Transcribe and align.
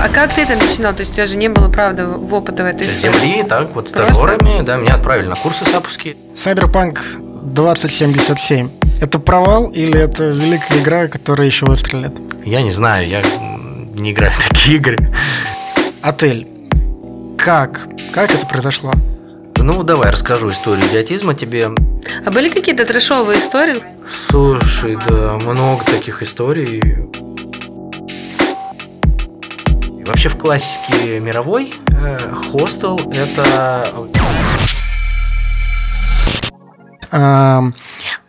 А 0.00 0.08
как 0.08 0.32
ты 0.32 0.42
это 0.42 0.56
начинал? 0.56 0.92
То 0.94 1.00
есть 1.00 1.12
у 1.12 1.14
тебя 1.16 1.26
же 1.26 1.36
не 1.36 1.48
было, 1.48 1.68
правда, 1.68 2.06
в 2.06 2.32
опыта 2.32 2.62
в 2.62 2.66
этой 2.66 2.84
С 2.84 2.98
сфере? 2.98 3.12
земли, 3.14 3.42
так, 3.42 3.74
вот 3.74 3.90
Просто? 3.92 4.12
стажерами, 4.14 4.62
да, 4.62 4.76
меня 4.76 4.94
отправили 4.94 5.26
на 5.26 5.34
курсы 5.34 5.64
саповские. 5.64 6.16
Cyberpunk 6.34 6.98
2077. 7.52 8.70
Это 9.00 9.18
провал 9.18 9.68
или 9.70 9.98
это 9.98 10.24
великая 10.28 10.80
игра, 10.80 11.08
которая 11.08 11.46
еще 11.46 11.66
выстрелит? 11.66 12.12
Я 12.44 12.62
не 12.62 12.70
знаю, 12.70 13.06
я 13.08 13.20
не 13.94 14.12
играю 14.12 14.32
в 14.32 14.48
такие 14.48 14.76
игры. 14.76 14.96
Отель. 16.00 16.46
Как? 17.36 17.86
Как 18.14 18.32
это 18.32 18.46
произошло? 18.46 18.92
Ну, 19.56 19.82
давай 19.82 20.10
расскажу 20.12 20.48
историю 20.50 20.86
идиотизма 20.86 21.34
тебе. 21.34 21.68
А 22.24 22.30
были 22.30 22.48
какие-то 22.48 22.84
трешовые 22.84 23.38
истории? 23.40 23.76
Слушай, 24.10 24.96
да, 25.08 25.38
много 25.42 25.84
таких 25.84 26.22
историй. 26.22 26.80
И 30.00 30.04
Вообще 30.04 30.28
в 30.28 30.38
классике 30.38 31.20
мировой 31.20 31.72
э, 31.92 32.18
хостел 32.32 32.98
это 32.98 33.86
Ам, 37.10 37.74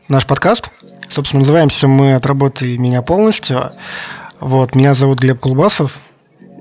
наш 0.07 0.25
подкаст. 0.25 0.69
Собственно, 1.09 1.41
называемся 1.41 1.87
мы 1.87 2.15
«От 2.15 2.25
работы 2.25 2.77
меня 2.77 3.01
полностью». 3.01 3.71
Вот, 4.39 4.75
меня 4.75 4.93
зовут 4.93 5.19
Глеб 5.19 5.39
Кулбасов. 5.39 5.97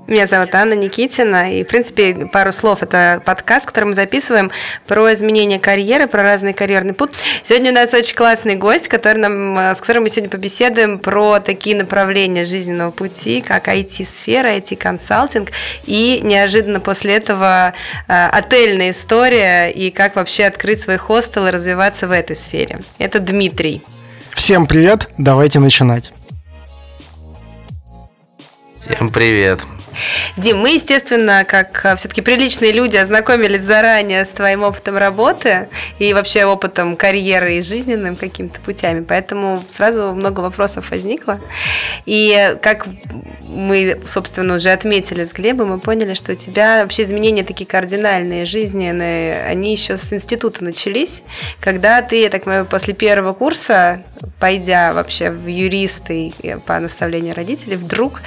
Меня 0.09 0.25
зовут 0.25 0.55
Анна 0.55 0.73
Никитина, 0.73 1.55
и, 1.55 1.63
в 1.63 1.67
принципе, 1.67 2.15
пару 2.33 2.51
слов. 2.51 2.81
Это 2.81 3.21
подкаст, 3.23 3.67
который 3.67 3.85
мы 3.85 3.93
записываем 3.93 4.49
про 4.87 5.13
изменение 5.13 5.59
карьеры, 5.59 6.07
про 6.07 6.23
разный 6.23 6.53
карьерный 6.53 6.95
путь. 6.95 7.11
Сегодня 7.43 7.69
у 7.69 7.75
нас 7.75 7.93
очень 7.93 8.15
классный 8.15 8.55
гость, 8.55 8.87
который 8.87 9.19
нам, 9.19 9.59
э, 9.59 9.75
с 9.75 9.79
которым 9.79 10.01
мы 10.03 10.09
сегодня 10.09 10.31
побеседуем 10.31 10.97
про 10.97 11.39
такие 11.39 11.75
направления 11.75 12.43
жизненного 12.43 12.89
пути, 12.89 13.41
как 13.41 13.67
IT-сфера, 13.67 14.47
IT-консалтинг, 14.57 15.51
и 15.85 16.21
неожиданно 16.23 16.79
после 16.79 17.17
этого 17.17 17.75
э, 18.07 18.29
отельная 18.31 18.89
история, 18.89 19.69
и 19.69 19.91
как 19.91 20.15
вообще 20.15 20.45
открыть 20.45 20.81
свой 20.81 20.97
хостел 20.97 21.45
и 21.45 21.51
развиваться 21.51 22.07
в 22.07 22.11
этой 22.11 22.35
сфере. 22.35 22.79
Это 22.97 23.19
Дмитрий. 23.19 23.83
Всем 24.33 24.65
привет, 24.65 25.07
давайте 25.19 25.59
начинать. 25.59 26.11
Всем 28.89 29.11
привет. 29.11 29.59
Дим, 30.37 30.59
мы, 30.59 30.71
естественно, 30.73 31.45
как 31.47 31.95
все-таки 31.97 32.21
приличные 32.21 32.71
люди, 32.71 32.95
ознакомились 32.97 33.61
заранее 33.61 34.23
с 34.23 34.29
твоим 34.29 34.63
опытом 34.63 34.97
работы 34.97 35.67
и 35.99 36.13
вообще 36.13 36.45
опытом 36.45 36.95
карьеры 36.95 37.57
и 37.57 37.61
жизненным 37.61 38.15
какими-то 38.15 38.59
путями, 38.61 39.03
поэтому 39.03 39.63
сразу 39.67 40.13
много 40.13 40.41
вопросов 40.41 40.91
возникло. 40.91 41.39
И 42.05 42.55
как 42.61 42.87
мы, 43.41 43.99
собственно, 44.05 44.55
уже 44.55 44.69
отметили 44.69 45.23
с 45.23 45.33
Глебом, 45.33 45.69
мы 45.69 45.79
поняли, 45.79 46.13
что 46.13 46.33
у 46.33 46.35
тебя 46.35 46.83
вообще 46.83 47.03
изменения 47.03 47.43
такие 47.43 47.65
кардинальные, 47.65 48.45
жизненные, 48.45 49.43
они 49.43 49.71
еще 49.71 49.97
с 49.97 50.13
института 50.13 50.63
начались, 50.63 51.23
когда 51.59 52.01
ты, 52.01 52.21
я 52.21 52.29
так 52.29 52.43
понимаю, 52.43 52.65
после 52.65 52.93
первого 52.93 53.33
курса, 53.33 54.03
пойдя 54.39 54.93
вообще 54.93 55.31
в 55.31 55.47
юристы 55.47 56.33
по 56.65 56.79
наставлению 56.79 57.33
родителей, 57.35 57.75
вдруг 57.75 58.21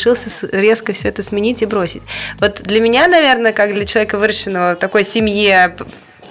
решился 0.00 0.48
резко 0.52 0.92
все 0.92 1.08
это 1.08 1.22
сменить 1.22 1.62
и 1.62 1.66
бросить. 1.66 2.02
Вот 2.40 2.62
для 2.62 2.80
меня, 2.80 3.06
наверное, 3.06 3.52
как 3.52 3.74
для 3.74 3.84
человека, 3.84 4.18
выращенного 4.18 4.74
в 4.74 4.78
такой 4.78 5.04
семье, 5.04 5.76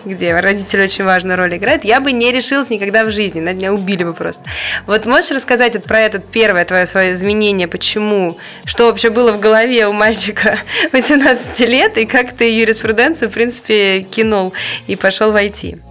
где 0.05 0.39
родители 0.39 0.83
очень 0.83 1.03
важную 1.03 1.37
роль 1.37 1.55
играют, 1.57 1.83
я 1.83 1.99
бы 1.99 2.11
не 2.11 2.31
решилась 2.31 2.69
никогда 2.69 3.03
в 3.03 3.11
жизни, 3.11 3.41
на 3.41 3.53
меня 3.53 3.73
убили 3.73 4.03
бы 4.03 4.13
просто. 4.13 4.43
Вот 4.87 5.05
можешь 5.05 5.31
рассказать 5.31 5.75
вот 5.75 5.83
про 5.83 5.99
это 5.99 6.19
первое 6.19 6.65
твое 6.65 6.85
свое 6.85 7.13
изменение, 7.13 7.67
почему, 7.67 8.37
что 8.65 8.85
вообще 8.85 9.09
было 9.09 9.33
в 9.33 9.39
голове 9.39 9.87
у 9.87 9.93
мальчика 9.93 10.59
18 10.93 11.59
лет, 11.61 11.97
и 11.97 12.05
как 12.05 12.35
ты 12.35 12.49
юриспруденцию, 12.49 13.29
в 13.29 13.33
принципе, 13.33 14.01
кинул 14.01 14.53
и 14.87 14.95
пошел 14.95 15.31
в 15.31 15.35
IT? 15.35 15.88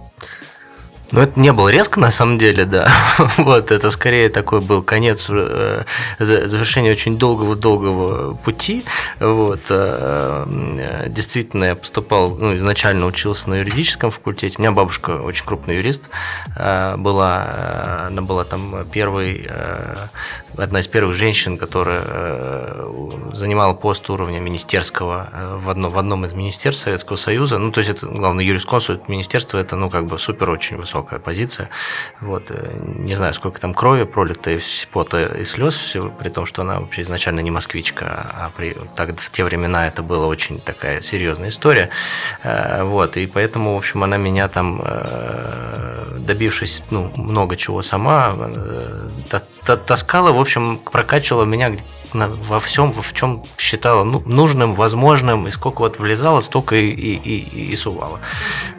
Ну, 1.11 1.21
это 1.21 1.39
не 1.39 1.51
было 1.51 1.69
резко, 1.69 1.99
на 1.99 2.11
самом 2.11 2.37
деле, 2.37 2.65
да. 2.65 2.91
Вот, 3.37 3.71
это 3.71 3.89
скорее 3.89 4.29
такой 4.29 4.61
был 4.61 4.83
конец, 4.83 5.25
э, 5.29 5.83
за- 6.19 6.47
завершение 6.47 6.91
очень 6.91 7.17
долгого-долгого 7.17 8.35
пути. 8.35 8.85
Вот, 9.19 9.61
э, 9.69 10.45
э, 10.77 11.09
действительно, 11.09 11.63
я 11.65 11.75
поступал, 11.75 12.35
ну, 12.35 12.55
изначально 12.55 13.07
учился 13.07 13.49
на 13.49 13.55
юридическом 13.55 14.11
факультете. 14.11 14.55
У 14.59 14.61
меня 14.61 14.71
бабушка 14.71 15.19
очень 15.21 15.45
крупный 15.45 15.77
юрист 15.77 16.09
э, 16.55 16.95
была. 16.97 18.05
Она 18.07 18.21
была 18.21 18.43
там 18.43 18.85
первой, 18.91 19.47
одна 20.57 20.79
из 20.79 20.87
первых 20.87 21.15
женщин, 21.15 21.57
которая 21.57 22.58
занимала 23.33 23.73
пост 23.73 24.09
уровня 24.09 24.39
министерского 24.39 25.29
э, 25.31 25.57
в, 25.57 25.69
одно, 25.69 25.89
в 25.89 25.97
одном 25.97 26.25
из 26.25 26.33
министерств 26.33 26.83
Советского 26.83 27.15
Союза. 27.17 27.57
Ну, 27.57 27.71
то 27.71 27.79
есть, 27.79 27.89
это, 27.89 28.05
главное, 28.07 28.43
юрисконсульт 28.45 29.09
министерства, 29.09 29.57
это, 29.57 29.75
ну, 29.75 29.89
как 29.89 30.05
бы 30.07 30.17
супер 30.19 30.49
очень 30.49 30.77
высокая 30.77 31.19
позиция. 31.19 31.69
Вот, 32.21 32.51
э, 32.51 32.77
не 32.83 33.15
знаю, 33.15 33.33
сколько 33.33 33.59
там 33.59 33.73
крови 33.73 34.03
пролито, 34.03 34.51
и 34.51 34.59
пота 34.91 35.25
и 35.25 35.45
слез, 35.45 35.75
все, 35.75 36.09
при 36.09 36.29
том, 36.29 36.45
что 36.45 36.61
она 36.61 36.79
вообще 36.79 37.01
изначально 37.03 37.39
не 37.41 37.51
москвичка, 37.51 38.05
а 38.05 38.51
при, 38.55 38.77
так, 38.95 39.19
в 39.19 39.29
те 39.31 39.43
времена 39.43 39.87
это 39.87 40.03
была 40.03 40.27
очень 40.27 40.59
такая 40.59 41.01
серьезная 41.01 41.49
история. 41.49 41.89
Э, 42.43 42.83
Вот, 42.83 43.17
и 43.17 43.27
поэтому, 43.27 43.75
в 43.75 43.77
общем, 43.77 44.03
она 44.03 44.17
меня 44.17 44.47
там, 44.47 44.81
добившись, 46.17 46.83
ну, 46.89 47.11
много 47.15 47.55
чего 47.55 47.81
сама, 47.81 48.35
та- 49.29 49.41
та- 49.65 49.77
таскала, 49.77 50.31
в 50.31 50.39
общем, 50.39 50.77
прокачивала 50.77 51.45
меня 51.45 51.71
во 52.13 52.59
всем, 52.59 52.93
в 52.93 53.13
чем 53.13 53.43
считала 53.57 54.03
ну, 54.03 54.21
нужным, 54.25 54.73
возможным, 54.75 55.47
и 55.47 55.51
сколько 55.51 55.79
вот 55.79 55.99
влезало, 55.99 56.39
столько 56.41 56.75
и, 56.75 56.87
и, 56.89 57.15
и, 57.15 57.71
и 57.71 57.75
сувало. 57.75 58.19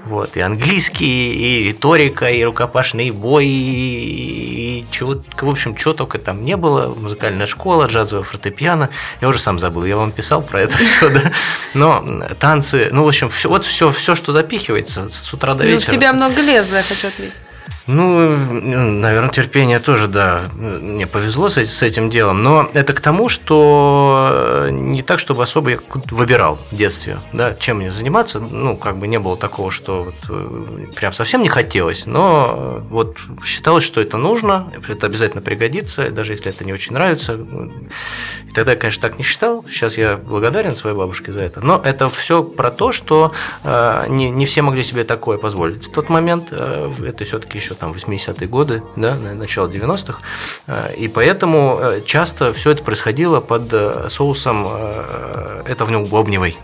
Вот, 0.06 0.36
и 0.36 0.40
английский, 0.40 1.32
и 1.32 1.62
риторика, 1.64 2.26
и 2.30 2.42
рукопашный 2.42 3.10
бой, 3.10 3.46
и, 3.46 4.80
и 4.80 4.86
чего, 4.90 5.22
в 5.40 5.48
общем, 5.48 5.76
чего 5.76 5.94
только 5.94 6.18
там 6.18 6.44
не 6.44 6.56
было, 6.56 6.92
музыкальная 6.94 7.46
школа, 7.46 7.86
джазовое 7.86 8.24
фортепиано, 8.24 8.88
я 9.20 9.28
уже 9.28 9.38
сам 9.38 9.58
забыл, 9.60 9.84
я 9.84 9.96
вам 9.96 10.10
писал 10.12 10.42
про 10.42 10.62
это 10.62 10.76
все, 10.78 11.10
да, 11.10 11.32
но 11.74 12.04
танцы, 12.38 12.88
ну, 12.92 13.04
в 13.04 13.08
общем, 13.08 13.28
всё- 13.28 13.48
вот 13.48 13.64
все, 13.64 13.90
все, 13.90 14.14
что 14.14 14.32
запихивается 14.32 15.08
с 15.08 15.32
утра 15.32 15.54
до 15.54 15.64
Ну, 15.64 15.70
в 15.70 15.72
вечера. 15.74 15.90
тебя 15.92 16.12
много 16.12 16.40
лезло, 16.40 16.76
я 16.76 16.82
хочу 16.82 17.08
отметить. 17.08 17.34
Ну, 17.86 18.36
наверное, 18.36 19.30
терпение 19.30 19.78
тоже, 19.78 20.06
да, 20.06 20.42
мне 20.54 21.06
повезло 21.06 21.48
с, 21.48 21.56
с 21.56 21.82
этим 21.82 22.10
делом, 22.10 22.42
но 22.42 22.68
это 22.74 22.92
к 22.92 23.00
тому, 23.00 23.28
что 23.28 24.68
не 24.70 25.02
так, 25.02 25.18
чтобы 25.18 25.42
особо 25.42 25.70
я 25.70 25.78
выбирал 26.10 26.58
в 26.70 26.76
детстве, 26.76 27.18
да, 27.32 27.54
чем 27.54 27.78
мне 27.78 27.90
заниматься, 27.90 28.38
ну, 28.38 28.76
как 28.76 28.98
бы 28.98 29.06
не 29.08 29.18
было 29.18 29.36
такого, 29.36 29.70
что 29.70 30.04
вот, 30.04 30.14
э, 30.28 30.86
прям 30.94 31.12
совсем 31.12 31.42
не 31.42 31.48
хотелось, 31.48 32.06
но 32.06 32.54
э, 32.54 32.80
вот 32.90 33.16
считалось, 33.44 33.84
что 33.84 34.00
это 34.00 34.18
нужно, 34.18 34.72
это 34.88 35.06
обязательно 35.06 35.42
пригодится, 35.42 36.10
даже 36.10 36.32
если 36.32 36.50
это 36.50 36.64
не 36.64 36.72
очень 36.72 36.92
нравится, 36.92 37.38
и 38.48 38.52
тогда 38.52 38.72
я, 38.72 38.76
конечно, 38.76 39.02
так 39.02 39.18
не 39.18 39.24
считал, 39.24 39.64
сейчас 39.70 39.96
я 39.96 40.16
благодарен 40.16 40.76
своей 40.76 40.96
бабушке 40.96 41.32
за 41.32 41.40
это, 41.40 41.64
но 41.64 41.80
это 41.82 42.10
все 42.10 42.42
про 42.42 42.70
то, 42.70 42.92
что 42.92 43.32
э, 43.64 44.06
не, 44.08 44.30
не 44.30 44.46
все 44.46 44.62
могли 44.62 44.82
себе 44.82 45.04
такое 45.04 45.38
позволить. 45.38 45.86
В 45.86 45.92
тот 45.92 46.08
момент, 46.08 46.48
э, 46.50 46.90
это 47.06 47.24
все-таки 47.24 47.58
еще 47.58 47.69
там 47.74 47.92
80-е 47.92 48.46
годы, 48.48 48.82
да, 48.96 49.14
на- 49.14 49.34
начало 49.34 49.68
90-х, 49.68 50.18
э, 50.66 50.94
и 50.94 51.08
поэтому 51.08 51.78
э, 51.80 52.00
часто 52.04 52.52
все 52.52 52.70
это 52.70 52.82
происходило 52.82 53.40
под 53.40 53.72
э, 53.72 54.08
соусом 54.08 54.66
«это 55.66 55.84
внук 55.84 56.08
Бобневой». 56.08 56.58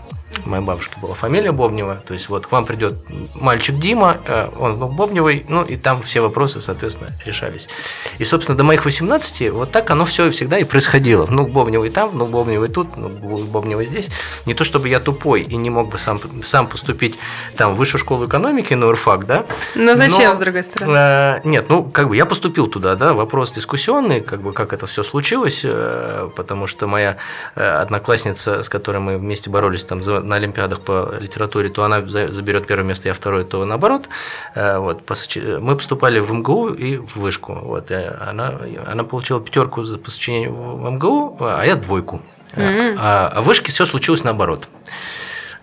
Моей 0.45 0.63
бабушки 0.63 0.97
была 1.01 1.15
фамилия 1.15 1.51
Бобнева, 1.51 2.01
то 2.07 2.13
есть 2.13 2.29
вот 2.29 2.47
к 2.47 2.51
вам 2.51 2.65
придет 2.65 2.93
мальчик 3.35 3.77
Дима, 3.77 4.17
э, 4.25 4.49
он 4.59 4.75
внук 4.75 4.93
Бобневой, 4.93 5.45
ну 5.49 5.63
и 5.63 5.75
там 5.75 6.01
все 6.01 6.21
вопросы, 6.21 6.61
соответственно, 6.61 7.11
решались. 7.25 7.67
И, 8.17 8.25
собственно, 8.25 8.57
до 8.57 8.63
моих 8.63 8.85
18 8.85 9.49
вот 9.51 9.71
так 9.71 9.89
оно 9.91 10.05
все 10.05 10.29
всегда 10.31 10.57
и 10.57 10.63
происходило. 10.63 11.25
Внук 11.25 11.51
Бобневой 11.51 11.89
там, 11.89 12.09
внук 12.09 12.29
Бобневой 12.29 12.67
тут, 12.67 12.95
внук 12.95 13.41
Бобневой 13.47 13.85
здесь. 13.87 14.09
Не 14.45 14.53
то 14.53 14.63
чтобы 14.63 14.89
я 14.89 14.99
тупой 14.99 15.41
и 15.41 15.55
не 15.55 15.69
мог 15.69 15.89
бы 15.89 15.97
сам, 15.97 16.19
сам 16.43 16.67
поступить 16.67 17.17
там 17.55 17.73
в 17.75 17.77
высшую 17.77 17.99
школу 17.99 18.27
экономики 18.27 18.73
на 18.73 18.87
УРФАК, 18.87 19.25
да, 19.25 19.45
Но 19.75 19.95
зачем, 19.95 20.29
но, 20.29 20.35
с 20.35 20.39
другой 20.39 20.63
стороны? 20.63 20.93
э, 20.97 21.41
нет, 21.43 21.65
ну, 21.69 21.83
как 21.83 22.09
бы 22.09 22.15
я 22.15 22.25
поступил 22.25 22.67
туда, 22.67 22.95
да, 22.95 23.13
вопрос 23.13 23.51
дискуссионный, 23.51 24.21
как 24.21 24.41
бы 24.41 24.53
как 24.53 24.73
это 24.73 24.85
все 24.87 25.03
случилось, 25.03 25.61
э, 25.63 26.29
потому 26.35 26.67
что 26.67 26.87
моя 26.87 27.17
э, 27.55 27.61
одноклассница, 27.61 28.63
с 28.63 28.69
которой 28.69 28.99
мы 28.99 29.17
вместе 29.17 29.49
боролись 29.49 29.83
там 29.83 30.03
за- 30.03 30.21
на 30.27 30.35
Олимпиадах 30.35 30.81
по 30.81 31.13
литературе, 31.19 31.69
то 31.69 31.83
она 31.83 32.01
за- 32.07 32.27
заберет 32.31 32.67
первое 32.67 32.85
место, 32.85 33.07
я 33.07 33.13
второе, 33.13 33.43
то 33.43 33.65
наоборот. 33.65 34.09
Э, 34.55 34.77
Вот, 34.79 35.01
мы 35.61 35.75
поступали 35.75 36.19
в 36.19 36.31
МГУ 36.31 36.69
и 36.69 36.97
в 36.97 37.15
Вышку. 37.15 37.53
Вот, 37.63 37.91
и 37.91 37.95
она, 38.29 38.53
она 38.85 39.03
получила 39.03 39.39
пятерку 39.41 39.83
за- 39.83 39.97
по 39.97 40.11
сочинению 40.11 40.53
в 40.53 40.89
МГУ, 40.91 41.37
а 41.41 41.63
я 41.65 41.75
двойку. 41.75 42.21
Мгм. 42.55 42.95
А, 42.99 43.31
а 43.35 43.41
в 43.41 43.45
Вышке 43.45 43.71
все 43.71 43.85
случилось 43.85 44.23
наоборот. 44.23 44.67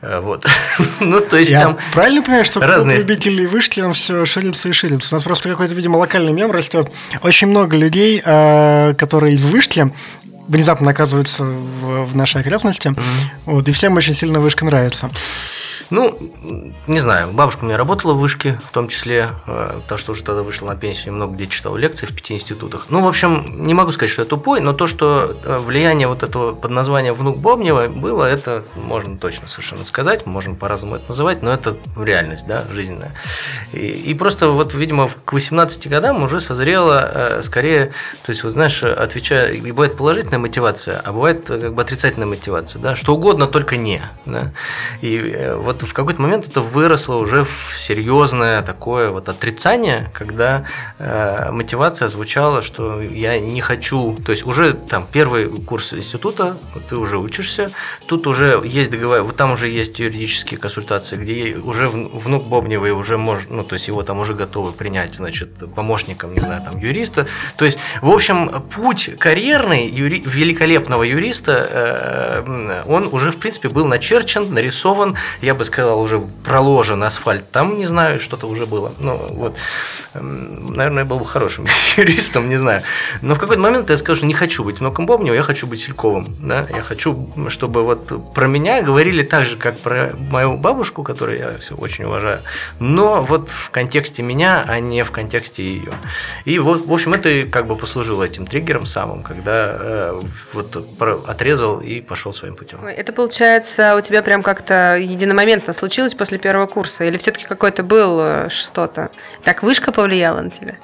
Вот. 0.03 0.45
ну, 1.01 1.19
то 1.21 1.39
есть 1.39 1.51
Я 1.51 1.63
там 1.63 1.79
правильно 1.95 2.21
понимаю, 2.23 2.45
что 2.45 2.61
разные- 2.61 2.99
любителей 2.99 3.47
вышки, 3.47 3.81
он 3.81 3.95
все 3.95 4.27
ширится 4.27 4.69
и 4.69 4.73
ширится? 4.73 5.15
У 5.15 5.17
нас 5.17 5.25
просто 5.25 5.49
какой-то, 5.49 5.75
видимо, 5.75 5.97
локальный 5.97 6.33
мем 6.33 6.51
растет. 6.51 6.91
Очень 7.23 7.49
много 7.49 7.75
людей, 7.77 8.21
э, 8.23 8.95
которые 8.99 9.35
из 9.35 9.45
вышки 9.47 9.91
внезапно 10.49 10.91
оказываются 10.91 11.45
в, 11.45 12.07
в 12.07 12.17
нашей 12.17 12.41
окрестности. 12.41 12.95
Вот, 13.47 13.69
и 13.69 13.73
всем 13.73 13.97
очень 13.97 14.15
сильно 14.15 14.41
вышка 14.41 14.65
нравится. 14.65 15.11
Ну, 15.91 16.19
не 16.87 16.99
знаю, 16.99 17.33
бабушка 17.33 17.65
у 17.65 17.67
меня 17.67 17.77
работала 17.77 18.15
в 18.15 18.19
вышке, 18.19 18.59
в 18.69 18.73
том 18.73 18.89
числе, 18.89 19.31
э, 19.47 19.81
потому 19.83 19.99
что 19.99 20.13
уже 20.13 20.23
тогда 20.23 20.43
вышла 20.43 20.69
на 20.69 20.77
пенсию, 20.77 21.15
много 21.15 21.35
где 21.35 21.47
читал 21.47 21.77
лекции 21.77 22.07
в 22.07 22.15
пяти 22.15 22.35
институтах. 22.35 22.87
Ну, 22.89 23.03
в 23.03 23.09
общем, 23.09 23.67
не 23.67 23.75
могу 23.75 23.93
сказать, 23.93 24.11
что 24.11 24.23
я 24.23 24.27
тупой, 24.27 24.61
но 24.61 24.73
то, 24.73 24.87
что 24.87 25.37
э, 25.45 25.59
влияние 25.59 26.09
вот 26.09 26.23
этого 26.23 26.55
под 26.55 26.71
названием 26.71 27.15
«Внук 27.15 27.39
Бобнева» 27.39 27.89
было, 27.89 28.25
это 28.25 28.65
можно 28.75 29.17
точно 29.19 29.49
совершенно 29.49 29.85
сказать, 29.85 30.27
можем 30.27 30.57
по-разному 30.57 30.97
это 30.97 31.05
называть, 31.09 31.43
но 31.43 31.53
это 31.53 31.77
реальность, 31.97 32.47
да, 32.47 32.65
жизненная. 32.73 33.13
И, 33.73 33.79
и 33.79 34.15
просто 34.15 34.51
вот, 34.51 34.75
видимо, 34.75 35.11
к 35.25 35.33
18 35.33 35.89
годам 35.89 36.23
уже 36.23 36.41
созрела 36.41 37.11
э, 37.15 37.43
скорее, 37.43 37.93
то 38.25 38.31
есть, 38.31 38.43
вот 38.45 38.53
знаешь, 38.53 38.83
отвечая, 38.83 39.61
бывает 39.61 39.97
положительная 39.97 40.39
мотивация, 40.39 41.01
а 41.05 41.13
бывает 41.13 41.45
как 41.47 41.75
бы 41.75 41.83
отрицательная 41.83 42.27
мотивация, 42.27 42.81
да, 42.81 42.97
что 42.97 43.15
угодно, 43.15 43.47
только 43.47 43.77
не, 43.77 44.03
да. 44.25 44.53
И 45.01 45.19
э, 45.19 45.57
вот 45.75 45.89
в 45.89 45.93
какой-то 45.93 46.23
момент 46.23 46.49
это 46.49 46.61
выросло 46.61 47.17
уже 47.17 47.45
в 47.45 47.75
серьезное 47.77 48.63
такое 48.63 49.11
вот 49.11 49.29
отрицание, 49.29 50.11
когда 50.13 50.65
э, 50.99 51.51
мотивация 51.51 52.09
звучала, 52.09 52.63
что 52.63 53.01
я 53.03 53.41
не 53.41 53.61
хочу, 53.61 54.17
то 54.25 54.33
есть 54.33 54.47
уже 54.47 54.75
там 54.75 55.07
первый 55.11 55.49
курс 55.49 55.93
института, 55.93 56.57
ты 56.89 56.97
уже 56.97 57.19
учишься, 57.19 57.71
тут 58.07 58.27
уже 58.27 58.61
есть 58.65 58.91
договор, 58.91 59.23
вот 59.23 59.37
там 59.37 59.53
уже 59.53 59.69
есть 59.69 59.99
юридические 59.99 60.59
консультации, 60.59 61.17
где 61.17 61.57
уже 61.57 61.87
вн- 61.87 62.19
внук 62.19 62.45
Бобневой 62.47 62.93
уже 62.93 63.19
может, 63.19 63.51
ну 63.51 63.65
то 63.65 63.75
есть 63.75 63.89
его 63.89 64.03
там 64.03 64.21
уже 64.21 64.35
готовы 64.35 64.73
принять, 64.73 65.15
значит, 65.15 65.75
помощником, 65.75 66.35
не 66.35 66.41
знаю, 66.41 66.63
там 66.65 66.79
юриста, 66.79 67.27
то 67.57 67.65
есть 67.65 67.79
в 68.03 68.11
общем 68.11 68.63
путь 68.75 69.11
карьерный 69.19 69.89
юри- 69.89 70.23
великолепного 70.25 71.03
юриста, 71.03 71.69
э, 71.71 72.83
он 72.87 73.09
уже 73.13 73.31
в 73.31 73.39
принципе 73.39 73.69
был 73.69 73.87
начерчен, 73.87 74.53
нарисован, 74.55 75.17
я 75.41 75.55
бы 75.55 75.64
сказал, 75.65 76.01
уже 76.01 76.21
проложен 76.45 77.03
асфальт, 77.03 77.51
там, 77.51 77.79
не 77.79 77.87
знаю, 77.87 78.21
что-то 78.21 78.47
уже 78.47 78.67
было. 78.67 78.93
Ну, 78.99 79.17
вот, 79.31 79.57
наверное, 80.15 81.03
я 81.03 81.05
был 81.05 81.19
бы 81.19 81.27
хорошим 81.27 81.67
юристом, 81.97 82.49
не 82.49 82.57
знаю. 82.57 82.83
Но 83.23 83.35
в 83.35 83.39
какой-то 83.39 83.63
момент 83.63 83.91
я 83.91 83.97
скажу, 83.97 84.19
что 84.19 84.27
не 84.27 84.35
хочу 84.35 84.65
быть 84.65 84.81
внуком 84.81 85.07
Бобнева, 85.07 85.35
я 85.35 85.43
хочу 85.43 85.67
быть 85.67 85.81
Сельковым, 85.81 86.37
да, 86.41 86.67
я 86.71 86.83
хочу, 86.83 87.31
чтобы 87.49 87.85
вот 87.85 88.35
про 88.35 88.47
меня 88.47 88.83
говорили 88.83 89.23
так 89.23 89.47
же, 89.47 89.57
как 89.57 89.79
про 89.79 90.13
мою 90.31 90.57
бабушку, 90.57 91.03
которую 91.03 91.39
я 91.39 91.55
всё 91.59 91.75
очень 91.77 92.05
уважаю, 92.05 92.41
но 92.79 93.23
вот 93.23 93.49
в 93.49 93.71
контексте 93.71 94.23
меня, 94.23 94.65
а 94.67 94.81
не 94.81 95.05
в 95.05 95.11
контексте 95.11 95.63
ее. 95.63 95.93
И 96.45 96.59
вот, 96.59 96.87
в 96.87 96.93
общем, 96.93 97.15
это 97.15 97.49
как 97.49 97.67
бы 97.67 97.77
послужило 97.77 98.25
этим 98.25 98.47
триггером 98.47 98.87
самым, 98.87 99.23
когда 99.23 99.77
э, 99.79 100.21
вот 100.53 100.77
отрезал 101.27 101.81
и 101.81 102.01
пошел 102.01 102.33
своим 102.33 102.57
путем. 102.57 102.85
Это, 102.85 103.13
получается, 103.13 103.97
у 103.97 104.01
тебя 104.01 104.23
прям 104.23 104.43
как-то 104.43 104.97
единомоментно 104.97 105.54
случилось 105.73 106.15
после 106.15 106.39
первого 106.39 106.67
курса? 106.67 107.05
Или 107.05 107.17
все-таки 107.17 107.47
какой-то 107.47 107.83
был 107.83 108.21
э, 108.21 108.49
что-то? 108.51 109.11
Так 109.43 109.63
вышка 109.63 109.93
повлияла 109.93 110.41
на 110.41 110.51
тебя? 110.51 110.77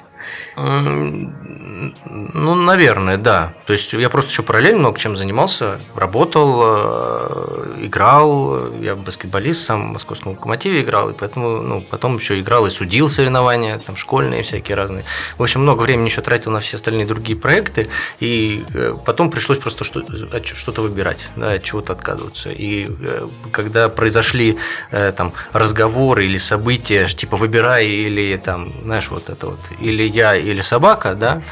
Ну, 2.35 2.55
наверное, 2.55 3.17
да. 3.17 3.55
То 3.67 3.73
есть 3.73 3.93
я 3.93 4.11
просто 4.11 4.31
еще 4.31 4.43
параллельно 4.43 4.81
много 4.81 4.99
чем 4.99 5.17
занимался. 5.17 5.81
Работал, 5.95 6.61
э, 6.63 7.85
играл. 7.87 8.75
Я 8.81 8.97
баскетболист, 8.97 9.65
сам 9.65 9.89
в 9.89 9.93
московском 9.95 10.33
локомотиве 10.33 10.83
играл. 10.83 11.11
И 11.11 11.15
поэтому 11.15 11.63
ну, 11.63 11.85
потом 11.89 12.17
еще 12.17 12.39
играл 12.41 12.67
и 12.67 12.71
судил 12.71 13.09
соревнования, 13.09 13.79
там 13.79 13.97
школьные 13.97 14.43
всякие 14.43 14.77
разные. 14.77 15.05
В 15.39 15.43
общем, 15.43 15.63
много 15.63 15.83
времени 15.83 16.07
еще 16.07 16.21
тратил 16.21 16.51
на 16.51 16.61
все 16.61 16.77
остальные 16.77 17.07
другие 17.07 17.39
проекты. 17.39 17.89
И 18.21 18.65
э, 18.75 18.95
потом 19.07 19.31
пришлось 19.31 19.59
просто 19.59 19.85
что-то 19.85 20.83
выбирать, 20.83 21.29
да, 21.37 21.53
от 21.53 21.63
чего-то 21.63 21.93
отказываться. 21.93 22.51
И 22.51 22.89
э, 22.89 23.29
когда 23.53 23.89
произошли 23.89 24.59
там 25.17 25.33
разговоры 25.53 26.27
или 26.27 26.39
события, 26.39 27.09
типа 27.09 27.37
выбирай 27.37 27.87
или 27.87 28.37
там, 28.37 28.73
знаешь, 28.83 29.09
вот 29.11 29.29
это 29.29 29.47
вот, 29.47 29.61
или 29.81 30.03
я, 30.03 30.20
или 30.21 30.63
собака, 30.63 31.15
да, 31.15 31.43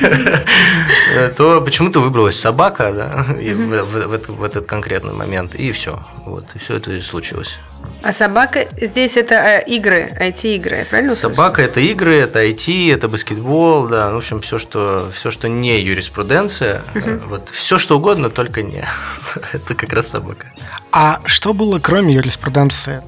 то 1.36 1.60
почему-то 1.60 2.00
выбралась 2.00 2.38
собака, 2.38 2.92
да, 2.92 3.26
в, 3.28 3.82
в- 3.84 4.06
в 4.08 4.12
это- 4.12 4.32
в 4.32 4.42
этот 4.42 4.66
конкретный 4.66 5.12
момент, 5.12 5.54
и 5.54 5.72
все, 5.72 6.00
вот, 6.26 6.44
и 6.54 6.58
все 6.58 6.76
это 6.76 6.92
и 6.92 7.00
случилось. 7.00 7.58
А 8.02 8.12
собака 8.12 8.68
здесь 8.80 9.16
это 9.16 9.34
э, 9.34 9.64
игры, 9.66 10.10
IT-игры, 10.20 10.76
я 10.78 10.84
правильно? 10.84 11.14
Собака 11.14 11.62
это 11.62 11.80
игры, 11.80 12.14
это 12.14 12.44
IT, 12.44 12.92
это 12.94 13.08
баскетбол, 13.08 13.88
да, 13.88 14.08
ну, 14.10 14.16
в 14.16 14.18
общем, 14.18 14.40
все, 14.40 14.58
что, 14.58 15.10
все, 15.14 15.30
что 15.30 15.48
не 15.48 15.80
юриспруденция, 15.80 16.82
э, 16.94 17.18
вот, 17.28 17.48
все, 17.52 17.78
что 17.78 17.96
угодно, 17.96 18.28
только 18.30 18.62
не. 18.62 18.84
Это 19.52 19.74
как 19.74 19.92
раз 19.92 20.08
собака. 20.08 20.52
А 20.92 21.20
что 21.24 21.52
было 21.54 21.78
кроме 21.78 22.14
юриспруденции? 22.14 23.00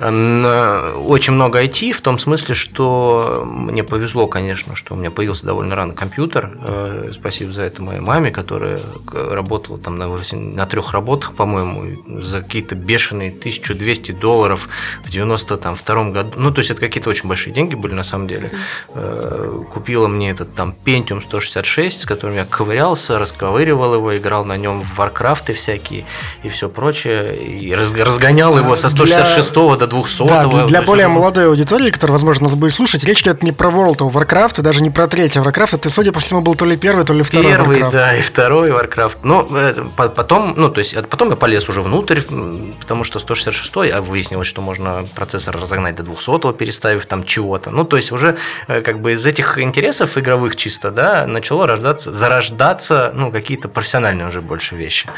Очень 0.00 1.34
много 1.34 1.62
IT, 1.62 1.92
в 1.92 2.00
том 2.00 2.18
смысле, 2.18 2.54
что 2.54 3.42
мне 3.46 3.84
повезло, 3.84 4.26
конечно, 4.26 4.74
что 4.76 4.94
у 4.94 4.96
меня 4.96 5.10
появился 5.10 5.46
довольно 5.46 5.74
рано 5.76 5.94
компьютер. 5.94 6.58
Э, 6.62 7.10
Спасибо 7.12 7.52
за 7.52 7.62
это 7.62 7.82
моей 7.82 8.00
маме, 8.00 8.30
которая 8.30 8.80
работала 9.12 9.78
там 9.78 9.96
на, 9.98 10.08
восемь- 10.08 10.54
на 10.54 10.66
трех 10.66 10.92
работах, 10.92 11.34
по-моему, 11.34 11.84
и 11.84 12.20
за 12.22 12.42
какие-то 12.42 12.74
бешеные 12.74 13.30
1200 13.30 14.12
долларов 14.12 14.68
в 15.04 15.10
92 15.10 16.10
году. 16.10 16.30
Ну, 16.36 16.50
то 16.50 16.58
есть 16.60 16.70
это 16.70 16.80
какие-то 16.80 17.10
очень 17.10 17.28
большие 17.28 17.52
деньги 17.52 17.74
были 17.74 17.94
на 17.94 18.02
самом 18.02 18.26
деле. 18.28 18.50
Э, 18.94 19.62
Купила 19.72 20.08
мне 20.08 20.30
этот 20.30 20.54
там 20.54 20.74
Pentium 20.84 21.22
166, 21.22 22.02
с 22.02 22.06
которым 22.06 22.36
я 22.36 22.44
ковырялся, 22.44 23.18
расковыривал 23.18 23.94
его, 23.94 24.16
играл 24.16 24.44
на 24.44 24.56
нем 24.56 24.82
в 24.82 24.98
Warcraft 24.98 25.52
всякие 25.54 26.04
и 26.42 26.48
все 26.48 26.68
прочее, 26.68 27.36
и 27.36 27.70
разг- 27.72 28.02
разгонял 28.02 28.56
его 28.58 28.76
со 28.76 28.88
Для- 28.88 29.06
166 29.06 29.76
до 29.78 29.83
200 29.86 30.26
Да, 30.28 30.46
для, 30.46 30.64
для 30.66 30.82
более 30.82 31.06
уже- 31.06 31.14
молодой 31.14 31.46
аудитории, 31.48 31.90
которая, 31.90 32.12
возможно, 32.12 32.44
нас 32.48 32.54
будет 32.54 32.74
слушать, 32.74 33.04
речь 33.04 33.22
идет 33.22 33.42
не 33.42 33.52
про 33.52 33.70
World 33.70 33.98
of 33.98 34.12
Warcraft, 34.12 34.60
и 34.60 34.62
даже 34.62 34.82
не 34.82 34.90
про 34.90 35.06
третий 35.08 35.38
Warcraft. 35.40 35.76
Это, 35.76 35.90
судя 35.90 36.12
по 36.12 36.20
всему, 36.20 36.40
был 36.40 36.54
то 36.54 36.64
ли 36.64 36.76
первый, 36.76 37.04
то 37.04 37.12
ли 37.12 37.22
второй 37.22 37.50
Первый, 37.52 37.78
Warcraft. 37.80 37.90
да, 37.92 38.16
и 38.16 38.20
второй 38.22 38.70
Warcraft. 38.70 39.16
Но 39.22 39.46
э, 39.50 39.84
по- 39.96 40.08
потом, 40.08 40.54
ну, 40.56 40.68
то 40.70 40.78
есть, 40.80 40.94
это 40.94 41.08
потом 41.08 41.30
я 41.30 41.36
полез 41.36 41.68
уже 41.68 41.82
внутрь, 41.82 42.20
потому 42.80 43.04
что 43.04 43.18
166 43.18 43.92
а 43.92 44.00
выяснилось, 44.00 44.46
что 44.46 44.60
можно 44.62 45.04
процессор 45.14 45.56
разогнать 45.58 45.94
до 45.96 46.02
200 46.02 46.52
переставив 46.54 47.06
там 47.06 47.24
чего-то. 47.24 47.70
Ну, 47.70 47.84
то 47.84 47.96
есть, 47.96 48.12
уже 48.12 48.36
э, 48.68 48.80
как 48.82 49.00
бы 49.00 49.12
из 49.12 49.24
этих 49.26 49.58
интересов 49.58 50.16
игровых 50.18 50.56
чисто, 50.56 50.90
да, 50.90 51.26
начало 51.26 51.66
рождаться, 51.66 52.12
зарождаться, 52.14 53.12
ну, 53.14 53.30
какие-то 53.32 53.68
профессиональные 53.68 54.28
уже 54.28 54.40
больше 54.40 54.74
вещи. 54.76 55.08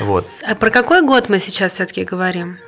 Вот. 0.00 0.24
А 0.48 0.54
про 0.54 0.70
какой 0.70 1.02
год 1.02 1.28
мы 1.28 1.38
сейчас 1.38 1.72
все-таки 1.74 2.04
говорим? 2.04 2.58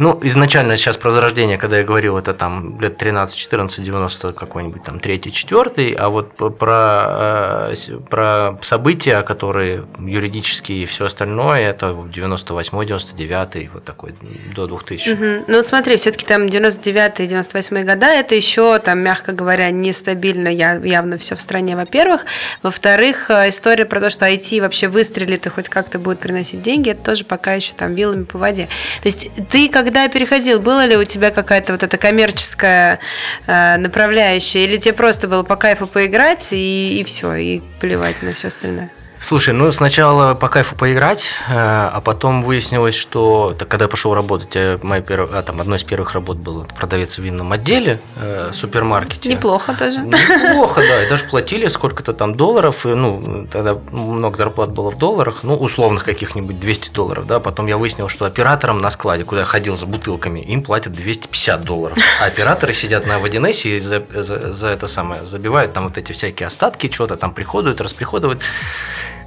Ну, 0.00 0.18
изначально 0.22 0.78
сейчас 0.78 0.96
про 0.96 1.10
зарождение, 1.10 1.58
когда 1.58 1.76
я 1.76 1.84
говорил, 1.84 2.16
это 2.16 2.32
там 2.32 2.80
лет 2.80 2.96
13, 2.96 3.36
14, 3.36 3.84
90 3.84 4.32
какой-нибудь 4.32 4.82
там 4.82 4.98
третий, 4.98 5.30
четвертый, 5.30 5.92
а 5.92 6.08
вот 6.08 6.32
про, 6.58 7.68
э, 7.70 7.74
про 8.08 8.58
события, 8.62 9.20
которые 9.20 9.84
юридические 9.98 10.84
и 10.84 10.86
все 10.86 11.04
остальное, 11.04 11.60
это 11.60 11.94
98, 12.14 12.82
99, 12.82 13.70
вот 13.74 13.84
такой, 13.84 14.14
до 14.56 14.66
2000. 14.66 15.10
Мгм. 15.10 15.44
Ну 15.46 15.56
вот 15.58 15.66
смотри, 15.66 15.96
все-таки 15.96 16.24
там 16.24 16.48
99 16.48 17.20
и 17.20 17.26
98 17.26 17.84
года, 17.84 18.06
это 18.06 18.34
еще 18.34 18.78
там, 18.78 19.00
мягко 19.00 19.32
говоря, 19.32 19.70
нестабильно 19.70 20.48
явно 20.48 21.18
все 21.18 21.36
в 21.36 21.42
стране, 21.42 21.76
во-первых. 21.76 22.24
Во-вторых, 22.62 23.28
э, 23.28 23.50
история 23.50 23.84
про 23.84 24.00
то, 24.00 24.08
что 24.08 24.24
IT 24.24 24.62
вообще 24.62 24.88
выстрелит 24.88 25.44
и 25.44 25.50
хоть 25.50 25.68
как-то 25.68 25.98
будет 25.98 26.20
приносить 26.20 26.62
деньги, 26.62 26.88
это 26.88 27.04
тоже 27.04 27.26
пока 27.26 27.52
еще 27.52 27.74
там 27.74 27.94
вилами 27.94 28.24
по 28.24 28.38
воде. 28.38 28.66
То 29.02 29.08
есть 29.08 29.28
ты, 29.50 29.68
когда 29.68 29.89
переходил, 30.08 30.60
было 30.60 30.84
ли 30.84 30.96
у 30.96 31.04
тебя 31.04 31.30
какая-то 31.30 31.72
вот 31.72 31.82
эта 31.82 31.98
коммерческая 31.98 33.00
э, 33.46 33.76
направляющая, 33.76 34.64
или 34.64 34.76
тебе 34.76 34.94
просто 34.94 35.28
было 35.28 35.42
по 35.42 35.56
кайфу 35.56 35.86
поиграть 35.86 36.48
и, 36.52 37.00
и 37.00 37.04
все, 37.04 37.34
и 37.34 37.60
плевать 37.80 38.22
на 38.22 38.32
все 38.32 38.48
остальное? 38.48 38.90
Слушай, 39.22 39.52
ну 39.52 39.70
сначала 39.70 40.32
по 40.34 40.48
кайфу 40.48 40.74
поиграть, 40.74 41.26
э, 41.48 41.52
а 41.52 42.00
потом 42.02 42.42
выяснилось, 42.42 42.94
что 42.94 43.54
когда 43.68 43.84
я 43.84 43.88
пошел 43.88 44.14
работать, 44.14 44.82
моя 44.82 45.02
перв- 45.02 45.28
а, 45.30 45.42
там, 45.42 45.60
одной 45.60 45.76
из 45.76 45.84
первых 45.84 46.12
работ 46.14 46.38
был 46.38 46.64
продавец 46.64 47.18
в 47.18 47.22
винном 47.22 47.52
отделе, 47.52 48.00
э, 48.16 48.48
в 48.50 48.54
супермаркете. 48.54 49.28
Неплохо 49.28 49.74
тоже. 49.78 50.00
Неплохо, 50.00 50.80
да, 50.80 51.04
и 51.04 51.08
даже 51.10 51.24
платили 51.30 51.66
сколько-то 51.68 52.14
там 52.14 52.34
долларов, 52.34 52.86
и, 52.86 52.88
ну, 52.88 53.46
тогда 53.52 53.76
много 53.92 54.38
зарплат 54.38 54.70
было 54.70 54.90
в 54.90 54.96
долларах, 54.96 55.40
ну, 55.42 55.54
условных 55.54 56.02
каких-нибудь 56.04 56.58
200 56.58 56.88
долларов, 56.90 57.26
да, 57.26 57.40
потом 57.40 57.66
я 57.66 57.76
выяснил, 57.76 58.08
что 58.08 58.24
операторам 58.24 58.78
на 58.80 58.90
складе, 58.90 59.24
куда 59.24 59.40
я 59.42 59.46
ходил 59.46 59.76
за 59.76 59.84
бутылками, 59.84 60.40
им 60.40 60.62
платят 60.62 60.94
250 60.94 61.62
долларов, 61.62 61.98
а 62.22 62.24
операторы 62.24 62.72
сидят 62.72 63.06
на 63.06 63.18
1С 63.18 63.68
и 63.68 63.78
за, 63.80 64.02
за- 64.14 64.50
за 64.54 64.66
это 64.68 64.88
самое 64.88 65.26
забивают 65.26 65.74
там 65.74 65.84
вот 65.88 65.98
эти 65.98 66.12
всякие 66.12 66.46
остатки, 66.46 66.90
что-то 66.90 67.16
там 67.18 67.34
приходуют, 67.34 67.82
расприходуют. 67.82 68.40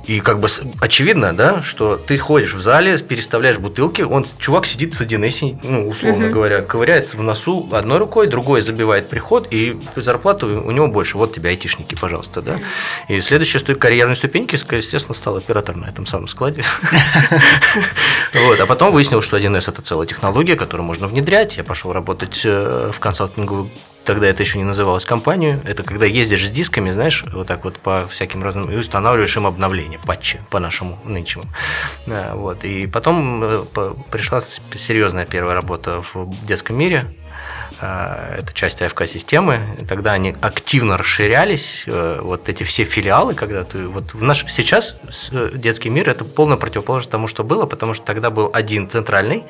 И 0.05 0.19
как 0.19 0.39
бы 0.39 0.47
очевидно, 0.81 1.33
да, 1.33 1.61
что 1.61 1.95
ты 1.95 2.17
ходишь 2.17 2.53
в 2.53 2.61
зале, 2.61 2.97
переставляешь 2.97 3.57
бутылки, 3.57 4.01
он, 4.01 4.25
чувак 4.37 4.65
сидит 4.65 4.95
в 4.95 5.01
1С, 5.01 5.59
ну, 5.63 5.87
условно 5.87 6.25
угу. 6.25 6.33
говоря, 6.33 6.61
ковыряется 6.61 7.15
в 7.15 7.23
носу 7.23 7.69
одной 7.71 7.99
рукой, 7.99 8.27
другой 8.27 8.61
забивает 8.61 9.07
приход, 9.07 9.47
и 9.51 9.79
зарплату 9.95 10.47
у 10.47 10.71
него 10.71 10.87
больше. 10.87 11.17
Вот 11.17 11.33
тебе 11.33 11.49
айтишники, 11.49 11.95
пожалуйста, 11.95 12.41
да. 12.41 12.59
И 13.07 13.21
следующая 13.21 13.59
ступень, 13.59 13.79
карьерной 13.79 14.15
ступеньки, 14.15 14.55
естественно, 14.75 15.15
стал 15.15 15.37
оператор 15.37 15.75
на 15.75 15.85
этом 15.85 16.05
самом 16.05 16.27
складе. 16.27 16.63
Вот. 18.33 18.59
А 18.59 18.65
потом 18.65 18.91
выяснилось, 18.91 19.25
что 19.25 19.37
1С– 19.37 19.69
это 19.71 19.81
целая 19.81 20.07
технология, 20.07 20.55
которую 20.55 20.85
можно 20.85 21.07
внедрять. 21.07 21.57
Я 21.57 21.63
пошел 21.63 21.93
работать 21.93 22.41
э, 22.43 22.91
в 22.93 22.99
консалтинговую 22.99 23.69
тогда 24.05 24.27
это 24.27 24.43
еще 24.43 24.57
не 24.57 24.63
называлось 24.63 25.05
компанию, 25.05 25.59
это 25.65 25.83
когда 25.83 26.05
ездишь 26.05 26.47
с 26.47 26.51
дисками, 26.51 26.91
знаешь, 26.91 27.23
вот 27.31 27.47
так 27.47 27.63
вот 27.63 27.77
по 27.77 28.07
всяким 28.07 28.43
разным, 28.43 28.71
и 28.71 28.75
устанавливаешь 28.75 29.35
им 29.35 29.47
обновления, 29.47 29.99
патчи 29.99 30.39
по 30.49 30.59
нашему 30.59 30.99
нынешнему. 31.03 31.45
Да, 32.05 32.35
вот. 32.35 32.63
И 32.63 32.87
потом 32.87 33.43
э, 33.43 33.63
пришла 34.11 34.41
серьезная 34.41 35.25
первая 35.25 35.55
работа 35.55 36.03
в 36.13 36.45
детском 36.45 36.77
мире, 36.77 37.05
а, 37.85 38.35
это 38.37 38.53
часть 38.53 38.81
АФК-системы, 38.81 39.59
тогда 39.89 40.13
они 40.13 40.35
активно 40.41 40.97
расширялись, 40.97 41.83
э, 41.85 42.19
вот 42.21 42.47
эти 42.47 42.63
все 42.63 42.85
филиалы, 42.85 43.33
когда 43.33 43.63
ты, 43.65 43.87
вот 43.87 44.13
в 44.13 44.23
наш, 44.23 44.45
сейчас 44.47 44.95
э, 45.31 45.51
детский 45.55 45.89
мир 45.89 46.07
это 46.07 46.23
полная 46.23 46.55
противоположность 46.55 47.11
тому, 47.11 47.27
что 47.27 47.43
было, 47.43 47.65
потому 47.65 47.93
что 47.93 48.05
тогда 48.05 48.29
был 48.29 48.49
один 48.53 48.89
центральный, 48.89 49.43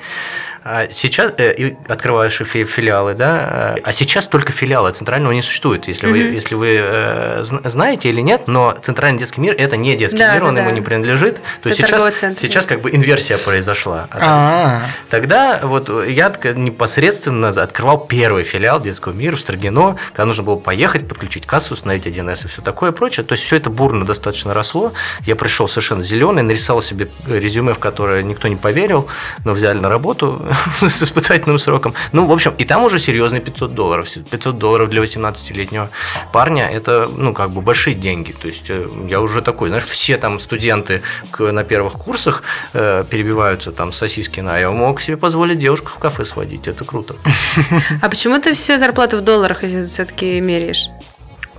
а 0.66 0.88
сейчас 0.90 1.34
э, 1.38 1.76
открываешь 1.88 2.38
филиалы, 2.38 3.16
да, 3.16 3.76
а 3.84 3.92
сейчас 3.92 4.28
только 4.28 4.54
филиалы, 4.54 4.90
а 4.90 4.94
центрального 4.94 5.34
не 5.34 5.42
существует, 5.42 5.88
если 5.88 6.08
вы, 6.08 6.20
mm-hmm. 6.20 6.34
если 6.34 6.56
вы 6.56 6.78
э, 6.80 7.44
знаете 7.44 8.10
или 8.10 8.22
нет, 8.22 8.48
но 8.48 8.76
центральный 8.82 9.20
детский 9.20 9.42
мир 9.42 9.56
это 9.58 9.76
не 9.76 9.96
детский 9.98 10.20
да, 10.20 10.34
мир, 10.34 10.44
да, 10.44 10.48
он 10.48 10.56
да. 10.56 10.62
ему 10.62 10.72
не 10.72 10.80
принадлежит, 10.80 11.42
то 11.62 11.68
есть 11.68 11.82
сейчас, 11.82 12.02
сейчас 12.40 12.66
как 12.66 12.82
бы 12.82 12.92
инверсия 12.92 13.38
произошла. 13.38 14.08
А 14.12 14.88
тогда 15.10 15.60
вот 15.64 15.90
я 16.08 16.34
непосредственно 16.56 17.50
открывал 17.50 18.06
первый 18.06 18.44
филиал 18.44 18.80
детского 18.80 19.12
мира 19.12 19.36
в 19.36 19.42
Строгино, 19.42 19.98
когда 20.14 20.26
нужно 20.26 20.44
было 20.44 20.56
поехать, 20.56 21.08
подключить 21.10 21.46
кассу, 21.46 21.74
установить 21.74 22.08
1С 22.08 22.46
и 22.46 22.48
все 22.48 22.62
такое 22.62 22.94
прочее, 22.94 23.26
то 23.26 23.34
есть 23.34 23.44
все 23.44 23.58
это 23.58 23.70
бурно 23.70 24.06
достаточно 24.06 24.54
росло, 24.54 24.94
я 25.26 25.36
пришел 25.36 25.68
совершенно 25.68 26.02
зеленый, 26.02 26.42
нарисовал 26.42 26.82
себе 26.82 27.10
резюме, 27.28 27.74
в 27.74 27.80
которое 27.80 28.24
никто 28.24 28.48
не 28.48 28.56
поверил, 28.56 29.08
но 29.44 29.52
взяли 29.52 29.80
на 29.80 29.90
работу, 29.90 30.42
с 30.80 31.04
испытательным 31.04 31.60
сроком. 31.60 31.94
Ну, 32.12 32.26
в 32.26 32.32
общем, 32.32 32.54
и 32.58 32.66
там 32.66 32.84
уже 32.84 33.00
серьезные 33.00 33.42
500 33.42 33.74
долларов. 33.74 34.08
500 34.32 34.58
долларов 34.58 34.90
для 34.90 35.02
18-летнего 35.02 35.90
парня– 36.32 36.70
это, 36.72 37.10
ну, 37.16 37.34
как 37.34 37.52
бы 37.52 37.62
большие 37.62 37.96
деньги. 37.96 38.32
То 38.32 38.48
есть 38.48 38.70
э, 38.70 38.88
я 39.10 39.22
уже 39.22 39.42
такой, 39.42 39.70
знаешь, 39.70 39.86
все 39.86 40.18
там 40.18 40.40
студенты 40.40 41.02
на 41.40 41.64
первых 41.64 41.94
курсах 41.94 42.44
э, 42.74 43.04
перебиваются 43.10 43.72
там 43.72 43.92
сосиски 43.92 44.40
на, 44.42 44.58
я 44.58 44.72
мог 44.72 45.02
себе 45.02 45.18
позволить 45.18 45.60
девушку 45.60 45.92
в 45.96 46.00
кафе 46.00 46.26
сводить, 46.26 46.68
это 46.68 46.86
круто. 46.86 47.16
А 48.02 48.10
почему 48.10 48.40
ты 48.40 48.54
все 48.54 48.78
зарплаты 48.78 49.18
в 49.18 49.22
долларах, 49.22 49.64
если 49.64 49.88
все-таки 49.90 50.42
меряешь? 50.42 50.88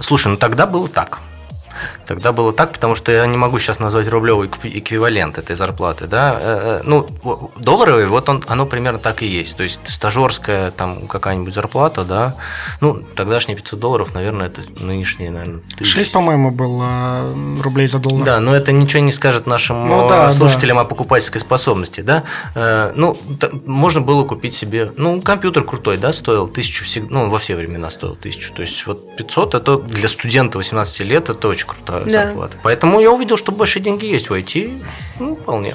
Слушай, 0.00 0.28
ну 0.28 0.36
тогда 0.36 0.66
было 0.66 0.88
так. 0.88 1.20
Тогда 2.06 2.32
было 2.32 2.52
так, 2.52 2.72
потому 2.72 2.94
что 2.94 3.12
я 3.12 3.26
не 3.26 3.36
могу 3.36 3.58
сейчас 3.58 3.80
назвать 3.80 4.08
рублевый 4.08 4.48
эквивалент 4.48 5.38
этой 5.38 5.56
зарплаты, 5.56 6.06
да. 6.06 6.38
Э, 6.40 6.80
э, 6.80 6.82
ну, 6.84 7.06
долларовый, 7.56 8.06
вот 8.06 8.28
он, 8.28 8.42
оно 8.46 8.66
примерно 8.66 8.98
так 8.98 9.22
и 9.22 9.26
есть. 9.26 9.56
То 9.56 9.62
есть 9.62 9.80
стажерская 9.84 10.70
там 10.70 11.06
какая-нибудь 11.06 11.54
зарплата, 11.54 12.04
да. 12.04 12.36
Ну, 12.80 13.02
тогдашние 13.14 13.56
500 13.56 13.80
долларов, 13.80 14.14
наверное, 14.14 14.46
это 14.46 14.62
нынешние, 14.80 15.30
наверное, 15.30 15.62
1000. 15.74 15.98
6, 15.98 16.12
по-моему, 16.12 16.50
было 16.50 17.34
рублей 17.62 17.88
за 17.88 17.98
доллар. 17.98 18.24
Да, 18.24 18.40
но 18.40 18.54
это 18.54 18.72
ничего 18.72 19.02
не 19.02 19.12
скажет 19.12 19.46
нашим 19.46 19.88
ну, 19.88 20.08
да, 20.08 20.32
слушателям 20.32 20.76
да. 20.76 20.82
о 20.82 20.84
покупательской 20.84 21.40
способности, 21.40 22.00
да. 22.00 22.24
Э, 22.54 22.92
ну, 22.94 23.16
можно 23.64 24.00
было 24.00 24.24
купить 24.24 24.54
себе, 24.54 24.92
ну, 24.96 25.20
компьютер 25.22 25.64
крутой, 25.64 25.96
да, 25.96 26.12
стоил 26.12 26.48
тысячу, 26.48 26.84
ну, 27.10 27.30
во 27.30 27.38
все 27.38 27.56
времена 27.56 27.90
стоил 27.90 28.16
тысячу. 28.16 28.52
То 28.52 28.62
есть 28.62 28.86
вот 28.86 29.16
500 29.16 29.54
это 29.54 29.78
для 29.78 30.08
студента 30.08 30.58
18 30.58 31.00
лет 31.00 31.30
это 31.30 31.48
очень 31.48 31.63
круто 31.66 32.04
да. 32.04 32.10
зарплаты. 32.10 32.56
Поэтому 32.62 33.00
я 33.00 33.10
увидел, 33.10 33.36
что 33.36 33.52
большие 33.52 33.82
деньги 33.82 34.06
есть 34.06 34.30
в 34.30 34.32
IT. 34.32 34.82
Ну, 35.18 35.36
вполне. 35.36 35.74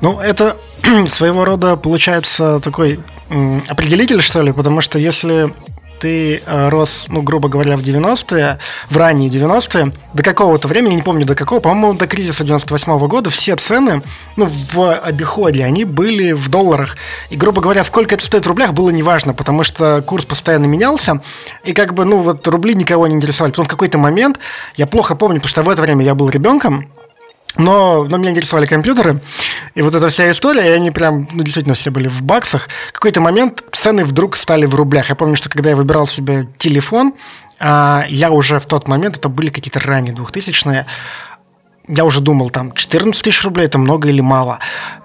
Ну, 0.00 0.20
это 0.20 0.56
своего 1.08 1.44
рода 1.44 1.76
получается 1.76 2.60
такой 2.62 3.00
определитель, 3.68 4.20
что 4.22 4.42
ли, 4.42 4.52
потому 4.52 4.80
что 4.80 4.98
если 4.98 5.52
ты 6.00 6.42
э, 6.44 6.68
рос, 6.68 7.06
ну, 7.08 7.22
грубо 7.22 7.48
говоря, 7.48 7.76
в 7.76 7.80
90-е, 7.80 8.58
в 8.90 8.96
ранние 8.96 9.30
90-е, 9.30 9.92
до 10.12 10.22
какого-то 10.22 10.68
времени, 10.68 10.94
не 10.94 11.02
помню 11.02 11.26
до 11.26 11.34
какого, 11.34 11.60
по-моему, 11.60 11.98
до 11.98 12.06
кризиса 12.06 12.44
98 12.44 12.92
-го 12.92 13.08
года, 13.08 13.30
все 13.30 13.56
цены, 13.56 14.02
ну, 14.36 14.48
в 14.72 14.94
обиходе, 14.94 15.64
они 15.64 15.84
были 15.84 16.32
в 16.32 16.48
долларах. 16.48 16.96
И, 17.30 17.36
грубо 17.36 17.60
говоря, 17.60 17.84
сколько 17.84 18.14
это 18.14 18.24
стоит 18.24 18.44
в 18.44 18.48
рублях, 18.48 18.72
было 18.72 18.90
неважно, 18.90 19.34
потому 19.34 19.62
что 19.62 20.02
курс 20.02 20.24
постоянно 20.24 20.66
менялся, 20.66 21.20
и 21.64 21.72
как 21.72 21.94
бы, 21.94 22.04
ну, 22.04 22.18
вот 22.18 22.46
рубли 22.48 22.74
никого 22.74 23.06
не 23.06 23.14
интересовали. 23.14 23.52
Потом 23.52 23.64
в 23.64 23.68
какой-то 23.68 23.98
момент, 23.98 24.38
я 24.76 24.86
плохо 24.86 25.14
помню, 25.14 25.36
потому 25.36 25.48
что 25.48 25.62
в 25.62 25.68
это 25.68 25.82
время 25.82 26.04
я 26.04 26.14
был 26.14 26.28
ребенком, 26.28 26.88
но, 27.56 28.04
но 28.04 28.16
меня 28.16 28.30
интересовали 28.30 28.66
компьютеры, 28.66 29.20
и 29.74 29.82
вот 29.82 29.94
эта 29.94 30.08
вся 30.08 30.30
история, 30.30 30.66
и 30.66 30.70
они 30.70 30.90
прям, 30.90 31.28
ну, 31.32 31.42
действительно, 31.42 31.74
все 31.74 31.90
были 31.90 32.08
в 32.08 32.22
баксах. 32.22 32.68
В 32.88 32.92
какой-то 32.92 33.20
момент 33.20 33.64
цены 33.72 34.04
вдруг 34.04 34.36
стали 34.36 34.66
в 34.66 34.74
рублях. 34.74 35.08
Я 35.08 35.14
помню, 35.14 35.36
что 35.36 35.48
когда 35.48 35.70
я 35.70 35.76
выбирал 35.76 36.06
себе 36.06 36.48
телефон, 36.58 37.14
а, 37.60 38.04
я 38.08 38.30
уже 38.30 38.58
в 38.58 38.66
тот 38.66 38.88
момент, 38.88 39.18
это 39.18 39.28
были 39.28 39.48
какие-то 39.50 39.80
ранние 39.80 40.14
двухтысячные, 40.14 40.86
я 41.86 42.04
уже 42.04 42.20
думал, 42.20 42.50
там, 42.50 42.72
14 42.72 43.22
тысяч 43.22 43.44
рублей– 43.44 43.66
это 43.66 43.78
много 43.78 44.08
или 44.08 44.22
мало. 44.22 44.58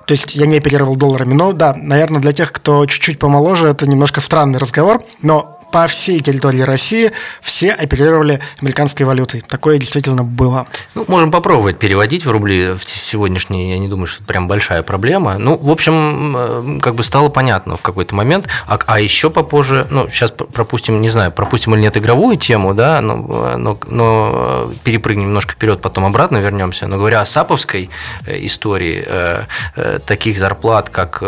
То 0.05 0.13
есть 0.13 0.35
я 0.35 0.45
не 0.45 0.57
оперировал 0.57 0.95
долларами. 0.95 1.33
Но 1.33 1.51
да, 1.51 1.73
наверное, 1.75 2.21
для 2.21 2.31
тех, 2.31 2.51
кто 2.53 2.85
чуть-чуть 2.85 3.19
помоложе, 3.19 3.67
это 3.67 3.85
немножко 3.85 4.21
странный 4.21 4.59
разговор. 4.59 5.03
Но 5.21 5.58
по 5.71 5.88
всей 5.88 6.19
территории 6.19 6.61
России 6.61 7.11
все 7.41 7.71
оперировали 7.71 8.41
американской 8.61 9.05
валютой. 9.05 9.41
Такое 9.41 9.77
действительно 9.77 10.23
было. 10.23 10.67
Ну, 10.95 11.05
можем 11.07 11.31
попробовать 11.31 11.79
переводить 11.79 12.25
в 12.25 12.31
рубли 12.31 12.73
в 12.73 12.88
сегодняшние, 12.88 13.71
я 13.71 13.79
не 13.79 13.88
думаю, 13.88 14.07
что 14.07 14.17
это 14.17 14.27
прям 14.27 14.47
большая 14.47 14.83
проблема. 14.83 15.38
Ну, 15.38 15.57
в 15.57 15.69
общем, 15.71 16.35
э, 16.35 16.79
как 16.81 16.95
бы 16.95 17.03
стало 17.03 17.29
понятно 17.29 17.77
в 17.77 17.81
какой-то 17.81 18.15
момент. 18.15 18.47
А, 18.67 18.79
а 18.85 18.99
еще 18.99 19.29
попозже, 19.29 19.88
ну, 19.89 20.09
сейчас 20.09 20.31
пропустим, 20.31 21.01
не 21.01 21.09
знаю, 21.09 21.31
пропустим 21.31 21.75
или 21.75 21.81
нет 21.81 21.97
игровую 21.97 22.38
тему, 22.38 22.73
да, 22.73 23.01
но, 23.01 23.55
но, 23.57 23.77
но 23.88 24.71
перепрыгнем 24.83 25.25
немножко 25.27 25.53
вперед, 25.53 25.81
потом 25.81 26.05
обратно 26.05 26.38
вернемся. 26.38 26.88
Но 26.88 26.97
говоря 26.97 27.21
о 27.21 27.25
саповской 27.25 27.89
э, 28.25 28.45
истории, 28.45 29.03
э, 29.05 29.99
таких 30.05 30.38
зарплат, 30.38 30.89
как 30.89 31.19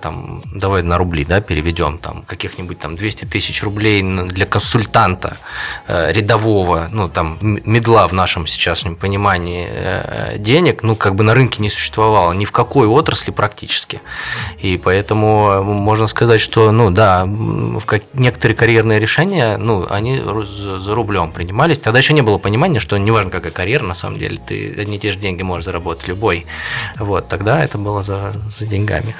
там, 0.00 0.42
давай 0.54 0.82
на 0.82 0.98
рубли, 0.98 1.24
да, 1.24 1.40
переведем, 1.40 1.98
там, 1.98 2.22
каких-нибудь 2.22 2.78
там 2.78 2.96
200 2.96 3.24
тысяч 3.24 3.63
рублей 3.64 4.02
для 4.02 4.46
консультанта 4.46 5.36
э, 5.88 6.12
рядового, 6.12 6.88
ну, 6.92 7.08
там, 7.08 7.38
медла 7.40 8.06
в 8.06 8.12
нашем 8.12 8.46
сейчасшнем 8.46 8.94
понимании 8.96 9.66
э, 9.68 10.38
денег, 10.38 10.82
ну, 10.82 10.96
как 10.96 11.14
бы 11.14 11.24
на 11.24 11.34
рынке 11.34 11.62
не 11.62 11.70
существовало, 11.70 12.32
ни 12.32 12.44
в 12.44 12.52
какой 12.52 12.86
отрасли 12.86 13.30
практически. 13.30 14.00
И 14.58 14.76
поэтому 14.76 15.50
э, 15.50 15.62
можно 15.62 16.06
сказать, 16.06 16.40
что, 16.40 16.70
ну, 16.70 16.90
да, 16.90 17.24
в 17.26 17.84
как... 17.86 18.02
некоторые 18.12 18.56
карьерные 18.56 19.00
решения, 19.00 19.56
ну, 19.56 19.86
они 19.90 20.18
за 20.18 20.94
рублем 20.94 21.32
принимались. 21.32 21.78
Тогда 21.78 21.98
еще 21.98 22.14
не 22.14 22.22
было 22.22 22.38
понимания, 22.38 22.80
что 22.80 22.96
неважно, 22.98 23.30
какая 23.30 23.52
карьера, 23.52 23.84
на 23.84 23.94
самом 23.94 24.18
деле, 24.18 24.38
ты 24.38 24.74
одни 24.78 24.96
и 24.96 25.00
те 25.00 25.12
же 25.12 25.18
деньги 25.18 25.42
можешь 25.42 25.64
заработать 25.64 26.08
любой. 26.08 26.46
Вот, 26.98 27.28
тогда 27.28 27.64
это 27.64 27.78
было 27.78 28.02
за, 28.02 28.32
за 28.50 28.66
деньгами. 28.66 29.14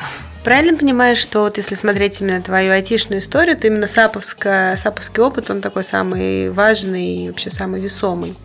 Правильно 0.45 0.77
понимаешь, 0.77 1.17
что 1.17 1.41
вот 1.41 1.57
если 1.57 1.75
смотреть 1.75 2.21
именно 2.21 2.43
твою 2.43 2.73
айтишную 2.73 3.21
историю, 3.21 3.57
то 3.57 3.67
именно 3.67 3.87
саповская, 3.87 4.77
саповский 4.77 5.23
опыт, 5.23 5.49
он 5.49 5.63
такой 5.63 5.85
самый 5.85 6.51
важный 6.51 7.25
и 7.25 7.29
вообще 7.29 7.49
самый 7.49 7.81
весомый? 7.81 8.37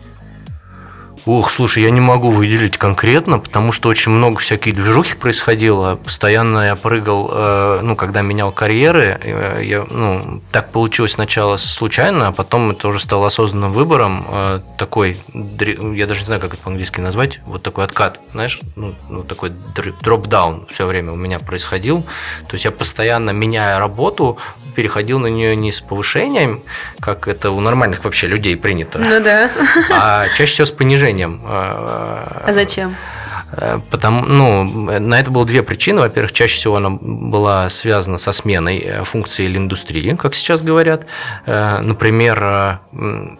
Ух, 1.26 1.50
слушай, 1.50 1.82
я 1.82 1.90
не 1.90 2.00
могу 2.00 2.30
выделить 2.30 2.78
конкретно, 2.78 3.38
потому 3.38 3.72
что 3.72 3.90
очень 3.90 4.10
много 4.10 4.40
всяких 4.40 4.74
движухи 4.74 5.14
происходило. 5.14 5.96
Постоянно 5.96 6.66
я 6.66 6.76
прыгал, 6.76 7.30
э, 7.32 7.80
ну, 7.82 7.94
когда 7.94 8.22
менял 8.22 8.52
карьеры, 8.52 9.18
э, 9.22 9.60
я, 9.62 9.84
ну, 9.90 10.40
так 10.50 10.72
получилось 10.72 11.12
сначала 11.12 11.58
случайно, 11.58 12.28
а 12.28 12.32
потом 12.32 12.70
это 12.70 12.88
уже 12.88 13.00
стало 13.00 13.26
осознанным 13.26 13.72
выбором. 13.72 14.26
Э, 14.28 14.60
такой, 14.78 15.18
я 15.34 16.06
даже 16.06 16.20
не 16.20 16.26
знаю, 16.26 16.40
как 16.40 16.54
это 16.54 16.62
по-английски 16.62 17.00
назвать, 17.00 17.40
вот 17.44 17.62
такой 17.62 17.84
откат, 17.84 18.20
знаешь, 18.32 18.58
ну, 18.76 18.94
ну 19.10 19.22
такой 19.22 19.50
дроп-даун 20.02 20.66
все 20.70 20.86
время 20.86 21.12
у 21.12 21.16
меня 21.16 21.38
происходил. 21.38 22.02
То 22.48 22.54
есть 22.54 22.64
я 22.64 22.70
постоянно, 22.70 23.30
меняя 23.30 23.78
работу, 23.78 24.38
переходил 24.74 25.18
на 25.18 25.26
нее 25.26 25.54
не 25.56 25.72
с 25.72 25.80
повышением, 25.80 26.62
как 27.00 27.28
это 27.28 27.50
у 27.50 27.60
нормальных 27.60 28.04
вообще 28.04 28.26
людей 28.26 28.56
принято, 28.56 28.98
ну, 28.98 29.22
да. 29.22 29.50
а 29.90 30.28
чаще 30.36 30.52
всего 30.52 30.66
с 30.66 30.70
понижением. 30.70 31.09
А 32.44 32.52
зачем? 32.52 32.96
Э, 33.52 33.80
потому, 33.90 34.24
ну, 34.24 34.64
на 34.64 35.20
это 35.20 35.30
было 35.30 35.44
две 35.44 35.62
причины. 35.62 36.00
Во-первых, 36.00 36.32
чаще 36.32 36.56
всего 36.56 36.76
она 36.76 36.90
была 36.90 37.68
связана 37.70 38.18
со 38.18 38.32
сменой 38.32 38.78
э, 38.78 39.04
функции 39.04 39.44
или 39.44 39.58
индустрии, 39.58 40.14
как 40.16 40.34
сейчас 40.34 40.62
говорят. 40.62 41.06
Например, 41.46 42.80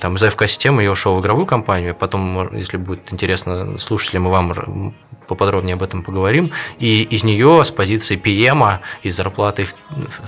там, 0.00 0.16
из 0.16 0.22
АФК-системы 0.22 0.82
я 0.82 0.90
ушел 0.90 1.16
в 1.16 1.20
игровую 1.20 1.46
компанию, 1.46 1.94
потом, 1.94 2.54
если 2.56 2.76
будет 2.76 3.12
интересно 3.12 3.78
слушателям 3.78 4.26
и 4.26 4.30
вам 4.30 4.94
поподробнее 5.30 5.74
об 5.74 5.82
этом 5.82 6.02
поговорим. 6.02 6.50
И 6.78 7.02
из 7.02 7.24
нее, 7.24 7.64
с 7.64 7.70
позиции 7.70 8.16
PM, 8.16 8.80
из 9.02 9.16
зарплаты, 9.16 9.68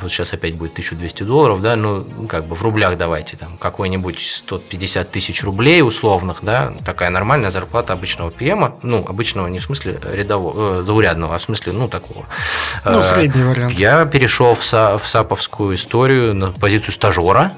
вот 0.00 0.10
сейчас 0.10 0.32
опять 0.32 0.54
будет 0.54 0.72
1200 0.72 1.24
долларов, 1.24 1.60
да, 1.60 1.76
ну, 1.76 2.06
как 2.28 2.46
бы 2.46 2.54
в 2.54 2.62
рублях 2.62 2.96
давайте, 2.96 3.36
там, 3.36 3.58
какой-нибудь 3.58 4.20
150 4.20 5.10
тысяч 5.10 5.42
рублей 5.42 5.82
условных, 5.82 6.38
да, 6.42 6.72
такая 6.84 7.10
нормальная 7.10 7.50
зарплата 7.50 7.92
обычного 7.92 8.30
PM, 8.30 8.74
ну, 8.82 9.04
обычного 9.06 9.48
не 9.48 9.58
в 9.58 9.64
смысле 9.64 9.98
рядового, 10.02 10.80
э, 10.80 10.82
заурядного, 10.84 11.34
а 11.34 11.38
в 11.38 11.42
смысле, 11.42 11.72
ну, 11.72 11.88
такого. 11.88 12.26
Ну, 12.84 13.02
средний 13.02 13.42
вариант. 13.42 13.78
Я 13.78 14.06
перешел 14.06 14.54
в, 14.54 14.64
СА, 14.64 14.98
в 14.98 15.08
САПовскую 15.08 15.74
историю 15.74 16.34
на 16.34 16.52
позицию 16.52 16.94
стажера, 16.94 17.56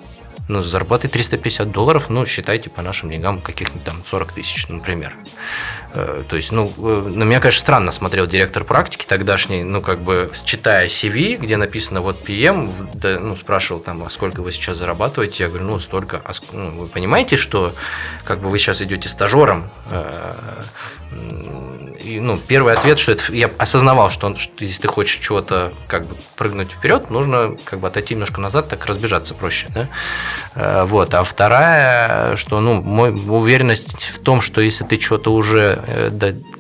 ну, 0.49 0.63
с 0.63 0.67
зарплатой 0.67 1.09
350 1.09 1.71
долларов, 1.71 2.11
ну, 2.11 2.27
считайте 2.27 2.69
по 2.69 2.83
нашим 2.83 3.11
деньгам 3.11 3.41
каких-нибудь 3.41 3.85
там 3.85 4.03
40 4.09 4.33
тысяч, 4.33 4.69
например. 4.69 5.15
Э, 5.95 6.23
то 6.29 6.37
есть, 6.37 6.53
ну, 6.53 6.73
э, 6.77 7.09
на 7.09 7.25
меня, 7.25 7.41
конечно, 7.41 7.61
странно 7.61 7.91
смотрел 7.91 8.27
директор 8.27 8.65
практики 8.65 9.07
тогдашний, 9.07 9.63
ну, 9.63 9.81
как 9.81 10.01
бы, 10.01 10.31
читая 10.45 10.87
CV, 10.87 11.37
где 11.37 11.57
написано 11.57 12.03
вот 12.03 12.29
PM, 12.29 12.91
да, 12.95 13.19
ну, 13.19 13.37
спрашивал 13.37 13.81
там, 13.81 14.03
а 14.03 14.11
сколько 14.11 14.43
вы 14.43 14.53
сейчас 14.53 14.79
зарабатываете? 14.79 15.45
Я 15.45 15.49
говорю, 15.49 15.65
ну, 15.65 15.79
столько. 15.79 16.21
А, 16.25 16.33
ну, 16.53 16.79
вы 16.79 16.89
понимаете, 16.89 17.37
что, 17.37 17.75
как 18.25 18.41
бы, 18.41 18.49
вы 18.49 18.59
сейчас 18.59 18.83
идете 18.83 19.09
стажером, 19.09 19.71
э, 19.91 20.35
ну, 22.21 22.39
первый 22.39 22.73
ответ, 22.73 22.99
что 22.99 23.13
это, 23.13 23.33
я 23.33 23.51
осознавал, 23.59 24.11
что, 24.11 24.37
что 24.37 24.53
если 24.65 24.83
ты 24.83 24.89
хочешь 24.89 25.19
чего-то 25.19 25.73
как 25.87 26.07
бы 26.07 26.17
прыгнуть 26.37 26.73
вперед, 26.73 27.11
нужно 27.11 27.57
как 27.65 27.81
бы 27.81 27.89
отойти 27.89 28.15
немножко 28.15 28.41
назад, 28.41 28.69
так 28.69 28.87
разбежаться 28.87 29.35
проще, 29.35 29.69
да? 29.75 29.89
Э, 30.55 30.85
вот. 30.85 31.15
А 31.15 31.25
вторая, 31.25 32.37
что, 32.37 32.61
ну, 32.61 32.83
мой 32.83 33.11
уверенность 33.11 34.05
в 34.15 34.21
том, 34.21 34.41
что 34.41 34.61
если 34.61 34.85
ты 34.85 35.01
что-то 35.01 35.33
уже 35.33 35.83
э, 35.87 36.11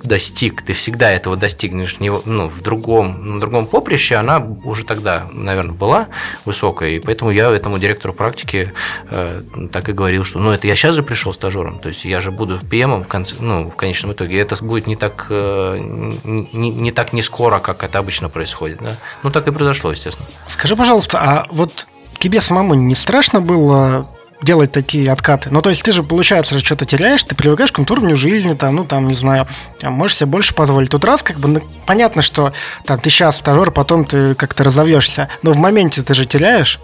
достиг, 0.03 0.63
ты 0.63 0.73
всегда 0.73 1.11
этого 1.11 1.37
достигнешь 1.37 2.01
не, 2.01 2.11
ну, 2.11 2.49
в 2.49 2.61
другом, 2.61 3.35
на 3.35 3.41
другом 3.41 3.67
поприще, 3.67 4.17
она 4.17 4.39
уже 4.65 4.85
тогда, 4.85 5.27
наверное, 5.33 5.75
была 5.75 6.09
высокая, 6.45 6.91
и 6.91 6.99
поэтому 6.99 7.31
я 7.31 7.51
этому 7.51 7.79
директору 7.79 8.13
практики 8.13 8.73
э, 9.11 9.43
так 9.73 9.89
и 9.89 9.93
говорил, 9.93 10.25
что, 10.25 10.39
ну, 10.39 10.53
это 10.53 10.67
я 10.67 10.77
сейчас 10.77 10.95
же 10.95 11.03
пришел 11.03 11.33
стажером, 11.33 11.79
то 11.79 11.89
есть 11.89 12.05
я 12.05 12.21
же 12.21 12.31
буду 12.31 12.59
PM 12.59 13.05
в, 13.05 13.09
конце, 13.09 13.37
ну, 13.39 13.71
в 13.71 13.77
конечном 13.77 14.13
итоге, 14.13 14.39
это 14.39 14.63
будет 14.63 14.87
не 14.87 14.97
так 14.97 15.27
не, 15.35 16.71
не 16.71 16.91
так 16.91 17.12
не 17.12 17.23
скоро, 17.23 17.59
как 17.59 17.83
это 17.83 17.99
обычно 17.99 18.29
происходит. 18.29 18.79
Да? 18.81 18.97
Ну, 19.23 19.31
так 19.31 19.47
и 19.47 19.53
произошло, 19.53 19.91
естественно. 19.91 20.29
Скажи, 20.47 20.76
пожалуйста, 20.76 21.19
а 21.21 21.47
вот 21.50 21.87
тебе 22.19 22.41
самому 22.41 22.75
не 22.75 22.95
страшно 22.95 23.41
было 23.41 24.09
делать 24.43 24.73
такие 24.73 25.11
откаты. 25.11 25.49
Ну, 25.50 25.62
то 25.62 25.71
есть 25.71 25.83
ты 25.83 25.93
же, 25.93 26.03
получается, 26.03 26.59
что-то 26.59 26.85
теряешь, 26.85 27.25
ты 27.25 27.35
привыкаешь 27.35 27.73
к 27.73 27.79
уровню 27.79 28.17
жизни, 28.17 28.55
там, 28.55 28.76
ну, 28.76 28.85
там, 28.85 29.09
не 29.09 29.14
знаю, 29.14 29.47
можешь 29.83 30.19
себе 30.19 30.26
больше 30.26 30.55
позволить. 30.55 30.91
Тут 30.91 31.05
раз, 31.05 31.23
как 31.23 31.38
бы, 31.38 31.49
ну, 31.49 31.62
понятно, 31.87 32.23
что 32.23 32.53
там 32.85 33.00
ты 33.00 33.11
сейчас 33.11 33.38
стажер, 33.38 33.71
потом 33.71 34.05
ты 34.05 34.35
как-то 34.35 34.64
разовьешься, 34.64 35.29
но 35.43 35.53
в 35.53 35.57
моменте 35.57 36.03
ты 36.03 36.14
же 36.14 36.26
теряешь. 36.26 36.79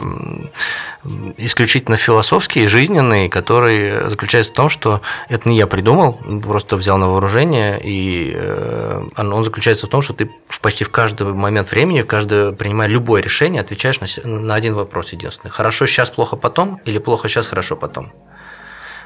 исключительно 1.38 1.98
философский 1.98 2.63
и 2.63 2.67
жизненный, 2.67 3.29
который 3.29 4.10
заключается 4.10 4.51
в 4.51 4.55
том, 4.55 4.70
что 4.70 5.01
это 5.27 5.50
не 5.50 5.58
я 5.58 5.65
придумал, 5.65 6.20
просто 6.44 6.77
взял 6.77 6.98
на 7.00 7.08
вооружение, 7.08 7.79
и 7.84 8.32
э, 8.36 9.05
он 9.17 9.44
заключается 9.44 9.88
в 9.88 9.89
том, 9.89 10.03
что 10.03 10.13
ты 10.13 10.29
почти 10.62 10.84
в 10.84 10.91
каждый 10.91 11.34
момент 11.34 11.72
времени, 11.72 12.03
каждый, 12.03 12.53
принимая 12.53 12.88
любое 12.88 13.24
решение, 13.24 13.62
отвечаешь 13.62 14.00
на, 14.00 14.08
на 14.24 14.53
один 14.53 14.75
вопрос 14.75 15.12
единственный. 15.12 15.50
Хорошо 15.51 15.88
сейчас, 15.88 16.12
плохо 16.12 16.36
потом, 16.36 16.79
или 16.86 17.00
плохо 17.00 17.27
сейчас, 17.27 17.48
хорошо 17.48 17.75
потом? 17.75 18.12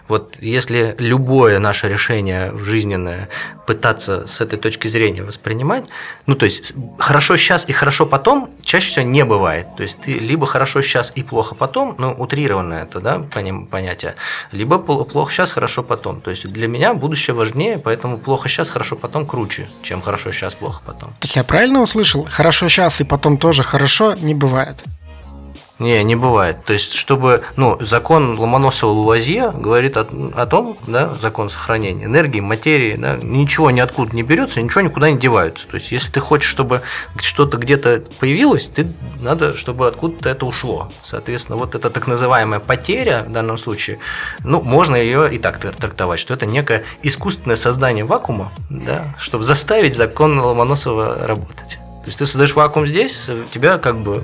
Вот 0.10 0.36
если 0.42 0.96
любое 0.98 1.60
наше 1.60 1.88
решение 1.88 2.52
жизненное 2.58 3.30
пытаться 3.68 4.26
с 4.26 4.42
этой 4.42 4.58
точки 4.58 4.88
зрения 4.88 5.22
воспринимать, 5.22 5.86
ну 6.26 6.36
то 6.36 6.46
есть 6.46 6.74
хорошо 6.98 7.38
сейчас 7.38 7.70
и 7.70 7.72
хорошо 7.74 8.08
потом 8.08 8.50
чаще 8.64 8.90
всего 8.90 9.06
не 9.06 9.24
бывает. 9.24 9.68
То 9.78 9.84
есть 9.84 10.00
ты 10.02 10.14
либо 10.14 10.48
хорошо 10.48 10.82
сейчас 10.82 11.14
и 11.16 11.22
плохо 11.22 11.54
потом, 11.54 11.96
ну 12.00 12.12
утрированное 12.12 12.84
это 12.84 13.00
да, 13.00 13.20
понятие, 13.72 14.16
либо 14.52 14.80
плохо 14.80 15.32
сейчас, 15.32 15.52
хорошо 15.52 15.84
потом. 15.84 16.22
То 16.22 16.32
есть 16.32 16.48
для 16.48 16.68
меня 16.68 16.96
будущее 16.96 17.36
важнее, 17.36 17.78
поэтому 17.78 18.18
плохо 18.18 18.50
сейчас, 18.50 18.70
хорошо 18.70 18.96
потом 18.96 19.28
круче, 19.28 19.70
чем 19.84 20.02
хорошо 20.02 20.32
сейчас, 20.32 20.56
плохо 20.56 20.82
потом. 20.84 21.10
То 21.12 21.24
есть 21.24 21.36
я 21.36 21.44
правильно 21.44 21.82
услышал? 21.82 22.28
Хорошо 22.30 22.68
сейчас 22.68 23.00
и 23.02 23.04
потом 23.04 23.38
тоже 23.38 23.62
хорошо 23.62 24.16
не 24.16 24.34
бывает. 24.34 24.78
Не, 25.80 26.04
не 26.04 26.18
бывает. 26.18 26.66
То 26.66 26.74
есть, 26.74 26.94
чтобы, 26.94 27.42
ну, 27.56 27.78
закон 27.80 28.38
Ломоносова-Луазье 28.38 29.58
говорит 29.58 29.96
о, 29.96 30.06
о 30.36 30.46
том, 30.46 30.78
да, 30.86 31.16
закон 31.22 31.50
сохранения 31.50 32.04
энергии, 32.04 32.42
материи, 32.42 32.96
да, 32.98 33.18
ничего 33.22 33.72
ниоткуда 33.72 34.14
не 34.14 34.24
берется, 34.24 34.62
ничего 34.62 34.82
никуда 34.82 35.10
не 35.10 35.18
девается. 35.18 35.68
То 35.68 35.78
есть, 35.78 35.94
если 35.94 36.12
ты 36.12 36.20
хочешь, 36.20 36.50
чтобы 36.50 36.82
что-то 37.18 37.58
где-то 37.58 38.04
появилось, 38.20 38.66
ты 38.66 38.92
надо, 39.22 39.56
чтобы 39.56 39.88
откуда-то 39.88 40.28
это 40.28 40.46
ушло. 40.46 40.92
Соответственно, 41.02 41.58
вот 41.58 41.76
эта 41.76 41.90
так 41.90 42.08
называемая 42.08 42.60
потеря 42.60 43.26
в 43.26 43.32
данном 43.32 43.58
случае, 43.58 44.00
ну, 44.44 44.62
можно 44.62 44.98
ее 44.98 45.34
и 45.34 45.38
так 45.38 45.60
трактовать, 45.60 46.20
что 46.20 46.34
это 46.34 46.46
некое 46.46 46.84
искусственное 47.04 47.56
создание 47.56 48.04
вакуума, 48.04 48.52
да, 48.70 49.16
чтобы 49.18 49.46
заставить 49.46 49.96
закон 49.96 50.38
Ломоносова 50.40 51.26
работать. 51.26 51.80
То 52.02 52.06
есть 52.08 52.20
ты 52.20 52.26
создаешь 52.26 52.54
вакуум 52.54 52.88
здесь, 52.88 53.30
тебя 53.54 53.78
как 53.78 54.00
бы 54.00 54.24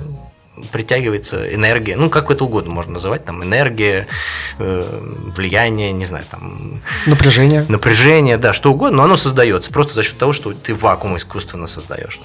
притягивается 0.72 1.54
энергия, 1.54 1.96
ну, 1.96 2.10
как 2.10 2.30
это 2.30 2.44
угодно 2.44 2.72
можно 2.72 2.94
называть, 2.94 3.24
там, 3.24 3.42
энергия, 3.42 4.06
э, 4.58 5.00
влияние, 5.36 5.92
не 5.92 6.04
знаю, 6.04 6.24
там... 6.30 6.80
Напряжение. 7.06 7.64
Напряжение, 7.68 8.38
да, 8.38 8.52
что 8.52 8.72
угодно, 8.72 8.98
но 8.98 9.04
оно 9.04 9.16
создается 9.16 9.70
просто 9.70 9.94
за 9.94 10.02
счет 10.02 10.18
того, 10.18 10.32
что 10.32 10.52
ты 10.52 10.74
вакуум 10.74 11.16
искусственно 11.16 11.66
создаешь. 11.66 12.20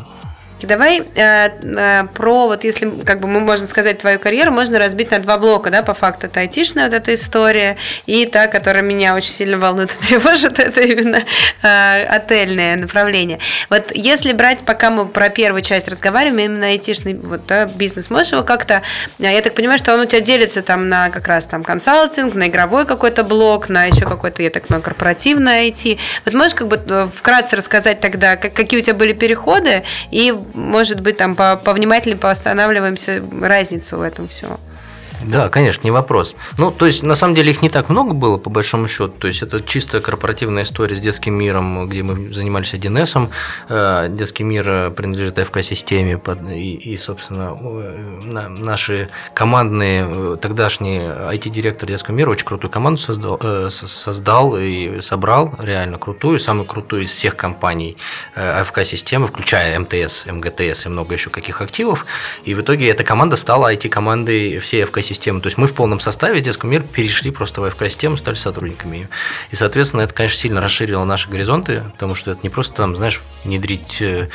Давай 0.67 1.03
э, 1.15 1.49
э, 1.61 2.03
про, 2.13 2.47
вот 2.47 2.63
если 2.63 2.89
как 3.03 3.19
бы 3.19 3.27
мы 3.27 3.39
можем 3.39 3.67
сказать 3.67 3.97
твою 3.97 4.19
карьеру, 4.19 4.51
можно 4.51 4.79
разбить 4.79 5.11
на 5.11 5.19
два 5.19 5.37
блока, 5.37 5.69
да, 5.69 5.83
по 5.83 5.93
факту. 5.93 6.27
Это 6.27 6.41
айтишная 6.41 6.85
вот 6.85 6.93
эта 6.93 7.13
история, 7.13 7.77
и 8.05 8.25
та, 8.25 8.47
которая 8.47 8.83
меня 8.83 9.15
очень 9.15 9.31
сильно 9.31 9.57
волнует 9.57 9.91
и 9.91 9.97
тревожит, 10.07 10.59
это 10.59 10.81
именно 10.81 11.23
э, 11.61 12.05
отельное 12.05 12.75
направление. 12.75 13.39
Вот 13.69 13.91
если 13.93 14.33
брать, 14.33 14.59
пока 14.65 14.89
мы 14.89 15.07
про 15.07 15.29
первую 15.29 15.61
часть 15.61 15.87
разговариваем, 15.87 16.51
именно 16.51 16.67
айтишный 16.67 17.15
вот, 17.15 17.45
да, 17.47 17.65
бизнес, 17.65 18.09
можешь 18.09 18.33
его 18.33 18.43
как-то, 18.43 18.81
э, 19.19 19.33
я 19.33 19.41
так 19.41 19.55
понимаю, 19.55 19.77
что 19.77 19.93
он 19.93 20.01
у 20.01 20.05
тебя 20.05 20.21
делится 20.21 20.61
там 20.61 20.89
на 20.89 21.09
как 21.09 21.27
раз 21.27 21.45
там 21.45 21.63
консалтинг, 21.63 22.33
на 22.33 22.47
игровой 22.47 22.85
какой-то 22.85 23.23
блок, 23.23 23.69
на 23.69 23.85
еще 23.85 24.05
какой-то, 24.05 24.43
я 24.43 24.49
так 24.49 24.67
понимаю, 24.67 24.83
корпоративное 24.83 25.69
IT. 25.69 25.99
Вот 26.25 26.33
можешь 26.33 26.55
как 26.55 26.67
бы 26.67 26.81
э, 26.85 27.07
вкратце 27.13 27.55
рассказать 27.55 27.99
тогда, 27.99 28.35
как, 28.35 28.53
какие 28.53 28.79
у 28.79 28.83
тебя 28.83 28.95
были 28.95 29.13
переходы 29.13 29.83
и 30.11 30.33
может 30.53 31.01
быть, 31.01 31.17
там 31.17 31.35
повнимательнее 31.35 32.17
поостанавливаемся 32.17 33.21
разницу 33.41 33.97
в 33.97 34.01
этом 34.01 34.27
всем. 34.27 34.57
Да, 35.25 35.49
конечно, 35.49 35.83
не 35.83 35.91
вопрос. 35.91 36.35
Ну, 36.57 36.71
то 36.71 36.85
есть, 36.85 37.03
на 37.03 37.15
самом 37.15 37.35
деле, 37.35 37.51
их 37.51 37.61
не 37.61 37.69
так 37.69 37.89
много 37.89 38.13
было, 38.13 38.37
по 38.37 38.49
большому 38.49 38.87
счету. 38.87 39.13
То 39.19 39.27
есть, 39.27 39.41
это 39.41 39.61
чисто 39.61 40.01
корпоративная 40.01 40.63
история 40.63 40.95
с 40.95 40.99
детским 40.99 41.35
миром, 41.35 41.87
где 41.87 42.03
мы 42.03 42.33
занимались 42.33 42.73
1С. 42.73 43.29
Э, 43.69 44.07
детский 44.09 44.43
мир 44.43 44.67
э, 44.67 44.91
принадлежит 44.91 45.37
ФК-системе, 45.37 46.19
и, 46.51 46.97
собственно, 46.97 47.55
наши 48.49 49.09
командные, 49.33 50.37
тогдашний 50.37 50.99
IT-директор 50.99 51.87
детского 51.87 52.15
мира 52.15 52.31
очень 52.31 52.45
крутую 52.45 52.71
команду 52.71 52.99
создал, 52.99 53.39
э, 53.41 53.69
создал 53.69 54.57
и 54.57 55.01
собрал, 55.01 55.53
реально 55.59 55.97
крутую, 55.97 56.39
самую 56.39 56.65
крутую 56.65 57.03
из 57.03 57.11
всех 57.11 57.35
компаний 57.35 57.97
АФК-системы, 58.35 59.27
включая 59.27 59.79
МТС, 59.79 60.25
МГТС 60.25 60.85
и 60.85 60.89
много 60.89 61.13
еще 61.13 61.29
каких 61.29 61.61
активов. 61.61 62.05
И 62.43 62.53
в 62.53 62.61
итоге 62.61 62.89
эта 62.89 63.03
команда 63.03 63.35
стала 63.35 63.73
IT-командой 63.73 64.59
всей 64.59 64.83
АФК-системы 64.83 65.10
систему. 65.13 65.41
То 65.41 65.47
есть 65.47 65.57
мы 65.57 65.67
в 65.67 65.73
полном 65.73 65.99
составе 65.99 66.39
из 66.39 66.43
детского 66.43 66.69
мира 66.69 66.83
перешли 66.83 67.31
просто 67.31 67.61
в 67.61 67.63
АФК-систему, 67.65 68.17
стали 68.17 68.35
сотрудниками. 68.35 69.09
И, 69.51 69.55
соответственно, 69.55 70.01
это, 70.01 70.13
конечно, 70.13 70.37
сильно 70.37 70.61
расширило 70.61 71.03
наши 71.03 71.29
горизонты, 71.29 71.83
потому 71.93 72.15
что 72.15 72.31
это 72.31 72.41
не 72.43 72.49
просто 72.49 72.75
там, 72.75 72.95
знаешь, 72.95 73.21
внедрить 73.43 74.01
э, 74.01 74.29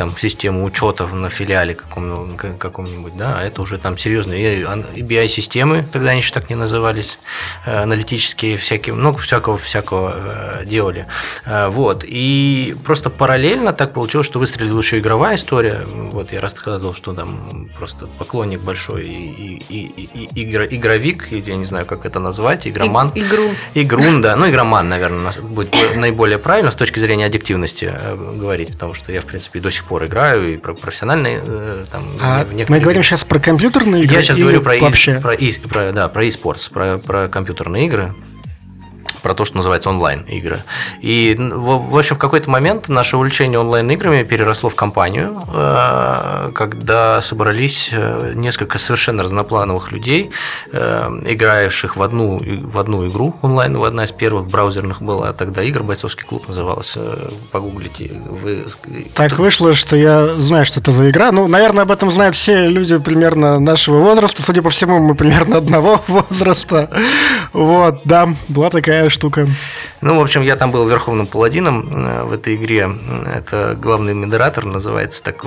там 0.00 0.16
систему 0.16 0.64
учетов 0.64 1.12
на 1.12 1.28
филиале 1.28 1.74
каком, 1.74 2.38
каком-нибудь, 2.38 3.18
да, 3.18 3.36
а 3.38 3.42
это 3.42 3.60
уже 3.60 3.76
там 3.76 3.98
серьезные 3.98 4.62
и 4.94 5.02
BI-системы, 5.02 5.84
тогда 5.92 6.12
они 6.12 6.20
еще 6.20 6.32
так 6.32 6.48
не 6.48 6.56
назывались, 6.56 7.18
э, 7.66 7.82
аналитические 7.82 8.56
всякие, 8.56 8.94
много 8.94 9.18
всякого 9.18 9.58
всякого 9.58 10.14
э, 10.16 10.64
делали. 10.64 11.06
Вот. 11.44 12.02
И 12.06 12.74
просто 12.82 13.10
параллельно 13.10 13.74
так 13.74 13.92
получилось, 13.92 14.26
что 14.26 14.38
выстрелила 14.38 14.80
еще 14.80 15.00
игровая 15.00 15.34
история. 15.34 15.82
Вот 15.86 16.32
я 16.32 16.40
рассказывал, 16.40 16.94
что 16.94 17.12
там 17.12 17.68
просто 17.76 18.06
поклонник 18.06 18.60
большой 18.62 19.06
и, 19.06 19.62
и, 19.68 20.08
и, 20.14 20.28
игр, 20.40 20.62
игровик, 20.70 21.30
или 21.30 21.50
я 21.50 21.56
не 21.56 21.66
знаю, 21.66 21.84
как 21.84 22.06
это 22.06 22.20
назвать, 22.20 22.66
игроман. 22.66 23.12
И, 23.14 23.20
игрун. 23.20 23.50
Игрун, 23.74 24.22
да. 24.22 24.34
Ну, 24.34 24.48
игроман, 24.48 24.88
наверное, 24.94 25.30
будет 25.42 25.76
наиболее 25.94 26.38
правильно 26.38 26.70
с 26.70 26.74
точки 26.74 27.00
зрения 27.00 27.26
аддиктивности 27.26 27.92
э, 27.92 28.16
говорить, 28.38 28.72
потому 28.72 28.94
что 28.94 29.12
я, 29.12 29.20
в 29.20 29.26
принципе, 29.26 29.60
до 29.60 29.70
сих 29.70 29.84
пор 29.84 29.89
играю 29.98 30.54
и 30.54 30.56
про 30.56 30.74
профессиональные 30.74 31.42
э, 31.44 31.84
там. 31.90 32.04
А 32.20 32.46
мы 32.68 32.80
говорим 32.80 33.02
сейчас 33.02 33.24
про 33.24 33.38
компьютерные 33.38 34.04
игры. 34.04 34.16
Я 34.16 34.22
сейчас 34.22 34.38
говорю 34.38 34.62
про, 34.62 34.78
вообще? 34.78 35.16
И, 35.16 35.20
про, 35.20 35.34
и, 35.34 35.52
про, 35.52 35.92
да, 35.92 36.08
про 36.08 36.24
e-sports, 36.24 36.70
про, 36.72 36.98
про 36.98 37.28
компьютерные 37.28 37.86
игры 37.86 38.14
про 39.22 39.34
то, 39.34 39.44
что 39.44 39.56
называется 39.56 39.90
онлайн-игры. 39.90 40.62
И, 41.00 41.36
в, 41.38 41.90
в 41.90 41.98
общем, 41.98 42.16
в 42.16 42.18
какой-то 42.18 42.50
момент 42.50 42.88
наше 42.88 43.16
увлечение 43.16 43.58
онлайн-играми 43.58 44.22
переросло 44.22 44.68
в 44.68 44.74
компанию, 44.74 45.42
э, 45.52 46.50
когда 46.54 47.20
собрались 47.20 47.90
э, 47.92 48.32
несколько 48.34 48.78
совершенно 48.78 49.22
разноплановых 49.22 49.92
людей, 49.92 50.30
э, 50.72 51.08
играющих 51.26 51.96
в 51.96 52.02
одну, 52.02 52.40
в 52.40 52.78
одну 52.78 53.08
игру 53.08 53.34
онлайн, 53.42 53.76
одна 53.82 54.04
из 54.04 54.12
первых 54.12 54.46
браузерных 54.48 55.02
была 55.02 55.32
тогда 55.32 55.62
игр, 55.62 55.82
бойцовский 55.82 56.26
клуб 56.26 56.48
называлась, 56.48 56.96
погуглите. 57.50 58.10
Вы... 58.28 58.66
Так 59.14 59.38
вышло, 59.38 59.74
что 59.74 59.96
я 59.96 60.26
знаю, 60.38 60.64
что 60.64 60.80
это 60.80 60.92
за 60.92 61.10
игра. 61.10 61.32
Ну, 61.32 61.48
наверное, 61.48 61.82
об 61.82 61.90
этом 61.90 62.10
знают 62.10 62.36
все 62.36 62.68
люди 62.68 62.98
примерно 62.98 63.58
нашего 63.58 63.98
возраста. 63.98 64.42
Судя 64.42 64.62
по 64.62 64.70
всему, 64.70 64.98
мы 64.98 65.14
примерно 65.14 65.58
одного 65.58 66.02
возраста. 66.08 66.90
Вот, 67.52 68.02
да, 68.04 68.34
была 68.48 68.70
такая 68.70 69.09
штука. 69.10 69.48
Ну, 70.00 70.18
в 70.18 70.22
общем, 70.22 70.42
я 70.42 70.56
там 70.56 70.72
был 70.72 70.88
верховным 70.88 71.26
паладином 71.26 71.90
э, 71.92 72.22
в 72.24 72.32
этой 72.32 72.54
игре. 72.54 72.90
Это 73.34 73.76
главный 73.80 74.14
модератор 74.14 74.64
называется, 74.64 75.22
так, 75.22 75.44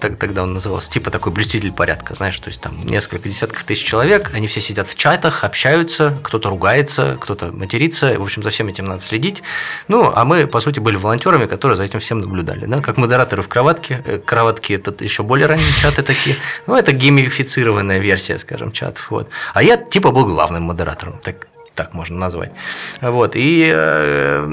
так, 0.00 0.16
тогда 0.16 0.42
он 0.42 0.54
назывался, 0.54 0.90
типа 0.90 1.10
такой 1.10 1.32
блюститель 1.32 1.72
порядка, 1.72 2.14
знаешь, 2.14 2.38
то 2.38 2.48
есть 2.48 2.60
там 2.60 2.74
несколько 2.84 3.28
десятков 3.28 3.64
тысяч 3.64 3.84
человек, 3.84 4.30
они 4.34 4.46
все 4.46 4.60
сидят 4.60 4.88
в 4.88 4.94
чатах, 4.94 5.44
общаются, 5.44 6.18
кто-то 6.22 6.50
ругается, 6.50 7.16
кто-то 7.20 7.52
матерится, 7.52 8.18
в 8.18 8.22
общем, 8.22 8.42
за 8.42 8.50
всем 8.50 8.68
этим 8.68 8.86
надо 8.86 9.00
следить. 9.00 9.42
Ну, 9.88 10.10
а 10.14 10.24
мы, 10.24 10.46
по 10.46 10.60
сути, 10.60 10.80
были 10.80 10.96
волонтерами, 10.96 11.46
которые 11.46 11.76
за 11.76 11.84
этим 11.84 12.00
всем 12.00 12.20
наблюдали, 12.20 12.66
да, 12.66 12.80
как 12.80 12.96
модераторы 12.96 13.42
в 13.42 13.48
кроватке. 13.48 14.02
Э, 14.04 14.18
кроватки– 14.18 14.72
это 14.74 14.92
еще 15.04 15.22
более 15.22 15.46
ранние 15.46 15.72
чаты 15.80 16.02
такие. 16.02 16.36
Ну, 16.66 16.76
это 16.76 16.92
геймифицированная 16.92 17.98
версия, 17.98 18.38
скажем, 18.38 18.72
чатов. 18.72 19.10
Вот. 19.10 19.28
А 19.54 19.62
я 19.62 19.76
типа 19.76 20.10
был 20.10 20.26
главным 20.26 20.62
модератором. 20.64 21.18
Так, 21.22 21.48
так 21.74 21.94
можно 21.94 22.18
назвать. 22.18 22.52
Вот. 23.00 23.32
И 23.34 23.72
э, 23.74 24.44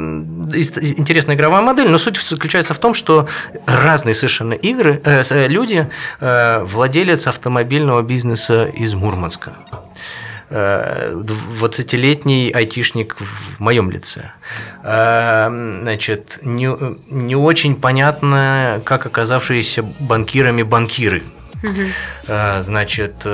интересная 0.97 1.35
игровая 1.35 1.61
модель, 1.61 1.89
но 1.89 1.97
суть 1.97 2.17
заключается 2.17 2.73
в 2.73 2.79
том, 2.79 2.93
что 2.93 3.27
разные 3.65 4.15
совершенно 4.15 4.53
игры, 4.53 5.01
э, 5.03 5.23
э 5.29 5.47
люди, 5.47 5.89
э, 6.19 6.63
владелец 6.63 7.27
автомобильного 7.27 8.01
бизнеса 8.01 8.65
из 8.65 8.93
Мурманска. 8.93 9.53
20-летний 10.49 12.49
э, 12.49 12.57
айтишник 12.57 13.17
в 13.19 13.59
моем 13.59 13.91
лице. 13.91 14.31
Э, 14.83 15.47
значит, 15.49 16.39
не, 16.41 16.69
не 17.13 17.35
очень 17.35 17.75
понятно, 17.75 18.81
как 18.83 19.05
оказавшиеся 19.05 19.83
банкирами 19.99 20.63
банкиры. 20.63 21.23
Угу. 21.61 22.31
Значит, 22.61 23.25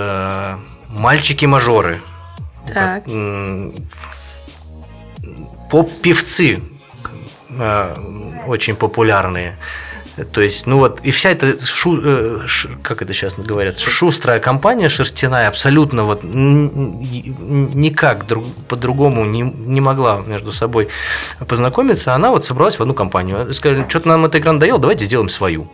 мальчики-мажоры– 0.90 2.00
так. 2.74 3.04
Поп-певцы 5.70 6.62
э, 7.50 7.96
очень 8.48 8.76
популярные. 8.76 9.58
То 10.32 10.40
есть, 10.40 10.66
ну 10.66 10.78
вот, 10.78 11.02
и 11.02 11.12
вся 11.12 11.32
эта, 11.32 11.60
шу, 11.66 12.00
э, 12.02 12.48
ш, 12.48 12.70
как 12.82 13.02
это 13.02 13.14
сейчас 13.14 13.36
говорят, 13.36 13.80
шустрая 13.80 14.40
компания 14.40 14.88
шерстяная 14.88 15.50
абсолютно 15.50 16.06
вот 16.06 16.24
никак 16.24 18.26
друг, 18.26 18.46
по-другому 18.70 19.26
не, 19.26 19.42
не 19.42 19.82
могла 19.82 20.24
между 20.26 20.54
собой 20.54 20.88
познакомиться, 21.46 22.16
она 22.16 22.32
вот 22.32 22.46
собралась 22.46 22.80
в 22.80 22.82
одну 22.82 22.94
компанию. 22.94 23.54
Сказали, 23.54 23.86
что-то 23.90 24.08
нам 24.08 24.24
эта 24.24 24.40
игра 24.40 24.54
надоела, 24.54 24.80
давайте 24.80 25.06
сделаем 25.06 25.30
свою. 25.30 25.70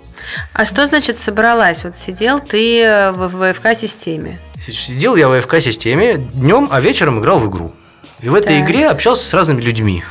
А 0.54 0.66
что 0.66 0.86
значит 0.86 1.20
собралась? 1.20 1.84
Вот 1.84 1.96
сидел 1.98 2.40
ты 2.40 3.12
в 3.14 3.54
ВФК-системе? 3.54 4.40
Сидел 4.60 5.16
я 5.16 5.28
в 5.28 5.42
ВФК-системе 5.42 6.18
днем, 6.18 6.68
а 6.72 6.80
вечером 6.82 7.20
играл 7.20 7.40
в 7.40 7.50
игру. 7.50 7.74
И 8.20 8.30
в 8.30 8.36
этой 8.36 8.60
так. 8.60 8.70
игре 8.70 8.88
общался 8.88 9.28
с 9.28 9.34
разными 9.34 9.62
людьми. 9.62 10.04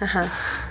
Ага. 0.00 0.26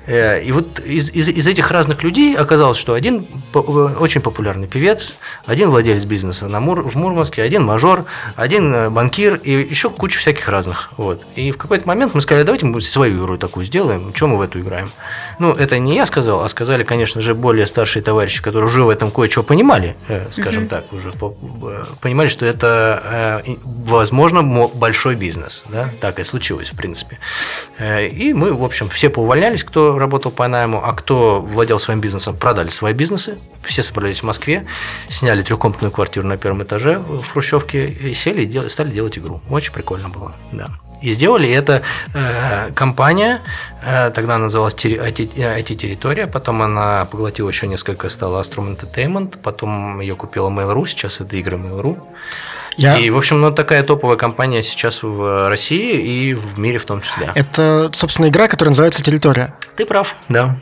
Э, 0.09 0.41
и 0.41 0.51
вот 0.51 0.79
из, 0.79 1.11
из, 1.11 1.29
из 1.29 1.47
этих 1.47 1.69
разных 1.69 2.03
людей 2.03 2.35
оказалось, 2.35 2.79
что 2.79 2.95
один 2.95 3.27
э, 3.53 3.59
очень 3.59 4.21
популярный 4.21 4.67
певец, 4.67 5.13
один 5.45 5.69
владелец 5.69 6.03
бизнеса 6.05 6.47
на 6.47 6.59
Мур, 6.59 6.81
в 6.81 6.95
Мурманске, 6.95 7.43
один 7.43 7.63
мажор, 7.63 8.05
один 8.35 8.73
э, 8.73 8.89
банкир 8.89 9.35
и 9.35 9.51
еще 9.51 9.91
куча 9.91 10.17
всяких 10.17 10.49
разных. 10.49 10.89
Вот. 10.97 11.21
И 11.35 11.51
в 11.51 11.57
какой-то 11.57 11.87
момент 11.87 12.15
мы 12.15 12.21
сказали, 12.21 12.43
давайте 12.43 12.65
мы 12.65 12.81
свою 12.81 13.23
игру 13.23 13.37
такую 13.37 13.67
сделаем, 13.67 14.11
чем 14.13 14.29
мы 14.29 14.37
в 14.37 14.41
эту 14.41 14.59
играем. 14.61 14.91
Ну, 15.37 15.53
это 15.53 15.77
не 15.77 15.95
я 15.95 16.07
сказал, 16.07 16.41
а 16.41 16.49
сказали, 16.49 16.83
конечно 16.83 17.21
же, 17.21 17.35
более 17.35 17.67
старшие 17.67 18.01
товарищи, 18.01 18.41
которые 18.41 18.67
уже 18.67 18.83
в 18.83 18.89
этом 18.89 19.11
кое-что 19.11 19.43
понимали, 19.43 19.95
скажем 20.31 20.63
mm-hmm. 20.63 20.67
так, 20.67 20.91
уже 20.91 21.13
понимали, 22.01 22.29
что 22.29 22.45
это, 22.45 23.43
возможно, 23.63 24.41
большой 24.73 25.15
бизнес. 25.15 25.63
Да? 25.69 25.89
Так 26.01 26.19
и 26.19 26.23
случилось, 26.23 26.69
в 26.69 26.75
принципе. 26.75 27.19
И 28.11 28.33
мы, 28.33 28.53
в 28.53 28.63
общем, 28.63 28.89
все 28.89 29.09
поувольнялись, 29.09 29.63
кто 29.63 29.98
работал 29.99 30.31
по 30.31 30.47
найму, 30.47 30.81
а 30.83 30.93
кто 30.93 31.41
владел 31.41 31.79
своим 31.79 32.01
бизнесом, 32.01 32.35
продали 32.35 32.69
свои 32.69 32.93
бизнесы. 32.93 33.37
Все 33.63 33.83
собрались 33.83 34.21
в 34.21 34.23
Москве, 34.23 34.65
сняли 35.09 35.41
трехкомнатную 35.41 35.91
квартиру 35.91 36.25
на 36.25 36.37
первом 36.37 36.63
этаже 36.63 36.99
в 36.99 37.23
Хрущевке 37.31 37.87
и 37.87 38.13
сели 38.13 38.45
и 38.45 38.69
стали 38.69 38.91
делать 38.91 39.17
игру. 39.17 39.41
Очень 39.49 39.73
прикольно 39.73 40.09
было, 40.09 40.33
да. 40.51 40.69
И 41.01 41.11
сделали 41.11 41.49
это 41.49 41.81
э, 42.13 42.71
компания, 42.71 43.41
э, 43.81 44.09
тогда 44.11 44.35
она 44.35 44.45
называлась 44.45 44.73
IT-территория, 44.73 46.27
потом 46.27 46.61
она 46.61 47.05
поглотила 47.05 47.49
еще 47.49 47.67
несколько, 47.67 48.09
стала 48.09 48.41
Astrom 48.41 48.77
Entertainment, 48.77 49.39
потом 49.41 50.01
ее 50.01 50.15
купила 50.15 50.49
Mail.ru, 50.49 50.85
сейчас 50.85 51.21
это 51.21 51.37
игры 51.37 51.57
Mail.ru. 51.57 51.97
Я... 52.75 52.97
И, 52.97 53.09
в 53.09 53.17
общем, 53.17 53.41
ну, 53.41 53.51
такая 53.51 53.83
топовая 53.83 54.17
компания 54.17 54.63
сейчас 54.63 55.03
в 55.03 55.49
России 55.49 56.29
и 56.29 56.33
в 56.33 56.57
мире 56.57 56.77
в 56.77 56.85
том 56.85 57.01
числе. 57.01 57.31
Это, 57.35 57.91
собственно, 57.93 58.27
игра, 58.27 58.47
которая 58.47 58.71
называется 58.71 59.03
«Территория». 59.03 59.53
Ты 59.75 59.85
прав, 59.85 60.15
да. 60.29 60.57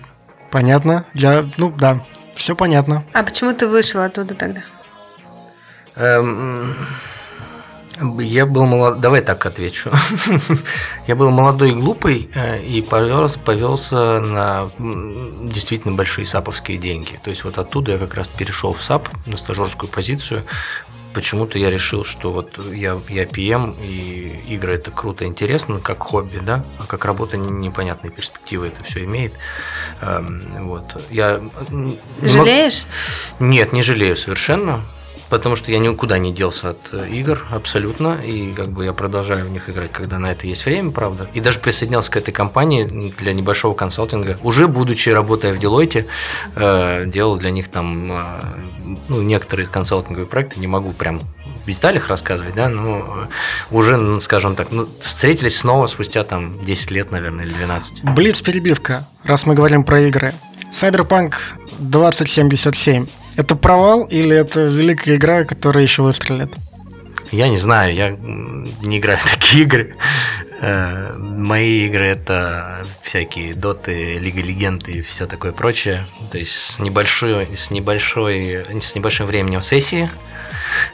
Понятно. 0.49 1.05
Я, 1.13 1.47
ну, 1.57 1.71
да, 1.71 2.03
все 2.35 2.55
понятно. 2.55 3.03
А 3.13 3.23
почему 3.23 3.53
ты 3.53 3.67
вышел 3.67 4.01
оттуда 4.01 4.33
тогда? 4.33 4.61
Эм... 5.95 6.75
Я 8.19 8.45
был 8.45 8.65
молод... 8.65 8.99
Давай 8.99 9.21
так 9.21 9.45
отвечу. 9.45 9.91
я 11.07 11.15
был 11.15 11.31
молодой 11.31 11.71
и 11.71 11.73
глупый 11.73 12.29
э, 12.33 12.63
и 12.63 12.81
повелся, 12.81 13.39
повелся 13.39 14.19
на 14.19 14.69
действительно 14.77 15.95
большие 15.95 16.25
саповские 16.25 16.77
деньги. 16.77 17.19
То 17.23 17.29
есть 17.29 17.43
вот 17.43 17.57
оттуда 17.57 17.93
я 17.93 17.97
как 17.97 18.13
раз 18.13 18.27
перешел 18.27 18.73
в 18.73 18.83
SAP 18.83 19.09
на 19.25 19.37
стажерскую 19.37 19.89
позицию 19.89 20.43
почему-то 21.17 21.57
я 21.57 21.71
решил, 21.71 22.05
что 22.05 22.31
вот 22.31 22.63
я, 22.71 22.99
я 23.09 23.23
PM, 23.23 23.75
и 23.83 24.53
игры 24.53 24.75
это 24.75 24.91
круто, 24.91 25.25
интересно, 25.25 25.79
как 25.79 26.03
хобби, 26.03 26.37
да, 26.37 26.63
а 26.77 26.85
как 26.85 27.05
работа 27.05 27.37
непонятные 27.37 28.11
перспективы 28.11 28.67
это 28.67 28.83
все 28.83 29.03
имеет. 29.03 29.33
Эм, 30.01 30.67
вот. 30.67 31.03
Я... 31.09 31.41
Жалеешь? 32.21 32.85
Нет, 33.39 33.73
не 33.73 33.81
жалею 33.81 34.15
совершенно 34.15 34.81
потому 35.29 35.55
что 35.55 35.71
я 35.71 35.79
никуда 35.79 36.17
не 36.17 36.33
делся 36.33 36.71
от 36.71 36.89
э, 36.93 37.09
игр 37.09 37.45
абсолютно, 37.51 38.19
и 38.23 38.53
как 38.53 38.69
бы 38.69 38.85
я 38.85 38.93
продолжаю 38.93 39.45
в 39.45 39.51
них 39.51 39.69
играть, 39.69 39.91
когда 39.91 40.19
на 40.19 40.31
это 40.31 40.47
есть 40.47 40.65
время, 40.65 40.91
правда. 40.91 41.29
И 41.33 41.39
даже 41.39 41.59
присоединялся 41.59 42.11
к 42.11 42.17
этой 42.17 42.31
компании 42.31 42.83
для 43.17 43.33
небольшого 43.33 43.73
консалтинга, 43.73 44.37
уже 44.43 44.67
будучи 44.67 45.09
работая 45.09 45.53
в 45.53 45.59
Deloitte, 45.59 46.05
э, 46.55 47.05
делал 47.05 47.37
для 47.37 47.51
них 47.51 47.67
там 47.67 48.11
э, 48.11 48.25
ну, 49.07 49.21
некоторые 49.21 49.67
консалтинговые 49.67 50.27
проекты, 50.27 50.59
не 50.59 50.67
могу 50.67 50.91
прям 50.91 51.19
в 51.19 51.67
деталях 51.67 52.07
рассказывать, 52.07 52.55
да, 52.55 52.69
но 52.69 53.27
уже, 53.71 53.97
ну, 53.97 54.19
скажем 54.19 54.55
так, 54.55 54.71
ну, 54.71 54.87
встретились 55.01 55.57
снова 55.57 55.87
спустя 55.87 56.23
там 56.23 56.63
10 56.63 56.91
лет, 56.91 57.11
наверное, 57.11 57.45
или 57.45 57.53
12. 57.53 58.03
Блиц 58.03 58.41
перебивка, 58.41 59.07
раз 59.23 59.45
мы 59.45 59.53
говорим 59.53 59.83
про 59.83 60.01
игры. 60.01 60.33
Cyberpunk 60.71 61.33
2077 61.79 63.07
это 63.37 63.55
провал 63.55 64.05
или 64.05 64.35
это 64.35 64.65
великая 64.65 65.15
игра, 65.15 65.45
которая 65.45 65.83
еще 65.83 66.01
выстрелит? 66.01 66.53
Я 67.31 67.49
не 67.49 67.57
знаю, 67.57 67.93
я 67.93 68.09
не 68.09 68.97
играю 68.97 69.19
в 69.19 69.29
такие 69.31 69.63
игры. 69.63 69.95
Э, 70.59 71.13
мои 71.17 71.85
игры 71.85 72.07
это 72.07 72.85
всякие 73.03 73.53
доты, 73.53 74.17
Лига 74.17 74.41
Легенд 74.41 74.89
и 74.89 75.01
все 75.01 75.27
такое 75.27 75.51
прочее. 75.51 76.07
То 76.31 76.37
есть 76.37 76.51
с 76.51 76.79
небольшой, 76.79 77.47
с 77.55 77.69
небольшой, 77.69 78.65
с 78.81 78.95
небольшим 78.95 79.27
временем 79.27 79.61
сессии. 79.61 80.09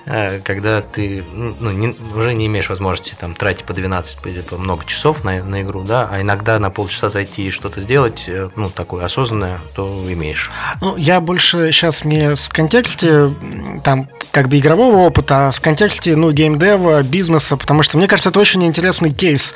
Э, 0.05 0.39
когда 0.39 0.81
ты 0.81 1.23
ну, 1.31 1.71
не, 1.71 1.95
уже 2.15 2.33
не 2.33 2.47
имеешь 2.47 2.69
возможности 2.69 3.15
там 3.19 3.35
тратить 3.35 3.65
по 3.65 3.73
12, 3.73 4.17
по, 4.17 4.29
по 4.29 4.57
много 4.57 4.85
часов 4.85 5.23
на, 5.23 5.43
на 5.43 5.61
игру, 5.61 5.83
да, 5.83 6.09
а 6.11 6.21
иногда 6.21 6.59
на 6.59 6.69
полчаса 6.69 7.09
зайти 7.09 7.47
и 7.47 7.51
что-то 7.51 7.81
сделать, 7.81 8.25
э, 8.27 8.49
ну, 8.55 8.69
такое 8.69 9.05
осознанное, 9.05 9.59
то 9.75 10.03
имеешь. 10.07 10.49
Ну, 10.81 10.95
я 10.97 11.21
больше 11.21 11.71
сейчас 11.71 12.05
не 12.05 12.35
с 12.35 12.49
контексте 12.49 13.35
там 13.83 14.09
как 14.31 14.49
бы 14.49 14.57
игрового 14.57 14.97
опыта, 14.97 15.47
а 15.47 15.51
с 15.51 15.59
контексте, 15.59 16.15
ну, 16.15 16.31
геймдева, 16.31 17.03
бизнеса, 17.03 17.57
потому 17.57 17.83
что 17.83 17.97
мне 17.97 18.07
кажется, 18.07 18.29
это 18.29 18.39
очень 18.39 18.63
интересный 18.63 19.11
кейс. 19.11 19.53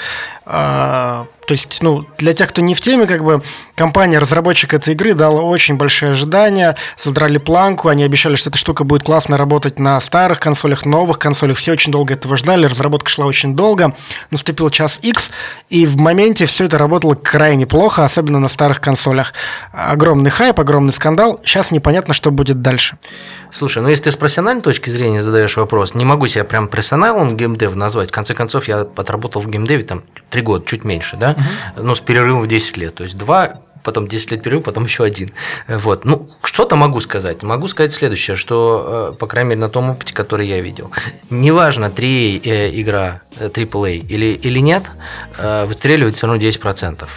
А, 0.50 1.28
то 1.46 1.54
есть, 1.54 1.80
ну, 1.82 2.06
для 2.18 2.34
тех, 2.34 2.48
кто 2.50 2.62
не 2.62 2.74
в 2.74 2.80
теме, 2.80 3.06
как 3.06 3.22
бы 3.22 3.44
компания, 3.76 4.18
разработчик 4.18 4.74
этой 4.74 4.94
игры 4.94 5.14
дала 5.14 5.42
очень 5.42 5.76
большие 5.76 6.12
ожидания, 6.12 6.78
задрали 6.98 7.38
планку, 7.38 7.90
они 7.90 8.04
обещали, 8.04 8.38
что 8.38 8.50
эта 8.50 8.58
штука 8.58 8.86
будет 8.86 9.04
классно 9.04 9.38
работать 9.38 9.78
на 9.78 10.00
старых 10.00 10.40
консолях, 10.40 10.86
новых 10.86 11.20
консолях, 11.20 11.58
все 11.58 11.74
очень 11.74 11.92
долго 11.92 12.14
этого 12.14 12.38
ждали, 12.38 12.66
разработка 12.66 13.10
шла 13.10 13.26
очень 13.26 13.58
долго, 13.58 13.94
наступил 14.32 14.70
час 14.70 15.00
X, 15.02 15.32
и 15.70 15.86
в 15.86 15.98
моменте 15.98 16.46
все 16.46 16.66
это 16.66 16.78
работало 16.78 17.16
крайне 17.16 17.66
плохо, 17.66 18.06
особенно 18.06 18.40
на 18.40 18.48
старых 18.48 18.80
консолях. 18.80 19.34
Огромный 19.74 20.30
хайп, 20.30 20.60
огромный 20.62 20.94
скандал, 20.94 21.42
сейчас 21.44 21.72
непонятно, 21.72 22.14
что 22.14 22.32
будет 22.32 22.62
дальше. 22.62 22.98
Слушай, 23.52 23.82
ну 23.82 23.90
если 23.90 24.04
ты 24.04 24.12
с 24.12 24.18
профессиональной 24.18 24.62
точки 24.62 24.90
зрения 24.90 25.22
задаешь 25.22 25.56
вопрос, 25.56 25.94
не 25.94 26.06
могу 26.06 26.28
себя 26.28 26.44
прям 26.44 26.68
профессионалом 26.68 27.36
геймдев 27.36 27.76
назвать, 27.76 28.10
в 28.10 28.14
конце 28.14 28.34
концов 28.34 28.68
я 28.68 28.82
отработал 28.82 29.42
в 29.42 29.50
геймдеве 29.50 29.84
там 29.84 30.04
три 30.38 30.44
года, 30.44 30.64
чуть 30.68 30.84
меньше, 30.84 31.18
да, 31.18 31.32
угу. 31.32 31.88
ну, 31.88 31.96
с 31.96 32.00
перерывом 32.00 32.44
в 32.44 32.48
10 32.48 32.78
лет. 32.78 32.94
То 32.94 33.04
есть 33.04 33.18
два 33.18 33.62
потом 33.84 34.08
10 34.08 34.32
лет 34.32 34.44
перерыв, 34.44 34.64
потом 34.64 34.84
еще 34.84 35.04
один. 35.04 35.30
Вот. 35.68 36.06
Ну, 36.06 36.30
что-то 36.44 36.76
могу 36.76 37.00
сказать. 37.00 37.42
Могу 37.44 37.68
сказать 37.70 37.94
следующее, 37.94 38.36
что, 38.36 39.14
э, 39.14 39.18
по 39.18 39.28
крайней 39.28 39.52
мере, 39.52 39.62
на 39.62 39.70
том 39.70 39.90
опыте, 39.90 40.14
который 40.14 40.46
я 40.46 40.60
видел. 40.62 40.92
Неважно, 41.30 41.90
3 41.90 42.42
э, 42.44 42.82
игра 42.82 43.22
AAA 43.40 43.94
или, 43.96 44.26
или 44.26 44.60
нет, 44.60 44.84
э, 45.38 45.66
выстреливает 45.66 46.18
все 46.18 46.28
равно 46.28 46.42
10%. 46.42 47.08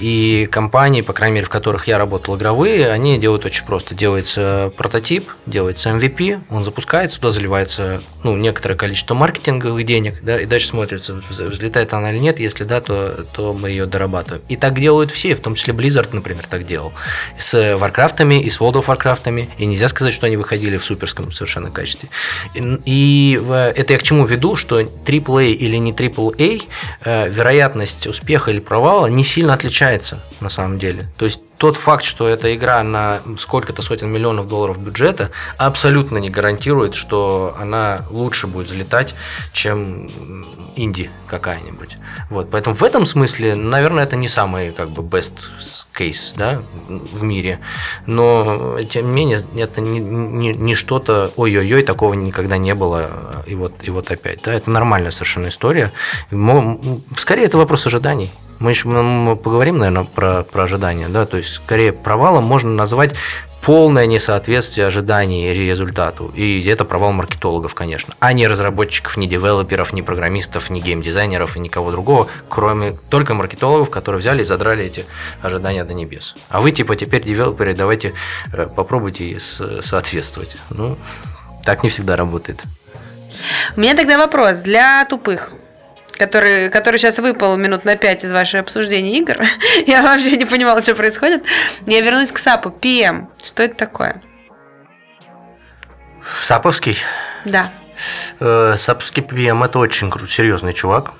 И 0.00 0.48
компании, 0.50 1.00
по 1.00 1.12
крайней 1.12 1.36
мере, 1.36 1.46
в 1.46 1.50
которых 1.50 1.88
я 1.88 1.98
работал 1.98 2.36
игровые, 2.36 2.90
они 2.90 3.18
делают 3.18 3.44
очень 3.44 3.64
просто. 3.64 3.94
Делается 3.94 4.72
прототип, 4.76 5.28
делается 5.46 5.90
MVP, 5.90 6.40
он 6.50 6.64
запускается, 6.64 7.18
туда 7.18 7.32
заливается 7.32 8.00
ну, 8.22 8.36
некоторое 8.36 8.76
количество 8.76 9.14
маркетинговых 9.14 9.84
денег, 9.84 10.22
да, 10.22 10.40
и 10.40 10.46
дальше 10.46 10.68
смотрится, 10.68 11.20
взлетает 11.30 11.92
она 11.92 12.12
или 12.12 12.18
нет. 12.18 12.38
Если 12.38 12.64
да, 12.64 12.80
то, 12.80 13.26
то 13.32 13.54
мы 13.54 13.70
ее 13.70 13.86
дорабатываем. 13.86 14.42
И 14.48 14.56
так 14.56 14.78
делают 14.78 15.10
все, 15.10 15.34
в 15.34 15.40
том 15.40 15.54
числе 15.54 15.74
Blizzard, 15.74 16.08
например, 16.12 16.44
так 16.48 16.64
делал. 16.64 16.92
С 17.38 17.54
Warcraft 17.54 18.40
и 18.40 18.50
с 18.50 18.58
World 18.58 18.84
of 18.84 18.86
Warcraft. 18.86 19.48
И 19.58 19.66
нельзя 19.66 19.88
сказать, 19.88 20.14
что 20.14 20.26
они 20.26 20.36
выходили 20.36 20.76
в 20.76 20.84
суперском 20.84 21.32
совершенно 21.32 21.70
качестве. 21.70 22.08
И, 22.54 22.80
и 22.84 23.40
это 23.74 23.92
я 23.92 23.98
к 23.98 24.02
чему 24.02 24.24
веду, 24.26 24.56
что 24.56 24.80
AAA 24.80 25.52
или 25.52 25.76
не 25.76 25.92
AAA, 25.92 26.62
э, 27.04 27.28
вероятность 27.30 28.06
успеха 28.06 28.50
или 28.50 28.60
провала 28.60 29.06
не 29.06 29.24
сильно 29.24 29.54
отличается 29.54 29.87
отличается 29.88 30.20
на 30.40 30.48
самом 30.48 30.78
деле. 30.78 31.06
То 31.16 31.24
есть 31.24 31.40
тот 31.58 31.76
факт, 31.76 32.04
что 32.04 32.28
эта 32.28 32.54
игра 32.54 32.82
на 32.82 33.20
сколько-то 33.36 33.82
сотен 33.82 34.10
миллионов 34.10 34.48
долларов 34.48 34.78
бюджета, 34.78 35.30
абсолютно 35.56 36.18
не 36.18 36.30
гарантирует, 36.30 36.94
что 36.94 37.56
она 37.60 38.06
лучше 38.10 38.46
будет 38.46 38.68
взлетать, 38.68 39.14
чем 39.52 40.08
инди 40.76 41.10
какая-нибудь. 41.26 41.96
Вот, 42.30 42.50
поэтому 42.50 42.76
в 42.76 42.82
этом 42.82 43.04
смысле, 43.04 43.56
наверное, 43.56 44.04
это 44.04 44.16
не 44.16 44.28
самый 44.28 44.70
как 44.70 44.90
бы 44.90 45.02
best 45.02 45.34
case 45.92 46.32
да, 46.36 46.62
в 46.88 47.22
мире. 47.22 47.58
Но, 48.06 48.78
тем 48.90 49.06
не 49.06 49.12
менее, 49.12 49.42
это 49.56 49.80
не, 49.80 49.98
не, 49.98 50.54
не 50.54 50.74
что-то, 50.74 51.32
ой-ой-ой, 51.36 51.82
такого 51.82 52.14
никогда 52.14 52.56
не 52.56 52.74
было, 52.74 53.42
и 53.46 53.54
вот, 53.54 53.72
и 53.82 53.90
вот 53.90 54.10
опять. 54.10 54.42
Да, 54.42 54.54
это 54.54 54.70
нормальная 54.70 55.10
совершенно 55.10 55.48
история. 55.48 55.92
Скорее, 57.16 57.44
это 57.44 57.58
вопрос 57.58 57.86
ожиданий. 57.86 58.30
Мы 58.58 58.70
еще 58.70 58.88
мы 58.88 59.36
поговорим, 59.36 59.78
наверное, 59.78 60.04
про, 60.04 60.42
про 60.42 60.64
ожидания, 60.64 61.08
да, 61.08 61.26
то 61.26 61.36
есть 61.36 61.47
скорее 61.54 61.92
провалом 61.92 62.44
можно 62.44 62.70
назвать 62.70 63.14
полное 63.62 64.06
несоответствие 64.06 64.86
ожиданий 64.86 65.52
результату. 65.52 66.32
И 66.34 66.64
это 66.66 66.84
провал 66.84 67.12
маркетологов, 67.12 67.74
конечно, 67.74 68.14
а 68.18 68.32
не 68.32 68.46
разработчиков, 68.46 69.16
ни 69.16 69.26
девелоперов, 69.26 69.92
ни 69.92 70.00
программистов, 70.00 70.70
ни 70.70 70.80
геймдизайнеров 70.80 71.56
и 71.56 71.60
никого 71.60 71.90
другого, 71.90 72.28
кроме 72.48 72.92
только 73.10 73.34
маркетологов, 73.34 73.90
которые 73.90 74.20
взяли 74.20 74.42
и 74.42 74.44
задрали 74.44 74.84
эти 74.84 75.04
ожидания 75.42 75.84
до 75.84 75.94
небес. 75.94 76.34
А 76.48 76.60
вы 76.60 76.70
типа 76.70 76.96
теперь 76.96 77.24
девелоперы, 77.24 77.74
давайте 77.74 78.14
э, 78.52 78.66
попробуйте 78.74 79.38
соответствовать. 79.40 80.56
Ну, 80.70 80.96
так 81.64 81.82
не 81.82 81.90
всегда 81.90 82.16
работает. 82.16 82.62
У 83.76 83.80
меня 83.80 83.94
тогда 83.94 84.18
вопрос 84.18 84.58
для 84.58 85.04
тупых 85.04 85.52
который, 86.16 86.70
который 86.70 86.98
сейчас 86.98 87.18
выпал 87.18 87.56
минут 87.56 87.84
на 87.84 87.96
5 87.96 88.24
из 88.24 88.32
вашего 88.32 88.62
обсуждения 88.62 89.18
игр. 89.18 89.38
Я 89.86 90.02
вообще 90.02 90.36
не 90.36 90.44
понимала, 90.44 90.82
что 90.82 90.94
происходит. 90.94 91.44
Я 91.86 92.00
вернусь 92.00 92.32
к 92.32 92.38
САПу. 92.38 92.70
PM. 92.70 93.26
Что 93.42 93.62
это 93.62 93.74
такое? 93.74 94.20
Саповский? 96.42 96.98
Да. 97.44 97.72
Э, 98.40 98.76
Саповский 98.78 99.22
PM 99.22 99.64
это 99.64 99.78
очень 99.78 100.10
крутой, 100.10 100.28
серьезный 100.28 100.72
чувак. 100.72 101.12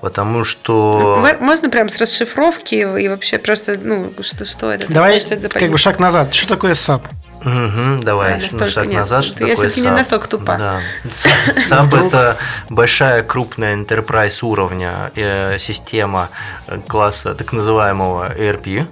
Потому 0.00 0.44
что... 0.44 1.24
Можно 1.40 1.70
прям 1.70 1.88
с 1.88 1.98
расшифровки 1.98 2.74
и 2.74 3.08
вообще 3.08 3.38
просто, 3.38 3.78
ну, 3.78 4.12
что, 4.20 4.44
что 4.44 4.70
это? 4.70 4.92
Давай 4.92 5.18
что 5.20 5.34
это 5.34 5.44
за 5.44 5.48
как 5.48 5.70
бы 5.70 5.78
шаг 5.78 5.98
назад. 5.98 6.34
Что 6.34 6.48
такое 6.48 6.74
SAP? 6.74 7.08
Угу, 7.44 8.02
давай 8.02 8.40
да, 8.50 8.58
на 8.58 8.66
шаг 8.66 8.86
нет. 8.86 9.00
назад. 9.00 9.24
Что 9.24 9.46
я 9.46 9.54
все-таки 9.54 9.82
не 9.82 9.90
настолько 9.90 10.28
тупа. 10.28 10.56
Да. 10.56 10.80
SAP– 11.04 12.06
это 12.06 12.36
большая 12.70 13.22
крупная 13.22 13.76
enterprise 13.76 14.38
уровня 14.42 15.12
э, 15.14 15.58
система 15.58 16.30
э, 16.66 16.78
класса 16.86 17.34
так 17.34 17.52
называемого 17.52 18.34
ERP, 18.36 18.86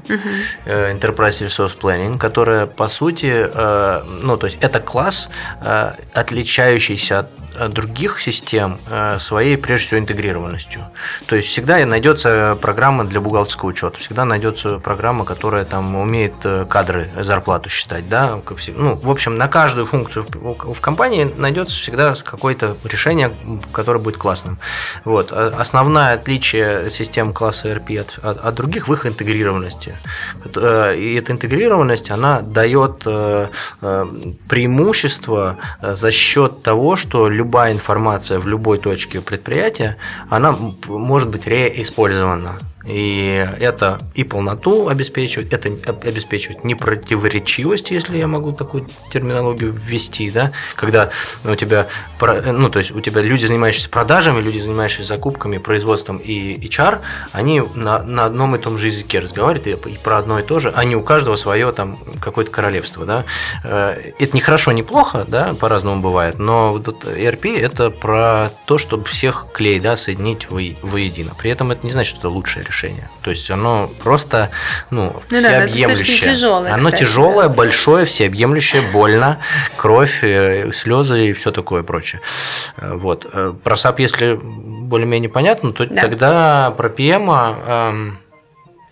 э, 0.66 0.92
Enterprise 0.92 1.46
Resource 1.46 1.78
Planning, 1.80 2.18
которая 2.18 2.66
по 2.66 2.88
сути, 2.88 3.32
э, 3.32 4.02
ну 4.22 4.36
то 4.36 4.46
есть 4.46 4.58
это 4.60 4.80
класс, 4.80 5.30
э, 5.62 5.92
отличающийся 6.12 7.20
от 7.20 7.41
других 7.68 8.20
систем 8.20 8.78
э, 8.88 9.18
своей, 9.18 9.56
прежде 9.56 9.86
всего, 9.86 10.00
интегрированностью. 10.00 10.82
То 11.26 11.36
есть 11.36 11.48
всегда 11.48 11.84
найдется 11.84 12.56
программа 12.60 13.04
для 13.04 13.20
бухгалтерского 13.20 13.70
учета, 13.70 13.98
всегда 13.98 14.24
найдется 14.24 14.78
программа, 14.78 15.24
которая 15.24 15.64
там 15.64 15.94
умеет 15.96 16.34
э, 16.44 16.66
кадры, 16.68 17.10
зарплату 17.20 17.68
считать, 17.68 18.08
да, 18.08 18.40
ну, 18.76 18.96
в 18.96 19.10
общем, 19.10 19.36
на 19.36 19.48
каждую 19.48 19.86
функцию 19.86 20.26
в 20.32 20.80
компании 20.80 21.32
найдется 21.36 21.76
всегда 21.76 22.14
какое-то 22.24 22.76
решение, 22.84 23.32
которое 23.72 23.98
будет 23.98 24.16
классным. 24.16 24.58
Вот. 25.04 25.32
А 25.32 25.54
основное 25.58 26.14
отличие 26.14 26.90
систем 26.90 27.32
класса 27.32 27.68
ERP 27.68 27.98
от, 27.98 28.18
от, 28.22 28.44
от 28.44 28.54
других 28.54 28.88
в 28.88 28.92
их 28.92 29.06
интегрированности. 29.06 29.96
Э, 30.56 30.96
и 30.96 31.14
эта 31.14 31.32
интегрированность, 31.32 32.10
она 32.10 32.40
дает 32.40 33.04
преимущество 34.48 35.56
за 35.80 36.10
счет 36.10 36.62
того, 36.62 36.96
что 36.96 37.28
любая 37.42 37.72
информация 37.72 38.38
в 38.38 38.46
любой 38.46 38.78
точке 38.78 39.20
предприятия, 39.20 39.96
она 40.30 40.56
может 40.86 41.28
быть 41.28 41.46
реиспользована. 41.46 42.52
И 42.84 43.46
это 43.60 44.00
и 44.14 44.24
полноту 44.24 44.88
обеспечивает, 44.88 45.52
это 45.52 45.68
обеспечивает 46.06 46.64
непротиворечивость, 46.64 47.90
если 47.90 48.16
я 48.18 48.26
могу 48.26 48.52
такую 48.52 48.88
терминологию 49.12 49.72
ввести, 49.72 50.30
да, 50.30 50.52
когда 50.74 51.10
у 51.44 51.54
тебя, 51.54 51.88
ну, 52.20 52.70
то 52.70 52.78
есть 52.78 52.90
у 52.90 53.00
тебя 53.00 53.22
люди, 53.22 53.44
занимающиеся 53.44 53.88
продажами, 53.88 54.40
люди, 54.40 54.58
занимающиеся 54.58 55.04
закупками, 55.04 55.58
производством 55.58 56.18
и 56.18 56.56
HR, 56.58 57.00
они 57.32 57.62
на, 57.74 58.02
на 58.02 58.24
одном 58.24 58.56
и 58.56 58.58
том 58.58 58.78
же 58.78 58.88
языке 58.88 59.20
разговаривают 59.20 59.86
и, 59.86 59.98
про 59.98 60.18
одно 60.18 60.40
и 60.40 60.42
то 60.42 60.58
же, 60.58 60.72
а 60.74 60.84
у 60.92 61.02
каждого 61.02 61.36
свое 61.36 61.72
там 61.72 61.98
какое-то 62.20 62.50
королевство, 62.50 63.06
да. 63.06 63.24
Э, 63.64 64.12
это 64.18 64.34
не 64.34 64.40
хорошо, 64.40 64.72
не 64.72 64.82
плохо, 64.82 65.24
да, 65.28 65.54
по-разному 65.54 66.02
бывает, 66.02 66.38
но 66.38 66.72
вот 66.72 66.88
ERP 67.04 67.58
это 67.58 67.90
про 67.90 68.50
то, 68.66 68.78
чтобы 68.78 69.04
всех 69.04 69.46
клей, 69.54 69.78
да, 69.78 69.96
соединить 69.96 70.50
воедино. 70.50 71.32
При 71.38 71.50
этом 71.50 71.70
это 71.70 71.86
не 71.86 71.92
значит, 71.92 72.16
что 72.16 72.18
это 72.18 72.28
лучшее. 72.28 72.71
То 73.22 73.30
есть 73.30 73.50
оно 73.50 73.90
просто 74.02 74.50
ну, 74.90 75.20
ну 75.30 75.38
всеобъемлющее. 75.38 76.26
Да, 76.26 76.34
тяжелое, 76.34 76.72
оно 76.72 76.84
кстати, 76.86 77.00
тяжелое, 77.00 77.48
да. 77.48 77.54
большое, 77.54 78.04
всеобъемлющее, 78.04 78.82
больно, 78.82 79.38
кровь, 79.76 80.22
э, 80.22 80.72
слезы 80.72 81.28
и 81.28 81.32
все 81.32 81.52
такое 81.52 81.82
прочее. 81.82 82.20
Э, 82.76 82.94
вот. 82.94 83.26
Э, 83.32 83.52
про 83.62 83.76
SAP, 83.76 84.00
если 84.00 84.38
более-менее 84.42 85.30
понятно, 85.30 85.72
то 85.72 85.86
да. 85.86 86.00
тогда 86.00 86.70
про 86.76 86.88
эм, 87.66 88.18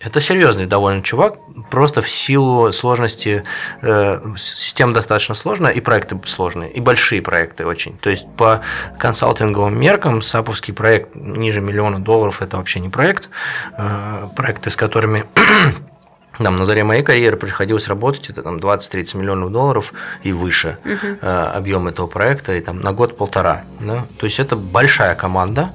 это 0.03 0.19
серьезный 0.19 0.65
довольно 0.65 1.01
чувак, 1.01 1.35
просто 1.69 2.01
в 2.01 2.09
силу 2.09 2.71
сложности 2.71 3.43
э, 3.81 4.21
система 4.37 4.93
достаточно 4.93 5.35
сложная, 5.35 5.71
и 5.71 5.81
проекты 5.81 6.19
сложные, 6.25 6.71
и 6.71 6.79
большие 6.79 7.21
проекты 7.21 7.65
очень. 7.65 7.97
То 7.97 8.09
есть 8.09 8.27
по 8.35 8.61
консалтинговым 8.97 9.79
меркам 9.79 10.21
саповский 10.21 10.73
проект 10.73 11.15
ниже 11.15 11.61
миллиона 11.61 11.99
долларов 11.99 12.41
это 12.41 12.57
вообще 12.57 12.79
не 12.79 12.89
проект. 12.89 13.29
Э, 13.77 14.27
проекты, 14.35 14.69
с 14.69 14.75
которыми 14.75 15.23
Там 16.37 16.55
на 16.55 16.65
заре 16.65 16.83
моей 16.83 17.03
карьеры 17.03 17.37
приходилось 17.37 17.87
работать, 17.87 18.29
это 18.29 18.41
там 18.41 18.57
20-30 18.57 19.17
миллионов 19.17 19.51
долларов 19.51 19.93
и 20.23 20.31
выше 20.31 20.77
Мгм. 20.83 21.19
э, 21.21 21.27
объем 21.27 21.87
этого 21.87 22.07
проекта, 22.07 22.55
и 22.55 22.61
там 22.61 22.79
на 22.79 22.93
год-полтора. 22.93 23.63
Да? 23.79 24.05
То 24.17 24.25
есть 24.25 24.39
это 24.39 24.55
большая 24.55 25.13
команда, 25.15 25.71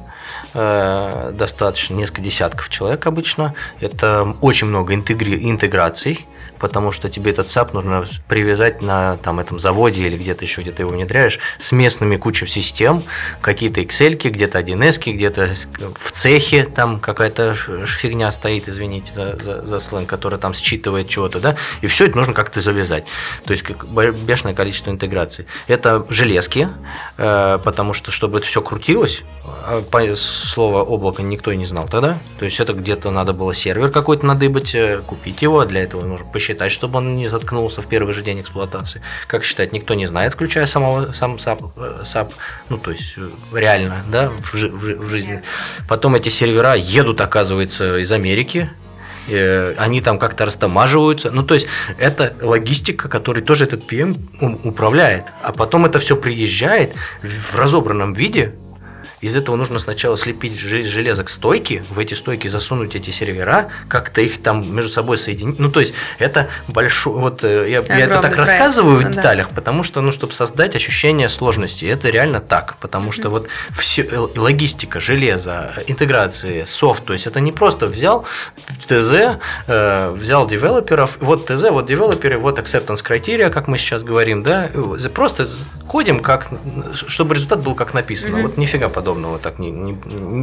достаточно, 0.56 1.94
несколько 1.94 2.22
десятков 2.22 2.68
человек 2.70 3.06
обычно. 3.06 3.54
Это 3.80 4.34
очень 4.40 4.66
много 4.68 4.94
интегри- 4.94 5.50
интеграций, 5.50 6.26
потому 6.58 6.92
что 6.92 7.08
тебе 7.08 7.30
этот 7.30 7.46
SAP 7.46 7.72
нужно 7.74 8.08
привязать 8.28 8.82
на 8.82 9.16
там, 9.18 9.40
этом 9.40 9.58
заводе 9.58 10.02
или 10.02 10.16
где-то 10.16 10.44
еще, 10.44 10.62
где 10.62 10.72
ты 10.72 10.82
его 10.82 10.90
внедряешь, 10.92 11.38
с 11.58 11.72
местными 11.72 12.16
кучей 12.16 12.46
систем, 12.46 13.02
какие-то 13.40 13.80
Excel, 13.80 14.16
где-то 14.16 14.58
1С, 14.58 15.12
где-то 15.12 15.54
в 15.94 16.12
цехе 16.12 16.64
там 16.64 17.00
какая-то 17.00 17.54
фигня 17.54 18.30
стоит, 18.30 18.68
извините 18.68 19.12
за, 19.14 19.36
за- 19.36 19.66
за 19.66 19.80
сленг, 19.80 20.08
которая 20.08 20.38
там 20.40 20.54
считывает 20.54 21.08
чего-то, 21.08 21.40
да, 21.40 21.56
и 21.80 21.86
все 21.86 22.06
это 22.06 22.18
нужно 22.18 22.34
как-то 22.34 22.60
завязать. 22.60 23.04
То 23.44 23.52
есть 23.52 23.62
как 23.62 23.86
бешеное 23.86 24.54
количество 24.54 24.90
интеграций. 24.90 25.46
Это 25.66 26.06
железки, 26.08 26.68
э, 27.16 27.58
потому 27.64 27.94
что, 27.94 28.10
чтобы 28.10 28.38
это 28.38 28.46
все 28.46 28.62
крутилось, 28.62 29.22
а 29.44 29.82
слово 30.16 30.82
облако 30.82 31.22
никто 31.22 31.50
и 31.50 31.56
не 31.56 31.66
знал 31.66 31.88
тогда. 31.88 32.18
То 32.38 32.44
есть 32.44 32.60
это 32.60 32.72
где-то 32.72 33.10
надо 33.10 33.32
было 33.32 33.54
сервер 33.54 33.90
какой-то 33.90 34.26
надыбать, 34.26 34.74
э, 34.74 35.00
купить 35.06 35.42
его, 35.42 35.64
для 35.64 35.82
этого 35.82 36.04
нужно 36.04 36.26
посчитать, 36.26 36.45
чтобы 36.72 36.98
он 36.98 37.16
не 37.16 37.28
заткнулся 37.28 37.82
в 37.82 37.86
первый 37.86 38.14
же 38.14 38.22
день 38.22 38.40
эксплуатации. 38.40 39.02
Как 39.26 39.44
считать, 39.44 39.72
никто 39.72 39.94
не 39.94 40.06
знает, 40.06 40.34
включая 40.34 40.66
самого 40.66 41.12
сам 41.12 41.36
SAP, 41.36 41.70
э, 41.76 42.02
SAP 42.02 42.32
ну 42.68 42.78
то 42.78 42.90
есть 42.90 43.14
э, 43.16 43.28
реально, 43.52 44.04
да, 44.10 44.30
в, 44.30 44.54
в 44.54 45.06
в 45.06 45.08
жизни. 45.08 45.42
Потом 45.88 46.14
эти 46.14 46.28
сервера 46.28 46.74
едут, 46.74 47.20
оказывается, 47.20 47.98
из 47.98 48.12
Америки, 48.12 48.70
э, 49.28 49.74
они 49.76 50.00
там 50.00 50.18
как-то 50.18 50.46
растамаживаются. 50.46 51.30
Ну, 51.30 51.42
то 51.42 51.54
есть, 51.54 51.66
это 51.98 52.34
логистика, 52.40 53.08
которой 53.08 53.40
тоже 53.40 53.64
этот 53.64 53.90
PM 53.90 54.16
управляет. 54.64 55.32
А 55.42 55.52
потом 55.52 55.86
это 55.86 55.98
все 55.98 56.16
приезжает 56.16 56.94
в 57.22 57.56
разобранном 57.56 58.14
виде. 58.14 58.54
Из 59.26 59.34
этого 59.34 59.56
нужно 59.56 59.80
сначала 59.80 60.16
слепить 60.16 60.56
же- 60.56 60.84
железок 60.84 61.28
стойки, 61.28 61.84
в 61.90 61.98
эти 61.98 62.14
стойки 62.14 62.46
засунуть 62.46 62.94
эти 62.94 63.10
сервера, 63.10 63.70
как-то 63.88 64.20
их 64.20 64.40
там 64.40 64.72
между 64.72 64.92
собой 64.92 65.18
соединить. 65.18 65.58
Ну, 65.58 65.68
то 65.68 65.80
есть, 65.80 65.94
это 66.20 66.48
большой... 66.68 67.14
Вот 67.14 67.42
э, 67.42 67.68
я, 67.68 67.82
я 67.88 68.04
это 68.04 68.20
так 68.20 68.34
проект. 68.34 68.38
рассказываю 68.38 68.98
в 68.98 69.02
да. 69.02 69.08
деталях, 69.08 69.48
потому 69.50 69.82
что, 69.82 70.00
ну, 70.00 70.12
чтобы 70.12 70.32
создать 70.32 70.76
ощущение 70.76 71.28
сложности, 71.28 71.86
это 71.86 72.08
реально 72.08 72.38
так, 72.38 72.76
потому 72.78 73.10
что 73.10 73.28
вот 73.28 73.48
все, 73.76 74.02
э, 74.02 74.16
логистика, 74.36 75.00
железо, 75.00 75.74
интеграции, 75.88 76.62
софт, 76.62 77.04
то 77.04 77.12
есть 77.12 77.26
это 77.26 77.40
не 77.40 77.50
просто 77.50 77.88
взял 77.88 78.24
ТЗ, 78.86 79.40
э, 79.66 80.10
взял 80.12 80.46
девелоперов, 80.46 81.18
вот 81.20 81.46
ТЗ, 81.46 81.70
вот 81.70 81.86
девелоперы, 81.86 82.38
вот 82.38 82.60
acceptance 82.60 83.04
criteria, 83.04 83.50
как 83.50 83.66
мы 83.66 83.76
сейчас 83.76 84.04
говорим, 84.04 84.44
да, 84.44 84.70
э, 84.72 85.08
просто 85.12 85.48
кодим, 85.88 86.20
как, 86.20 86.48
чтобы 86.94 87.34
результат 87.34 87.62
был 87.62 87.74
как 87.74 87.92
написано. 87.92 88.36
Мгм. 88.36 88.46
Вот 88.46 88.56
нифига 88.56 88.88
подобного 88.88 89.15
так, 89.38 89.58
ни- 89.58 89.70
ни- 89.70 89.98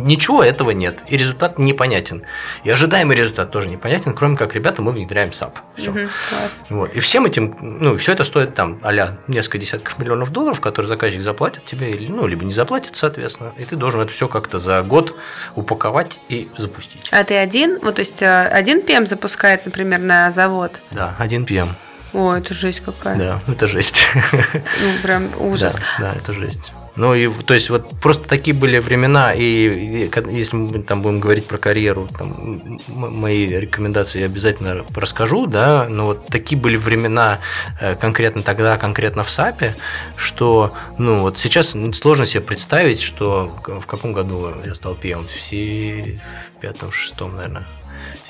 ничего 0.05 0.43
этого 0.43 0.71
нет, 0.71 1.03
и 1.07 1.17
результат 1.17 1.59
непонятен. 1.59 2.23
И 2.63 2.69
ожидаемый 2.69 3.15
результат 3.15 3.51
тоже 3.51 3.69
непонятен, 3.69 4.13
кроме 4.13 4.37
как, 4.37 4.55
ребята, 4.55 4.81
мы 4.81 4.91
внедряем 4.91 5.29
SAP. 5.29 5.53
Все. 5.75 5.91
Мгм, 5.91 6.09
класс. 6.29 6.63
Вот. 6.69 6.93
И 6.95 6.99
всем 6.99 7.25
этим, 7.25 7.55
ну, 7.59 7.97
все 7.97 8.13
это 8.13 8.23
стоит 8.23 8.53
там 8.55 8.79
а 8.83 8.91
несколько 9.27 9.57
десятков 9.57 9.97
миллионов 9.99 10.31
долларов, 10.31 10.59
которые 10.61 10.87
заказчик 10.87 11.21
заплатит 11.21 11.65
тебе, 11.65 11.95
ну, 12.09 12.27
либо 12.27 12.45
не 12.45 12.53
заплатит, 12.53 12.95
соответственно, 12.95 13.53
и 13.57 13.65
ты 13.65 13.75
должен 13.75 14.01
это 14.01 14.11
все 14.11 14.27
как-то 14.27 14.59
за 14.59 14.81
год 14.81 15.15
упаковать 15.55 16.19
и 16.29 16.49
запустить. 16.57 17.09
А 17.11 17.23
ты 17.23 17.35
один? 17.35 17.79
Вот, 17.81 17.95
то 17.95 18.01
есть 18.01 18.21
э, 18.21 18.47
один 18.47 18.79
PM 18.79 19.05
запускает, 19.05 19.65
например, 19.65 19.99
на 19.99 20.31
завод? 20.31 20.79
Да, 20.91 21.15
1 21.19 21.45
PM. 21.45 21.69
О, 22.13 22.33
это 22.33 22.53
жесть 22.53 22.81
какая. 22.81 23.17
Да, 23.17 23.41
это 23.47 23.67
жесть. 23.67 24.05
Ну, 24.53 24.89
прям 25.01 25.29
ужас. 25.39 25.73
Да, 25.73 25.81
да, 25.99 26.13
это 26.13 26.33
жесть. 26.33 26.71
Ну 26.95 27.15
и 27.15 27.27
то 27.27 27.53
есть 27.55 27.69
вот 27.69 27.89
просто 28.01 28.27
такие 28.27 28.55
были 28.55 28.77
времена, 28.77 29.33
и, 29.33 30.05
и 30.05 30.11
если 30.31 30.55
мы 30.55 30.83
там 30.83 31.01
будем 31.01 31.19
говорить 31.19 31.47
про 31.47 31.57
карьеру, 31.57 32.07
там, 32.17 32.79
мои 32.87 33.47
рекомендации 33.47 34.19
я 34.19 34.25
обязательно 34.27 34.85
расскажу, 34.95 35.47
да, 35.47 35.87
но 35.89 36.05
вот 36.05 36.27
такие 36.27 36.59
были 36.59 36.77
времена 36.77 37.39
э, 37.81 37.95
конкретно 37.95 38.43
тогда, 38.43 38.77
конкретно 38.77 39.23
в 39.23 39.31
САПе, 39.31 39.75
что, 40.15 40.73
ну 40.99 41.21
вот 41.21 41.39
сейчас 41.39 41.75
сложно 41.93 42.25
себе 42.27 42.41
представить, 42.41 43.01
что 43.01 43.51
в 43.65 43.85
каком 43.87 44.13
году 44.13 44.53
я 44.63 44.75
стал 44.75 44.95
пьем, 44.95 45.25
в 45.27 46.61
пятом, 46.61 46.91
шестом, 46.91 47.35
наверное. 47.35 47.67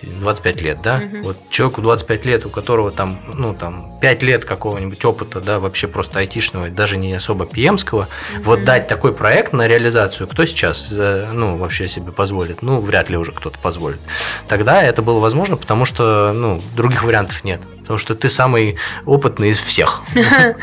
25 0.02 0.62
лет, 0.62 0.82
да? 0.82 0.98
Мгм. 0.98 1.24
Вот 1.24 1.38
человеку 1.50 1.82
25 1.82 2.26
лет, 2.26 2.46
у 2.46 2.50
которого 2.50 2.92
там, 2.92 3.20
ну, 3.34 3.54
там, 3.54 4.00
5 4.02 4.24
лет 4.24 4.46
какого-нибудь 4.46 5.04
опыта, 5.06 5.40
да, 5.40 5.60
вообще 5.60 5.88
просто 5.88 6.20
айтишного, 6.20 6.70
даже 6.70 6.98
не 6.98 7.14
особо 7.14 7.46
пьемского, 7.46 8.08
вот 8.40 8.64
дать 8.64 8.88
такой 8.88 9.14
проект 9.14 9.54
на 9.54 9.68
реализацию, 9.68 10.28
кто 10.28 10.46
сейчас, 10.46 10.92
э, 10.92 11.32
ну, 11.34 11.58
вообще 11.58 11.88
себе 11.88 12.12
позволит? 12.12 12.62
Ну, 12.62 12.80
вряд 12.80 13.10
ли 13.10 13.18
уже 13.18 13.32
кто-то 13.32 13.58
позволит. 13.60 14.00
Тогда 14.48 14.82
это 14.84 15.02
было 15.02 15.20
возможно, 15.20 15.58
потому 15.58 15.86
что, 15.86 16.34
ну, 16.34 16.62
других 16.76 17.04
вариантов 17.04 17.44
нет. 17.44 17.62
Потому 17.84 18.00
что 18.00 18.16
ты 18.16 18.30
самый 18.30 18.78
опытный 19.06 19.50
из 19.50 19.60
всех. 19.60 20.02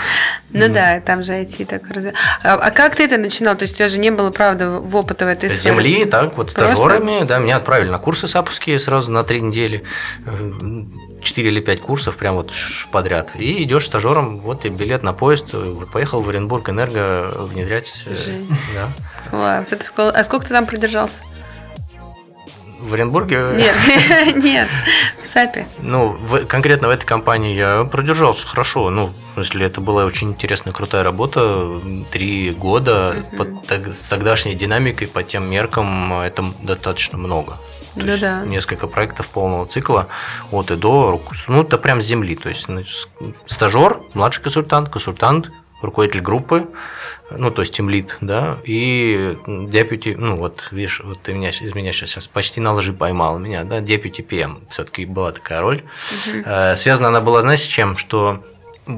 Ну 0.52 0.68
да, 0.68 1.00
там 1.00 1.22
же 1.22 1.32
IT 1.34 1.64
так 1.66 1.82
разве. 1.90 2.12
А, 2.42 2.54
а 2.54 2.70
как 2.72 2.96
ты 2.96 3.04
это 3.04 3.18
начинал? 3.18 3.54
То 3.54 3.62
есть 3.62 3.74
у 3.74 3.76
тебя 3.78 3.86
же 3.86 4.00
не 4.00 4.10
было, 4.10 4.32
правда, 4.32 4.68
в 4.68 4.96
опыта 4.96 5.24
в 5.24 5.28
этой 5.28 5.48
сфере? 5.48 5.76
земли, 5.76 6.04
так, 6.06 6.36
вот 6.36 6.50
стажерами, 6.50 7.22
да, 7.22 7.38
меня 7.38 7.58
отправили 7.58 7.88
на 7.88 7.98
курсы 7.98 8.26
саповские 8.26 8.80
сразу 8.80 9.12
на 9.12 9.22
три 9.22 9.40
недели. 9.40 9.84
Э, 10.26 10.82
Четыре 11.22 11.50
или 11.50 11.60
пять 11.60 11.82
курсов 11.82 12.16
прям 12.16 12.34
вот 12.34 12.50
подряд. 12.90 13.32
И 13.36 13.62
идешь 13.62 13.86
стажером, 13.86 14.40
вот 14.40 14.64
и 14.64 14.70
билет 14.70 15.02
на 15.02 15.12
поезд, 15.12 15.52
вот 15.52 15.92
поехал 15.92 16.22
в 16.22 16.28
Оренбург 16.30 16.68
Энерго 16.70 17.30
внедрять. 17.44 18.02
э. 18.06 18.42
Да. 18.74 18.88
Класс. 19.30 19.66
А 19.98 20.24
сколько 20.24 20.46
ты 20.46 20.52
там 20.52 20.66
продержался? 20.66 21.22
В 22.80 22.94
Оренбурге? 22.94 23.54
Нет, 23.56 23.76
нет, 24.42 24.68
в 25.22 25.26
САПе. 25.26 25.66
Ну, 25.78 26.12
в- 26.12 26.46
конкретно 26.46 26.88
в 26.88 26.90
этой 26.90 27.04
компании 27.06 27.54
я 27.54 27.84
продержался 27.84 28.46
хорошо. 28.46 28.90
Ну, 28.90 29.06
в 29.30 29.34
смысле, 29.34 29.66
это 29.66 29.80
была 29.80 30.04
очень 30.04 30.30
интересная, 30.30 30.72
крутая 30.72 31.02
работа. 31.02 31.80
Три 32.10 32.50
года 32.52 33.14
Мгм. 33.32 33.36
под 33.36 33.48
тог- 33.66 33.94
с 33.94 34.08
тогдашней 34.08 34.54
динамикой, 34.54 35.08
по 35.08 35.22
тем 35.22 35.50
меркам, 35.50 36.12
это 36.20 36.44
достаточно 36.62 37.18
много. 37.18 37.52
То 37.94 38.00
Ну 38.00 38.06
есть 38.06 38.20
да. 38.22 38.44
несколько 38.46 38.86
проектов 38.86 39.28
полного 39.28 39.66
цикла 39.66 40.06
от 40.52 40.70
и 40.70 40.76
до. 40.76 41.20
Ну, 41.48 41.62
это 41.62 41.76
прям 41.76 42.00
с 42.00 42.06
земли. 42.06 42.34
То 42.36 42.48
есть 42.48 42.66
с- 42.68 43.08
стажер, 43.46 44.00
младший 44.14 44.42
консультант, 44.42 44.88
консультант, 44.88 45.50
руководитель 45.82 46.20
группы, 46.20 46.68
ну, 47.36 47.50
то 47.50 47.62
есть 47.62 47.74
тимлит, 47.74 48.16
да, 48.20 48.58
и 48.64 49.36
депьюти, 49.46 50.14
ну, 50.16 50.36
вот, 50.36 50.68
видишь, 50.70 51.00
вот 51.04 51.20
ты 51.22 51.32
меня, 51.32 51.50
из 51.50 51.74
меня 51.74 51.92
сейчас 51.92 52.26
почти 52.26 52.60
на 52.60 52.72
лжи 52.74 52.92
поймал 52.92 53.38
меня, 53.38 53.64
да, 53.64 53.80
депьюти 53.80 54.22
PM, 54.22 54.58
все-таки 54.70 55.04
была 55.06 55.32
такая 55.32 55.60
роль. 55.60 55.82
Э, 56.44 56.76
Связана 56.76 57.08
она 57.08 57.20
была, 57.20 57.42
знаешь, 57.42 57.60
с 57.60 57.66
чем? 57.66 57.96
Что 57.96 58.44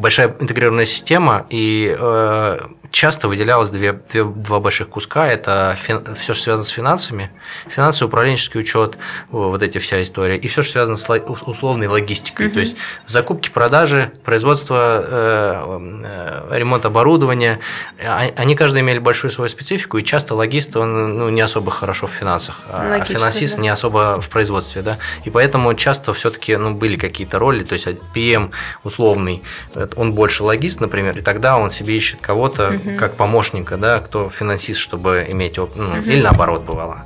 большая 0.01 0.35
интегрированная 0.41 0.87
система, 0.87 1.47
и 1.51 1.95
э, 1.99 2.59
часто 2.91 3.29
выделялось 3.29 3.71
две, 3.71 3.93
две- 3.93 4.25
два 4.25 4.61
больших 4.61 4.89
куска. 4.89 5.27
Это 5.27 5.77
все, 6.19 6.35
что 6.35 6.43
связано 6.43 6.65
с 6.65 6.69
финансами, 6.69 7.31
финансовый 7.69 8.09
управленческий 8.09 8.61
учет, 8.61 8.99
вот 9.31 9.63
эти 9.63 9.79
вся 9.79 10.03
история, 10.03 10.37
и 10.37 10.49
все, 10.49 10.63
что 10.63 10.73
связано 10.73 10.97
с 10.97 11.09
ло- 11.09 11.19
условной 11.47 11.87
логистикой. 11.87 12.47
Мгм. 12.47 12.55
То 12.55 12.61
есть 12.61 12.77
закупки, 13.07 13.51
продажи, 13.51 14.13
производство, 14.25 15.05
э, 15.05 16.43
э, 16.51 16.57
ремонт 16.59 16.85
оборудования. 16.85 17.61
А- 18.05 18.29
Они 18.37 18.55
каждый 18.57 18.81
имели 18.81 18.99
большую 18.99 19.31
свою 19.31 19.49
специфику, 19.49 19.99
и 19.99 20.05
часто 20.05 20.35
логист, 20.35 20.77
он 20.77 21.19
ну, 21.19 21.29
не 21.31 21.41
особо 21.41 21.71
хорошо 21.71 22.07
в 22.07 22.11
финансах, 22.13 22.61
а 22.69 22.89
Логично, 22.91 23.17
финансист 23.19 23.57
да. 23.57 23.63
не 23.63 23.69
особо 23.69 24.21
в 24.21 24.29
производстве, 24.29 24.83
да. 24.83 24.99
И 25.25 25.31
поэтому 25.31 25.75
часто 25.75 26.13
все-таки 26.15 26.57
ну, 26.57 26.75
были 26.75 26.97
какие-то 26.97 27.39
роли, 27.39 27.63
то 27.65 27.75
есть 27.75 27.87
PM 28.15 28.51
условный, 28.85 29.43
это 29.75 29.82
он 29.97 30.13
больше 30.15 30.43
логист, 30.43 30.81
например, 30.81 31.17
и 31.19 31.21
тогда 31.21 31.57
он 31.59 31.71
себе 31.71 31.97
ищет 31.97 32.21
кого-то 32.21 32.71
Мгм. 32.73 32.97
как 32.99 33.15
помощника, 33.17 33.77
да, 33.77 34.01
кто 34.01 34.31
финансист, 34.31 34.81
чтобы 34.81 35.27
иметь 35.31 35.59
опыт, 35.59 35.77
ну, 35.77 35.89
Мгм. 35.89 36.11
или 36.11 36.23
наоборот 36.23 36.63
бывало. 36.63 37.03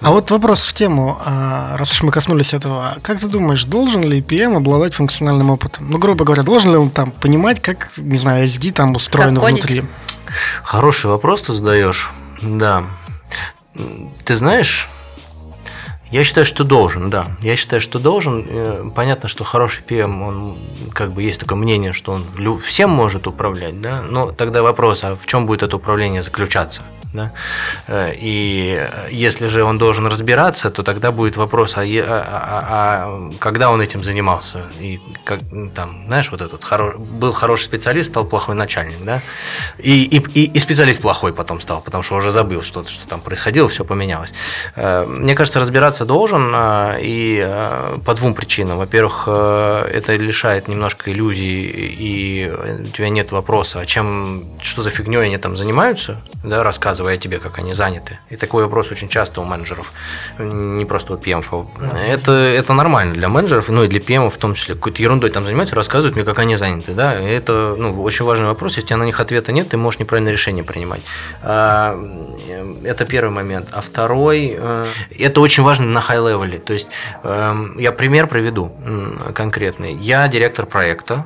А 0.00 0.10
вот 0.10 0.30
вопрос 0.30 0.64
в 0.66 0.72
тему, 0.72 1.20
а, 1.24 1.76
раз 1.76 1.90
уж 1.92 2.02
мы 2.02 2.12
коснулись 2.12 2.54
этого, 2.54 2.96
как 3.02 3.20
ты 3.20 3.28
думаешь, 3.28 3.64
должен 3.64 4.02
ли 4.02 4.20
PM 4.20 4.56
обладать 4.56 4.94
функциональным 4.94 5.50
опытом? 5.50 5.90
Ну, 5.90 5.98
грубо 5.98 6.24
говоря, 6.24 6.42
должен 6.42 6.70
ли 6.70 6.76
он 6.76 6.90
там 6.90 7.10
понимать, 7.10 7.60
как, 7.60 7.88
не 7.96 8.18
знаю, 8.18 8.44
SD 8.46 8.72
там 8.72 8.94
устроено 8.94 9.40
Как 9.40 9.50
внутри? 9.50 9.84
Хороший 10.62 11.06
вопрос 11.10 11.42
ты 11.42 11.52
задаешь, 11.52 12.10
да. 12.40 12.84
Ты 14.24 14.36
знаешь, 14.36 14.88
я 16.12 16.24
считаю, 16.24 16.44
что 16.44 16.62
должен, 16.62 17.10
да. 17.10 17.26
Я 17.40 17.56
считаю, 17.56 17.80
что 17.80 17.98
должен. 17.98 18.44
Э, 18.46 18.90
Понятно, 18.94 19.28
что 19.28 19.44
хороший 19.44 19.82
PM, 19.82 20.22
он 20.22 20.56
как 20.92 21.12
бы 21.12 21.22
есть 21.22 21.40
такое 21.40 21.58
мнение, 21.58 21.92
что 21.92 22.12
он 22.12 22.58
всем 22.60 22.90
может 22.90 23.26
управлять, 23.26 23.80
да. 23.80 24.02
Но 24.08 24.30
тогда 24.30 24.62
вопрос, 24.62 25.04
а 25.04 25.16
в 25.16 25.26
чем 25.26 25.46
будет 25.46 25.62
это 25.62 25.76
управление 25.76 26.22
заключаться? 26.22 26.82
Да? 27.12 27.32
Э, 27.88 28.12
и 28.14 28.88
если 29.10 29.46
же 29.48 29.64
он 29.64 29.78
должен 29.78 30.06
разбираться, 30.06 30.70
то 30.70 30.82
тогда 30.82 31.12
будет 31.12 31.36
вопрос, 31.36 31.76
а, 31.76 31.82
а, 31.82 31.84
а, 31.84 32.64
а 32.70 33.30
когда 33.38 33.70
он 33.70 33.80
этим 33.80 34.02
занимался? 34.02 34.64
И 34.80 35.00
как, 35.24 35.40
там, 35.74 36.06
знаешь, 36.06 36.30
вот 36.30 36.40
этот 36.40 36.64
был 36.98 37.32
хороший 37.32 37.64
специалист, 37.64 38.10
стал 38.10 38.24
плохой 38.24 38.54
начальник, 38.54 39.04
да? 39.04 39.20
И, 39.78 40.04
и, 40.04 40.44
и 40.44 40.58
специалист 40.58 41.02
плохой 41.02 41.32
потом 41.32 41.60
стал, 41.60 41.82
потому 41.82 42.02
что 42.02 42.16
уже 42.16 42.30
забыл 42.30 42.62
что-то, 42.62 42.90
что 42.90 43.06
там 43.06 43.20
происходило, 43.20 43.68
все 43.68 43.84
поменялось. 43.84 44.32
Э, 44.76 45.04
мне 45.06 45.34
кажется, 45.34 45.60
разбираться 45.60 46.06
должен 46.06 46.50
э, 46.54 46.98
и 47.02 47.98
по 48.04 48.14
двум 48.14 48.34
причинам. 48.34 48.78
Во-первых, 48.78 49.28
это 49.28 50.16
лишает 50.16 50.68
немножко 50.68 51.12
иллюзий, 51.12 51.70
и 51.98 52.50
у 52.50 52.86
тебя 52.86 53.10
нет 53.10 53.32
вопроса, 53.32 53.80
а 53.80 53.86
чем, 53.86 54.44
что 54.62 54.82
за 54.82 54.90
фигней 54.90 55.22
они 55.22 55.36
там 55.36 55.56
занимаются, 55.56 56.20
да, 56.42 56.62
рассказывая 57.02 57.16
тебе, 57.16 57.38
как 57.38 57.58
они 57.58 57.74
заняты. 57.74 58.18
И 58.30 58.36
такой 58.36 58.62
вопрос 58.62 58.92
очень 58.92 59.08
часто 59.08 59.40
у 59.40 59.44
менеджеров, 59.44 59.92
не 60.38 60.84
просто 60.84 61.14
у 61.14 61.16
PM. 61.16 61.42
Это, 62.08 62.32
это 62.32 62.74
нормально 62.74 63.14
для 63.14 63.28
менеджеров, 63.28 63.68
ну 63.68 63.82
и 63.82 63.88
для 63.88 64.00
PM 64.00 64.30
в 64.30 64.36
том 64.36 64.54
числе. 64.54 64.74
Какой-то 64.74 65.02
ерундой 65.02 65.30
там 65.30 65.44
занимаются, 65.44 65.74
рассказывают 65.74 66.16
мне, 66.16 66.24
как 66.24 66.38
они 66.38 66.56
заняты. 66.56 66.92
Да? 66.92 67.18
И 67.18 67.24
это 67.24 67.74
ну, 67.78 68.02
очень 68.02 68.24
важный 68.24 68.46
вопрос. 68.46 68.76
Если 68.76 68.82
у 68.82 68.88
тебя 68.88 68.98
на 68.98 69.06
них 69.06 69.20
ответа 69.20 69.52
нет, 69.52 69.68
ты 69.68 69.76
можешь 69.76 70.00
неправильное 70.00 70.32
решение 70.32 70.64
принимать. 70.64 71.00
А, 71.42 71.96
это 72.84 73.04
первый 73.04 73.30
момент. 73.30 73.68
А 73.72 73.80
второй, 73.80 74.56
э, 74.58 74.84
это 75.18 75.40
очень 75.40 75.64
важно 75.64 75.86
на 75.86 75.98
high-level. 75.98 76.58
То 76.58 76.72
есть 76.72 76.88
эм, 77.24 77.78
я 77.78 77.92
пример 77.92 78.26
приведу 78.26 78.70
конкретный. 79.34 79.94
Я 79.94 80.28
директор 80.28 80.66
проекта, 80.66 81.24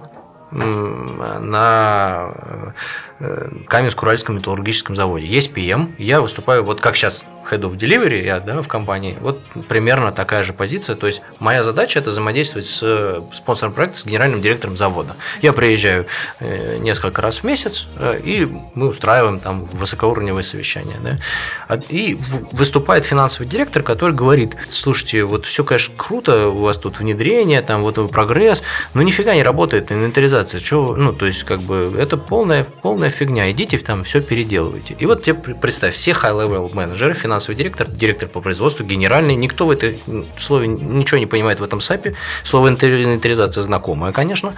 на 0.50 2.32
э, 2.34 2.70
Каменск-Уральском 3.18 4.36
металлургическом 4.36 4.96
заводе. 4.96 5.26
Есть 5.26 5.52
PM, 5.52 5.94
я 5.98 6.20
выступаю 6.20 6.64
вот 6.64 6.80
как 6.80 6.96
сейчас 6.96 7.24
Head 7.50 7.60
of 7.60 7.76
Delivery, 7.76 8.24
я 8.24 8.40
да, 8.40 8.60
в 8.62 8.68
компании, 8.68 9.16
вот 9.20 9.40
примерно 9.68 10.12
такая 10.12 10.44
же 10.44 10.52
позиция. 10.52 10.96
То 10.96 11.06
есть 11.06 11.22
моя 11.38 11.62
задача 11.62 11.98
это 11.98 12.10
взаимодействовать 12.10 12.66
с 12.66 12.80
э, 12.82 13.20
спонсором 13.32 13.72
проекта, 13.72 13.98
с 13.98 14.04
генеральным 14.04 14.42
директором 14.42 14.76
завода. 14.76 15.16
Я 15.42 15.52
приезжаю 15.52 16.06
э, 16.40 16.78
несколько 16.78 17.22
раз 17.22 17.38
в 17.38 17.44
месяц, 17.44 17.86
э, 17.98 18.20
и 18.22 18.48
мы 18.74 18.88
устраиваем 18.88 19.40
там 19.40 19.64
высокоуровневые 19.64 20.42
совещания. 20.42 20.98
Да? 21.00 21.80
И 21.88 22.18
выступает 22.52 23.04
финансовый 23.04 23.46
директор, 23.46 23.82
который 23.82 24.14
говорит, 24.14 24.56
слушайте, 24.68 25.24
вот 25.24 25.46
все, 25.46 25.64
конечно, 25.64 25.94
круто, 25.96 26.48
у 26.48 26.62
вас 26.62 26.78
тут 26.78 26.98
внедрение, 26.98 27.62
там 27.62 27.82
вот 27.82 27.96
прогресс, 28.10 28.62
но 28.94 29.02
нифига 29.02 29.34
не 29.34 29.42
работает 29.42 29.90
инвентаризация. 29.90 30.60
Чего? 30.60 30.94
Ну, 30.96 31.12
то 31.12 31.26
есть, 31.26 31.44
как 31.44 31.60
бы, 31.62 31.94
это 31.98 32.16
полная, 32.16 32.64
полная 32.64 33.05
фигня. 33.08 33.50
Идите 33.50 33.78
там 33.78 34.04
все 34.04 34.20
переделывайте. 34.20 34.96
И 34.98 35.06
вот 35.06 35.22
тебе 35.22 35.34
представь, 35.34 35.94
все 35.94 36.12
high-level 36.12 36.74
менеджеры, 36.74 37.14
финансовый 37.14 37.56
директор, 37.56 37.88
директор 37.88 38.28
по 38.28 38.40
производству, 38.40 38.84
генеральный. 38.84 39.34
Никто 39.36 39.66
в 39.66 39.70
этой 39.70 40.00
слове 40.38 40.68
ничего 40.68 41.18
не 41.18 41.26
понимает 41.26 41.60
в 41.60 41.62
этом 41.62 41.80
САПе. 41.80 42.14
Слово 42.44 42.68
инвентаризация 42.68 43.62
знакомое, 43.62 44.12
конечно. 44.12 44.54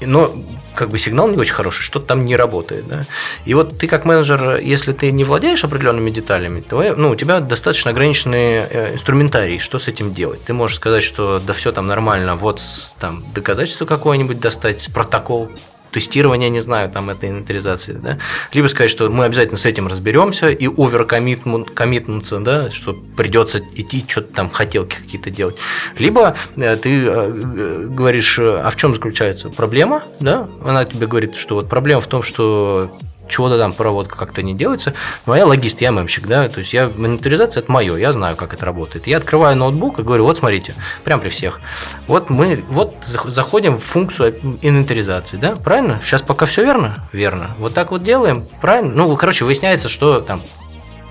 Но 0.00 0.34
как 0.74 0.90
бы 0.90 0.98
сигнал 0.98 1.28
не 1.28 1.36
очень 1.36 1.54
хороший, 1.54 1.82
что-то 1.82 2.06
там 2.06 2.24
не 2.24 2.36
работает. 2.36 2.86
Да? 2.88 3.04
И 3.44 3.54
вот 3.54 3.78
ты 3.78 3.86
как 3.86 4.04
менеджер, 4.04 4.58
если 4.58 4.92
ты 4.92 5.10
не 5.12 5.24
владеешь 5.24 5.64
определенными 5.64 6.10
деталями, 6.10 6.60
то 6.60 6.94
ну, 6.96 7.10
у 7.10 7.16
тебя 7.16 7.40
достаточно 7.40 7.90
ограниченный 7.90 8.64
э, 8.68 8.94
инструментарий, 8.94 9.58
что 9.60 9.78
с 9.78 9.88
этим 9.88 10.12
делать. 10.12 10.42
Ты 10.44 10.52
можешь 10.52 10.76
сказать, 10.76 11.04
что 11.04 11.38
да 11.38 11.52
все 11.52 11.72
там 11.72 11.86
нормально, 11.86 12.34
вот 12.34 12.60
там 12.98 13.24
доказательство 13.34 13.86
какое-нибудь 13.86 14.40
достать, 14.40 14.88
протокол 14.92 15.50
тестирования, 15.94 16.48
не 16.48 16.60
знаю, 16.60 16.90
там 16.90 17.08
этой 17.08 17.30
инвентаризации, 17.30 17.92
да, 17.92 18.18
либо 18.52 18.66
сказать, 18.66 18.90
что 18.90 19.08
мы 19.08 19.24
обязательно 19.24 19.56
с 19.56 19.64
этим 19.64 19.86
разберемся 19.86 20.50
и 20.50 20.66
оверкоммитнуться, 20.66 22.40
да, 22.40 22.70
что 22.70 22.92
придется 23.16 23.60
идти, 23.74 24.04
что-то 24.06 24.34
там 24.34 24.50
хотелки 24.50 24.96
какие-то 24.96 25.30
делать. 25.30 25.56
Либо 25.98 26.36
э, 26.56 26.76
ты 26.76 27.06
э, 27.06 27.86
говоришь, 27.88 28.38
а 28.40 28.68
в 28.70 28.76
чем 28.76 28.94
заключается 28.94 29.48
проблема, 29.50 30.04
да, 30.20 30.48
она 30.64 30.84
тебе 30.84 31.06
говорит, 31.06 31.36
что 31.36 31.54
вот 31.54 31.68
проблема 31.68 32.00
в 32.00 32.06
том, 32.06 32.22
что 32.22 32.90
чего-то 33.28 33.58
там 33.58 33.72
проводка 33.72 34.16
как-то 34.16 34.42
не 34.42 34.54
делается. 34.54 34.94
Но 35.26 35.34
я 35.34 35.46
логист, 35.46 35.80
я 35.80 35.90
мемщик, 35.90 36.26
да, 36.26 36.48
то 36.48 36.60
есть 36.60 36.72
я 36.72 36.90
монетаризация 36.94 37.62
это 37.62 37.72
мое, 37.72 37.96
я 37.96 38.12
знаю, 38.12 38.36
как 38.36 38.54
это 38.54 38.64
работает. 38.66 39.06
Я 39.06 39.18
открываю 39.18 39.56
ноутбук 39.56 39.98
и 39.98 40.02
говорю, 40.02 40.24
вот 40.24 40.36
смотрите, 40.36 40.74
прям 41.04 41.20
при 41.20 41.28
всех. 41.28 41.60
Вот 42.06 42.30
мы 42.30 42.64
вот 42.68 42.94
заходим 43.04 43.78
в 43.78 43.84
функцию 43.84 44.38
инвентаризации, 44.62 45.36
да, 45.36 45.56
правильно? 45.56 46.00
Сейчас 46.02 46.22
пока 46.22 46.46
все 46.46 46.64
верно? 46.64 47.08
Верно. 47.12 47.50
Вот 47.58 47.74
так 47.74 47.90
вот 47.90 48.02
делаем, 48.02 48.46
правильно? 48.60 48.92
Ну, 48.94 49.16
короче, 49.16 49.44
выясняется, 49.44 49.88
что 49.88 50.20
там 50.20 50.42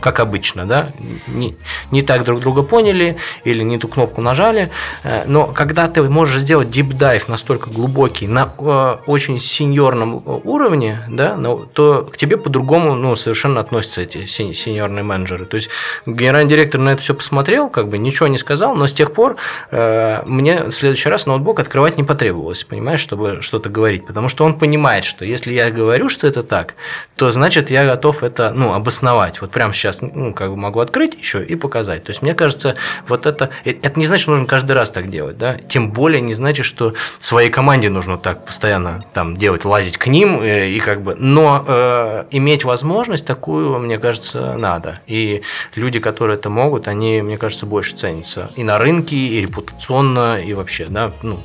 как 0.04 0.20
обычно, 0.20 0.66
да, 0.66 0.90
не, 1.28 1.56
не 1.92 2.02
так 2.02 2.26
друг 2.26 2.42
друга 2.42 2.62
поняли 2.62 3.16
или 3.46 3.64
не 3.64 3.78
ту 3.78 3.88
кнопку 3.88 4.22
нажали, 4.22 4.70
э, 5.04 5.24
но 5.28 5.48
когда 5.48 5.88
ты 5.88 6.04
можешь 6.04 6.42
сделать 6.42 6.68
dive 6.68 7.24
настолько 7.30 7.70
глубокий, 7.70 8.28
на 8.28 8.52
э, 8.60 8.96
очень 9.08 9.40
сеньорном 9.40 10.22
уровне, 10.26 11.06
да, 11.10 11.38
ну, 11.38 11.66
то 11.74 12.10
к 12.12 12.18
тебе 12.18 12.36
по-другому 12.36 12.96
ну, 12.96 13.16
совершенно 13.16 13.62
относятся 13.62 14.02
эти 14.02 14.26
сеньорные 14.26 15.04
менеджеры. 15.04 15.46
То 15.46 15.56
есть 15.56 15.70
генеральный 16.06 16.50
директор 16.50 16.82
на 16.82 16.90
это 16.90 17.02
все 17.02 17.14
посмотрел, 17.14 17.70
как 17.70 17.88
бы 17.88 17.98
ничего 17.98 18.28
не 18.28 18.38
сказал, 18.38 18.76
но 18.76 18.88
с 18.88 18.94
тех 18.94 19.14
пор 19.14 19.38
э, 19.72 20.22
мне 20.26 20.64
в 20.66 20.72
следующий 20.72 21.08
раз 21.08 21.28
ноутбук 21.28 21.62
открывать 21.62 21.98
не 21.98 22.04
потребовалось, 22.04 22.66
понимаешь, 22.66 23.00
чтобы 23.00 23.42
что-то 23.42 23.70
говорить, 23.70 24.06
потому 24.06 24.28
что 24.28 24.44
он 24.44 24.60
понимает, 24.60 25.06
что 25.06 25.24
если 25.24 25.54
я 25.54 25.72
говорю, 25.72 26.10
что 26.10 26.28
это 26.28 26.44
так, 26.44 26.74
то 27.16 27.32
значит 27.32 27.72
я 27.72 27.86
готов 27.86 28.22
это 28.22 28.52
ну, 28.54 28.74
обосновать. 28.74 29.40
Вот 29.40 29.52
прямо 29.52 29.74
сейчас 29.74 29.93
сейчас 29.94 30.12
ну, 30.14 30.34
как 30.34 30.50
бы 30.50 30.58
могу 30.58 30.80
открыть 30.80 31.16
еще 31.16 31.44
и 31.44 31.56
показать. 31.56 32.04
То 32.04 32.12
есть, 32.12 32.22
мне 32.22 32.34
кажется, 32.34 32.76
вот 33.08 33.26
это, 33.26 33.50
э, 33.66 33.76
это 33.82 34.00
не 34.00 34.06
значит, 34.06 34.24
что 34.24 34.32
нужно 34.32 34.46
каждый 34.46 34.74
раз 34.74 34.92
так 34.92 35.10
делать, 35.10 35.38
да, 35.38 35.58
тем 35.58 35.92
более 35.92 36.22
не 36.22 36.34
значит, 36.34 36.66
что 36.66 36.94
своей 37.20 37.50
команде 37.50 37.90
нужно 37.90 38.18
так 38.18 38.46
постоянно 38.46 39.06
там 39.14 39.38
делать, 39.38 39.66
лазить 39.66 39.98
к 39.98 40.08
ним 40.08 40.42
э, 40.42 40.70
и 40.70 40.80
как 40.80 41.02
бы, 41.02 41.16
но 41.16 41.64
э, 41.68 42.26
иметь 42.32 42.64
возможность 42.64 43.26
такую, 43.26 43.80
мне 43.80 43.98
кажется, 44.00 44.56
надо. 44.58 45.00
И 45.08 45.44
люди, 45.76 46.00
которые 46.00 46.38
это 46.38 46.50
могут, 46.50 46.88
они, 46.88 47.22
мне 47.22 47.38
кажется, 47.38 47.66
больше 47.66 47.96
ценятся 47.96 48.52
и 48.56 48.64
на 48.64 48.78
рынке, 48.78 49.16
и 49.16 49.42
репутационно, 49.42 50.42
и 50.42 50.54
вообще, 50.54 50.86
да, 50.90 51.12
ну, 51.22 51.40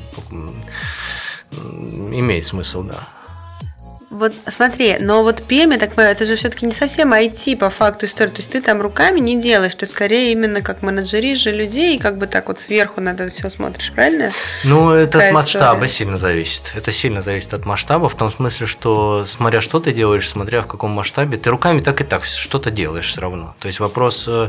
имеет 1.51 2.47
смысл, 2.47 2.83
да. 2.83 3.18
Вот 4.11 4.33
смотри, 4.47 4.97
но 5.01 5.23
вот 5.23 5.43
PM, 5.47 5.73
я 5.73 5.79
так 5.79 5.95
понимаю, 5.95 6.13
это 6.13 6.25
же 6.25 6.35
все-таки 6.35 6.65
не 6.65 6.73
совсем 6.73 7.13
IT 7.13 7.59
по 7.59 7.69
факту 7.69 8.07
истории. 8.07 8.31
То 8.31 8.37
есть 8.39 8.51
ты 8.51 8.63
там 8.63 8.81
руками 8.81 9.21
не 9.21 9.39
делаешь, 9.41 9.75
ты 9.75 9.85
скорее 9.85 10.33
именно 10.33 10.63
как 10.63 10.81
менеджеришь 10.81 11.39
же 11.39 11.51
людей, 11.51 11.97
и 11.97 11.99
как 11.99 12.17
бы 12.17 12.27
так 12.27 12.49
вот 12.49 12.59
сверху 12.59 13.03
на 13.03 13.11
это 13.11 13.29
все 13.29 13.51
смотришь, 13.51 13.93
правильно? 13.93 14.33
Ну, 14.65 14.91
это 14.93 15.13
Какая 15.13 15.29
от 15.29 15.35
масштаба 15.35 15.85
история? 15.85 15.89
сильно 15.93 16.19
зависит. 16.19 16.63
Это 16.75 16.91
сильно 16.91 17.21
зависит 17.21 17.53
от 17.53 17.67
масштаба, 17.67 18.09
в 18.09 18.15
том 18.15 18.33
смысле, 18.33 18.67
что 18.67 19.27
смотря 19.27 19.61
что 19.61 19.79
ты 19.79 19.93
делаешь, 19.93 20.27
смотря 20.27 20.63
в 20.63 20.67
каком 20.67 20.91
масштабе, 20.93 21.37
ты 21.37 21.51
руками 21.51 21.81
так 21.83 22.01
и 22.01 22.05
так 22.05 22.25
что-то 22.25 22.71
делаешь 22.71 23.11
все 23.11 23.21
равно. 23.21 23.55
То 23.61 23.69
есть 23.69 23.79
вопрос, 23.79 24.25
э, 24.27 24.49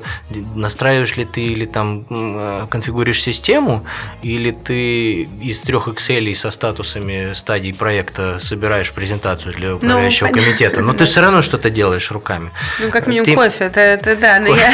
настраиваешь 0.56 1.18
ли 1.18 1.26
ты 1.26 1.42
или 1.42 1.66
там 1.66 2.06
э, 2.10 2.68
конфигурируешь 2.70 3.22
систему, 3.22 3.86
или 4.24 4.52
ты 4.52 5.24
из 5.42 5.60
трех 5.62 5.90
Excel 5.90 6.34
со 6.34 6.50
статусами 6.50 7.34
стадий 7.34 7.74
проекта 7.74 8.40
собираешь 8.40 8.94
презентацию 8.94 9.49
информацию 9.50 9.54
для 9.54 9.70
ну, 9.70 9.76
управляющего 9.78 10.28
ну, 10.28 10.34
комитета, 10.34 10.82
но 10.82 10.94
ты 10.94 11.06
все 11.06 11.22
равно 11.22 11.42
что-то 11.42 11.70
делаешь 11.70 12.12
руками. 12.12 12.52
Ну, 12.80 12.90
как 12.90 13.08
минимум 13.08 13.26
ты... 13.26 13.36
кофе, 13.36 13.66
это, 13.66 13.80
это 13.80 14.16
да, 14.16 14.40
но 14.40 14.48
я 14.48 14.72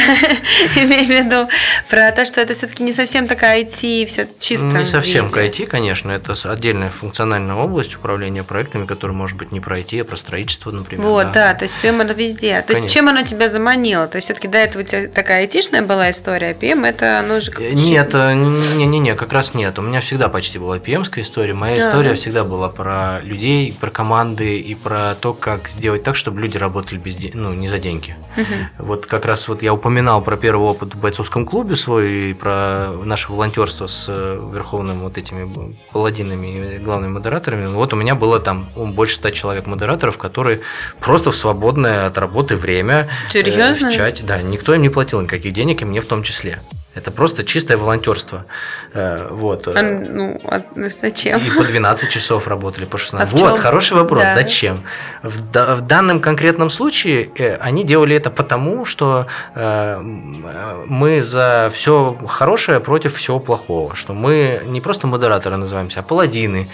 имею 0.76 1.06
в 1.06 1.10
виду 1.10 1.48
про 1.88 2.10
то, 2.12 2.24
что 2.24 2.40
это 2.40 2.54
все-таки 2.54 2.82
не 2.82 2.92
совсем 2.92 3.26
такая 3.28 3.62
IT, 3.62 4.06
все 4.06 4.28
чисто. 4.38 4.66
Не 4.66 4.84
совсем 4.84 5.28
к 5.28 5.36
IT, 5.36 5.66
конечно, 5.66 6.10
это 6.10 6.34
отдельная 6.44 6.90
функциональная 6.90 7.54
область 7.54 7.96
управления 7.96 8.42
проектами, 8.42 8.86
которая 8.86 9.16
может 9.16 9.36
быть 9.36 9.52
не 9.52 9.60
про 9.60 9.78
IT, 9.78 10.00
а 10.00 10.04
про 10.04 10.16
строительство, 10.16 10.70
например. 10.70 11.06
Вот, 11.06 11.26
да, 11.32 11.52
да 11.52 11.54
то 11.54 11.64
есть 11.64 11.76
PM 11.82 12.02
это 12.02 12.14
везде. 12.14 12.62
То 12.62 12.74
есть 12.74 12.92
чем 12.92 13.08
оно 13.08 13.22
тебя 13.22 13.48
заманило? 13.48 14.06
То 14.06 14.16
есть 14.16 14.26
все-таки 14.26 14.48
до 14.48 14.58
этого 14.58 14.82
у 14.82 14.86
тебя 14.86 15.08
такая 15.08 15.40
айтишная 15.40 15.82
была 15.82 16.10
история, 16.10 16.50
а 16.50 16.52
PM 16.52 16.86
это 16.86 17.18
оно 17.18 17.40
же... 17.40 17.52
Нет, 17.58 18.14
не-не-не, 18.14 19.14
как 19.14 19.32
раз 19.32 19.54
нет. 19.54 19.78
У 19.78 19.82
меня 19.82 20.00
всегда 20.00 20.28
почти 20.28 20.58
была 20.58 20.78
PM-ская 20.78 21.24
история. 21.24 21.54
Моя 21.54 21.78
история 21.78 22.14
всегда 22.14 22.44
была 22.44 22.68
про 22.68 23.20
людей, 23.22 23.76
про 23.78 23.90
команды 23.90 24.60
и 24.66 24.74
про 24.74 25.14
то, 25.14 25.32
как 25.32 25.68
сделать 25.68 26.02
так, 26.02 26.16
чтобы 26.16 26.40
люди 26.40 26.58
работали 26.58 26.98
без 26.98 27.16
ден... 27.16 27.30
ну, 27.34 27.54
не 27.54 27.68
за 27.68 27.78
деньги. 27.78 28.16
Угу. 28.36 28.86
Вот 28.86 29.06
как 29.06 29.24
раз 29.24 29.46
вот 29.48 29.62
я 29.62 29.72
упоминал 29.72 30.22
про 30.22 30.36
первый 30.36 30.64
опыт 30.68 30.94
в 30.94 30.98
бойцовском 30.98 31.46
клубе 31.46 31.76
свой, 31.76 32.30
и 32.30 32.34
про 32.34 32.90
наше 33.04 33.30
волонтерство 33.30 33.86
с 33.86 34.06
э, 34.08 34.50
верховными 34.52 35.02
вот 35.02 35.18
этими 35.18 35.76
паладинами 35.92 36.76
и 36.76 36.78
главными 36.78 37.12
модераторами. 37.12 37.66
Вот 37.66 37.92
у 37.92 37.96
меня 37.96 38.14
было 38.14 38.40
там 38.40 38.68
больше 38.74 39.16
ста 39.16 39.30
человек 39.30 39.66
модераторов, 39.66 40.18
которые 40.18 40.60
просто 41.00 41.30
в 41.30 41.36
свободное 41.36 42.06
от 42.06 42.18
работы 42.18 42.56
время 42.56 43.08
Серьезно? 43.30 43.86
Э, 43.86 43.90
в 43.90 43.92
чате. 43.92 44.24
Да, 44.24 44.42
никто 44.42 44.74
им 44.74 44.82
не 44.82 44.88
платил 44.88 45.20
никаких 45.20 45.52
денег, 45.52 45.82
и 45.82 45.84
мне 45.84 46.00
в 46.00 46.06
том 46.06 46.22
числе. 46.22 46.60
Это 46.96 47.10
просто 47.10 47.44
чистое 47.44 47.76
волонтерство. 47.76 48.46
Э, 48.94 49.28
вот. 49.30 49.68
А, 49.68 49.82
ну, 49.82 50.40
а 50.44 50.62
зачем? 51.02 51.38
И 51.40 51.50
по 51.50 51.62
12 51.62 52.08
часов 52.08 52.48
работали, 52.48 52.86
по 52.86 52.96
16. 52.96 53.34
А 53.34 53.36
вот, 53.36 53.52
чем? 53.52 53.62
хороший 53.62 53.92
вопрос. 53.98 54.22
Да. 54.22 54.34
Зачем? 54.34 54.82
В, 55.22 55.74
в 55.76 55.80
данном 55.82 56.20
конкретном 56.20 56.70
случае 56.70 57.30
э, 57.36 57.56
они 57.56 57.84
делали 57.84 58.16
это 58.16 58.30
потому, 58.30 58.86
что 58.86 59.26
э, 59.54 59.60
э, 59.60 60.84
мы 60.86 61.22
за 61.22 61.70
все 61.74 62.16
хорошее 62.26 62.80
против 62.80 63.16
всего 63.16 63.40
плохого. 63.40 63.94
Что 63.94 64.14
мы 64.14 64.62
не 64.64 64.80
просто 64.80 65.06
модераторы 65.06 65.58
называемся, 65.58 66.00
а 66.00 66.02
паладины. 66.02 66.70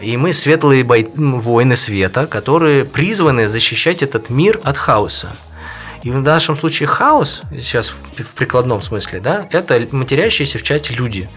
И 0.00 0.16
мы 0.16 0.32
светлые 0.32 0.84
бой- 0.84 1.10
воины 1.14 1.76
света, 1.76 2.26
которые 2.26 2.86
призваны 2.86 3.46
защищать 3.46 4.02
этот 4.02 4.30
мир 4.30 4.58
от 4.64 4.78
хаоса. 4.78 5.36
И 6.06 6.10
в 6.12 6.22
нашем 6.22 6.56
случае 6.56 6.86
хаос, 6.86 7.42
сейчас 7.58 7.88
в 7.88 8.34
прикладном 8.36 8.80
смысле, 8.80 9.18
да, 9.18 9.48
это 9.50 9.88
матерящиеся 9.90 10.56
в 10.60 10.62
чате 10.62 10.94
люди. 10.94 11.28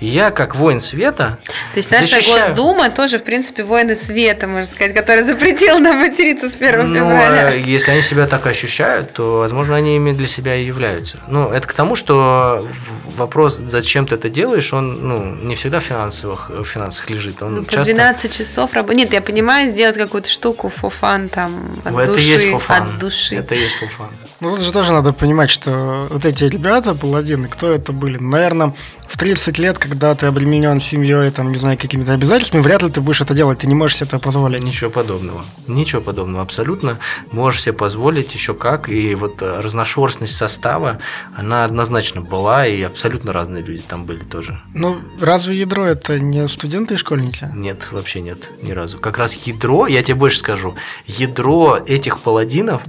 И 0.00 0.06
я, 0.06 0.30
как 0.30 0.54
воин 0.54 0.82
света, 0.82 1.38
То 1.72 1.78
есть 1.78 1.90
наша 1.90 2.16
защищаю- 2.16 2.48
Госдума 2.48 2.90
тоже, 2.90 3.16
в 3.18 3.24
принципе, 3.24 3.62
воины 3.64 3.96
света, 3.96 4.46
можно 4.46 4.70
сказать, 4.70 4.92
который 4.92 5.22
запретил 5.22 5.78
нам 5.78 5.96
материться 6.00 6.50
с 6.50 6.56
1 6.56 6.92
Ну, 6.92 6.94
февраля. 6.94 7.54
э, 7.54 7.60
если 7.60 7.90
они 7.92 8.02
себя 8.02 8.26
так 8.26 8.46
ощущают, 8.46 9.14
то, 9.14 9.38
возможно, 9.38 9.76
они 9.76 9.96
ими 9.96 10.12
для 10.12 10.26
себя 10.26 10.56
и 10.56 10.66
являются. 10.66 11.20
Ну, 11.28 11.48
это 11.50 11.66
к 11.66 11.72
тому, 11.72 11.96
что 11.96 12.68
вопрос, 13.16 13.56
зачем 13.56 14.06
ты 14.06 14.16
это 14.16 14.28
делаешь, 14.28 14.74
он 14.74 15.08
ну, 15.08 15.34
не 15.36 15.54
всегда 15.56 15.80
в 15.80 15.84
финансовых, 15.84 16.50
в 16.50 16.64
финансах 16.64 17.08
лежит. 17.08 17.42
Он 17.42 17.54
Ну, 17.54 17.64
часто... 17.64 17.84
12 17.94 18.36
часов 18.36 18.74
работы. 18.74 18.94
Нет, 18.96 19.10
я 19.14 19.22
понимаю, 19.22 19.68
сделать 19.68 19.96
какую-то 19.96 20.28
штуку 20.28 20.68
фофан 20.68 21.30
там 21.30 21.80
от 21.82 21.92
Ну, 21.92 21.98
это 21.98 22.12
души, 22.12 22.24
есть 22.26 22.50
фуфан. 22.50 22.82
от 22.82 22.98
души. 22.98 23.36
Это 23.36 23.54
есть 23.54 23.76
фуфан. 23.76 24.08
Ну, 24.40 24.50
тут 24.50 24.60
же 24.60 24.72
тоже 24.72 24.92
надо 24.92 25.12
понимать, 25.12 25.50
что 25.50 26.06
вот 26.10 26.24
эти 26.24 26.44
ребята, 26.44 26.94
паладины, 26.94 27.48
кто 27.48 27.70
это 27.70 27.92
были? 27.92 28.18
Наверное, 28.18 28.72
в 29.08 29.16
30 29.16 29.58
лет, 29.58 29.78
когда 29.78 30.14
ты 30.14 30.26
обременен 30.26 30.78
семьей, 30.78 31.30
там, 31.30 31.50
не 31.50 31.58
знаю, 31.58 31.76
какими-то 31.76 32.12
обязательствами, 32.12 32.60
вряд 32.60 32.82
ли 32.82 32.90
ты 32.90 33.00
будешь 33.00 33.20
это 33.20 33.34
делать, 33.34 33.58
ты 33.58 33.66
не 33.66 33.74
можешь 33.74 33.96
себе 33.96 34.06
это 34.06 34.18
позволить. 34.18 34.62
Ничего 34.62 34.90
подобного. 34.90 35.44
Ничего 35.66 36.00
подобного 36.00 36.42
абсолютно. 36.42 36.98
Можешь 37.32 37.62
себе 37.62 37.72
позволить 37.72 38.32
еще 38.34 38.54
как. 38.54 38.88
И 38.88 39.14
вот 39.14 39.42
э, 39.42 39.60
разношерстность 39.60 40.36
состава, 40.36 40.98
она 41.36 41.64
однозначно 41.64 42.20
была, 42.20 42.66
и 42.66 42.80
абсолютно 42.82 43.32
разные 43.32 43.64
люди 43.64 43.82
там 43.88 44.04
были 44.04 44.22
тоже. 44.22 44.60
Ну, 44.74 44.98
разве 45.20 45.58
ядро 45.58 45.84
это 45.84 46.20
не 46.20 46.46
студенты 46.46 46.94
и 46.94 46.96
школьники? 46.96 47.50
Нет, 47.54 47.88
вообще 47.90 48.20
нет, 48.20 48.50
ни 48.62 48.70
разу. 48.70 48.98
Как 48.98 49.18
раз 49.18 49.34
ядро, 49.34 49.86
я 49.86 50.02
тебе 50.02 50.14
больше 50.14 50.38
скажу, 50.38 50.76
ядро 51.06 51.78
этих 51.86 52.20
паладинов 52.20 52.82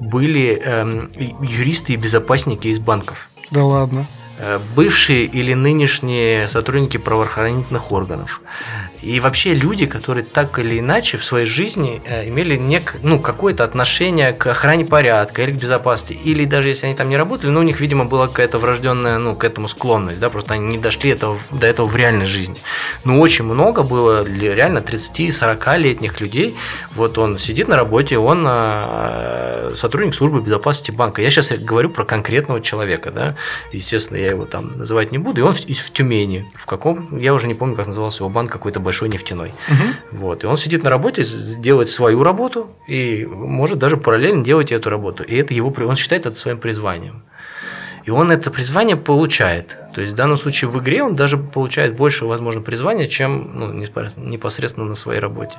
были 0.00 0.60
эм, 0.62 1.10
юристы 1.42 1.94
и 1.94 1.96
безопасники 1.96 2.68
из 2.68 2.78
банков. 2.78 3.28
Да 3.50 3.64
ладно. 3.64 4.06
Э, 4.38 4.58
Бывшие 4.74 5.24
или 5.24 5.54
нынешние 5.54 6.48
сотрудники 6.48 6.96
правоохранительных 6.96 7.92
органов. 7.92 8.40
И 9.02 9.20
вообще 9.20 9.54
люди, 9.54 9.86
которые 9.86 10.24
так 10.24 10.58
или 10.58 10.78
иначе 10.78 11.18
в 11.18 11.24
своей 11.24 11.46
жизни 11.46 12.00
э, 12.04 12.28
имели 12.28 12.56
нек, 12.56 12.96
ну, 13.02 13.20
какое-то 13.20 13.64
отношение 13.64 14.32
к 14.32 14.46
охране 14.46 14.84
порядка 14.84 15.42
или 15.42 15.52
к 15.52 15.54
безопасности. 15.56 16.18
Или 16.24 16.44
даже 16.44 16.68
если 16.68 16.86
они 16.86 16.94
там 16.94 17.08
не 17.08 17.16
работали, 17.16 17.50
но 17.50 17.60
у 17.60 17.62
них, 17.62 17.80
видимо, 17.80 18.04
была 18.04 18.28
какая-то 18.28 18.58
врожденная 18.58 19.18
ну, 19.18 19.36
к 19.36 19.44
этому 19.44 19.68
склонность. 19.68 20.20
Да? 20.20 20.30
Просто 20.30 20.54
они 20.54 20.66
не 20.68 20.78
дошли 20.78 21.10
этого, 21.10 21.38
до 21.50 21.66
этого 21.66 21.86
в 21.86 21.94
реальной 21.94 22.26
жизни. 22.26 22.56
Но 23.04 23.20
очень 23.20 23.44
много 23.44 23.82
было 23.82 24.24
реально 24.24 24.78
30-40-летних 24.78 26.20
людей. 26.20 26.56
Вот 26.94 27.18
он 27.18 27.38
сидит 27.38 27.68
на 27.68 27.76
работе, 27.76 28.18
он 28.18 28.44
э, 28.48 29.74
сотрудник 29.76 30.14
службы 30.14 30.40
безопасности 30.40 30.90
банка. 30.90 31.22
Я 31.22 31.30
сейчас 31.30 31.50
говорю 31.50 31.90
про 31.90 32.04
конкретного 32.04 32.60
человека. 32.62 33.10
Да? 33.10 33.36
Естественно, 33.72 34.16
я 34.16 34.28
его 34.28 34.46
там 34.46 34.72
называть 34.72 35.12
не 35.12 35.18
буду. 35.18 35.40
И 35.40 35.44
он 35.44 35.54
в, 35.54 35.60
в 35.60 35.90
Тюмени. 35.92 36.50
В 36.54 36.66
каком, 36.66 37.18
я 37.18 37.34
уже 37.34 37.46
не 37.46 37.54
помню, 37.54 37.76
как 37.76 37.86
назывался 37.86 38.22
его 38.22 38.30
банк, 38.30 38.50
какой-то 38.50 38.80
большой 38.80 38.95
нефтяной. 39.04 39.52
Вот. 40.12 40.44
И 40.44 40.46
он 40.46 40.56
сидит 40.56 40.82
на 40.82 40.90
работе, 40.90 41.24
делает 41.58 41.88
свою 41.88 42.22
работу 42.22 42.70
и 42.88 43.26
может 43.26 43.78
даже 43.78 43.96
параллельно 43.96 44.42
делать 44.42 44.72
эту 44.72 44.88
работу. 44.88 45.22
И 45.22 45.36
это 45.36 45.52
его, 45.52 45.74
он 45.76 45.96
считает 45.96 46.24
это 46.24 46.34
своим 46.36 46.58
призванием. 46.58 47.22
И 48.06 48.10
он 48.10 48.30
это 48.30 48.50
призвание 48.50 48.96
получает. 48.96 49.76
То 49.94 50.00
есть 50.00 50.12
в 50.14 50.16
данном 50.16 50.38
случае 50.38 50.70
в 50.70 50.78
игре 50.78 51.02
он 51.02 51.16
даже 51.16 51.36
получает 51.36 51.96
больше, 51.96 52.24
возможно, 52.24 52.60
призвания, 52.62 53.08
чем 53.08 53.50
ну, 53.54 53.72
непосредственно- 53.72 54.84
на 54.88 54.94
своей 54.94 55.20
работе. 55.20 55.54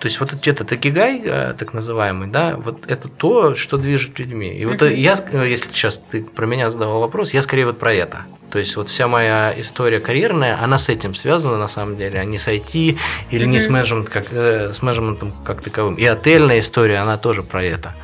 То 0.00 0.08
есть 0.08 0.20
вот 0.20 0.46
этот 0.46 0.70
акигай, 0.72 1.22
э, 1.24 1.54
так 1.58 1.72
называемый, 1.74 2.28
да, 2.28 2.54
вот 2.56 2.84
это 2.86 3.08
то, 3.08 3.54
что 3.54 3.78
движет 3.78 4.18
людьми. 4.18 4.48
И 4.56 4.64
вот 4.66 4.82
я, 4.82 5.14
ск- 5.14 5.30
э, 5.32 5.48
если 5.50 5.70
сейчас 5.70 6.00
ты 6.10 6.22
про 6.22 6.46
меня 6.46 6.70
задавал 6.70 7.00
вопрос, 7.00 7.34
я 7.34 7.42
скорее 7.42 7.66
вот 7.66 7.78
про 7.78 7.92
это. 7.94 8.18
То 8.50 8.58
есть 8.60 8.76
вот 8.76 8.88
вся 8.88 9.08
моя 9.08 9.52
история 9.58 9.98
карьерная, 9.98 10.62
она 10.62 10.78
с 10.78 10.88
этим 10.88 11.14
связана 11.14 11.56
на 11.58 11.66
самом 11.68 11.96
деле, 11.96 12.20
а 12.20 12.24
не 12.24 12.38
с 12.38 12.46
IT 12.46 12.96
или 13.30 13.44
не 13.46 13.58
с, 13.58 13.68
менеджмент, 13.68 14.08
как, 14.08 14.26
э, 14.30 14.72
с 14.72 14.82
менеджментом 14.82 15.32
как 15.44 15.62
таковым. 15.62 15.94
И 15.94 16.04
отельная 16.04 16.60
история, 16.60 16.98
она 16.98 17.16
тоже 17.16 17.42
про 17.42 17.64
это. 17.64 17.94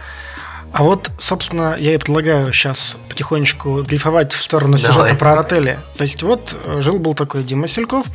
А 0.73 0.83
вот, 0.83 1.11
собственно, 1.19 1.77
я 1.79 1.95
и 1.95 1.99
предлагаю 1.99 2.53
сейчас 2.53 2.97
потихонечку 3.09 3.83
дрейфовать 3.83 4.33
в 4.33 4.43
сторону 4.43 4.79
сюжета 4.79 4.99
Давай. 5.01 5.17
про 5.17 5.39
отели. 5.39 5.79
То 5.97 6.03
есть 6.03 6.23
вот 6.23 6.57
э, 6.65 6.81
жил-был 6.81 7.15
такой 7.15 7.43
Дима 7.45 7.69
Сельков, 7.69 8.07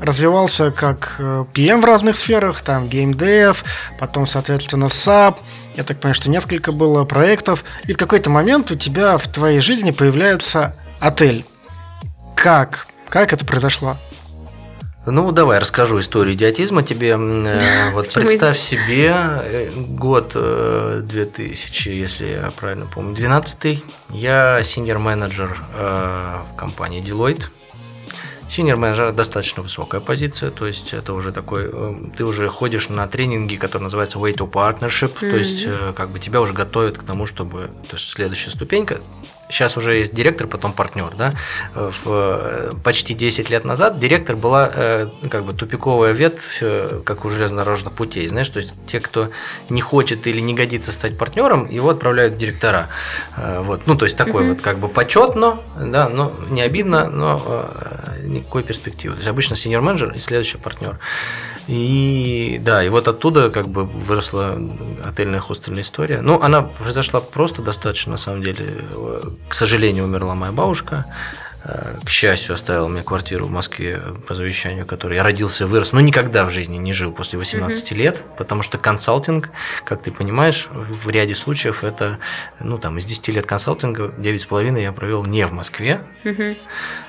развивался 0.00 0.70
как 0.70 1.16
э, 1.18 1.44
PM 1.52 1.80
в 1.80 1.84
разных 1.84 2.16
сферах, 2.16 2.60
там 2.62 2.88
геймдев, 2.88 3.64
потом, 3.98 4.28
соответственно, 4.28 4.84
SAP. 4.84 5.38
Я 5.76 5.82
так 5.82 5.98
понимаю, 5.98 6.14
что 6.14 6.30
несколько 6.30 6.70
было 6.70 7.04
проектов. 7.04 7.64
И 7.88 7.94
в 7.94 7.96
какой-то 7.96 8.30
момент 8.30 8.70
у 8.70 8.76
тебя 8.76 9.18
в 9.18 9.26
твоей 9.26 9.60
жизни 9.60 9.90
появляется 9.90 10.76
отель. 11.00 11.44
Как? 12.36 12.86
Как 13.08 13.32
это 13.32 13.44
произошло? 13.44 13.96
Ну, 15.06 15.32
давай 15.32 15.58
расскажу 15.58 15.98
историю 15.98 16.34
идиотизма 16.34 16.82
тебе. 16.82 17.10
Э, 17.10 17.90
Вот 17.90 18.12
представь 18.14 18.58
себе 18.58 19.12
э, 19.14 19.70
год 19.70 20.32
э, 20.34 21.02
2000, 21.04 21.88
если 21.90 22.26
я 22.26 22.50
правильно 22.56 22.86
помню, 22.86 23.14
12 23.14 23.82
Я 24.10 24.62
синьор 24.62 24.98
менеджер 24.98 25.62
э, 25.76 26.38
в 26.50 26.56
компании 26.56 27.02
Deloitte. 27.02 27.44
Синьор 28.48 28.78
менеджер 28.78 29.12
достаточно 29.12 29.62
высокая 29.62 30.00
позиция, 30.00 30.50
то 30.50 30.66
есть 30.66 30.94
это 30.94 31.12
уже 31.12 31.32
такой, 31.32 31.64
э, 31.70 31.94
ты 32.16 32.24
уже 32.24 32.48
ходишь 32.48 32.88
на 32.88 33.06
тренинги, 33.06 33.56
которые 33.56 33.84
называются 33.84 34.18
Way 34.18 34.36
to 34.36 34.50
Partnership, 34.50 35.18
то 35.18 35.26
есть 35.36 35.64
э, 35.66 35.92
как 35.94 36.10
бы 36.10 36.18
тебя 36.18 36.40
уже 36.40 36.52
готовят 36.54 36.96
к 36.96 37.02
тому, 37.02 37.26
чтобы, 37.26 37.70
то 37.90 37.96
есть 37.96 38.08
следующая 38.10 38.50
ступенька, 38.50 39.00
Сейчас 39.54 39.76
уже 39.76 39.94
есть 39.94 40.12
директор, 40.12 40.48
потом 40.48 40.72
партнер, 40.72 41.14
да. 41.16 41.32
В, 41.74 42.00
э, 42.06 42.72
почти 42.82 43.14
10 43.14 43.50
лет 43.50 43.64
назад 43.64 44.00
директор 44.00 44.34
была 44.34 44.68
э, 44.74 45.06
как 45.30 45.44
бы 45.44 45.52
тупиковая 45.52 46.10
ветвь, 46.10 46.58
э, 46.60 47.02
как 47.04 47.24
у 47.24 47.30
железнодорожных 47.30 47.92
путей, 47.92 48.26
знаешь, 48.26 48.48
то 48.48 48.58
есть 48.58 48.74
те, 48.88 48.98
кто 48.98 49.30
не 49.70 49.80
хочет 49.80 50.26
или 50.26 50.40
не 50.40 50.54
годится 50.54 50.90
стать 50.90 51.16
партнером, 51.16 51.70
его 51.70 51.90
отправляют 51.90 52.34
в 52.34 52.36
директора. 52.36 52.88
Э, 53.36 53.62
вот, 53.62 53.86
ну, 53.86 53.94
то 53.94 54.06
есть 54.06 54.16
такой 54.16 54.48
вот 54.48 54.60
как 54.60 54.80
бы 54.80 54.88
почетно, 54.88 55.60
да, 55.80 56.08
но 56.08 56.32
не 56.50 56.60
обидно, 56.60 57.08
но 57.08 57.40
э, 57.46 58.26
никакой 58.26 58.64
перспективы. 58.64 59.14
То 59.14 59.18
есть 59.18 59.28
обычно 59.28 59.54
сеньор 59.54 59.82
менеджер 59.82 60.10
и 60.16 60.18
следующий 60.18 60.58
партнер. 60.58 60.98
И 61.66 62.60
да, 62.62 62.84
и 62.84 62.88
вот 62.88 63.08
оттуда 63.08 63.50
как 63.50 63.68
бы 63.68 63.84
выросла 63.84 64.58
отельная 65.04 65.40
хостельная 65.40 65.82
история. 65.82 66.20
Ну, 66.20 66.40
она 66.40 66.62
произошла 66.62 67.20
просто 67.20 67.62
достаточно, 67.62 68.12
на 68.12 68.18
самом 68.18 68.42
деле. 68.42 68.84
К 69.48 69.54
сожалению, 69.54 70.04
умерла 70.04 70.34
моя 70.34 70.52
бабушка. 70.52 71.06
Э, 71.64 71.96
К 72.04 72.10
счастью, 72.10 72.54
оставила 72.54 72.88
мне 72.88 73.02
квартиру 73.02 73.46
в 73.46 73.50
Москве 73.50 73.98
по 74.28 74.34
завещанию, 74.34 74.84
в 74.84 74.86
которой 74.86 75.14
я 75.14 75.22
родился 75.22 75.64
и 75.64 75.66
вырос, 75.66 75.92
но 75.92 76.00
никогда 76.00 76.44
в 76.44 76.50
жизни 76.50 76.76
не 76.76 76.92
жил 76.92 77.10
после 77.10 77.38
18 77.38 77.92
лет, 77.92 78.22
потому 78.36 78.62
что 78.62 78.76
консалтинг, 78.76 79.48
как 79.84 80.02
ты 80.02 80.10
понимаешь, 80.12 80.68
в 80.70 81.08
ряде 81.08 81.34
случаев 81.34 81.82
это, 81.82 82.18
ну, 82.60 82.76
там, 82.76 82.98
из 82.98 83.06
10 83.06 83.28
лет 83.28 83.46
консалтинга 83.46 84.08
9,5 84.18 84.78
я 84.82 84.92
провел 84.92 85.24
не 85.24 85.46
в 85.46 85.52
Москве, 85.52 86.02
Мгм. 86.24 86.56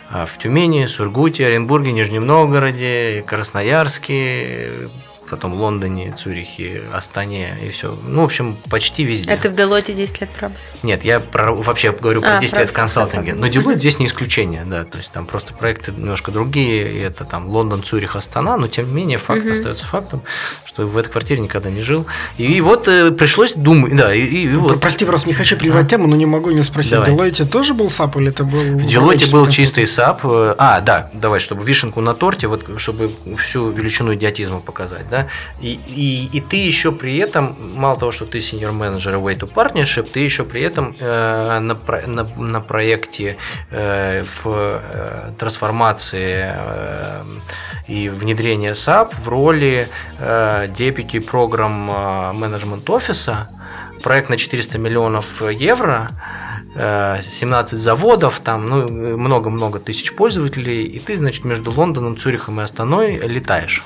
А 0.10 0.26
в 0.26 0.38
Тюмени, 0.38 0.86
Сургуте, 0.86 1.46
Оренбурге, 1.48 1.92
Нижнем 1.92 2.26
Новгороде, 2.26 3.24
Красноярске, 3.28 4.90
потом 5.30 5.54
Лондоне, 5.54 6.14
Цюрихе, 6.18 6.84
Астане 6.94 7.56
и 7.66 7.70
все. 7.72 7.98
Ну, 8.08 8.22
в 8.22 8.26
общем, 8.26 8.58
почти 8.70 9.04
везде. 9.04 9.34
А 9.34 9.38
ты 9.38 9.50
в 9.50 9.56
Делоте 9.56 9.94
10 9.94 10.22
лет 10.22 10.30
пробовал? 10.30 10.60
Нет, 10.84 11.04
я 11.04 11.20
про- 11.20 11.54
вообще 11.54 11.92
говорю 11.92 12.22
про 12.22 12.38
А, 12.38 12.40
10 12.40 12.54
про 12.54 12.60
лет 12.62 12.70
в 12.70 12.74
консалтинге. 12.74 13.34
Но. 13.34 13.48
Deloitte 13.48 13.80
здесь 13.80 14.00
не 14.00 14.06
исключение, 14.06 14.64
да. 14.66 14.84
То 14.84 14.98
есть 14.98 15.12
там 15.12 15.26
просто 15.26 15.54
проекты 15.54 15.92
немножко 15.92 16.32
другие. 16.32 16.94
И 16.94 17.00
это 17.00 17.24
там 17.26 17.48
Лондон, 17.48 17.84
Цюрих, 17.84 18.16
Астана. 18.16 18.58
Но 18.58 18.68
тем 18.68 18.88
не 18.88 18.94
менее 18.94 19.18
факт 19.18 19.50
остается 19.50 19.86
фактом, 19.86 20.22
что 20.66 20.86
в 20.86 20.98
этой 20.98 21.10
квартире 21.10 21.42
никогда 21.42 21.70
не 21.70 21.82
жил. 21.82 22.06
И, 22.38 22.62
вот 22.62 22.88
э, 22.88 23.12
пришлось 23.12 23.54
думать, 23.54 23.96
да, 23.96 24.14
и, 24.14 24.22
и 24.22 24.54
вот. 24.54 24.80
Прости, 24.82 25.06
просто 25.06 25.28
не 25.28 25.34
хочу 25.34 25.58
перебивать 25.58 25.90
тему, 25.90 26.08
но 26.08 26.16
не 26.16 26.26
могу 26.26 26.52
не 26.52 26.64
спросить. 26.64 26.92
Давай. 26.92 27.10
В 27.10 27.14
Deloitte 27.14 27.46
тоже 27.46 27.74
был 27.74 27.88
SAP 27.88 28.20
или 28.20 28.30
это 28.30 28.44
был... 28.44 28.60
В 28.60 28.86
управленческий 28.86 29.34
был 29.34 29.48
чистый 29.50 29.86
SAP. 29.88 30.22
А, 30.58 30.82
да, 30.82 31.10
давай, 31.14 31.40
чтобы 31.40 31.64
вишенку 31.66 32.02
на 32.02 32.14
торте, 32.14 32.48
вот 32.48 32.66
чтобы 32.78 33.12
всю 33.38 33.72
величину 33.72 34.14
идиотизма 34.16 34.60
показать, 34.60 35.10
да. 35.10 35.25
И, 35.62 35.80
и, 35.88 36.38
и 36.38 36.42
ты 36.42 36.58
еще 36.58 36.92
при 36.92 37.18
этом, 37.18 37.56
мало 37.76 37.98
того, 38.00 38.12
что 38.12 38.26
ты 38.26 38.40
senior 38.40 38.72
менеджер 38.72 39.16
Way 39.16 39.40
to 39.40 39.52
Partnership, 39.52 40.10
ты 40.12 40.20
еще 40.20 40.44
при 40.44 40.62
этом 40.62 40.96
э, 41.00 41.60
на, 41.60 41.78
на, 42.08 42.24
на 42.24 42.62
проекте 42.62 43.38
э, 43.72 44.24
в 44.24 44.46
э, 44.46 45.32
трансформации 45.38 46.54
э, 46.56 47.24
и 47.88 48.10
внедрения 48.10 48.72
SAP 48.72 49.16
в 49.16 49.30
роли 49.30 49.88
э, 50.20 50.68
Deputy 50.68 51.20
Program 51.20 52.34
Management 52.36 52.90
офиса, 52.92 53.50
проект 54.02 54.30
на 54.30 54.38
400 54.38 54.78
миллионов 54.78 55.42
евро, 55.52 56.12
17 56.76 57.74
э, 57.74 57.78
заводов, 57.78 58.40
там 58.42 58.70
ну, 58.70 59.18
много-много 59.18 59.80
тысяч 59.80 60.14
пользователей, 60.14 60.84
и 60.84 61.00
ты, 61.00 61.18
значит, 61.18 61.46
между 61.46 61.72
Лондоном, 61.72 62.18
Цюрихом 62.18 62.60
и 62.60 62.64
Астаной 62.64 63.18
летаешь. 63.20 63.84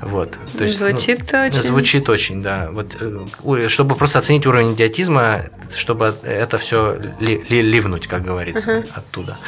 Вот. 0.00 0.38
То 0.56 0.64
есть, 0.64 0.78
звучит 0.78 1.30
ну, 1.32 1.44
очень. 1.44 1.62
Звучит 1.62 2.08
очень, 2.08 2.42
да. 2.42 2.68
Вот, 2.70 2.96
э, 3.00 3.68
чтобы 3.68 3.94
просто 3.94 4.18
оценить 4.18 4.46
уровень 4.46 4.74
идиотизма, 4.74 5.46
чтобы 5.74 6.14
это 6.22 6.58
все 6.58 6.96
ли, 7.20 7.42
ли, 7.48 7.62
ливнуть, 7.62 8.06
как 8.06 8.22
говорится, 8.22 8.70
uh-huh. 8.70 8.90
оттуда. 8.94 9.38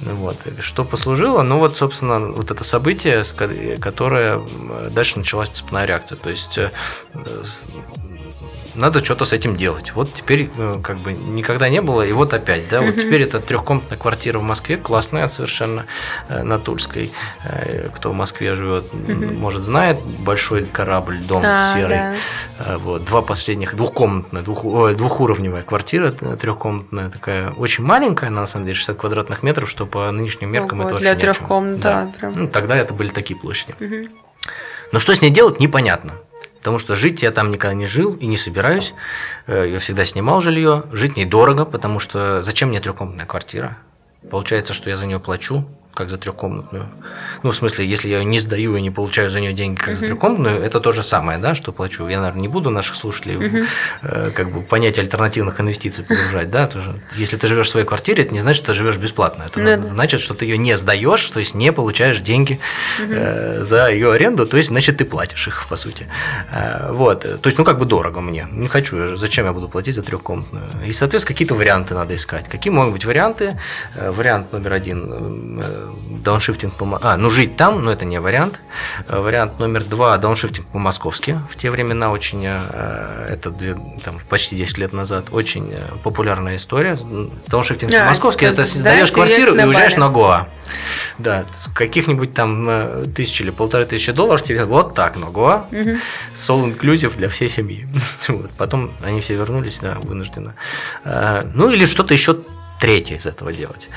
Вот. 0.00 0.36
Что 0.60 0.84
послужило? 0.84 1.42
Ну 1.42 1.58
вот, 1.58 1.76
собственно, 1.76 2.20
вот 2.20 2.50
это 2.50 2.64
событие, 2.64 3.22
которое 3.78 4.40
дальше 4.90 5.18
началась 5.18 5.50
цепная 5.50 5.84
реакция. 5.84 6.16
То 6.16 6.30
есть 6.30 6.56
э, 6.56 6.70
надо 8.74 9.04
что-то 9.04 9.24
с 9.24 9.32
этим 9.32 9.56
делать. 9.56 9.92
Вот 9.94 10.12
теперь 10.12 10.50
э, 10.56 10.76
как 10.82 10.98
бы 10.98 11.12
никогда 11.12 11.68
не 11.68 11.80
было, 11.80 12.02
и 12.06 12.12
вот 12.12 12.34
опять, 12.34 12.68
да, 12.68 12.80
вот 12.80 12.94
теперь 12.94 13.22
это 13.22 13.40
трехкомнатная 13.40 13.98
квартира 13.98 14.38
в 14.38 14.42
Москве, 14.42 14.76
классная 14.76 15.28
совершенно 15.28 15.86
э, 16.28 16.42
на 16.42 16.58
Тульской. 16.58 17.12
Э, 17.44 17.88
кто 17.94 18.12
в 18.12 18.14
Москве 18.14 18.54
живет, 18.54 18.92
может 18.92 19.62
знает, 19.62 20.00
большой 20.02 20.64
корабль, 20.64 21.18
дом 21.18 21.42
а, 21.44 21.74
серый. 21.74 21.98
Да. 22.58 22.78
Вот 22.78 23.04
два 23.04 23.22
последних 23.22 23.74
двухкомнатная, 23.74 24.42
двух, 24.42 24.64
ой, 24.64 24.94
двухуровневая 24.94 25.62
квартира 25.62 26.10
трехкомнатная 26.10 27.10
такая, 27.10 27.50
очень 27.50 27.84
маленькая, 27.84 28.30
на 28.30 28.46
самом 28.46 28.66
деле 28.66 28.74
60 28.74 28.96
квадратных 28.96 29.42
метров, 29.42 29.68
что 29.68 29.86
по 29.86 30.10
нынешним 30.10 30.50
меркам 30.50 30.80
Ого, 30.80 30.88
это 30.88 30.94
вообще 30.94 31.14
для 31.14 31.20
трех 31.20 31.38
комнат, 31.38 31.80
да. 31.80 32.04
да 32.04 32.12
прям. 32.18 32.32
Ну, 32.36 32.48
тогда 32.48 32.76
это 32.76 32.94
были 32.94 33.08
такие 33.08 33.38
площади. 33.38 33.74
Угу. 33.80 34.08
Но 34.92 34.98
что 34.98 35.14
с 35.14 35.22
ней 35.22 35.30
делать, 35.30 35.60
непонятно. 35.60 36.14
Потому 36.60 36.78
что 36.78 36.94
жить 36.94 37.22
я 37.22 37.30
там 37.30 37.50
никогда 37.50 37.74
не 37.74 37.86
жил 37.86 38.14
и 38.14 38.26
не 38.26 38.36
собираюсь. 38.36 38.94
Э, 39.46 39.66
я 39.68 39.78
всегда 39.78 40.04
снимал 40.04 40.40
жилье. 40.40 40.84
Жить 40.92 41.16
недорого, 41.16 41.64
потому 41.64 41.98
что 42.00 42.42
зачем 42.42 42.68
мне 42.68 42.80
трехкомнатная 42.80 43.26
квартира? 43.26 43.78
Получается, 44.30 44.74
что 44.74 44.90
я 44.90 44.96
за 44.96 45.06
нее 45.06 45.18
плачу 45.18 45.66
как 45.94 46.08
за 46.08 46.16
трехкомнатную. 46.16 46.86
Ну, 47.42 47.50
в 47.50 47.56
смысле, 47.56 47.86
если 47.86 48.08
я 48.08 48.18
ее 48.18 48.24
не 48.24 48.38
сдаю 48.38 48.76
и 48.76 48.80
не 48.80 48.90
получаю 48.90 49.30
за 49.30 49.40
нее 49.40 49.52
деньги, 49.52 49.78
как 49.78 49.90
uh-huh. 49.90 49.96
за 49.96 50.06
трехкомнатную, 50.06 50.62
это 50.62 50.80
то 50.80 50.92
же 50.92 51.02
самое, 51.02 51.38
да, 51.38 51.54
что 51.54 51.72
плачу. 51.72 52.06
Я, 52.06 52.18
наверное, 52.18 52.42
не 52.42 52.48
буду 52.48 52.70
наших 52.70 52.94
слушателей 52.94 53.36
uh-huh. 53.36 53.66
в, 54.02 54.06
э, 54.06 54.30
как 54.30 54.52
бы 54.52 54.62
понятие 54.62 55.02
альтернативных 55.02 55.60
инвестиций 55.60 56.04
погружать, 56.04 56.50
да, 56.50 56.66
тоже. 56.66 56.94
Если 57.16 57.36
ты 57.36 57.48
живешь 57.48 57.66
в 57.66 57.70
своей 57.70 57.86
квартире, 57.86 58.22
это 58.22 58.32
не 58.32 58.40
значит, 58.40 58.62
что 58.62 58.72
ты 58.72 58.78
живешь 58.78 58.96
бесплатно. 58.96 59.44
Это 59.46 59.60
uh-huh. 59.60 59.84
значит, 59.84 60.20
что 60.20 60.34
ты 60.34 60.44
ее 60.44 60.58
не 60.58 60.76
сдаешь, 60.76 61.24
то 61.26 61.40
есть 61.40 61.54
не 61.54 61.72
получаешь 61.72 62.20
деньги 62.20 62.60
uh-huh. 62.98 63.60
э, 63.60 63.64
за 63.64 63.90
ее 63.90 64.12
аренду, 64.12 64.46
то 64.46 64.56
есть, 64.56 64.68
значит, 64.68 64.98
ты 64.98 65.04
платишь 65.04 65.48
их, 65.48 65.66
по 65.68 65.76
сути. 65.76 66.06
Э, 66.52 66.92
вот. 66.92 67.22
То 67.22 67.46
есть, 67.46 67.58
ну, 67.58 67.64
как 67.64 67.78
бы 67.78 67.84
дорого 67.84 68.20
мне. 68.20 68.46
Не 68.52 68.68
хочу, 68.68 69.16
зачем 69.16 69.46
я 69.46 69.52
буду 69.52 69.68
платить 69.68 69.96
за 69.96 70.02
трехкомнатную? 70.02 70.64
И, 70.86 70.92
соответственно, 70.92 71.34
какие-то 71.34 71.54
варианты 71.54 71.94
надо 71.94 72.14
искать. 72.14 72.48
Какие 72.48 72.72
могут 72.72 72.92
быть 72.92 73.04
варианты? 73.04 73.58
Э, 73.94 74.10
вариант 74.10 74.52
номер 74.52 74.72
один 74.72 75.60
э, 75.60 75.79
дауншифтинг 76.22 76.74
по... 76.74 76.98
А, 77.02 77.16
ну 77.16 77.30
жить 77.30 77.56
там, 77.56 77.82
но 77.82 77.92
это 77.92 78.04
не 78.04 78.20
вариант. 78.20 78.60
Э, 79.08 79.20
вариант 79.20 79.58
номер 79.58 79.84
два, 79.84 80.16
дауншифтинг 80.18 80.66
по-московски. 80.68 81.40
В 81.50 81.56
те 81.56 81.70
времена 81.70 82.10
очень, 82.10 82.44
э, 82.44 83.26
это 83.28 83.54
там, 84.04 84.20
почти 84.28 84.56
10 84.56 84.78
лет 84.78 84.92
назад, 84.92 85.26
очень 85.32 85.70
э, 85.72 85.80
популярная 86.02 86.56
история. 86.56 86.98
Дауншифтинг 87.46 87.92
а, 87.94 88.00
по-московски, 88.00 88.44
это 88.44 88.64
сдаешь 88.64 89.10
квартиру 89.10 89.54
и 89.54 89.64
уезжаешь 89.64 89.96
на 89.96 90.08
Гоа. 90.08 90.48
Да, 91.18 91.44
каких-нибудь 91.74 92.32
там 92.32 92.68
тысячи 93.14 93.42
или 93.42 93.50
полторы 93.50 93.84
тысячи 93.84 94.12
долларов 94.12 94.42
тебе 94.42 94.64
вот 94.64 94.94
так 94.94 95.16
на 95.16 95.26
Гоа, 95.26 95.66
угу. 95.70 95.96
soul 96.34 96.74
inclusive 96.74 97.16
для 97.16 97.28
всей 97.28 97.48
семьи. 97.48 97.86
вот. 98.28 98.50
Потом 98.52 98.92
они 99.02 99.20
все 99.20 99.34
вернулись, 99.34 99.78
да, 99.80 99.98
вынужденно. 100.00 100.54
Ну 101.04 101.70
или 101.70 101.84
что-то 101.84 102.14
еще 102.14 102.36
третье 102.80 103.16
из 103.16 103.26
этого 103.26 103.52
делать. 103.52 103.88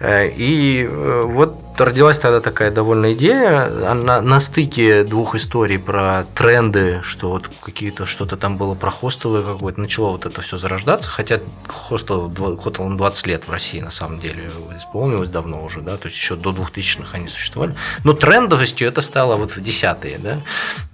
Э, 0.00 0.28
и 0.28 0.84
э, 0.84 1.22
вот 1.24 1.71
родилась 1.78 2.18
тогда 2.18 2.40
такая 2.40 2.70
довольно 2.70 3.12
идея 3.14 3.68
на, 3.94 4.20
на 4.20 4.40
стыке 4.40 5.04
двух 5.04 5.34
историй 5.34 5.78
про 5.78 6.24
тренды, 6.34 7.00
что 7.02 7.30
вот 7.30 7.50
какие-то 7.62 8.06
что-то 8.06 8.36
там 8.36 8.56
было 8.56 8.74
про 8.74 8.90
хостелы 8.90 9.42
какое-то, 9.42 9.80
начало 9.80 10.12
вот 10.12 10.26
это 10.26 10.40
все 10.40 10.56
зарождаться, 10.56 11.10
хотя 11.10 11.40
хостел, 11.68 12.32
хостелам 12.60 12.96
20 12.96 13.26
лет 13.26 13.46
в 13.46 13.50
России 13.50 13.80
на 13.80 13.90
самом 13.90 14.20
деле 14.20 14.50
исполнилось 14.76 15.28
давно 15.28 15.64
уже, 15.64 15.80
да, 15.80 15.96
то 15.96 16.08
есть 16.08 16.16
еще 16.16 16.36
до 16.36 16.50
2000-х 16.50 17.08
они 17.12 17.28
существовали. 17.28 17.74
Но 18.04 18.12
трендовостью 18.12 18.88
это 18.88 19.00
стало 19.00 19.36
вот 19.36 19.56
в 19.56 19.62
десятые, 19.62 20.18
да, 20.18 20.42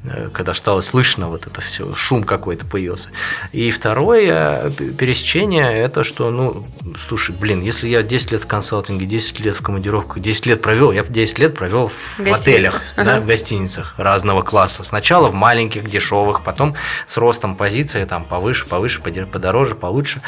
э, 0.04 0.30
когда 0.32 0.54
стало 0.54 0.80
слышно 0.80 1.28
вот 1.28 1.46
это 1.46 1.60
все, 1.60 1.92
шум 1.94 2.24
какой-то 2.24 2.66
появился. 2.66 3.10
И 3.52 3.70
второе 3.70 4.70
пересечение 4.70 5.72
это, 5.72 6.04
что, 6.04 6.30
ну, 6.30 6.66
слушай, 7.00 7.34
блин, 7.34 7.62
если 7.62 7.88
я 7.88 8.02
10 8.02 8.32
лет 8.32 8.42
в 8.42 8.46
консалтинге, 8.46 9.06
10 9.06 9.40
лет 9.40 9.56
в 9.56 9.62
командировках, 9.62 10.20
10 10.20 10.46
лет 10.46 10.62
провел, 10.68 10.92
я 10.92 11.02
10 11.02 11.38
лет 11.38 11.54
провел 11.54 11.88
в, 11.88 12.18
в 12.18 12.30
отелях, 12.30 12.82
ага. 12.94 13.04
да, 13.04 13.20
в 13.20 13.26
гостиницах 13.26 13.94
разного 13.96 14.42
класса. 14.42 14.84
Сначала 14.84 15.30
в 15.30 15.34
маленьких, 15.34 15.88
дешевых, 15.88 16.44
потом 16.44 16.74
с 17.06 17.16
ростом 17.16 17.56
позиции, 17.56 18.04
там 18.04 18.22
повыше, 18.22 18.66
повыше, 18.66 19.00
подороже, 19.00 19.74
получше. 19.74 20.20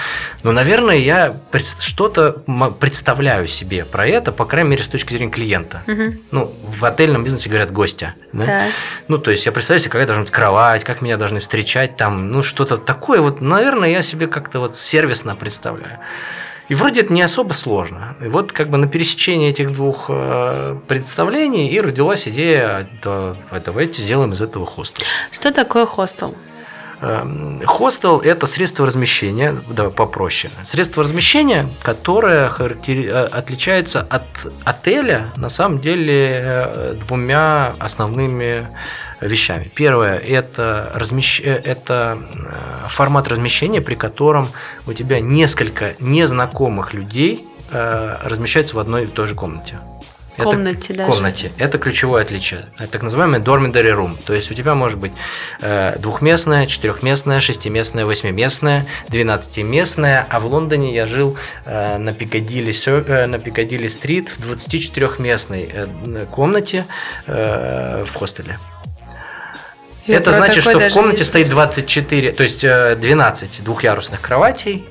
Но, 0.42 0.52
наверное, 0.52 0.96
я 0.96 1.36
что-то 1.78 2.42
представляю 2.80 3.48
себе 3.48 3.84
про 3.84 4.06
это, 4.06 4.32
по 4.32 4.46
крайней 4.46 4.70
мере, 4.70 4.82
с 4.82 4.88
точки 4.88 5.12
зрения 5.12 5.30
клиента. 5.30 5.82
Угу. 5.86 6.14
Ну, 6.30 6.54
в 6.64 6.86
отельном 6.86 7.22
бизнесе 7.22 7.50
говорят 7.50 7.70
гостя. 7.70 8.14
Да? 8.32 8.46
Да. 8.46 8.66
Ну, 9.08 9.18
то 9.18 9.30
есть 9.30 9.44
я 9.44 9.52
представляю 9.52 9.80
себе, 9.80 9.90
какая 9.90 10.06
должна 10.06 10.22
быть 10.22 10.32
кровать, 10.32 10.84
как 10.84 11.02
меня 11.02 11.18
должны 11.18 11.40
встречать, 11.40 11.98
там, 11.98 12.30
ну, 12.30 12.42
что-то 12.42 12.78
такое. 12.78 13.20
Вот, 13.20 13.42
наверное, 13.42 13.90
я 13.90 14.00
себе 14.00 14.26
как-то 14.26 14.60
вот 14.60 14.74
сервисно 14.74 15.36
представляю. 15.36 15.98
И 16.70 16.74
вроде 16.74 17.00
это 17.00 17.12
не 17.12 17.20
особо 17.20 17.52
сложно. 17.52 18.14
И 18.24 18.28
вот 18.28 18.52
как 18.52 18.70
бы 18.70 18.78
на 18.78 18.86
пересечении 18.86 19.48
этих 19.48 19.72
двух 19.72 20.06
э, 20.08 20.76
представлений 20.86 21.68
и 21.68 21.80
родилась 21.80 22.28
идея, 22.28 22.88
да, 23.02 23.34
давайте 23.66 24.02
сделаем 24.02 24.32
из 24.32 24.40
этого 24.40 24.66
хостел. 24.66 25.04
Что 25.32 25.50
такое 25.50 25.84
хостел? 25.84 26.36
Эм, 27.00 27.60
хостел– 27.66 28.20
это 28.24 28.46
средство 28.46 28.86
размещения, 28.86 29.56
да, 29.68 29.90
попроще. 29.90 30.52
Средство 30.62 31.02
размещения, 31.02 31.68
которое 31.82 32.48
характери... 32.48 33.04
Э, 33.04 33.24
отличается 33.24 34.02
от 34.02 34.22
отеля, 34.64 35.32
на 35.36 35.48
самом 35.48 35.80
деле, 35.80 36.40
э, 36.44 36.94
двумя 37.04 37.74
основными 37.80 38.68
вещами. 39.20 39.70
Первое– 39.74 40.18
это, 40.18 40.90
размещ... 40.94 41.40
Э, 41.40 41.54
это 41.64 42.18
э, 42.32 42.88
формат 42.88 43.28
размещения, 43.28 43.80
при 43.80 43.94
котором 43.94 44.48
у 44.86 44.92
тебя 44.92 45.20
несколько 45.20 45.94
незнакомых 45.98 46.94
людей 46.94 47.46
э, 47.70 48.16
размещаются 48.24 48.76
в 48.76 48.78
одной 48.78 49.04
и 49.04 49.06
той 49.06 49.26
же 49.26 49.34
комнате. 49.34 49.78
Комнате 50.42 50.92
это, 50.92 50.94
даже. 50.94 51.12
комнате. 51.12 51.52
Это 51.58 51.78
ключевое 51.78 52.22
отличие. 52.22 52.66
Это 52.78 52.92
так 52.92 53.02
называемый 53.02 53.40
dormitory 53.40 53.94
room. 53.94 54.18
То 54.24 54.34
есть 54.34 54.50
у 54.50 54.54
тебя 54.54 54.74
может 54.74 54.98
быть 54.98 55.12
э, 55.60 55.98
двухместная, 55.98 56.66
четырехместная, 56.66 57.40
шестиместная, 57.40 58.06
восьмиместная, 58.06 58.86
двенадцатиместная. 59.08 60.26
А 60.28 60.40
в 60.40 60.46
Лондоне 60.46 60.94
я 60.94 61.06
жил 61.06 61.36
э, 61.64 61.98
на 61.98 62.14
Пикадилли 62.14 62.72
э, 62.86 63.26
на 63.26 63.38
Пикадилли 63.38 63.88
стрит 63.88 64.30
в 64.30 64.50
24-местной 64.50 65.70
э, 65.72 66.26
комнате 66.30 66.86
э, 67.26 68.04
в 68.06 68.14
хостеле. 68.14 68.58
Я 70.06 70.16
это 70.16 70.32
значит, 70.32 70.62
что 70.62 70.78
в 70.78 70.92
комнате 70.92 71.24
стоит 71.24 71.48
24, 71.48 72.32
то 72.32 72.42
есть 72.42 72.62
12 72.62 73.60
э, 73.60 73.62
двухъярусных 73.62 74.20
кроватей, 74.20 74.84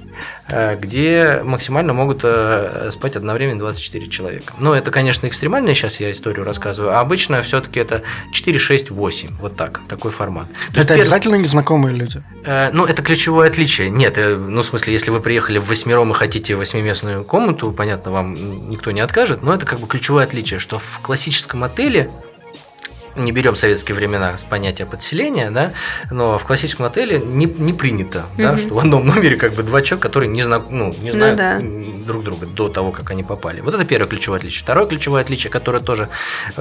э, 0.49 0.75
где 0.75 1.41
максимально 1.43 1.93
могут 1.93 2.21
э, 2.23 2.89
спать 2.91 3.15
одновременно 3.15 3.59
24 3.59 4.07
человека. 4.07 4.53
Ну, 4.59 4.73
это, 4.73 4.91
конечно, 4.91 5.27
экстремально, 5.27 5.73
сейчас 5.73 5.99
я 5.99 6.11
историю 6.11 6.45
рассказываю, 6.45 6.95
а 6.95 6.99
обычно 6.99 7.41
все-таки 7.43 7.79
это 7.79 8.03
4, 8.31 8.59
6, 8.59 8.91
8, 8.91 9.37
вот 9.39 9.55
так, 9.55 9.81
такой 9.87 10.11
формат. 10.11 10.47
То 10.73 10.81
это 10.81 10.93
обязательно 10.93 11.35
перв... 11.35 11.43
незнакомые 11.43 11.95
люди? 11.95 12.21
Ну, 12.45 12.85
это 12.85 13.01
ключевое 13.01 13.47
отличие. 13.49 13.89
Нет, 13.89 14.17
ну, 14.17 14.61
в 14.61 14.65
смысле, 14.65 14.93
если 14.93 15.11
вы 15.11 15.21
приехали 15.21 15.57
в 15.57 15.67
восьмером 15.67 16.11
и 16.11 16.13
хотите 16.13 16.55
восьмиместную 16.55 17.23
комнату, 17.23 17.71
понятно, 17.71 18.11
вам 18.11 18.69
никто 18.69 18.91
не 18.91 19.01
откажет, 19.01 19.43
но 19.43 19.53
это 19.53 19.65
как 19.65 19.79
бы 19.79 19.87
ключевое 19.87 20.23
отличие, 20.23 20.59
что 20.59 20.79
в 20.79 20.99
классическом 21.01 21.63
отеле 21.63 22.09
не 23.15 23.31
берем 23.31 23.55
советские 23.55 23.95
времена 23.95 24.37
с 24.37 24.43
понятия 24.43 24.85
подселения, 24.85 25.51
да, 25.51 25.73
но 26.11 26.37
в 26.37 26.45
классическом 26.45 26.85
отеле 26.85 27.19
не, 27.19 27.45
не 27.45 27.73
принято, 27.73 28.25
угу. 28.33 28.41
да, 28.41 28.57
что 28.57 28.73
в 28.75 28.79
одном 28.79 29.05
номере 29.05 29.35
как 29.35 29.53
бы 29.53 29.63
два 29.63 29.81
человека, 29.81 30.07
которые 30.07 30.29
не, 30.29 30.41
зна, 30.41 30.59
ну, 30.59 30.93
не 31.01 31.11
ну 31.11 31.17
знают 31.17 31.39
ну, 31.39 31.95
да. 31.97 32.05
друг 32.05 32.23
друга 32.23 32.45
до 32.45 32.69
того, 32.69 32.91
как 32.91 33.11
они 33.11 33.23
попали. 33.23 33.61
Вот 33.61 33.73
это 33.73 33.85
первое 33.85 34.07
ключевое 34.07 34.39
отличие. 34.39 34.61
Второе 34.61 34.85
ключевое 34.87 35.21
отличие, 35.21 35.51
которое 35.51 35.79
тоже 35.79 36.09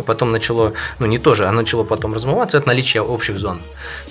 потом 0.07 0.33
начало, 0.33 0.75
ну 0.99 1.07
не 1.07 1.19
тоже, 1.19 1.47
а 1.47 1.53
начало 1.53 1.85
потом 1.85 2.15
размываться, 2.15 2.59
это 2.59 2.67
наличие 2.67 3.03
общих 3.03 3.39
зон. 3.39 3.61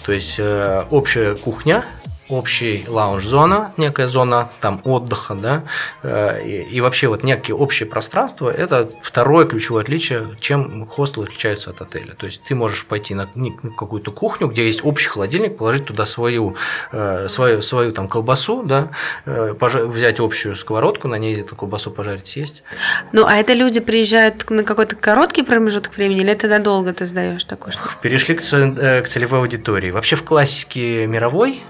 То 0.06 0.12
есть 0.12 0.36
э, 0.38 0.86
общая 0.90 1.36
кухня, 1.36 1.86
общий 2.30 2.86
лаунж-зона, 2.88 3.74
некая 3.78 4.08
зона 4.08 4.50
там 4.60 4.82
отдыха, 4.84 5.36
да, 5.36 5.64
э, 6.04 6.46
и, 6.46 6.62
и 6.64 6.82
вообще 6.82 7.08
вот 7.08 7.24
некие 7.24 7.56
общее 7.56 7.88
пространство– 7.88 8.50
это 8.58 8.90
второе 9.02 9.46
ключевое 9.46 9.84
отличие, 9.84 10.36
чем 10.40 10.86
хостел 10.88 11.24
отличается 11.24 11.70
от 11.70 11.82
отеля. 11.82 12.14
То 12.16 12.26
есть 12.26 12.42
ты 12.44 12.56
можешь 12.56 12.86
пойти 12.86 13.14
на, 13.14 13.30
на 13.36 13.72
какую-то 13.72 14.12
кухню, 14.12 14.48
где 14.48 14.66
есть 14.66 14.84
общий 14.84 15.10
холодильник, 15.10 15.58
положить 15.58 15.86
туда 15.86 16.06
свою, 16.06 16.56
э, 16.92 17.28
свою, 17.30 17.62
свою 17.62 17.92
там 17.92 18.08
колбасу, 18.08 18.64
да, 18.64 18.90
э, 19.26 19.54
взять 19.86 20.20
общую 20.20 20.56
сковородку, 20.56 21.08
на 21.08 21.16
ней 21.16 21.40
эту 21.40 21.56
колбасу 21.56 21.92
пожарить, 21.92 22.28
съесть. 22.28 22.64
Ну, 23.12 23.26
а 23.26 23.36
это 23.36 23.54
люди 23.54 23.80
приезжают 23.80 24.50
на 24.50 24.64
какой-то 24.64 24.96
короткий 24.96 25.44
промежуток 25.44 25.96
времени, 25.96 26.22
или 26.22 26.32
это 26.32 26.48
надолго 26.48 26.94
ты 26.94 27.06
сдаешь 27.06 27.44
такое 27.46 27.72
что? 27.72 27.82
Перешли 28.02 28.36
к, 28.36 28.42
к 28.42 29.08
целевой 29.08 29.40
аудитории. 29.40 29.92
Вообще 29.92 30.16
в 30.16 30.24
классике 30.24 31.08
мировой 31.08 31.62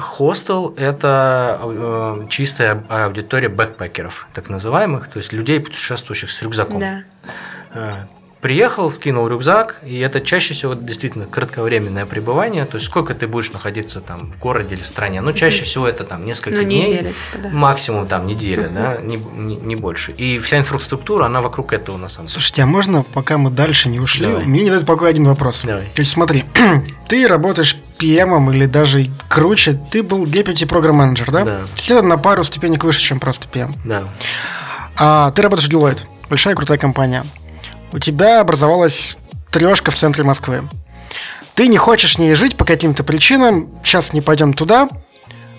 Хостел– 0.00 0.74
это 0.76 1.60
э, 1.62 2.26
чистая 2.30 2.84
аудитория 2.88 3.48
бэкпекеров, 3.48 4.28
так 4.32 4.48
называемых, 4.48 5.08
то 5.08 5.18
есть 5.18 5.32
людей, 5.32 5.60
путешествующих 5.60 6.30
с 6.30 6.42
рюкзаком. 6.42 6.78
Да. 6.80 7.02
Э, 7.74 8.04
приехал, 8.46 8.92
скинул 8.92 9.26
рюкзак, 9.26 9.80
и 9.84 9.98
это 9.98 10.20
чаще 10.20 10.54
всего 10.54 10.74
действительно 10.74 11.26
кратковременное 11.26 12.06
пребывание. 12.06 12.64
То 12.64 12.76
есть 12.76 12.86
сколько 12.86 13.12
ты 13.12 13.26
будешь 13.26 13.50
находиться 13.50 14.00
там 14.00 14.30
в 14.30 14.38
городе 14.38 14.76
или 14.76 14.82
в 14.82 14.86
стране? 14.86 15.20
Ну, 15.20 15.32
чаще 15.32 15.64
всего 15.64 15.86
это 15.88 16.04
там 16.04 16.24
несколько 16.24 16.58
ну, 16.58 16.62
дней, 16.62 16.84
неделя, 16.84 17.12
типа, 17.12 17.42
да. 17.42 17.48
максимум 17.48 18.06
там 18.06 18.26
неделя, 18.26 18.68
да, 18.68 18.98
не, 19.02 19.16
не, 19.16 19.56
не 19.56 19.74
больше. 19.74 20.12
И 20.12 20.38
вся 20.38 20.58
инфраструктура, 20.58 21.24
она 21.24 21.42
вокруг 21.42 21.72
этого 21.72 21.96
на 21.96 22.08
самом 22.08 22.26
деле. 22.26 22.34
Слушайте, 22.34 22.62
а 22.62 22.66
можно, 22.66 23.02
пока 23.02 23.36
мы 23.36 23.50
дальше 23.50 23.88
не 23.88 23.98
ушли, 23.98 24.26
Давай. 24.26 24.44
мне 24.44 24.62
не 24.62 24.70
дает 24.70 24.86
покоя 24.86 25.10
один 25.10 25.24
вопрос. 25.24 25.62
Давай. 25.64 25.86
То 25.94 26.00
есть 26.00 26.12
смотри, 26.12 26.44
ты 27.08 27.26
работаешь 27.26 27.76
PM 27.98 28.52
или 28.52 28.66
даже 28.66 29.10
круче, 29.28 29.78
ты 29.90 30.02
был 30.02 30.24
deputy 30.24 30.66
программ 30.66 30.96
менеджер, 30.96 31.30
да? 31.30 31.40
Да. 31.40 31.58
То 31.58 31.76
есть 31.76 31.90
это 31.90 32.02
на 32.02 32.18
пару 32.18 32.44
ступенек 32.44 32.84
выше, 32.84 33.00
чем 33.00 33.20
просто 33.20 33.46
PM. 33.48 33.72
Да. 33.84 34.04
А 34.96 35.30
ты 35.32 35.42
работаешь 35.42 35.68
в 35.68 35.72
Deloitte, 35.72 36.00
большая 36.28 36.54
крутая 36.54 36.78
компания. 36.78 37.24
У 37.92 37.98
тебя 37.98 38.40
образовалась 38.40 39.16
трешка 39.50 39.90
в 39.90 39.94
центре 39.96 40.24
Москвы. 40.24 40.68
Ты 41.54 41.68
не 41.68 41.78
хочешь 41.78 42.16
в 42.16 42.18
ней 42.18 42.34
жить 42.34 42.56
по 42.56 42.64
каким-то 42.64 43.02
причинам, 43.04 43.70
сейчас 43.82 44.12
не 44.12 44.20
пойдем 44.20 44.52
туда. 44.52 44.88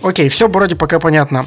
Окей, 0.03 0.29
все 0.29 0.47
вроде 0.47 0.75
пока 0.75 0.99
понятно. 0.99 1.45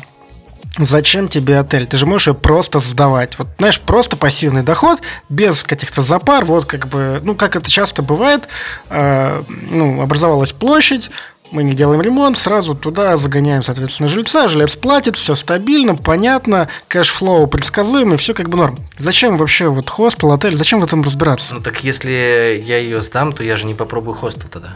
Зачем 0.81 1.29
тебе 1.29 1.59
отель? 1.59 1.87
Ты 1.87 1.99
же 1.99 2.07
можешь 2.07 2.29
ее 2.29 2.35
просто 2.35 2.81
сдавать. 2.81 3.39
Вот, 3.39 3.49
знаешь, 3.59 3.81
просто 3.81 4.17
пассивный 4.17 4.63
доход, 4.63 5.01
без 5.29 5.63
каких-то 5.63 6.03
запар. 6.03 6.45
Вот 6.45 6.65
как 6.65 6.89
бы, 6.89 7.21
ну, 7.23 7.35
как 7.35 7.55
это 7.55 7.71
часто 7.71 8.03
бывает, 8.03 8.49
э, 8.89 9.43
ну, 9.49 10.01
образовалась 10.01 10.53
площадь, 10.53 11.11
мы 11.51 11.65
не 11.65 11.75
делаем 11.75 12.01
ремонт, 12.01 12.39
сразу 12.39 12.75
туда 12.75 13.17
загоняем, 13.17 13.63
соответственно, 13.63 14.09
жильца, 14.09 14.49
жилец 14.49 14.77
платит, 14.77 15.17
все 15.17 15.35
стабильно, 15.35 15.97
понятно, 15.97 16.69
cash 16.89 17.18
flow 17.18 17.47
предсказуемый, 17.47 18.19
все 18.19 18.35
как 18.35 18.49
бы 18.49 18.57
норм. 18.57 18.79
Зачем 18.99 19.37
вообще 19.37 19.69
вот 19.69 19.91
хостел, 19.91 20.33
отель, 20.33 20.57
зачем 20.57 20.81
в 20.81 20.85
этом 20.85 21.03
разбираться? 21.03 21.55
Ну 21.55 21.61
так 21.61 21.83
если 21.83 22.63
я 22.65 22.79
ее 22.79 23.03
сдам, 23.03 23.33
то 23.33 23.43
я 23.43 23.57
же 23.57 23.67
не 23.67 23.75
попробую 23.75 24.15
хостел 24.15 24.49
тогда. 24.49 24.75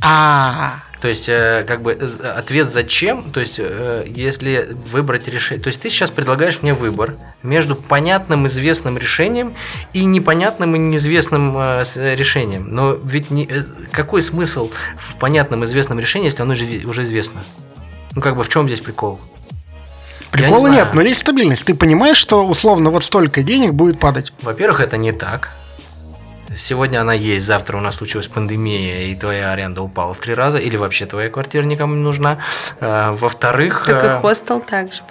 А, 0.00 0.82
То 1.02 1.08
есть, 1.08 1.28
э, 1.28 1.64
как 1.66 1.82
бы 1.82 1.98
ответ 2.22 2.72
зачем, 2.72 3.32
то 3.32 3.40
есть, 3.40 3.56
э, 3.58 4.04
если 4.06 4.68
выбрать 4.88 5.26
решение, 5.26 5.60
то 5.60 5.66
есть 5.66 5.80
ты 5.80 5.90
сейчас 5.90 6.12
предлагаешь 6.12 6.62
мне 6.62 6.74
выбор 6.74 7.16
между 7.42 7.74
понятным 7.74 8.46
известным 8.46 8.96
решением 8.96 9.56
и 9.92 10.04
непонятным 10.04 10.76
и 10.76 10.78
неизвестным 10.78 11.56
э, 11.58 12.14
решением. 12.14 12.68
Но 12.72 12.92
ведь 12.92 13.32
не, 13.32 13.48
какой 13.90 14.22
смысл 14.22 14.70
в 14.96 15.16
понятном 15.16 15.64
известном 15.64 15.98
решении, 15.98 16.26
если 16.26 16.42
оно 16.42 16.52
уже 16.52 17.02
известно? 17.02 17.42
Ну 18.14 18.22
как 18.22 18.36
бы 18.36 18.44
в 18.44 18.48
чем 18.48 18.68
здесь 18.68 18.80
прикол? 18.80 19.20
прикола 20.30 20.60
знаю. 20.60 20.74
нет, 20.74 20.94
но 20.94 21.02
есть 21.02 21.20
стабильность. 21.20 21.64
Ты 21.64 21.74
понимаешь, 21.74 22.16
что 22.16 22.46
условно 22.46 22.90
вот 22.90 23.02
столько 23.02 23.42
денег 23.42 23.74
будет 23.74 23.98
падать. 23.98 24.32
Во-первых, 24.40 24.80
это 24.80 24.96
не 24.96 25.10
так. 25.10 25.50
Сегодня 26.56 27.00
она 27.00 27.12
есть, 27.12 27.46
завтра 27.46 27.76
у 27.76 27.80
нас 27.80 27.96
случилась 27.96 28.26
пандемия, 28.26 29.02
и 29.06 29.14
твоя 29.14 29.52
аренда 29.52 29.82
упала 29.82 30.14
в 30.14 30.18
три 30.18 30.34
раза, 30.34 30.58
или 30.58 30.76
вообще 30.76 31.06
твоя 31.06 31.30
квартира 31.30 31.62
никому 31.64 31.94
не 31.94 32.02
нужна. 32.02 32.38
Э, 32.80 33.12
Во-вторых... 33.12 33.84
Так 33.86 34.04
и 34.04 34.06
э, 34.06 34.20
хостел 34.20 34.60
также. 34.60 35.02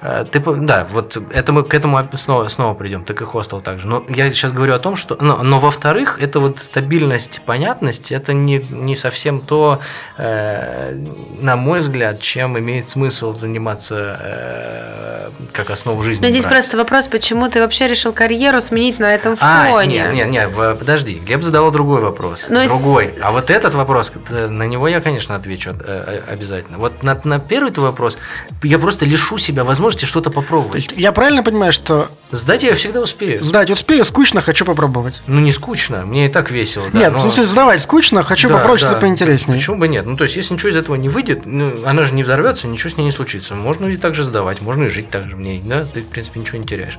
Э, 0.00 0.24
Ты, 0.30 0.40
да, 0.40 0.86
вот 0.90 1.16
это 1.32 1.52
мы 1.52 1.64
к 1.64 1.74
этому 1.74 1.98
снова, 2.14 2.48
снова 2.48 2.74
придем, 2.74 3.04
так 3.04 3.20
и 3.20 3.24
хостел 3.24 3.60
также. 3.60 3.86
Но 3.86 4.04
я 4.08 4.30
сейчас 4.32 4.52
говорю 4.52 4.74
о 4.74 4.78
том, 4.78 4.96
что... 4.96 5.16
Но, 5.20 5.42
но 5.42 5.58
во-вторых, 5.58 6.18
это 6.20 6.40
вот 6.40 6.60
стабильность, 6.60 7.40
понятность, 7.46 8.12
это 8.12 8.32
не, 8.32 8.58
не 8.70 8.96
совсем 8.96 9.40
то, 9.40 9.80
э, 10.18 10.92
на 11.40 11.56
мой 11.56 11.80
взгляд, 11.80 12.20
чем 12.20 12.58
имеет 12.58 12.88
смысл 12.88 13.34
заниматься 13.34 14.18
э, 14.22 15.30
как 15.52 15.70
основу 15.70 16.02
жизни. 16.02 16.22
Но 16.24 16.30
здесь 16.30 16.44
брать. 16.44 16.54
просто 16.54 16.76
вопрос, 16.76 17.06
почему 17.08 17.48
ты 17.48 17.60
вообще 17.60 17.86
решил 17.88 18.12
карьеру 18.12 18.60
сменить 18.60 18.98
на 18.98 19.14
этом 19.14 19.36
А, 19.40 19.70
фоне? 19.70 19.86
нет, 19.96 20.12
нет, 20.14 20.28
нет, 20.28 20.50
в- 20.52 20.75
подожди, 20.76 21.14
Глеб 21.14 21.42
задавал 21.42 21.70
другой 21.70 22.00
вопрос. 22.00 22.46
Ну, 22.48 22.60
с- 22.60 22.68
другой. 22.68 23.14
А 23.20 23.32
вот 23.32 23.50
этот 23.50 23.74
вопрос, 23.74 24.12
э, 24.30 24.46
на 24.48 24.64
него 24.64 24.86
я, 24.88 25.00
конечно, 25.00 25.34
отвечу 25.34 25.70
э, 25.70 26.22
э, 26.28 26.32
обязательно. 26.32 26.78
Вот 26.78 27.02
на, 27.02 27.20
на 27.24 27.38
первый 27.38 27.70
твой 27.72 27.86
вопрос 27.88 28.18
я 28.62 28.78
просто 28.78 29.04
лишу 29.04 29.38
себя 29.38 29.64
возможности 29.64 30.04
что-то 30.04 30.30
попробовать. 30.30 30.72
То 30.72 30.76
есть 30.78 30.92
я 30.96 31.12
правильно 31.12 31.42
понимаю, 31.42 31.72
что 31.72 32.08
Сдать 32.30 32.62
я 32.62 32.74
всегда 32.74 33.00
успею. 33.00 33.42
сдать 33.42 33.70
успею, 33.70 34.04
скучно, 34.04 34.40
хочу 34.42 34.64
попробовать. 34.64 35.20
Ну, 35.26 35.40
не 35.40 35.52
скучно, 35.52 36.04
мне 36.06 36.26
и 36.26 36.28
так 36.28 36.50
весело. 36.50 36.86
да, 36.92 36.98
нет, 36.98 37.12
но- 37.12 37.18
в 37.18 37.22
смысле 37.22 37.44
сдавать 37.46 37.82
скучно, 37.82 38.22
хочу 38.22 38.48
Да, 38.48 38.54
попробовать 38.54 38.82
да. 38.82 38.88
что-то 38.88 39.00
поинтереснее. 39.00 39.56
Почему 39.58 39.78
бы 39.78 39.88
нет? 39.88 40.06
Ну, 40.06 40.16
то 40.16 40.24
есть, 40.24 40.36
если 40.36 40.54
ничего 40.54 40.70
из 40.70 40.76
этого 40.76 40.96
не 40.96 41.08
выйдет, 41.08 41.42
ну, 41.46 41.72
она 41.86 42.04
же 42.04 42.12
не 42.14 42.22
взорвется, 42.22 42.66
ничего 42.68 42.90
с 42.90 42.96
ней 42.96 43.04
не 43.04 43.12
случится. 43.12 43.54
Можно 43.54 43.86
и 43.86 43.96
так 43.96 44.14
же 44.14 44.24
сдавать, 44.24 44.60
можно 44.60 44.84
и 44.84 44.88
жить 44.88 45.10
так 45.10 45.28
же 45.28 45.36
в 45.36 45.40
ней, 45.40 45.60
да, 45.64 45.84
ты, 45.84 46.02
в 46.02 46.06
принципе, 46.08 46.40
ничего 46.40 46.58
не 46.58 46.66
теряешь. 46.66 46.98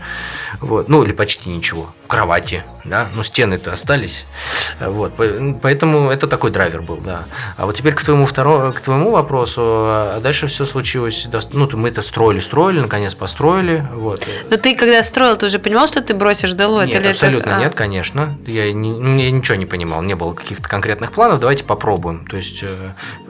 Вот. 0.62 0.90
Ну, 0.90 1.04
или 1.04 1.12
почти 1.12 1.50
ничего. 1.50 1.94
Кровати, 2.08 2.64
да, 2.86 3.08
ну, 3.14 3.24
стены-то 3.68 3.74
остались. 3.74 4.26
Вот. 4.80 5.13
По- 5.15 5.59
Поэтому 5.61 6.09
это 6.09 6.28
такой 6.28 6.51
драйвер 6.51 6.82
был, 6.82 6.97
да. 6.97 7.26
А 7.57 7.65
вот 7.65 7.76
теперь 7.76 7.93
к 7.93 8.03
твоему, 8.03 8.26
второму, 8.26 8.74
к 8.74 8.80
твоему 8.82 9.11
вопросу, 9.11 9.61
а 9.63 10.20
дальше 10.22 10.47
все 10.47 10.65
случилось, 10.65 11.28
ну, 11.53 11.68
то 11.68 11.78
мы 11.78 11.89
это 11.89 12.01
строили, 12.01 12.39
строили, 12.39 12.80
наконец 12.80 13.13
построили, 13.15 13.86
вот. 13.93 14.28
Но 14.49 14.57
ты 14.57 14.76
когда 14.76 15.03
строил, 15.03 15.36
ты 15.38 15.45
уже 15.45 15.59
понимал, 15.59 15.88
что 15.88 16.01
ты 16.01 16.13
бросишь 16.13 16.53
Deloitte? 16.53 16.88
Нет, 16.88 17.01
или 17.01 17.11
абсолютно 17.11 17.49
это... 17.49 17.57
а, 17.57 17.59
нет, 17.59 17.76
конечно. 17.76 18.38
Я, 18.45 18.72
не, 18.74 18.91
ну, 18.91 19.18
я 19.18 19.32
ничего 19.32 19.55
не 19.57 19.65
понимал, 19.65 20.01
не 20.01 20.15
было 20.15 20.34
каких-то 20.34 20.68
конкретных 20.70 21.11
планов. 21.11 21.39
Давайте 21.39 21.63
попробуем. 21.63 22.26
То 22.28 22.38
есть 22.38 22.63
э, 22.63 22.68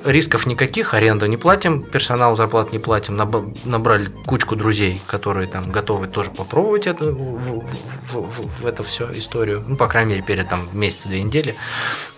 рисков 0.05 0.45
никаких, 0.45 0.93
аренду 0.93 1.25
не 1.25 1.37
платим, 1.37 1.83
персоналу 1.83 2.35
зарплат 2.35 2.71
не 2.71 2.79
платим. 2.79 3.15
Наб- 3.15 3.57
набрали 3.65 4.05
кучку 4.25 4.55
друзей, 4.55 5.01
которые 5.07 5.47
там 5.47 5.71
готовы 5.71 6.07
тоже 6.07 6.31
попробовать 6.31 6.87
это, 6.87 7.05
в, 7.05 7.15
в- 7.15 7.65
в- 8.11 8.21
в- 8.21 8.61
в 8.61 8.65
эту 8.65 8.83
всю 8.83 9.05
историю. 9.13 9.63
Ну, 9.67 9.77
по 9.77 9.87
крайней 9.87 10.11
мере, 10.11 10.23
перед 10.27 10.47
там 10.49 10.69
месяц-две 10.73 11.23
недели. 11.23 11.55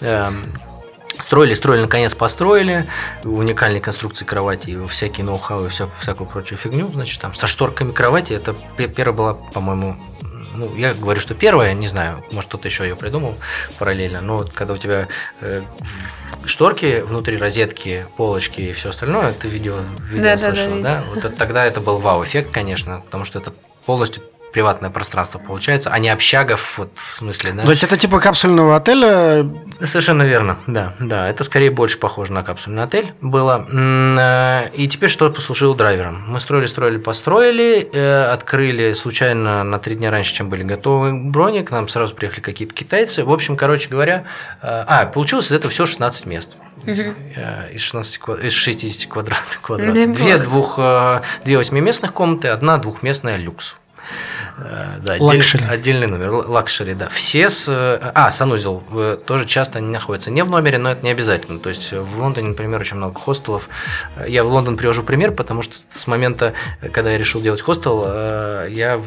Эм, 0.02 0.44
Строили, 1.22 1.54
строили, 1.54 1.82
наконец 1.82 2.16
построили. 2.16 2.88
Уникальные 3.26 3.82
конструкции 3.82 4.24
кровати, 4.24 4.70
и 4.70 4.88
всякие 4.88 5.26
ноу-хау 5.26 5.66
и 5.66 5.70
вся, 5.70 5.90
всякую 6.02 6.30
прочую 6.30 6.58
фигню. 6.58 6.90
Значит, 6.94 7.20
там 7.20 7.34
со 7.36 7.46
шторками 7.46 7.92
кровати. 7.92 8.32
Это 8.32 8.56
пе- 8.78 8.88
первая 8.88 9.18
была, 9.18 9.34
по-моему, 9.34 9.98
ну, 10.56 10.74
я 10.78 10.94
говорю, 10.94 11.20
что 11.20 11.34
первая, 11.36 11.74
не 11.74 11.88
знаю, 11.90 12.24
может, 12.32 12.48
кто-то 12.48 12.70
еще 12.70 12.84
ее 12.86 12.96
придумал 12.96 13.36
параллельно, 13.80 14.22
но 14.22 14.38
вот 14.38 14.54
когда 14.54 14.74
у 14.74 14.78
тебя 14.78 15.10
э, 15.42 15.62
шторки 16.46 17.02
внутри 17.02 17.38
розетки, 17.38 18.06
полочки 18.16 18.62
и 18.62 18.72
все 18.74 18.90
остальное, 18.90 19.34
ты 19.34 19.50
видео, 19.50 19.76
видео 20.10 20.24
Да-да-да, 20.24 20.56
слышал, 20.56 20.68
видела. 20.76 20.82
да? 20.84 21.04
Вот 21.10 21.18
это- 21.18 21.30
тогда 21.36 21.66
это 21.66 21.82
был 21.82 21.98
вау-эффект, 21.98 22.52
конечно, 22.52 23.02
потому 23.04 23.26
что 23.26 23.40
это 23.40 23.52
полностью 23.86 24.24
приватное 24.52 24.90
пространство 24.90 25.40
получается, 25.40 25.90
а 25.92 26.00
не 26.00 26.10
общагов, 26.10 26.78
вот 26.78 26.90
в 26.96 27.18
смысле, 27.18 27.52
да? 27.54 27.64
То 27.64 27.70
есть 27.70 27.84
это 27.84 27.98
типа 27.98 28.20
капсульного 28.20 28.76
отеля. 28.76 29.50
Совершенно 29.82 30.24
верно, 30.24 30.58
да, 30.68 30.94
да, 31.00 31.30
это 31.30 31.44
скорее 31.44 31.72
больше 31.72 31.98
похоже 31.98 32.34
на 32.34 32.44
капсульный 32.44 32.84
отель 32.84 33.14
было. 33.22 33.66
Э, 33.72 34.70
И 34.74 34.88
теперь 34.88 35.10
что 35.10 35.30
послужило 35.30 35.76
драйвером? 35.76 36.24
Мы 36.28 36.40
строили, 36.40 36.68
строили, 36.68 36.98
построили, 36.98 37.90
э, 37.94 38.24
открыли 38.32 38.94
случайно 38.94 39.64
на 39.64 39.80
три 39.80 39.96
дня 39.96 40.12
раньше, 40.12 40.34
чем 40.34 40.50
были 40.50 40.64
готовы 40.64 41.14
брони, 41.14 41.62
к 41.62 41.72
нам 41.72 41.88
сразу 41.88 42.16
приехали 42.16 42.42
какие-то 42.42 42.74
китайцы. 42.74 43.24
В 43.24 43.32
общем, 43.32 43.56
короче 43.56 43.90
говоря, 43.90 44.26
э, 44.62 44.66
а, 44.88 45.06
получилось 45.06 45.48
из 45.48 45.52
этого 45.54 45.72
всего 45.72 45.86
16 45.88 46.26
мест. 46.26 46.58
Э, 46.86 47.70
Из, 47.74 47.82
16, 47.82 48.18
ква- 48.20 48.40
из 48.42 48.54
60 48.54 49.08
квадратных 49.12 49.62
квадратов. 49.62 50.12
Две, 50.16 50.38
двух, 50.38 50.80
две 51.44 51.58
восьмиместных 51.58 52.14
комнаты, 52.14 52.48
одна 52.48 52.78
двухместная 52.78 53.38
люкс. 53.38 53.76
Да, 54.58 55.16
luxury. 55.20 55.64
отдельный, 55.66 56.08
номер, 56.08 56.32
luxury, 56.32 56.94
да. 56.94 57.08
Все 57.10 57.50
с... 57.50 57.70
А, 57.70 58.32
санузел 58.32 58.84
э, 58.92 59.18
тоже 59.26 59.46
часто 59.46 59.80
находится 59.80 60.32
не 60.32 60.44
в 60.44 60.50
номере, 60.50 60.78
но 60.78 60.92
это 60.92 61.04
не 61.04 61.12
обязательно. 61.12 61.60
То 61.60 61.70
есть 61.70 61.94
в 61.94 62.20
Лондоне, 62.20 62.50
например, 62.50 62.82
очень 62.82 62.98
много 62.98 63.18
хостелов. 63.20 63.70
Я 64.28 64.44
в 64.44 64.48
Лондон 64.52 64.76
привожу 64.76 65.04
пример, 65.04 65.32
потому 65.32 65.62
что 65.62 65.76
с 65.88 66.08
момента, 66.08 66.54
когда 66.92 67.12
я 67.12 67.18
решил 67.18 67.42
делать 67.42 67.62
хостел, 67.62 68.04
э, 68.06 68.68
я 68.72 69.02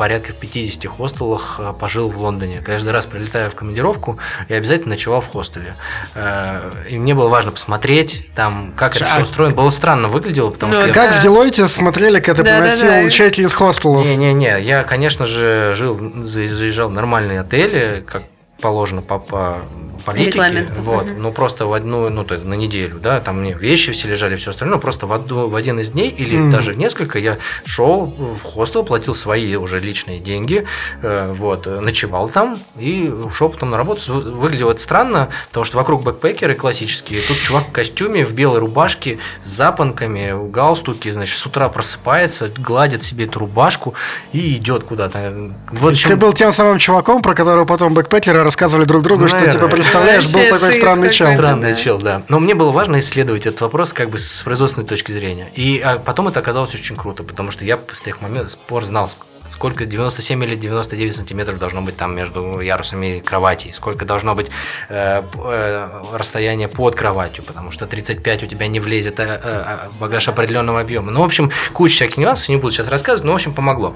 порядка 0.00 0.32
в 0.32 0.36
50 0.36 0.86
хостелах 0.86 1.56
э, 1.58 1.74
пожил 1.78 2.08
в 2.10 2.16
Лондоне. 2.18 2.62
Каждый 2.64 2.88
раз 2.88 3.04
прилетая 3.04 3.50
в 3.50 3.54
командировку, 3.54 4.18
я 4.48 4.56
обязательно 4.56 4.94
ночевал 4.94 5.20
в 5.20 5.28
хостеле. 5.28 5.74
Э, 6.14 6.70
И 6.88 6.98
мне 6.98 7.14
было 7.14 7.28
важно 7.28 7.52
посмотреть, 7.52 8.26
там, 8.34 8.72
как 8.78 8.96
это 8.96 9.04
А 9.04 9.08
все 9.16 9.22
устроено. 9.24 9.54
Было 9.54 9.68
странно 9.68 10.08
выглядело, 10.08 10.48
потому 10.48 10.72
Ну, 10.72 10.78
что... 10.78 10.88
я- 10.88 10.94
Как 10.94 11.10
Да. 11.10 11.18
в 11.18 11.22
Делойте 11.22 11.68
смотрели, 11.68 12.18
когда 12.20 12.42
ты 12.42 12.48
Да-да-да. 12.48 12.76
приносил 12.80 13.06
учителей 13.08 13.46
из 13.46 13.52
хостелов? 13.52 14.02
Не-не-не, 14.06 14.58
я, 14.62 14.84
конечно 14.84 15.26
же, 15.26 15.74
жил, 15.76 16.00
за- 16.16 16.46
заезжал 16.48 16.88
в 16.88 16.92
нормальные 16.92 17.40
отели, 17.40 18.02
как 18.06 18.22
положено 18.60 19.02
по, 19.02 19.18
по 19.18 19.58
политике, 20.06 20.30
Регламенту. 20.38 20.72
вот, 20.82 21.04
Мгм. 21.06 21.22
ну 21.22 21.32
просто 21.32 21.66
в 21.66 21.72
одну, 21.74 22.08
ну 22.08 22.24
то 22.24 22.32
есть 22.34 22.46
на 22.46 22.54
неделю, 22.54 22.98
да, 23.00 23.20
там 23.20 23.40
мне 23.42 23.52
вещи 23.52 23.92
все 23.92 24.08
лежали, 24.08 24.36
все 24.36 24.50
остальное, 24.50 24.76
ну, 24.76 24.80
просто 24.80 25.06
в, 25.06 25.12
одну, 25.12 25.48
в 25.48 25.54
один 25.54 25.78
из 25.78 25.90
дней 25.90 26.08
или 26.08 26.36
Мгм. 26.38 26.50
даже 26.50 26.72
в 26.72 26.78
несколько 26.78 27.18
я 27.18 27.36
шел 27.66 28.06
в 28.06 28.42
хостел, 28.42 28.82
платил 28.82 29.14
свои 29.14 29.56
уже 29.56 29.78
личные 29.78 30.18
деньги, 30.18 30.64
э, 31.02 31.32
вот, 31.36 31.66
ночевал 31.66 32.28
там 32.30 32.58
и 32.78 33.08
ушел 33.08 33.50
потом 33.50 33.70
на 33.70 33.76
работу. 33.76 34.00
Вы- 34.12 34.30
Выглядело 34.50 34.70
это 34.70 34.80
странно, 34.80 35.28
потому 35.48 35.64
что 35.64 35.76
вокруг 35.76 36.02
бэкпекеры 36.02 36.54
классические, 36.54 37.20
тут 37.20 37.36
чувак 37.36 37.64
в 37.68 37.72
костюме, 37.72 38.24
в 38.24 38.32
белой 38.32 38.58
рубашке, 38.58 39.18
с 39.44 39.50
запонками, 39.50 40.32
в 40.32 40.50
галстуке, 40.50 41.12
значит, 41.12 41.38
с 41.38 41.44
утра 41.46 41.68
просыпается, 41.68 42.48
гладит 42.56 43.04
себе 43.04 43.26
эту 43.26 43.40
рубашку 43.40 43.94
и 44.32 44.54
идет 44.56 44.84
куда-то. 44.84 45.52
Вот 45.72 45.94
Ты 46.02 46.16
был 46.16 46.32
тем 46.32 46.52
самым 46.52 46.78
чуваком, 46.78 47.20
про 47.20 47.34
которого 47.34 47.66
потом 47.66 47.92
бэкпекеры 47.92 48.42
рассказывали 48.50 48.84
друг 48.84 49.02
другу, 49.02 49.22
Ну, 49.22 49.28
что 49.28 49.38
наверное. 49.38 49.60
типа 49.60 49.68
представляешь, 49.68 50.32
был 50.32 50.42
такой 50.50 50.72
странный 50.74 51.10
чел. 51.10 51.32
Странный 51.32 51.70
Да. 51.70 51.74
чел, 51.76 51.98
да. 51.98 52.22
Но 52.28 52.40
мне 52.40 52.54
было 52.56 52.72
важно 52.72 52.98
исследовать 52.98 53.46
этот 53.46 53.60
вопрос 53.60 53.92
как 53.92 54.10
бы 54.10 54.18
с 54.18 54.42
производственной 54.42 54.86
точки 54.86 55.12
зрения. 55.12 55.50
И 55.54 55.78
а, 55.78 55.98
потом 55.98 56.26
это 56.28 56.40
оказалось 56.40 56.74
очень 56.74 56.96
круто, 56.96 57.22
потому 57.22 57.52
что 57.52 57.64
я 57.64 57.78
с 57.92 58.00
тех 58.00 58.20
моментов 58.20 58.50
спор 58.50 58.84
знал, 58.84 59.08
сколько 59.50 59.84
97 59.84 60.44
или 60.44 60.54
99 60.54 61.14
сантиметров 61.14 61.58
должно 61.58 61.82
быть 61.82 61.96
там 61.96 62.14
между 62.16 62.60
ярусами 62.60 63.20
кровати, 63.20 63.70
сколько 63.72 64.04
должно 64.04 64.34
быть 64.34 64.50
э, 64.88 65.22
э, 65.34 65.88
расстояние 66.14 66.68
под 66.68 66.94
кроватью, 66.94 67.44
потому 67.44 67.70
что 67.70 67.86
35 67.86 68.44
у 68.44 68.46
тебя 68.46 68.68
не 68.68 68.80
влезет 68.80 69.20
э, 69.20 69.40
э, 69.42 69.78
багаж 69.98 70.28
определенного 70.28 70.80
объема. 70.80 71.10
Ну, 71.10 71.20
в 71.20 71.24
общем, 71.24 71.50
куча 71.72 71.94
всяких 71.94 72.16
нюансов, 72.16 72.48
не 72.48 72.56
буду 72.56 72.70
сейчас 72.72 72.88
рассказывать, 72.88 73.24
но, 73.24 73.32
в 73.32 73.34
общем, 73.34 73.52
помогло. 73.52 73.94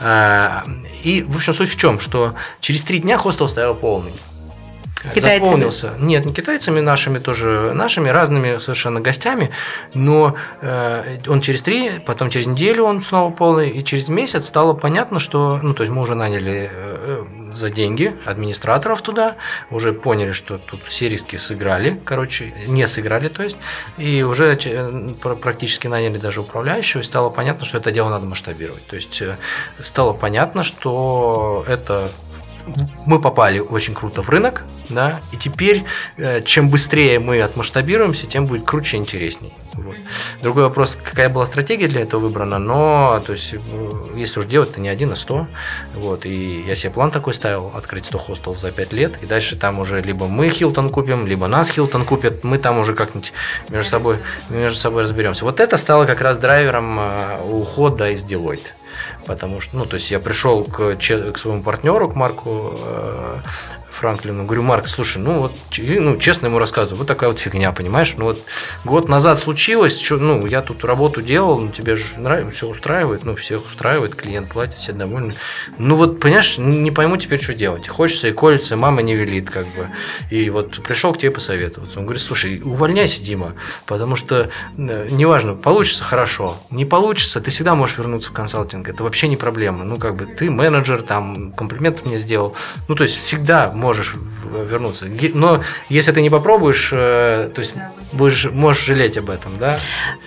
Э, 0.00 0.60
И, 1.04 1.22
в 1.22 1.36
общем, 1.36 1.54
суть 1.54 1.70
в 1.70 1.76
чем, 1.76 2.00
что 2.00 2.34
через 2.60 2.82
три 2.82 2.98
дня 2.98 3.16
хостел 3.16 3.48
стоял 3.48 3.74
полный. 3.74 4.12
Китайцами? 5.14 5.44
Заполнился. 5.44 5.92
Нет, 5.98 6.24
не 6.24 6.32
китайцами, 6.32 6.80
нашими 6.80 7.18
тоже, 7.18 7.72
нашими 7.74 8.08
разными 8.08 8.58
совершенно 8.58 9.00
гостями, 9.00 9.50
но 9.94 10.36
э, 10.60 11.18
он 11.28 11.40
через 11.40 11.62
три, 11.62 11.98
потом 12.04 12.30
через 12.30 12.46
неделю 12.46 12.84
он 12.84 13.02
снова 13.02 13.32
полный, 13.32 13.70
и 13.70 13.84
через 13.84 14.08
месяц 14.08 14.46
стало 14.46 14.74
понятно, 14.74 15.18
что, 15.18 15.60
ну, 15.62 15.74
то 15.74 15.82
есть 15.82 15.94
мы 15.94 16.02
уже 16.02 16.14
наняли 16.14 16.70
э, 16.72 17.24
за 17.52 17.70
деньги 17.70 18.14
администраторов 18.24 19.02
туда, 19.02 19.36
уже 19.70 19.92
поняли, 19.92 20.32
что 20.32 20.58
тут 20.58 20.84
все 20.84 21.08
риски 21.08 21.36
сыграли, 21.36 22.00
короче, 22.04 22.52
не 22.66 22.86
сыграли, 22.86 23.28
то 23.28 23.42
есть, 23.42 23.56
и 23.98 24.22
уже 24.22 24.58
э, 24.64 25.14
пр- 25.22 25.36
практически 25.36 25.86
наняли 25.86 26.18
даже 26.18 26.40
управляющего, 26.40 27.00
и 27.00 27.04
стало 27.04 27.30
понятно, 27.30 27.64
что 27.64 27.78
это 27.78 27.90
дело 27.90 28.08
надо 28.10 28.26
масштабировать. 28.26 28.86
То 28.86 28.96
есть 28.96 29.22
э, 29.22 29.36
стало 29.80 30.12
понятно, 30.12 30.62
что 30.62 31.64
это 31.68 32.10
мы 33.06 33.20
попали 33.20 33.60
очень 33.60 33.94
круто 33.94 34.22
в 34.22 34.28
рынок, 34.28 34.64
да, 34.88 35.20
и 35.32 35.36
теперь 35.36 35.84
э, 36.16 36.42
чем 36.42 36.68
быстрее 36.68 37.18
мы 37.18 37.40
отмасштабируемся, 37.40 38.26
тем 38.26 38.46
будет 38.46 38.64
круче 38.64 38.96
и 38.96 39.00
интересней. 39.00 39.52
Вот. 39.74 39.96
Другой 40.42 40.64
вопрос, 40.64 40.96
какая 41.02 41.28
была 41.28 41.46
стратегия 41.46 41.86
для 41.86 42.02
этого 42.02 42.20
выбрана, 42.20 42.58
но, 42.58 43.22
то 43.24 43.32
есть, 43.32 43.54
э, 43.54 43.58
если 44.16 44.40
уж 44.40 44.46
делать, 44.46 44.74
то 44.74 44.80
не 44.80 44.88
один, 44.88 45.12
а 45.12 45.16
сто, 45.16 45.46
вот, 45.94 46.26
и 46.26 46.64
я 46.66 46.74
себе 46.74 46.90
план 46.90 47.10
такой 47.10 47.34
ставил, 47.34 47.72
открыть 47.74 48.06
100 48.06 48.18
хостелов 48.18 48.60
за 48.60 48.72
5 48.72 48.92
лет, 48.92 49.18
и 49.22 49.26
дальше 49.26 49.56
там 49.56 49.78
уже 49.78 50.00
либо 50.02 50.26
мы 50.26 50.48
Хилтон 50.50 50.90
купим, 50.90 51.26
либо 51.26 51.46
нас 51.46 51.70
Хилтон 51.70 52.04
купят, 52.04 52.42
мы 52.44 52.58
там 52.58 52.78
уже 52.78 52.94
как-нибудь 52.94 53.32
между 53.68 53.90
собой, 53.90 54.16
между 54.48 54.78
собой 54.78 55.02
разберемся. 55.02 55.44
Вот 55.44 55.60
это 55.60 55.76
стало 55.76 56.06
как 56.06 56.20
раз 56.20 56.38
драйвером 56.38 56.98
э, 56.98 57.42
ухода 57.42 58.10
из 58.10 58.24
Deloitte. 58.24 58.72
Потому 59.26 59.60
что, 59.60 59.76
ну, 59.76 59.86
то 59.86 59.94
есть 59.94 60.10
я 60.10 60.20
пришел 60.20 60.64
к, 60.64 60.96
к 60.96 61.38
своему 61.38 61.62
партнеру, 61.62 62.08
к 62.08 62.14
Марку 62.14 62.74
э, 62.78 63.38
Франклину, 63.96 64.44
говорю, 64.44 64.62
Марк, 64.62 64.88
слушай, 64.88 65.18
ну 65.18 65.40
вот, 65.40 65.52
ну, 65.78 66.18
честно 66.18 66.46
ему 66.46 66.58
рассказываю, 66.58 66.98
вот 66.98 67.08
такая 67.08 67.30
вот 67.30 67.38
фигня, 67.38 67.72
понимаешь? 67.72 68.14
Ну 68.16 68.26
вот 68.26 68.42
год 68.84 69.08
назад 69.08 69.38
случилось, 69.38 69.96
чё, 69.96 70.18
ну, 70.18 70.46
я 70.46 70.60
тут 70.60 70.84
работу 70.84 71.22
делал, 71.22 71.58
ну, 71.58 71.70
тебе 71.70 71.96
же 71.96 72.04
нравится, 72.18 72.50
все 72.54 72.68
устраивает, 72.68 73.24
ну, 73.24 73.34
всех 73.36 73.64
устраивает, 73.66 74.14
клиент 74.14 74.48
платит, 74.48 74.76
все 74.76 74.92
довольны. 74.92 75.34
Ну 75.78 75.96
вот, 75.96 76.20
понимаешь, 76.20 76.58
не 76.58 76.90
пойму 76.90 77.16
теперь, 77.16 77.42
что 77.42 77.54
делать. 77.54 77.88
Хочется 77.88 78.28
и 78.28 78.32
колется, 78.32 78.76
мама 78.76 79.02
не 79.02 79.14
велит, 79.14 79.50
как 79.50 79.66
бы. 79.68 79.88
И 80.30 80.50
вот 80.50 80.82
пришел 80.82 81.14
к 81.14 81.18
тебе 81.18 81.30
посоветоваться. 81.30 81.98
Он 81.98 82.04
говорит, 82.04 82.22
слушай, 82.22 82.60
увольняйся, 82.62 83.22
Дима, 83.22 83.54
потому 83.86 84.16
что 84.16 84.50
э, 84.76 85.08
неважно, 85.10 85.54
получится 85.54 86.04
хорошо, 86.04 86.58
не 86.70 86.84
получится, 86.84 87.40
ты 87.40 87.50
всегда 87.50 87.74
можешь 87.74 87.96
вернуться 87.98 88.30
в 88.30 88.32
консалтинг, 88.32 88.88
это 88.88 89.02
вообще 89.04 89.28
не 89.28 89.36
проблема. 89.36 89.84
Ну, 89.84 89.96
как 89.96 90.16
бы, 90.16 90.26
ты 90.26 90.50
менеджер, 90.50 91.02
там, 91.02 91.52
комплиментов 91.52 92.04
мне 92.04 92.18
сделал, 92.18 92.54
ну, 92.88 92.94
то 92.94 93.04
есть, 93.04 93.22
всегда 93.22 93.70
можешь 93.86 94.16
вернуться. 94.52 95.06
Но 95.34 95.62
если 95.88 96.12
ты 96.12 96.22
не 96.22 96.30
попробуешь, 96.30 96.90
э, 96.92 97.50
то 97.54 97.60
есть, 97.60 97.74
будешь, 98.12 98.46
можешь 98.50 98.84
жалеть 98.84 99.16
об 99.16 99.30
этом, 99.30 99.58
да? 99.58 99.78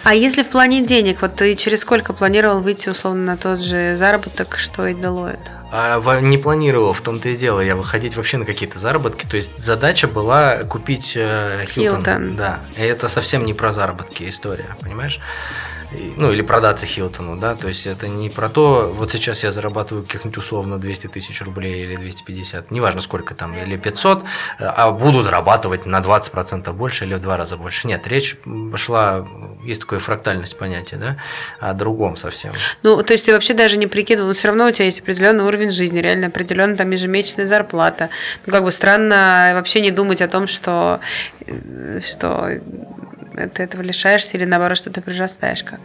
А 0.04 0.16
если 0.16 0.44
в 0.44 0.50
плане 0.50 0.86
денег, 0.86 1.22
вот 1.22 1.36
ты 1.36 1.56
через 1.56 1.82
сколько 1.82 2.14
планировал 2.14 2.62
выйти 2.62 2.90
условно 2.90 3.24
на 3.24 3.38
тот 3.38 3.62
же 3.62 3.96
заработок, 3.96 4.58
что 4.58 4.88
и 4.88 4.94
Deloitte? 4.94 5.60
А 5.72 6.22
не 6.22 6.38
планировал, 6.38 6.94
в 6.94 7.02
том-то 7.02 7.30
и 7.30 7.36
дело, 7.36 7.60
я 7.60 7.76
выходить 7.76 8.16
вообще 8.16 8.38
на 8.38 8.46
какие-то 8.46 8.80
заработки. 8.80 9.26
То 9.26 9.36
есть 9.36 9.62
задача 9.62 10.08
была 10.08 10.64
купить 10.64 11.14
э, 11.16 11.66
Хилтон. 11.68 11.98
Хилтон. 11.98 12.36
Да, 12.36 12.60
и 12.78 12.82
это 12.82 13.10
совсем 13.10 13.46
не 13.46 13.54
про 13.54 13.72
заработки 13.72 14.28
история, 14.30 14.76
понимаешь? 14.82 15.20
Ну, 15.92 16.32
или 16.32 16.42
продаться 16.42 16.86
Хилтону, 16.86 17.36
да, 17.36 17.56
то 17.56 17.68
есть 17.68 17.88
это 17.88 18.08
не 18.08 18.30
про 18.30 18.50
то, 18.50 18.94
вот 18.96 19.12
сейчас 19.12 19.44
я 19.44 19.52
зарабатываю 19.52 20.06
каких-нибудь 20.06 20.38
условно 20.38 20.78
200 20.78 21.08
тысяч 21.08 21.42
рублей 21.42 21.84
или 21.84 21.96
250, 21.96 22.70
неважно 22.70 23.02
сколько 23.02 23.34
там, 23.34 23.56
или 23.56 23.76
500, 23.76 24.20
э, 24.20 24.24
а 24.60 24.92
буду 24.92 25.24
зарабатывать 25.24 25.88
на 25.88 26.00
20% 26.00 26.72
больше 26.74 27.06
или 27.06 27.16
в 27.16 27.22
два 27.22 27.38
раза 27.38 27.58
больше. 27.58 27.88
Нет, 27.88 28.08
речь 28.08 28.38
шла, 28.76 29.28
есть 29.64 29.82
такое 29.82 30.00
фрактальность 30.00 30.58
понятия, 30.58 30.98
да, 30.98 31.18
о 31.60 31.74
другом 31.74 32.18
совсем. 32.18 32.54
Ну, 32.84 33.02
то 33.02 33.14
есть 33.14 33.26
ты 33.26 33.34
вообще 33.34 33.54
даже 33.54 33.78
не 33.78 33.88
прикидывал, 33.88 34.28
но 34.28 34.34
все 34.36 34.50
равно 34.50 34.68
у 34.68 34.72
тебя 34.72 34.86
есть 34.86 35.02
определенный 35.02 35.44
уровень 35.44 35.72
жизни, 35.72 36.00
реально 36.00 36.28
определенная 36.28 36.78
там 36.78 36.92
ежемесячная 36.92 37.48
зарплата. 37.48 38.10
Ну, 38.46 38.54
как 38.54 38.64
бы 38.64 38.72
странно 38.72 39.52
вообще 39.56 39.82
не 39.82 39.92
думать 39.92 40.22
о 40.22 40.28
том, 40.28 40.46
что, 40.46 41.00
э, 41.48 42.00
что 42.06 42.60
ты 43.48 43.64
этого 43.64 43.82
лишаешься 43.82 44.38
или 44.38 44.46
наоборот, 44.46 44.78
что 44.78 44.90
ты 44.90 45.02
прирастаешь 45.02 45.64
как 45.64 45.80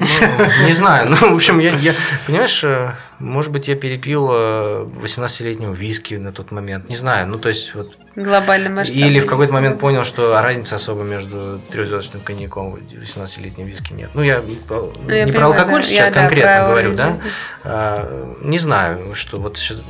Ну, 0.00 0.66
не 0.66 0.72
знаю. 0.72 1.10
Ну, 1.10 1.32
в 1.32 1.34
общем, 1.36 1.58
я, 1.60 1.70
я 1.70 1.94
понимаешь, 2.26 2.64
э, 2.64 2.92
может 3.18 3.52
быть, 3.52 3.68
я 3.68 3.76
перепил 3.76 4.28
э, 4.30 4.86
18-летнего 5.02 5.72
виски 5.72 6.14
на 6.14 6.32
тот 6.32 6.50
момент. 6.50 6.88
Не 6.88 6.96
знаю. 6.96 7.26
Ну, 7.28 7.38
то 7.38 7.48
есть, 7.48 7.74
вот. 7.74 7.96
глобальный 8.16 8.70
масштаб. 8.70 8.96
Или 8.96 9.20
в 9.20 9.26
какой-то 9.26 9.52
момент 9.52 9.78
понял, 9.80 10.04
что 10.04 10.40
разницы 10.40 10.74
особо 10.74 11.02
между 11.02 11.60
трехзвездочным 11.70 12.22
коньяком 12.22 12.76
и 12.76 12.80
18-летним 12.80 13.66
виски 13.66 13.92
нет. 13.92 14.10
Ну, 14.14 14.22
я, 14.22 14.38
э, 14.38 14.42
Ну, 14.68 14.92
я 15.08 15.24
не 15.24 15.32
про 15.32 15.40
понимаю, 15.40 15.60
алкоголь 15.60 15.80
да. 15.82 15.86
сейчас 15.86 16.08
Я, 16.08 16.14
да, 16.14 16.20
конкретно 16.20 16.56
про 16.58 16.68
говорю, 16.68 16.94
да? 16.94 17.10
жизни. 17.10 17.22
А, 17.64 18.36
не 18.42 18.58
знаю, 18.58 19.14
что 19.14 19.38
вот 19.38 19.56
сейчас 19.56 19.80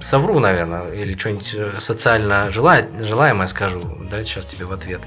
совру, 0.00 0.38
наверное, 0.38 0.86
или 0.88 1.16
что-нибудь 1.16 1.54
э, 1.54 1.70
социально 1.78 2.50
желаемое 2.52 3.46
скажу, 3.46 3.80
да, 4.10 4.24
сейчас 4.24 4.46
тебе 4.46 4.66
в 4.66 4.72
ответ. 4.72 5.00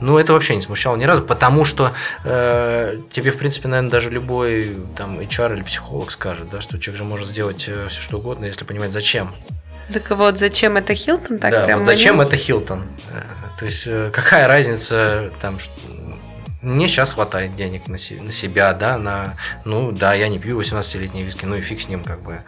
Ну, 0.00 0.18
это 0.18 0.32
вообще 0.32 0.56
не 0.56 0.62
смущало 0.62 0.96
ни 0.96 1.04
разу, 1.04 1.22
потому 1.22 1.64
что 1.64 1.92
э, 2.24 2.98
тебе, 3.10 3.30
в 3.30 3.38
принципе, 3.38 3.68
наверное, 3.68 3.90
даже 3.90 4.10
любой 4.10 4.76
там 4.96 5.18
HR 5.18 5.54
или 5.54 5.62
психолог 5.62 6.10
скажет, 6.10 6.41
да, 6.50 6.60
что 6.60 6.78
человек 6.78 6.98
же 6.98 7.04
может 7.04 7.28
сделать 7.28 7.62
все 7.62 7.88
что 7.88 8.18
угодно, 8.18 8.44
если 8.46 8.64
понимать, 8.64 8.92
зачем. 8.92 9.32
Так 9.92 10.10
вот, 10.10 10.38
зачем 10.38 10.76
это 10.76 10.94
Хилтон? 10.94 11.38
Так 11.38 11.50
да, 11.52 11.64
прям 11.64 11.80
вот 11.80 11.86
зачем 11.86 12.20
это 12.20 12.36
Хилтон? 12.36 12.84
Э, 13.10 13.22
То 13.58 13.64
есть, 13.66 13.82
э, 13.86 14.10
какая 14.12 14.46
разница 14.46 15.30
там, 15.40 15.58
ш- 15.60 15.70
мне 16.62 16.86
сейчас 16.88 17.10
хватает 17.10 17.56
денег 17.56 17.88
на, 17.88 17.98
се- 17.98 18.20
на 18.22 18.30
себя, 18.32 18.72
да, 18.74 18.96
на, 18.96 19.34
ну, 19.64 19.90
да, 19.92 20.14
я 20.14 20.28
не 20.28 20.38
пью 20.38 20.60
18-летние 20.60 21.24
виски, 21.24 21.44
ну 21.44 21.56
и 21.56 21.60
фиг 21.60 21.80
с 21.82 21.88
ним, 21.88 22.04
как 22.04 22.22
бы. 22.22 22.38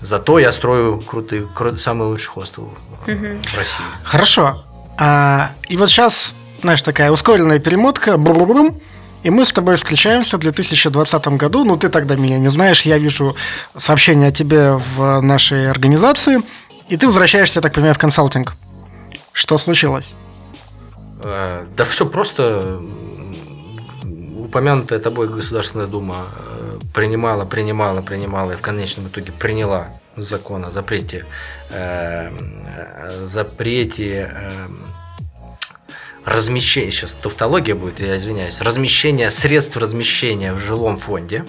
Зато 0.00 0.38
я 0.38 0.52
строю 0.52 1.00
крутый, 1.00 1.40
кру- 1.40 1.78
самый 1.78 2.06
лучший 2.06 2.28
хостел 2.28 2.72
э, 3.06 3.12
Мгм. 3.14 3.42
в 3.42 3.56
России. 3.56 3.84
Хорошо. 4.04 4.64
А, 4.98 5.52
и 5.68 5.76
вот 5.76 5.88
сейчас, 5.90 6.34
знаешь, 6.60 6.82
такая 6.82 7.10
ускоренная 7.10 7.58
перемотка. 7.58 8.16
Бру-бру-брум. 8.18 8.80
И 9.22 9.30
мы 9.30 9.44
с 9.44 9.52
тобой 9.52 9.76
встречаемся 9.76 10.36
в 10.36 10.40
2020 10.40 11.28
году. 11.28 11.64
Ну, 11.64 11.76
ты 11.76 11.88
тогда 11.88 12.16
меня 12.16 12.38
не 12.38 12.48
знаешь, 12.48 12.82
я 12.82 12.98
вижу 12.98 13.36
сообщение 13.76 14.28
о 14.28 14.32
тебе 14.32 14.74
в 14.74 15.20
нашей 15.20 15.68
организации, 15.68 16.40
и 16.88 16.96
ты 16.96 17.06
возвращаешься, 17.06 17.58
я 17.58 17.62
так 17.62 17.74
понимаю, 17.74 17.94
в 17.94 17.98
консалтинг. 17.98 18.54
Что 19.32 19.58
случилось? 19.58 20.12
Э, 21.22 21.64
да 21.76 21.84
все 21.84 22.06
просто 22.06 22.80
упомянутая 24.36 24.98
тобой 24.98 25.28
Государственная 25.28 25.86
Дума 25.86 26.26
э, 26.36 26.78
принимала, 26.94 27.44
принимала, 27.44 28.02
принимала 28.02 28.52
и 28.52 28.56
в 28.56 28.60
конечном 28.60 29.08
итоге 29.08 29.32
приняла 29.32 29.88
закон 30.16 30.64
о 30.64 30.70
запрете, 30.70 31.26
э, 31.70 32.30
запрете 33.24 34.32
размещения, 36.24 36.90
сейчас 36.90 37.14
тавтология 37.14 37.74
будет, 37.74 38.00
я 38.00 38.16
извиняюсь, 38.16 38.60
размещения 38.60 39.30
средств 39.30 39.76
размещения 39.76 40.52
в 40.52 40.58
жилом 40.58 40.98
фонде, 40.98 41.44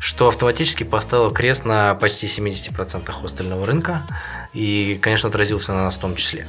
что 0.00 0.28
автоматически 0.28 0.84
поставило 0.84 1.32
крест 1.32 1.64
на 1.64 1.94
почти 1.94 2.26
70% 2.26 3.10
хостельного 3.10 3.66
рынка 3.66 4.06
и, 4.52 4.98
конечно, 5.00 5.28
отразился 5.28 5.72
на 5.72 5.84
нас 5.84 5.96
в 5.96 6.00
том 6.00 6.16
числе. 6.16 6.48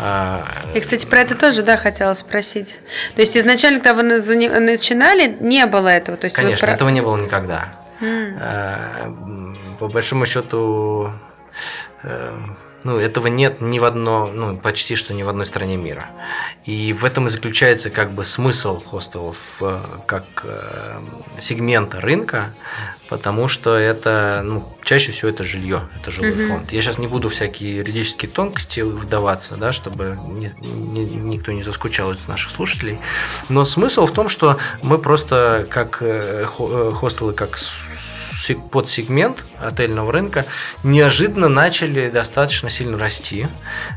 А, 0.00 0.46
И, 0.74 0.80
кстати, 0.80 1.06
про 1.06 1.20
это 1.20 1.34
тоже, 1.34 1.62
да, 1.62 1.76
хотела 1.76 2.14
спросить. 2.14 2.80
То 3.14 3.20
есть 3.20 3.36
изначально, 3.36 3.80
когда 3.80 3.94
вы 3.94 4.02
начинали, 4.02 5.36
не 5.40 5.66
было 5.66 5.88
этого? 5.88 6.16
То 6.16 6.26
есть 6.26 6.36
Конечно, 6.36 6.66
про... 6.66 6.74
этого 6.74 6.88
не 6.88 7.02
было 7.02 7.16
никогда. 7.16 7.68
Mm. 8.00 9.56
По 9.78 9.88
большому 9.88 10.26
счету, 10.26 11.12
э, 12.02 12.38
ну, 12.84 12.96
этого 12.96 13.26
нет 13.26 13.60
ни 13.60 13.78
в 13.78 13.84
одно, 13.84 14.30
ну, 14.32 14.56
почти 14.56 14.94
что 14.94 15.14
ни 15.14 15.22
в 15.22 15.28
одной 15.28 15.46
стране 15.46 15.76
мира. 15.76 16.10
И 16.64 16.92
в 16.92 17.04
этом 17.04 17.26
и 17.26 17.28
заключается 17.28 17.90
как 17.90 18.12
бы 18.12 18.24
смысл 18.24 18.80
хостелов 18.80 19.38
э, 19.60 19.80
как 20.06 20.24
э, 20.44 21.00
сегмента 21.40 22.00
рынка, 22.00 22.52
потому 23.08 23.48
что 23.48 23.74
это, 23.74 24.42
ну, 24.44 24.64
чаще 24.84 25.12
всего 25.12 25.30
это 25.30 25.44
жилье, 25.44 25.88
это 26.00 26.10
жилой 26.10 26.32
mm-hmm. 26.32 26.48
фонд. 26.48 26.72
Я 26.72 26.82
сейчас 26.82 26.98
не 26.98 27.06
буду 27.06 27.28
всякие 27.30 27.78
юридические 27.78 28.30
тонкости 28.30 28.80
вдаваться, 28.80 29.56
да, 29.56 29.72
чтобы 29.72 30.18
не, 30.28 30.50
не, 30.60 31.04
никто 31.04 31.52
не 31.52 31.62
заскучал 31.62 32.12
из 32.12 32.28
наших 32.28 32.50
слушателей. 32.50 32.98
Но 33.48 33.64
смысл 33.64 34.06
в 34.06 34.12
том, 34.12 34.28
что 34.28 34.58
мы 34.82 34.98
просто 34.98 35.66
как 35.70 35.98
э, 36.00 36.46
хостелы, 36.46 37.32
как 37.32 37.58
подсегмент 38.70 39.44
отельного 39.60 40.12
рынка 40.12 40.46
неожиданно 40.82 41.48
начали 41.48 42.10
достаточно 42.10 42.70
сильно 42.70 42.98
расти 42.98 43.48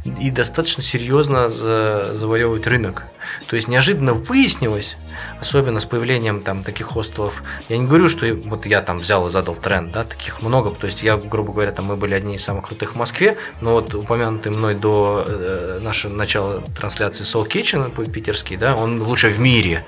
и 0.06 0.32
достаточно 0.32 0.84
серьезно 0.84 1.50
завоевывать 1.50 2.68
рынок. 2.68 3.04
То 3.48 3.56
есть 3.56 3.68
неожиданно 3.68 4.14
выяснилось, 4.14 4.98
особенно 5.40 5.80
с 5.80 5.86
появлением 5.86 6.42
там 6.42 6.64
таких 6.64 6.88
хостелов. 6.88 7.44
Я 7.70 7.78
не 7.78 7.86
говорю, 7.86 8.10
что 8.10 8.26
вот 8.46 8.66
я 8.66 8.82
там 8.82 9.00
взял 9.00 9.28
и 9.28 9.30
задал 9.30 9.56
тренд, 9.56 9.92
да, 9.92 10.04
таких 10.04 10.42
много. 10.42 10.72
То 10.72 10.86
есть 10.86 11.04
я, 11.04 11.18
грубо 11.18 11.54
говоря, 11.54 11.72
там 11.72 11.86
мы 11.86 11.96
были 11.96 12.14
одни 12.14 12.36
из 12.36 12.44
самых 12.44 12.68
крутых 12.68 12.94
в 12.94 12.98
Москве, 12.98 13.38
но 13.62 13.74
вот 13.74 13.94
упомянутый 13.94 14.52
мной 14.52 14.76
до 14.76 15.24
э, 15.26 15.80
нашего 15.82 16.14
начала 16.14 16.62
трансляции 16.62 17.24
Soul 17.24 17.48
Kitchen 17.48 17.92
питерский, 18.12 18.58
да, 18.58 18.76
он 18.76 19.02
лучше 19.02 19.30
в 19.30 19.40
мире. 19.40 19.86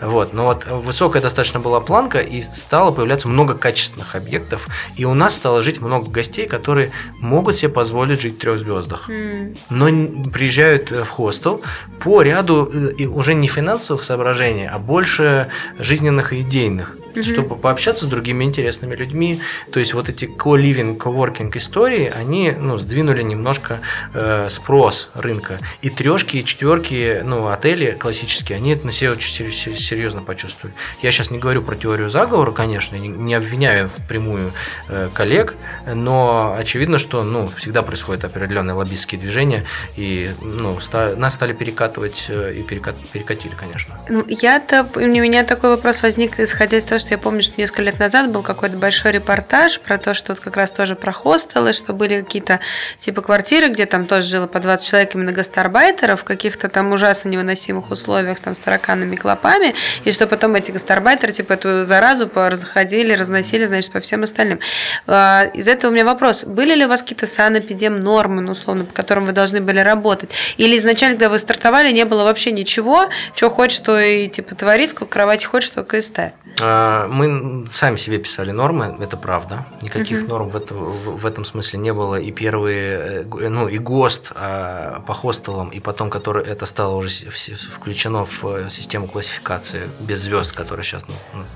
Вот, 0.00 0.32
но 0.32 0.44
вот 0.44 0.66
высокая 0.66 1.22
достаточно 1.22 1.60
была 1.60 1.80
планка 1.80 2.18
и 2.18 2.40
стало 2.42 2.92
появляться 2.92 3.28
много 3.28 3.54
качественных 3.94 4.14
объектов, 4.16 4.68
и 4.96 5.04
у 5.04 5.14
нас 5.14 5.34
стало 5.34 5.62
жить 5.62 5.80
много 5.80 6.10
гостей, 6.10 6.46
которые 6.46 6.90
могут 7.20 7.56
себе 7.56 7.72
позволить 7.72 8.20
жить 8.20 8.34
в 8.34 8.38
трех 8.38 8.58
звездах, 8.58 9.08
mm. 9.08 9.56
но 9.70 10.30
приезжают 10.30 10.90
в 10.90 11.08
хостел 11.08 11.62
по 12.00 12.22
ряду 12.22 12.70
э, 12.72 13.06
уже 13.06 13.34
не 13.34 13.48
финансовых 13.48 14.04
соображений, 14.04 14.66
а 14.66 14.78
больше 14.78 15.48
жизненных 15.78 16.32
и 16.32 16.40
идейных 16.40 16.96
угу. 17.20 17.28
чтобы 17.28 17.56
пообщаться 17.56 18.04
с 18.04 18.08
другими 18.08 18.44
интересными 18.44 18.94
людьми. 18.94 19.40
То 19.70 19.80
есть 19.80 19.94
вот 19.94 20.08
эти 20.08 20.26
co-living, 20.26 20.96
co-working 20.96 21.56
истории, 21.56 22.12
они 22.14 22.52
ну, 22.52 22.78
сдвинули 22.78 23.22
немножко 23.22 23.80
э, 24.12 24.48
спрос 24.50 25.10
рынка. 25.14 25.58
И 25.82 25.90
трешки, 25.90 26.38
и 26.38 26.44
четверки, 26.44 27.22
ну, 27.24 27.48
отели 27.48 27.96
классические, 27.98 28.56
они 28.56 28.72
это 28.72 28.86
на 28.86 28.92
себе 28.92 29.12
очень 29.12 29.52
серьезно 29.52 30.22
почувствовали. 30.22 30.74
Я 31.02 31.10
сейчас 31.12 31.30
не 31.30 31.38
говорю 31.38 31.62
про 31.62 31.76
теорию 31.76 32.10
заговора, 32.10 32.52
конечно, 32.52 32.96
не, 32.96 33.08
не 33.08 33.34
обвиняю 33.34 33.88
впрямую 33.88 34.52
э, 34.88 35.08
коллег, 35.12 35.54
но 35.86 36.54
очевидно, 36.58 36.98
что 36.98 37.22
ну, 37.22 37.48
всегда 37.56 37.82
происходят 37.82 38.24
определенные 38.24 38.74
лоббистские 38.74 39.20
движения, 39.20 39.64
и 39.96 40.30
ну, 40.40 40.80
ста, 40.80 41.14
нас 41.16 41.34
стали 41.34 41.52
перекатывать 41.52 42.26
э, 42.28 42.54
и 42.54 42.62
перекат, 42.62 42.96
перекатили, 43.12 43.54
конечно. 43.54 44.00
Ну, 44.08 44.24
я-то, 44.28 44.86
у 44.94 45.00
меня 45.00 45.44
такой 45.44 45.70
вопрос 45.70 46.02
возник, 46.02 46.40
исходя 46.40 46.78
из 46.78 46.84
того, 46.84 46.98
что 47.04 47.12
я 47.12 47.18
помню, 47.18 47.42
что 47.42 47.54
несколько 47.58 47.82
лет 47.82 47.98
назад 47.98 48.30
был 48.30 48.42
какой-то 48.42 48.78
большой 48.78 49.12
репортаж 49.12 49.78
про 49.78 49.98
то, 49.98 50.14
что 50.14 50.32
вот 50.32 50.40
как 50.40 50.56
раз 50.56 50.70
тоже 50.70 50.96
про 50.96 51.12
хостелы, 51.12 51.74
что 51.74 51.92
были 51.92 52.22
какие-то 52.22 52.60
типа 52.98 53.20
квартиры, 53.20 53.68
где 53.68 53.84
там 53.84 54.06
тоже 54.06 54.26
жило 54.26 54.46
по 54.46 54.58
20 54.58 54.88
человек 54.88 55.14
именно 55.14 55.32
гастарбайтеров 55.32 56.22
в 56.22 56.24
каких-то 56.24 56.70
там 56.70 56.92
ужасно 56.92 57.28
невыносимых 57.28 57.90
условиях, 57.90 58.40
там 58.40 58.54
с 58.54 58.58
тараканами, 58.58 59.16
клопами, 59.16 59.74
и 60.04 60.12
что 60.12 60.26
потом 60.26 60.54
эти 60.54 60.70
гастарбайтеры 60.70 61.32
типа 61.34 61.52
эту 61.52 61.84
заразу 61.84 62.30
заходили, 62.34 63.12
разносили, 63.12 63.66
значит, 63.66 63.92
по 63.92 64.00
всем 64.00 64.22
остальным. 64.22 64.60
А, 65.06 65.44
из 65.52 65.68
этого 65.68 65.90
у 65.90 65.94
меня 65.94 66.06
вопрос. 66.06 66.44
Были 66.44 66.74
ли 66.74 66.86
у 66.86 66.88
вас 66.88 67.02
какие-то 67.02 67.26
санэпидем 67.26 68.00
нормы, 68.00 68.40
ну, 68.40 68.52
условно, 68.52 68.86
по 68.86 68.94
которым 68.94 69.26
вы 69.26 69.32
должны 69.32 69.60
были 69.60 69.80
работать? 69.80 70.30
Или 70.56 70.78
изначально, 70.78 71.16
когда 71.16 71.28
вы 71.28 71.38
стартовали, 71.38 71.92
не 71.92 72.06
было 72.06 72.24
вообще 72.24 72.50
ничего, 72.50 73.10
что 73.34 73.50
хочешь, 73.50 73.80
то 73.80 74.00
и 74.00 74.28
типа 74.28 74.54
твори, 74.54 74.86
сколько 74.86 75.12
кровати 75.12 75.44
хочешь, 75.44 75.68
столько 75.68 75.98
и 75.98 76.00
ставь? 76.00 76.32
А, 76.60 76.93
мы 77.08 77.66
сами 77.68 77.96
себе 77.96 78.18
писали 78.18 78.50
нормы, 78.50 78.96
это 79.00 79.16
правда. 79.16 79.66
Никаких 79.82 80.22
uh-huh. 80.22 80.28
норм 80.28 80.48
в, 80.48 80.56
это, 80.56 80.74
в, 80.74 81.16
в 81.18 81.26
этом 81.26 81.44
смысле 81.44 81.78
не 81.78 81.92
было. 81.92 82.16
И 82.16 82.30
первые, 82.32 83.24
э, 83.40 83.48
ну 83.48 83.68
и 83.68 83.78
ГОСТ 83.78 84.32
а, 84.34 85.02
по 85.06 85.14
хостелам, 85.14 85.70
и 85.70 85.80
потом, 85.80 86.10
который 86.10 86.44
это 86.44 86.66
стало 86.66 86.96
уже 86.96 87.30
включено 87.30 88.24
в 88.24 88.44
э, 88.44 88.70
систему 88.70 89.06
классификации 89.08 89.88
без 90.00 90.20
звезд, 90.20 90.52
которая 90.52 90.84
сейчас 90.84 91.04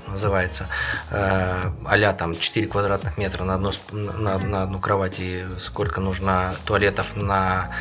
называется, 0.07 0.67
а 1.09 2.13
там 2.13 2.37
4 2.37 2.67
квадратных 2.67 3.17
метра 3.17 3.43
на, 3.43 3.55
одно, 3.55 3.71
на, 3.91 4.37
на 4.39 4.63
одну 4.63 4.79
кровать, 4.79 5.15
и 5.19 5.45
сколько 5.59 6.01
нужно 6.01 6.55
туалетов 6.65 7.15
на... 7.15 7.71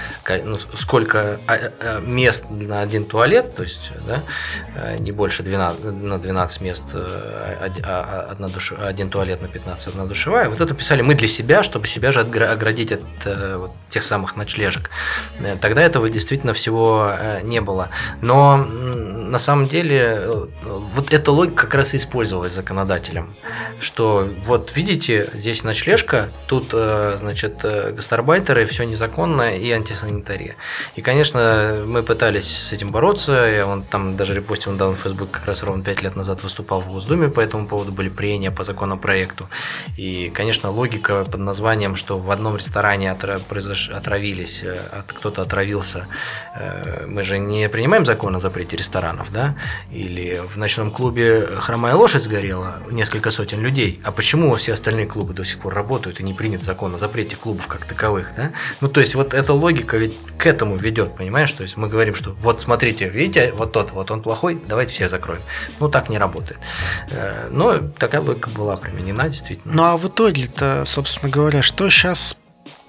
Ну, 0.45 0.59
сколько 0.59 1.41
мест 2.03 2.45
на 2.51 2.81
один 2.81 3.05
туалет, 3.05 3.55
то 3.57 3.63
есть 3.63 3.93
да, 4.07 4.23
не 4.99 5.13
больше 5.13 5.43
12, 5.43 5.85
на 5.85 6.19
12 6.19 6.61
мест 6.61 6.85
а, 6.95 7.48
одна 7.53 8.49
душ... 8.49 8.73
один 8.73 9.11
туалет 9.11 9.43
на 9.43 9.49
15, 9.49 9.89
одна 9.89 10.05
душевая. 10.05 10.49
Вот 10.49 10.61
это 10.61 10.75
писали 10.75 11.03
мы 11.03 11.15
для 11.15 11.29
себя, 11.29 11.63
чтобы 11.63 11.87
себя 11.87 12.13
же 12.13 12.21
оградить 12.21 12.93
от 12.93 13.03
э, 13.25 13.57
вот, 13.57 13.73
тех 13.89 14.05
самых 14.05 14.37
ночлежек. 14.37 14.91
Э, 15.41 15.57
тогда 15.61 15.83
этого 15.83 16.09
действительно 16.09 16.53
всего 16.53 17.11
э, 17.11 17.41
не 17.43 17.61
было. 17.61 17.91
Но 18.21 18.57
на 18.57 19.39
самом 19.39 19.69
деле 19.69 20.49
вот 20.63 21.13
эта 21.13 21.33
логика 21.33 21.65
как 21.65 21.75
раз 21.75 21.95
и 21.95 21.97
использовалась 21.97 22.53
законодателем, 22.53 23.35
что 23.81 24.29
вот 24.47 24.73
видите, 24.75 25.29
здесь 25.35 25.65
ночлежка, 25.65 26.31
тут, 26.47 26.71
значит, 26.71 27.63
гастарбайтеры, 27.63 28.65
все 28.67 28.85
незаконно 28.85 29.57
и 29.57 29.71
антисанитария. 29.71 30.57
И, 30.97 31.03
конечно, 31.03 31.85
мы 31.87 32.03
пытались 32.03 32.47
с 32.47 32.73
этим 32.73 32.91
бороться, 32.91 33.33
я 33.47 33.67
он 33.67 33.83
там 33.83 34.17
даже 34.17 34.35
репостил 34.35 34.73
недавно 34.73 34.97
в 34.97 35.01
Facebook 35.01 35.31
как 35.31 35.47
раз 35.47 35.63
ровно 35.63 35.83
5 35.83 36.03
лет 36.03 36.17
назад 36.17 36.43
выступал 36.43 36.81
в 36.81 36.91
Госдуме 36.91 37.29
по 37.39 37.41
этому 37.41 37.69
поводу, 37.69 37.93
были 37.93 38.09
прения 38.09 38.51
по 38.51 38.65
законопроекту. 38.65 39.49
И, 39.97 40.33
конечно, 40.35 40.71
логика 40.71 41.25
под 41.25 41.39
названием, 41.39 41.95
что 41.95 42.19
в 42.19 42.33
одном 42.33 42.57
ресторане 42.57 43.13
отравились, 43.13 44.65
э, 44.65 44.77
кто-то 45.07 45.43
отравился. 45.43 46.09
Э, 46.57 47.07
мы 47.07 47.23
же 47.23 47.39
не 47.39 47.69
принимаем 47.69 48.05
закон 48.05 48.35
о 48.35 48.41
запрете 48.41 48.77
ресторанов, 48.77 49.33
да? 49.33 49.55
Или 49.93 50.43
в 50.53 50.59
ночном 50.59 50.91
клубе 50.91 51.47
«Хромая 51.61 51.95
лошадь» 51.95 52.25
сгорела 52.25 52.83
несколько 52.91 53.31
сотен 53.31 53.61
людей. 53.61 54.01
А 54.03 54.11
почему 54.11 54.53
все 54.57 54.73
остальные 54.73 55.07
клубы 55.07 55.33
до 55.33 55.45
сих 55.45 55.59
пор 55.61 55.75
работают 55.75 56.19
и 56.19 56.25
не 56.25 56.35
принят 56.35 56.65
закон 56.65 56.93
о 56.95 56.99
запрете 56.99 57.37
клубов 57.37 57.69
как 57.69 57.85
таковых, 57.85 58.33
да? 58.37 58.51
Ну, 58.81 58.89
то 58.89 58.99
есть, 58.99 59.15
вот 59.15 59.33
эта 59.33 59.53
логика 59.53 59.97
ведь 59.97 60.17
к 60.39 60.47
этому 60.47 60.77
ведет, 60.77 61.17
понимаешь? 61.17 61.53
То 61.53 61.63
есть, 61.63 61.77
мы 61.77 61.89
говорим, 61.89 62.17
что 62.17 62.31
вот 62.41 62.63
смотрите, 62.63 63.09
видите, 63.09 63.53
вот 63.53 63.71
тот, 63.71 63.93
вот 63.93 64.11
он 64.11 64.23
плохой, 64.23 64.61
давайте 64.67 64.93
все 64.93 65.09
закроем. 65.09 65.43
Ну, 65.79 65.89
так 65.89 66.09
не 66.09 66.19
работает. 66.19 66.59
Э, 67.19 67.49
но 67.51 67.79
такая 67.99 68.21
логика 68.21 68.49
была 68.51 68.77
применена, 68.77 69.29
действительно. 69.29 69.75
Ну 69.75 69.83
а 69.83 69.97
в 69.97 70.07
итоге-то, 70.07 70.85
собственно 70.87 71.31
говоря, 71.31 71.63
что 71.63 71.91
сейчас 71.91 72.37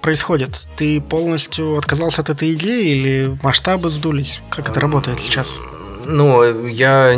происходит? 0.02 0.68
Ты 0.78 1.02
полностью 1.02 1.78
отказался 1.78 2.22
от 2.22 2.30
этой 2.30 2.54
идеи 2.54 2.96
или 2.96 3.40
масштабы 3.42 3.90
сдулись? 3.90 4.42
Как 4.50 4.70
это 4.70 4.80
работает 4.80 5.20
сейчас? 5.20 5.58
Ну, 6.06 6.68
я, 6.68 7.14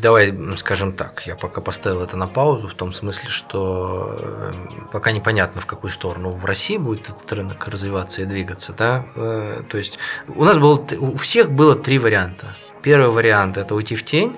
давай 0.00 0.34
скажем 0.56 0.92
так, 0.92 1.26
я 1.26 1.36
пока 1.36 1.60
поставил 1.60 2.00
это 2.00 2.16
на 2.16 2.26
паузу, 2.26 2.66
в 2.66 2.74
том 2.74 2.92
смысле, 2.92 3.28
что 3.28 4.18
э, 4.18 4.52
пока 4.90 5.12
непонятно, 5.12 5.60
в 5.60 5.66
какую 5.66 5.92
сторону 5.92 6.30
в 6.30 6.44
России 6.44 6.76
будет 6.76 7.08
этот 7.08 7.32
рынок 7.32 7.68
развиваться 7.68 8.22
и 8.22 8.24
двигаться, 8.24 8.72
да, 8.72 9.04
э, 9.14 9.62
то 9.68 9.78
есть 9.78 9.98
у 10.34 10.44
нас 10.44 10.58
было, 10.58 10.84
у 10.98 11.16
всех 11.18 11.52
было 11.52 11.76
три 11.76 11.98
варианта. 12.00 12.56
Первый 12.82 13.10
вариант– 13.10 13.56
это 13.58 13.76
уйти 13.76 13.94
в 13.94 14.04
тень, 14.04 14.34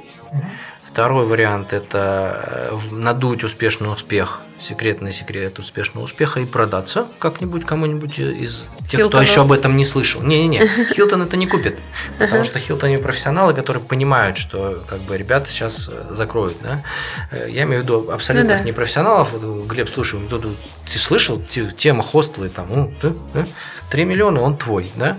Второй 0.92 1.24
вариант– 1.24 1.72
это 1.74 2.70
э, 2.72 2.78
надуть 2.90 3.44
успешный 3.44 3.90
успех, 3.90 4.40
секретный 4.60 5.14
секрет 5.14 5.58
успешного 5.58 6.04
успеха 6.04 6.40
и 6.40 6.44
продаться 6.44 7.06
как-нибудь 7.18 7.64
кому-нибудь 7.64 8.18
из 8.18 8.68
тех, 8.90 9.00
Хилтону. 9.00 9.08
кто 9.08 9.20
еще 9.22 9.40
об 9.40 9.52
этом 9.52 9.74
не 9.78 9.86
слышал. 9.86 10.20
Не-не-не, 10.22 10.68
Хилтон 10.94 11.22
это 11.22 11.38
не 11.38 11.46
купит, 11.46 11.78
потому 12.18 12.44
что 12.44 12.58
Хилтон 12.58 13.02
профессионалы, 13.02 13.54
которые 13.54 13.82
понимают, 13.82 14.36
что 14.36 14.84
как 14.86 15.00
бы 15.00 15.16
ребята 15.16 15.48
сейчас 15.48 15.88
э, 15.90 16.14
закроют. 16.14 16.58
Да? 16.62 16.82
Э, 17.30 17.46
Я 17.48 17.62
имею 17.62 17.80
в 17.80 17.84
виду 17.84 18.10
абсолютных 18.10 18.58
Ну 18.58 18.58
да. 18.58 18.68
непрофессионалов. 18.68 19.32
Вот, 19.32 19.66
Глеб, 19.66 19.88
слушай, 19.88 20.20
ты 20.28 20.98
слышал 20.98 21.40
те- 21.40 21.70
тема 21.70 22.02
хостелы 22.02 22.50
там, 22.50 22.66
ну, 22.68 22.94
да, 23.00 23.12
да? 23.32 23.46
3 23.90 24.04
миллиона, 24.04 24.42
он 24.42 24.58
твой, 24.58 24.90
да? 24.96 25.16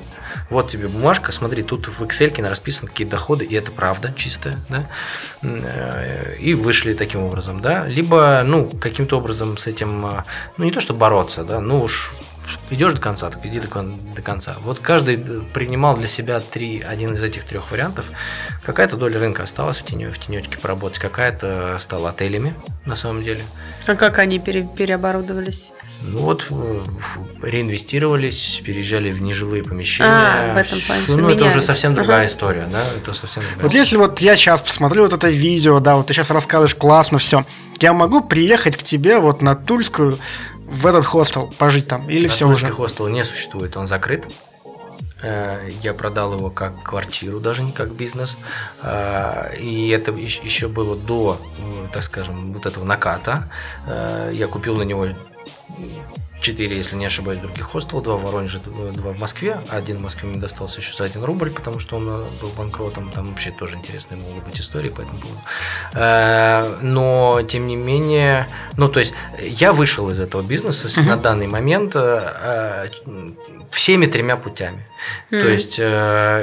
Вот 0.54 0.70
тебе 0.70 0.88
бумажка, 0.88 1.32
смотри, 1.32 1.64
тут 1.64 1.88
в 1.88 2.04
Excel 2.04 2.48
расписаны 2.48 2.88
какие 2.92 3.08
доходы, 3.08 3.44
и 3.44 3.56
это 3.56 3.72
правда 3.72 4.14
чистая, 4.16 4.60
да, 4.70 4.88
э, 5.42 6.36
и 6.40 6.54
вышли 6.54 6.94
таким 6.94 7.24
образом, 7.24 7.60
да, 7.60 7.88
либо, 7.88 8.44
ну, 8.46 8.70
каким-то 8.70 9.18
образом 9.18 9.58
с 9.58 9.66
этим, 9.66 10.06
э, 10.06 10.24
ну, 10.58 10.66
не 10.66 10.72
то, 10.72 10.80
что 10.80 10.94
бороться, 10.94 11.44
да, 11.44 11.60
ну 11.60 11.82
уж 11.82 12.14
идешь 12.70 12.94
до 12.94 13.02
конца, 13.02 13.32
так 13.32 13.44
иди 13.46 13.60
до, 13.60 13.68
кон- 13.68 13.98
до 14.16 14.22
конца. 14.22 14.58
Вот 14.62 14.80
каждый 14.80 15.16
э, 15.16 15.42
принимал 15.54 15.98
для 15.98 16.08
себя 16.08 16.40
три, 16.40 16.82
один 16.82 17.16
из 17.16 17.24
этих 17.24 17.46
трех 17.46 17.72
вариантов. 17.72 18.12
Какая-то 18.64 18.96
доля 18.96 19.20
рынка 19.20 19.44
осталась 19.44 19.78
в, 19.80 19.84
тенё, 19.86 20.12
в 20.12 20.20
тенечке 20.20 20.58
поработать, 20.60 21.00
какая-то 21.00 21.78
стала 21.80 22.10
отелями, 22.12 22.54
на 22.86 22.96
самом 22.96 23.24
деле. 23.24 23.42
А 23.88 23.96
как 23.96 24.20
они 24.20 24.38
пере- 24.40 24.68
переоборудовались? 24.78 25.72
Ну 26.06 26.20
вот, 26.20 26.48
э, 26.50 26.82
реинвестировались, 27.42 28.62
переезжали 28.64 29.12
в 29.12 29.22
нежилые 29.22 29.64
помещения. 29.64 30.10
А, 30.10 30.54
в 30.54 30.58
этом 30.58 30.80
плане 30.82 31.04
Ну, 31.08 31.30
это 31.30 31.46
уже 31.46 31.62
совсем 31.62 31.96
другая 31.96 32.22
Ага. 32.22 32.28
история, 32.28 32.68
да, 32.72 32.82
это 32.98 33.14
совсем 33.14 33.44
другая 33.44 33.64
Вот 33.64 33.74
если 33.74 33.98
вот 33.98 34.20
я 34.20 34.36
сейчас 34.36 34.62
посмотрю 34.62 35.04
вот 35.04 35.14
это 35.14 35.30
видео, 35.30 35.80
да, 35.80 35.96
вот 35.96 36.08
ты 36.08 36.14
сейчас 36.14 36.30
рассказываешь 36.32 36.76
классно 36.76 37.18
все, 37.20 37.46
я 37.80 37.94
могу 37.94 38.22
приехать 38.22 38.76
к 38.78 38.84
тебе 38.84 39.20
вот 39.20 39.42
на 39.42 39.56
Тульскую 39.56 40.20
в 40.66 40.86
этот 40.88 41.06
хостел 41.06 41.54
пожить 41.58 41.88
там 41.88 42.10
или 42.10 42.28
все 42.28 42.46
Тульский 42.48 42.68
уже? 42.68 42.76
хостел 42.76 43.08
не 43.08 43.24
существует, 43.24 43.78
он 43.78 43.88
закрыт. 43.88 44.26
Э, 45.22 45.70
Я 45.82 45.94
продал 45.94 46.34
его 46.34 46.50
как 46.50 46.84
квартиру, 46.84 47.40
даже 47.40 47.64
не 47.64 47.72
как 47.72 47.92
бизнес. 47.94 48.38
Э, 48.82 49.56
И 49.58 49.88
это 49.90 50.12
ещ- 50.12 50.44
еще 50.44 50.68
было 50.68 50.96
до, 50.98 51.40
так 51.94 52.04
скажем, 52.04 52.52
вот 52.54 52.66
этого 52.66 52.84
наката. 52.84 53.50
Я 54.32 54.48
купил 54.48 54.76
на 54.76 54.82
него 54.84 55.08
четыре, 56.42 56.76
если 56.76 56.98
не 56.98 57.06
ошибаюсь, 57.06 57.40
других 57.40 57.66
хостелов, 57.72 58.04
два 58.04 58.16
в 58.18 58.24
Воронеже, 58.24 58.60
два 58.60 59.12
в 59.14 59.18
Москве. 59.18 59.60
Один 59.70 59.98
в 60.00 60.02
Москве 60.02 60.28
мне 60.28 60.40
достался 60.42 60.80
еще 60.82 60.94
за 60.94 61.06
один 61.06 61.24
рубль, 61.24 61.50
потому 61.52 61.80
что 61.80 61.96
он 61.96 62.10
э, 62.10 62.26
был 62.42 62.50
банкротом. 62.58 63.10
Там 63.12 63.30
вообще 63.30 63.52
тоже 63.52 63.76
интересные 63.76 64.20
могут 64.20 64.44
быть 64.44 64.60
истории 64.60 64.90
по 64.90 65.02
этому 65.02 65.20
поводу. 65.22 65.40
Э, 65.94 66.78
Но, 66.82 67.42
тем 67.48 67.66
не 67.68 67.78
менее, 67.78 68.48
ну, 68.78 68.90
то 68.90 69.00
есть, 69.00 69.14
я 69.42 69.72
вышел 69.72 70.10
из 70.10 70.20
этого 70.20 70.42
бизнеса 70.42 70.90
с- 70.90 70.98
на 70.98 71.16
данный 71.16 71.48
момент 71.48 71.94
э, 71.96 72.90
всеми 73.72 74.06
тремя 74.08 74.36
путями. 74.36 74.86
То 75.30 75.38
М. 75.38 75.52
есть, 75.54 75.80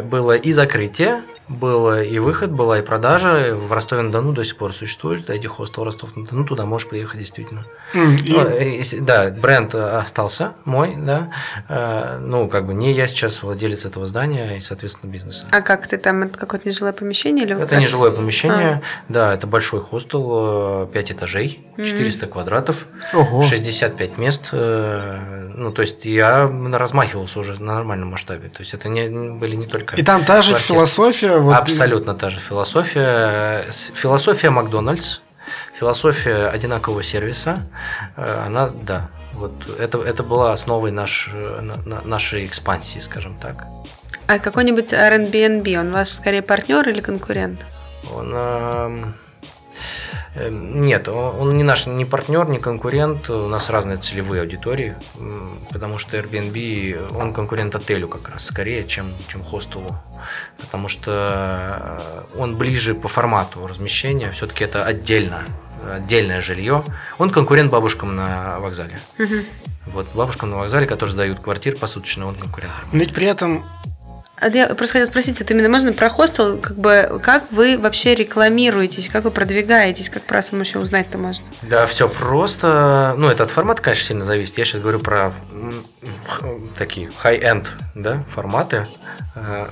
было 0.07 0.35
и 0.37 0.53
закрытие, 0.53 1.23
было 1.51 2.03
и 2.03 2.19
выход, 2.21 2.53
была 2.53 2.79
и 2.79 2.83
продажа. 2.83 3.55
В 3.57 3.73
Ростове-на-Дону 3.73 4.33
до 4.33 4.45
сих 4.45 4.57
пор 4.57 4.73
существует, 4.73 5.27
да, 5.27 5.35
хостел 5.49 5.83
Ростов-на-Дону, 5.85 6.45
туда 6.47 6.65
можешь 6.65 6.89
приехать 6.89 7.19
действительно. 7.19 7.65
И- 7.93 8.33
Ну, 8.33 8.41
э, 8.41 8.83
да, 9.01 9.31
бренд 9.31 9.75
э, 9.75 9.83
остался 9.99 10.53
мой, 10.65 10.95
да. 10.97 11.31
Э, 11.69 12.19
Ну, 12.21 12.49
как 12.49 12.67
бы 12.67 12.75
не 12.75 12.93
я 12.93 13.07
сейчас 13.09 13.43
владелец 13.43 13.85
этого 13.85 14.07
здания 14.07 14.59
и, 14.59 14.61
соответственно, 14.61 15.11
бизнеса. 15.11 15.47
А 15.51 15.61
как 15.61 15.87
ты 15.89 15.99
там, 15.99 16.23
это 16.23 16.39
какое-то 16.39 16.69
нежилое 16.69 16.93
помещение? 16.93 17.45
Или 17.45 17.61
Это 17.61 17.77
нежилое 17.77 18.13
помещение, 18.13 18.83
да, 19.09 19.35
это 19.35 19.47
большой 19.49 19.81
хостел, 19.81 20.87
5 20.87 21.13
этажей, 21.13 21.67
Мгм. 21.77 21.85
400 21.87 22.27
квадратов, 22.29 22.87
Ого. 23.13 23.43
65 23.43 24.19
мест. 24.19 24.51
Ну, 24.53 25.73
то 25.73 25.83
есть 25.83 26.05
я 26.07 26.49
размахивался 26.73 27.41
уже 27.41 27.61
на 27.61 27.75
нормальном 27.75 28.11
масштабе. 28.11 28.49
То 28.49 28.61
есть 28.61 28.73
это 28.75 28.89
не, 28.89 29.09
были 29.09 29.57
не 29.57 29.67
только... 29.67 29.97
И 29.97 30.03
там 30.03 30.25
та 30.25 30.41
же 30.43 30.51
квартиры. 30.53 30.75
философия. 30.75 31.40
Вот- 31.41 31.57
Абсолютно 31.57 32.15
та 32.15 32.31
же 32.31 32.39
философия. 32.41 33.65
Философия 33.95 34.51
Макдональдс, 34.51 35.21
философия 35.79 36.47
одинакового 36.49 37.03
сервиса. 37.03 37.67
э, 38.17 38.43
Она, 38.47 38.69
да, 38.83 39.09
вот 39.35 39.53
это, 39.79 39.99
это 39.99 40.23
была 40.23 40.53
основой 40.53 40.91
наш, 40.91 41.31
на- 41.61 41.77
на- 41.87 42.03
нашей 42.05 42.45
экспансии, 42.47 42.99
скажем 43.01 43.37
так. 43.41 43.65
А 44.27 44.39
какой-нибудь 44.39 44.93
Airbnb, 44.93 45.79
он 45.81 45.91
ваш 45.93 46.09
скорее 46.09 46.43
партнер 46.43 46.89
или 46.89 47.01
конкурент? 47.01 47.65
Он, 48.15 48.33
эм, 48.35 49.15
нет, 50.37 51.09
он 51.09 51.57
не 51.57 51.65
наш 51.65 51.87
не 51.87 52.05
партнер, 52.05 52.49
не 52.49 52.59
конкурент. 52.59 53.29
У 53.31 53.49
нас 53.49 53.69
разные 53.69 53.97
целевые 53.97 54.43
аудитории, 54.43 54.97
потому 55.71 55.99
что 55.99 56.17
Airbnb 56.17 57.17
он 57.17 57.33
конкурент 57.33 57.75
отелю 57.75 58.09
как 58.09 58.29
раз 58.29 58.45
скорее, 58.47 58.87
чем 58.87 59.13
чем 59.29 59.43
хостелу, 59.43 59.97
потому 60.59 60.89
что 60.89 62.29
э, 62.35 62.39
он 62.39 62.57
ближе 62.57 62.95
по 62.95 63.09
формату 63.09 63.67
размещения. 63.67 64.31
Все-таки 64.31 64.65
это 64.65 64.85
отдельно 64.85 65.45
отдельное 65.89 66.43
жилье. 66.43 66.85
Он 67.19 67.31
конкурент 67.31 67.71
бабушкам 67.71 68.15
на 68.15 68.59
вокзале. 68.61 68.99
Вот 69.87 70.07
бабушкам 70.15 70.51
на 70.51 70.59
вокзале, 70.59 70.87
которые 70.87 71.13
сдают 71.15 71.41
квартир 71.41 71.77
посуточно, 71.77 72.27
он 72.27 72.35
конкурент. 72.35 72.73
Но 72.93 72.99
ведь 72.99 73.15
при 73.15 73.27
этом 73.27 73.65
я 74.49 74.67
просто 74.69 74.95
хотела 74.95 75.07
спросить, 75.07 75.41
вот 75.41 75.51
именно 75.51 75.69
можно 75.69 75.93
про 75.93 76.09
хостел, 76.09 76.59
как 76.59 76.77
бы, 76.77 77.21
как 77.23 77.45
вы 77.51 77.77
вообще 77.79 78.15
рекламируетесь, 78.15 79.09
как 79.09 79.25
вы 79.25 79.31
продвигаетесь, 79.31 80.09
как 80.09 80.23
про 80.25 80.39
вас 80.39 80.51
вообще 80.53 80.79
узнать-то 80.79 81.19
можно? 81.19 81.45
Да, 81.63 81.87
все 81.87 82.09
просто. 82.09 83.15
Ну, 83.19 83.29
это 83.29 83.45
от 83.45 83.51
формата, 83.51 83.83
конечно, 83.83 84.05
сильно 84.05 84.25
зависит. 84.25 84.57
Я 84.57 84.65
сейчас 84.65 84.81
говорю 84.81 85.01
про 85.01 85.35
такие 86.77 87.11
high-end 87.23 87.69
да, 87.95 88.25
форматы, 88.29 88.89
э, 89.35 89.67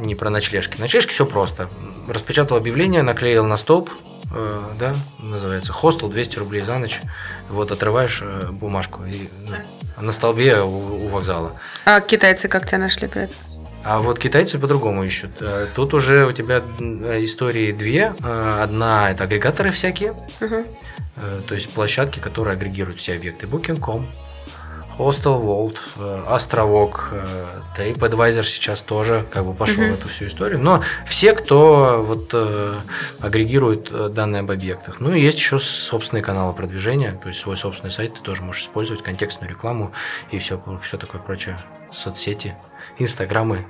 не 0.00 0.14
про 0.14 0.30
ночлежки. 0.30 0.80
Ночлежки 0.80 1.12
все 1.12 1.26
просто. 1.26 1.68
Распечатал 2.08 2.56
объявление, 2.56 3.02
наклеил 3.02 3.44
на 3.44 3.56
столб, 3.56 3.90
э, 4.34 4.62
да, 4.78 4.96
называется 5.18 5.72
хостел 5.72 6.08
200 6.08 6.38
рублей 6.38 6.62
за 6.62 6.78
ночь. 6.78 7.00
Вот 7.48 7.70
отрываешь 7.70 8.20
э, 8.22 8.48
бумажку 8.50 9.04
и 9.04 9.28
ну, 9.44 9.56
на 10.02 10.12
столбе 10.12 10.60
у, 10.62 11.04
у 11.04 11.08
вокзала. 11.08 11.52
А 11.84 12.00
китайцы 12.00 12.48
как 12.48 12.66
тебя 12.66 12.78
нашли 12.78 13.06
при 13.06 13.22
этом? 13.24 13.36
А 13.88 14.00
вот 14.00 14.18
китайцы 14.18 14.58
по-другому 14.58 15.04
ищут. 15.04 15.30
Э, 15.40 15.68
Тут 15.74 15.94
уже 15.94 16.26
у 16.26 16.32
тебя 16.32 16.56
м, 16.80 17.04
истории 17.24 17.70
две. 17.70 18.14
Э, 18.22 18.60
Одна 18.64 19.10
это 19.12 19.24
агрегаторы 19.24 19.70
всякие. 19.70 20.12
Э, 20.40 20.64
то 21.46 21.54
есть 21.54 21.70
площадки, 21.70 22.18
которые 22.18 22.54
агрегируют 22.54 22.98
все 22.98 23.14
объекты. 23.14 23.46
Booking.com, 23.46 24.06
Hostel 24.98 25.40
World, 25.40 25.76
э, 25.98 26.22
Островок, 26.26 27.10
э, 27.12 27.46
TripAdvisor 27.78 28.42
сейчас 28.42 28.82
тоже 28.82 29.24
как 29.32 29.44
бы 29.44 29.54
пошел 29.54 29.82
Мгм. 29.84 29.92
в 29.94 29.98
эту 30.00 30.08
всю 30.08 30.26
историю. 30.26 30.58
Но 30.58 30.82
все, 31.06 31.32
кто 31.32 32.02
вот 32.04 32.30
э, 32.32 32.74
агрегирует 33.20 33.88
э, 33.92 34.08
данные 34.08 34.40
об 34.40 34.50
объектах. 34.50 34.96
Ну 34.98 35.14
и 35.14 35.20
есть 35.20 35.38
еще 35.38 35.60
собственные 35.60 36.24
каналы 36.24 36.54
продвижения, 36.54 37.12
то 37.22 37.28
есть 37.28 37.40
свой 37.40 37.56
собственный 37.56 37.92
сайт 37.92 38.14
ты 38.14 38.20
тоже 38.20 38.42
можешь 38.42 38.62
использовать, 38.62 39.04
контекстную 39.04 39.48
рекламу 39.48 39.92
и 40.32 40.40
все, 40.40 40.60
все 40.82 40.96
такое 40.98 41.20
прочее. 41.20 41.56
Соцсети, 41.92 42.56
инстаграмы. 42.98 43.64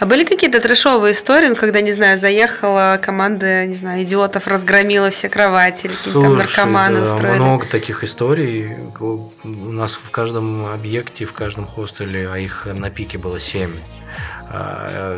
А 0.00 0.06
были 0.06 0.24
какие-то 0.24 0.60
трешовые 0.60 1.12
истории, 1.12 1.46
ну, 1.48 1.56
когда, 1.56 1.80
не 1.80 1.92
знаю, 1.92 2.18
заехала 2.18 2.98
команда, 3.00 3.64
не 3.64 3.74
знаю, 3.74 4.02
идиотов, 4.02 4.48
разгромила 4.48 5.10
все 5.10 5.28
кровати, 5.28 5.86
или 5.86 5.94
какие-то 5.94 6.20
там 6.22 6.36
наркоманы 6.36 7.00
да, 7.00 7.12
устроили? 7.14 7.38
много 7.38 7.66
таких 7.66 8.02
историй. 8.02 8.76
У 8.98 9.30
нас 9.72 9.94
в 9.94 10.10
каждом 10.10 10.66
объекте, 10.66 11.24
в 11.26 11.32
каждом 11.32 11.64
хостеле, 11.64 12.28
а 12.28 12.38
их 12.38 12.66
на 12.66 12.90
пике 12.90 13.18
было 13.18 13.38
7. 13.38 13.70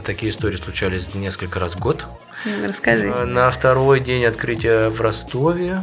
Такие 0.04 0.30
истории 0.30 0.56
случались 0.56 1.14
несколько 1.14 1.58
раз 1.58 1.74
в 1.74 1.78
год. 1.80 2.04
М, 2.44 2.66
Расскажи. 2.66 3.10
А, 3.14 3.24
На 3.24 3.50
второй 3.50 4.00
день 4.00 4.24
открытия 4.24 4.88
в 4.90 5.00
Ростове 5.00 5.82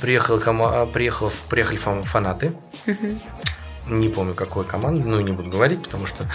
приехал, 0.00 0.40
а, 0.46 0.86
приехал, 0.86 1.32
приехали 1.48 1.76
фан- 1.76 2.04
фанаты. 2.04 2.52
Мгм. 2.86 3.20
Не 3.88 4.08
помню, 4.08 4.34
какой 4.34 4.64
команды, 4.64 5.06
ну 5.06 5.20
не 5.20 5.32
буду 5.32 5.50
говорить, 5.50 5.82
потому 5.82 6.06
что 6.06 6.26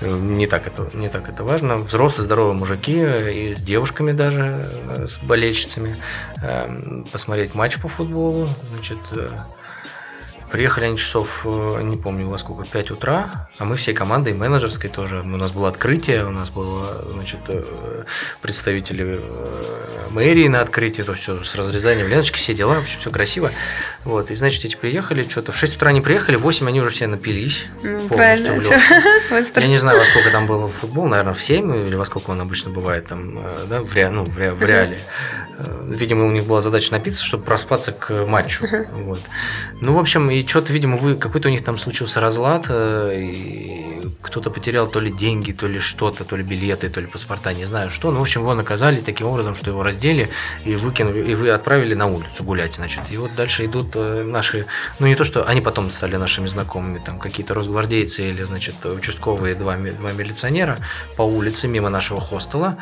э, 0.00 0.08
не 0.08 0.46
так 0.46 0.66
это, 0.66 0.90
не 0.94 1.08
так 1.08 1.28
это 1.28 1.44
важно. 1.44 1.78
Взрослые, 1.78 2.24
здоровые 2.24 2.54
мужики, 2.54 2.96
э, 2.96 3.32
и 3.32 3.54
с 3.54 3.60
девушками 3.60 4.12
даже, 4.12 4.68
э, 4.70 5.06
с 5.06 5.16
болельщицами, 5.18 6.00
эм, 6.42 7.06
посмотреть 7.12 7.54
матч 7.54 7.78
по 7.78 7.88
футболу. 7.88 8.48
Значит, 8.70 8.98
приехали 10.50 10.86
они 10.86 10.96
часов, 10.96 11.44
не 11.44 11.96
помню 11.96 12.28
во 12.28 12.38
сколько, 12.38 12.64
5 12.64 12.92
утра, 12.92 13.48
а 13.56 13.64
мы 13.64 13.76
всей 13.76 13.94
командой, 13.94 14.32
менеджерской 14.34 14.90
тоже. 14.90 15.20
У 15.20 15.36
нас 15.36 15.52
было 15.52 15.68
открытие, 15.68 16.26
у 16.26 16.30
нас 16.30 16.50
было, 16.50 17.04
значит, 17.12 17.38
э, 17.48 18.04
представители 18.42 19.20
э, 19.22 20.08
мэрии 20.10 20.48
на 20.48 20.60
открытии, 20.60 21.02
то 21.02 21.14
все 21.14 21.42
с 21.42 21.54
разрезанием 21.54 22.08
ленточки, 22.08 22.36
все 22.36 22.52
дела, 22.52 22.74
вообще 22.74 22.98
все 22.98 23.10
красиво. 23.12 23.52
Вот, 24.04 24.32
и, 24.32 24.34
значит, 24.34 24.64
эти 24.64 24.74
приехали, 24.74 25.26
что-то 25.28 25.52
в 25.52 25.56
6 25.56 25.76
утра 25.76 25.90
они 25.90 26.00
приехали, 26.00 26.34
в 26.34 26.40
8 26.40 26.66
они 26.66 26.80
уже 26.80 26.90
все 26.90 27.06
напились. 27.06 27.66
Ну, 27.82 28.08
полностью 28.08 28.10
правильно. 29.30 29.60
Я 29.60 29.68
не 29.68 29.78
знаю, 29.78 30.00
во 30.00 30.04
сколько 30.04 30.30
там 30.30 30.46
был 30.46 30.66
футбол, 30.66 31.06
наверное, 31.06 31.34
в 31.34 31.42
7 31.42 31.86
или 31.86 31.94
во 31.94 32.04
сколько 32.04 32.30
он 32.30 32.40
обычно 32.40 32.72
бывает 32.72 33.06
там, 33.06 33.38
э, 33.38 33.66
да, 33.68 33.82
в, 33.82 33.94
ре, 33.94 34.10
ну, 34.10 34.24
в, 34.24 34.36
ре, 34.36 34.52
в 34.52 34.62
реале. 34.64 34.98
Видимо, 35.86 36.26
у 36.26 36.30
них 36.32 36.44
была 36.44 36.60
задача 36.60 36.90
напиться, 36.92 37.24
чтобы 37.24 37.44
проспаться 37.44 37.92
к 37.92 38.26
матчу. 38.26 38.66
Вот. 38.92 39.20
Ну, 39.80 39.92
в 39.92 39.98
общем, 39.98 40.30
и 40.30 40.44
что-то, 40.46 40.72
видимо, 40.72 40.96
вы, 40.96 41.16
какой-то 41.16 41.48
у 41.48 41.50
них 41.50 41.62
там 41.62 41.78
случился 41.78 42.20
разлад, 42.20 42.66
э, 42.68 43.14
кто-то 44.20 44.50
потерял 44.50 44.88
то 44.88 45.00
ли 45.00 45.10
деньги, 45.10 45.52
то 45.52 45.66
ли 45.66 45.78
что-то, 45.78 46.24
то 46.24 46.36
ли 46.36 46.42
билеты, 46.42 46.88
то 46.88 47.00
ли 47.00 47.06
паспорта, 47.06 47.52
не 47.52 47.64
знаю 47.64 47.90
что. 47.90 48.10
Ну, 48.10 48.18
в 48.18 48.22
общем, 48.22 48.42
его 48.42 48.54
наказали 48.54 49.00
таким 49.00 49.26
образом, 49.26 49.54
что 49.54 49.70
его 49.70 49.82
раздели 49.82 50.30
и 50.64 50.76
выкинули, 50.76 51.30
и 51.30 51.34
вы 51.34 51.50
отправили 51.50 51.94
на 51.94 52.06
улицу 52.06 52.44
гулять, 52.44 52.74
значит. 52.74 53.02
И 53.10 53.16
вот 53.16 53.34
дальше 53.34 53.64
идут 53.64 53.94
э, 53.94 54.24
наши, 54.24 54.66
ну, 54.98 55.06
не 55.06 55.14
то, 55.14 55.24
что 55.24 55.46
они 55.46 55.60
потом 55.60 55.90
стали 55.90 56.16
нашими 56.16 56.46
знакомыми, 56.46 57.00
там, 57.04 57.18
какие-то 57.18 57.54
росгвардейцы 57.54 58.28
или, 58.28 58.42
значит, 58.42 58.84
участковые 58.84 59.54
два, 59.54 59.76
два 59.76 60.12
милиционера 60.12 60.78
по 61.16 61.22
улице 61.22 61.68
мимо 61.68 61.90
нашего 61.90 62.20
хостела 62.20 62.78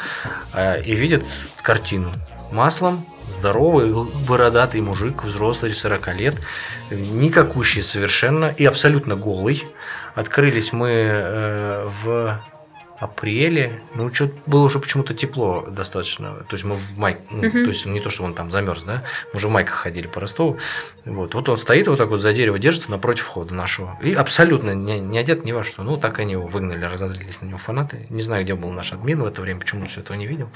э, 0.53 0.83
и 0.83 0.95
видят 0.95 1.25
картину 1.63 2.13
маслом 2.51 3.07
здоровый, 3.33 3.93
бородатый 4.29 4.81
мужик, 4.81 5.25
взрослый, 5.25 5.75
40 5.75 6.17
лет, 6.17 6.35
никакущий 6.91 7.83
совершенно 7.83 8.47
и 8.47 8.65
абсолютно 8.65 9.17
голый. 9.17 9.65
Открылись 10.15 10.73
мы 10.73 10.91
э, 10.91 11.89
в 12.03 12.41
апреле, 13.03 13.81
ну, 13.95 14.13
что 14.15 14.31
было 14.47 14.65
уже 14.65 14.79
почему-то 14.79 15.13
тепло 15.13 15.67
достаточно, 15.69 16.35
то 16.49 16.53
есть 16.55 16.65
мы 16.65 16.77
в 16.77 16.97
май, 16.99 17.17
ну, 17.31 17.39
Мгм. 17.43 17.51
то 17.65 17.71
есть 17.71 17.85
не 17.87 18.01
то, 18.01 18.11
что 18.11 18.23
он 18.23 18.33
там 18.35 18.51
замерз, 18.53 18.83
да, 18.85 19.03
мы 19.33 19.39
уже 19.39 19.49
в 19.49 19.51
майках 19.51 19.75
ходили 19.75 20.07
по 20.07 20.21
Ростову, 20.21 20.59
вот, 21.05 21.35
вот 21.35 21.49
он 21.49 21.57
стоит 21.59 21.89
вот 21.89 21.99
так 21.99 22.09
вот 22.11 22.21
за 22.21 22.33
дерево, 22.33 22.61
держится 22.61 22.91
напротив 22.93 23.25
входа 23.25 23.53
нашего, 23.55 23.99
и 24.03 24.13
абсолютно 24.15 24.75
не, 24.75 25.01
не 25.01 25.19
одет 25.19 25.45
ни 25.45 25.51
во 25.51 25.65
что, 25.65 25.83
ну, 25.83 25.97
так 25.97 26.21
они 26.21 26.33
его 26.33 26.47
выгнали, 26.47 26.85
разозлились 26.85 27.41
на 27.41 27.47
него 27.47 27.59
фанаты, 27.59 28.07
не 28.09 28.23
знаю, 28.23 28.45
где 28.45 28.55
был 28.55 28.71
наш 28.71 28.93
админ 28.93 29.21
в 29.21 29.27
это 29.27 29.43
время, 29.43 29.59
почему 29.59 29.83
он 29.83 29.89
все 29.89 30.01
этого 30.01 30.17
не 30.17 30.29
видел, 30.29 30.49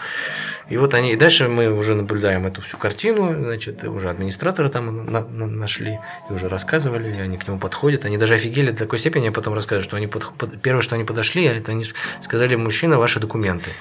и 0.69 0.77
вот 0.77 0.95
они, 0.95 1.13
и 1.13 1.17
дальше 1.17 1.49
мы 1.49 1.69
уже 1.73 1.97
наблюдаем 1.97 2.47
эту 2.47 2.61
всю 2.63 2.77
картину, 2.79 3.35
значит, 3.45 3.83
уже 3.85 4.09
администраторы 4.09 4.69
там 4.69 5.05
на- 5.11 5.27
на- 5.27 5.47
нашли 5.47 5.99
и 6.31 6.33
уже 6.33 6.49
рассказывали, 6.49 7.09
и 7.17 7.21
они 7.21 7.39
к 7.39 7.49
нему 7.49 7.59
подходят, 7.59 8.05
они 8.05 8.19
даже 8.19 8.35
офигели 8.35 8.71
до 8.71 8.79
такой 8.79 9.01
степени, 9.01 9.25
я 9.25 9.33
потом 9.33 9.53
рассказываю, 9.55 9.83
что 9.83 9.97
они 9.97 10.07
под- 10.07 10.33
под- 10.35 10.63
первое, 10.63 10.83
что 10.83 10.95
они 10.95 11.03
подошли, 11.05 11.43
это 11.45 11.73
они 11.73 11.85
сказали, 12.23 12.36
мужчина, 12.57 12.99
ваши 12.99 13.21
документы. 13.21 13.71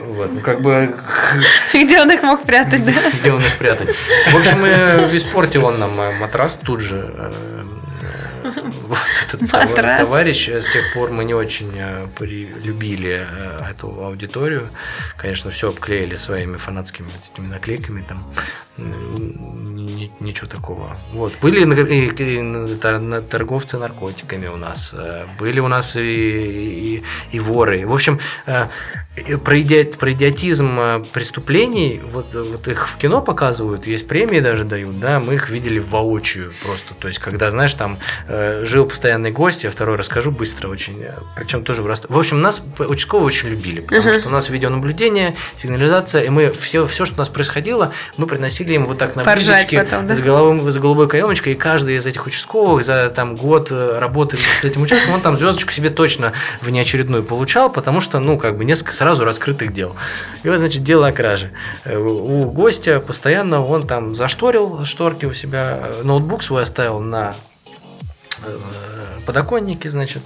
Вот, 0.00 0.32
ну 0.32 0.40
как 0.40 0.60
бы 0.60 0.98
Где 1.72 2.00
он 2.00 2.10
их 2.10 2.22
мог 2.22 2.42
прятать, 2.42 2.84
да? 2.84 2.92
где 3.20 3.32
он 3.32 3.40
их 3.40 3.56
прятать. 3.56 3.94
В 4.32 4.36
общем, 4.36 4.64
э, 4.64 5.16
испортил 5.16 5.66
он 5.66 5.78
нам 5.78 6.00
э, 6.00 6.18
матрас 6.18 6.58
тут 6.62 6.80
же. 6.80 7.32
Вот 8.88 8.98
этот 9.26 9.40
товар- 9.50 9.68
Матрас. 9.68 10.00
товарищ, 10.00 10.48
э, 10.48 10.60
с 10.62 10.68
тех 10.72 10.92
пор 10.94 11.10
мы 11.10 11.24
не 11.24 11.34
очень 11.34 11.70
э, 11.76 12.06
при- 12.18 12.46
любили 12.62 13.26
э, 13.28 13.70
эту 13.70 13.88
аудиторию. 14.04 14.68
Конечно, 15.16 15.50
все 15.50 15.68
обклеили 15.68 16.16
своими 16.16 16.56
фанатскими 16.56 17.08
этими 17.32 17.46
наклейками 17.48 18.02
там. 18.08 18.24
Ничего 20.20 20.46
такого. 20.46 20.96
Вот. 21.12 21.32
Были 21.42 21.60
и- 21.64 22.76
торговцы 23.30 23.78
наркотиками 23.78 24.46
у 24.46 24.56
нас. 24.56 24.94
Были 25.38 25.60
у 25.60 25.68
нас 25.68 25.96
и, 25.96 26.00
и- 26.00 27.02
и 27.32 27.40
воры. 27.40 27.86
В 27.86 27.92
общем, 27.92 28.20
про, 29.44 29.60
иди- 29.60 29.84
про 29.98 30.12
идиотизм 30.12 30.78
э, 30.80 31.02
преступлений, 31.12 32.00
вот, 32.10 32.34
э, 32.34 32.42
вот 32.42 32.68
их 32.68 32.88
в 32.88 32.96
кино 32.96 33.20
показывают, 33.20 33.86
есть 33.86 34.06
премии 34.08 34.40
даже 34.40 34.64
дают, 34.64 34.98
да, 35.00 35.20
мы 35.20 35.34
их 35.34 35.50
видели 35.50 35.78
воочию 35.78 36.52
просто. 36.64 36.94
То 36.94 37.08
есть, 37.08 37.20
когда, 37.20 37.50
знаешь, 37.50 37.74
там 37.74 37.98
э, 38.28 38.64
жил 38.64 38.86
постоянный 38.86 39.30
гость, 39.30 39.64
я 39.64 39.70
второй 39.70 39.96
расскажу 39.96 40.30
быстро 40.30 40.68
очень, 40.68 41.02
э, 41.02 41.14
причем 41.36 41.64
тоже 41.64 41.82
в 41.82 41.86
Ростове. 41.86 42.14
В 42.14 42.18
общем, 42.18 42.40
нас 42.40 42.62
участковые 42.78 43.26
очень 43.26 43.48
любили, 43.48 43.80
потому 43.80 44.02
Мгм. 44.10 44.20
что 44.20 44.28
у 44.28 44.32
нас 44.32 44.48
видеонаблюдение, 44.48 45.34
сигнализация, 45.56 46.22
и 46.24 46.28
мы 46.28 46.52
все, 46.52 46.86
все, 46.86 47.06
что 47.06 47.16
у 47.16 47.18
нас 47.18 47.28
происходило, 47.28 47.92
мы 48.16 48.26
приносили 48.26 48.74
им 48.74 48.86
вот 48.86 48.98
так 48.98 49.16
на 49.16 49.24
блюдечке 49.24 49.84
да? 49.84 50.14
с, 50.14 50.20
головой, 50.20 50.70
с 50.70 50.76
голубой 50.76 51.08
каемочкой, 51.08 51.54
и 51.54 51.56
каждый 51.56 51.96
из 51.96 52.06
этих 52.06 52.26
участковых 52.26 52.84
за 52.84 53.10
там 53.10 53.36
год 53.36 53.68
э, 53.70 53.98
работы 53.98 54.36
с 54.36 54.64
этим 54.64 54.82
участком, 54.82 55.14
он 55.14 55.20
там 55.20 55.36
звездочку 55.36 55.72
себе 55.72 55.90
точно 55.90 56.32
внеочередную 56.60 57.22
получал, 57.24 57.70
потому 57.72 58.00
что, 58.00 58.18
ну, 58.20 58.38
как 58.38 58.56
бы 58.56 58.64
несколько 58.64 58.92
сразу 58.92 59.07
раскрытых 59.16 59.72
дел. 59.72 59.96
И 60.42 60.48
вот, 60.48 60.58
значит, 60.58 60.82
дело 60.82 61.08
о 61.08 61.12
краже. 61.12 61.52
Э, 61.84 61.96
У 61.98 62.50
гостя 62.50 63.00
постоянно 63.00 63.64
он 63.64 63.86
там 63.86 64.14
зашторил 64.14 64.84
шторки 64.84 65.26
у 65.26 65.32
себя, 65.32 65.78
э, 65.80 66.02
ноутбук 66.02 66.42
свой 66.42 66.62
оставил 66.62 67.00
на 67.00 67.34
э, 68.44 68.58
подоконнике, 69.26 69.90
значит, 69.90 70.22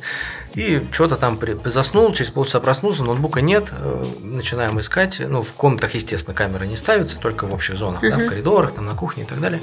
и 0.55 0.87
что-то 0.93 1.17
там 1.17 1.37
при- 1.37 1.57
заснул, 1.65 2.13
через 2.13 2.31
полчаса 2.31 2.61
проснулся, 2.61 3.03
ноутбука 3.03 3.41
нет, 3.41 3.69
э, 3.73 4.05
начинаем 4.21 4.79
искать, 4.81 5.21
ну, 5.27 5.43
в 5.43 5.53
комнатах, 5.53 5.95
естественно, 5.95 6.35
камеры 6.35 6.67
не 6.67 6.77
ставятся, 6.77 7.19
только 7.19 7.47
в 7.47 7.55
общих 7.55 7.77
зонах, 7.77 8.01
да, 8.03 8.19
в 8.19 8.29
коридорах, 8.29 8.73
там, 8.75 8.87
на 8.87 8.95
кухне 8.95 9.25
и 9.25 9.27
так 9.27 9.41
далее, 9.41 9.61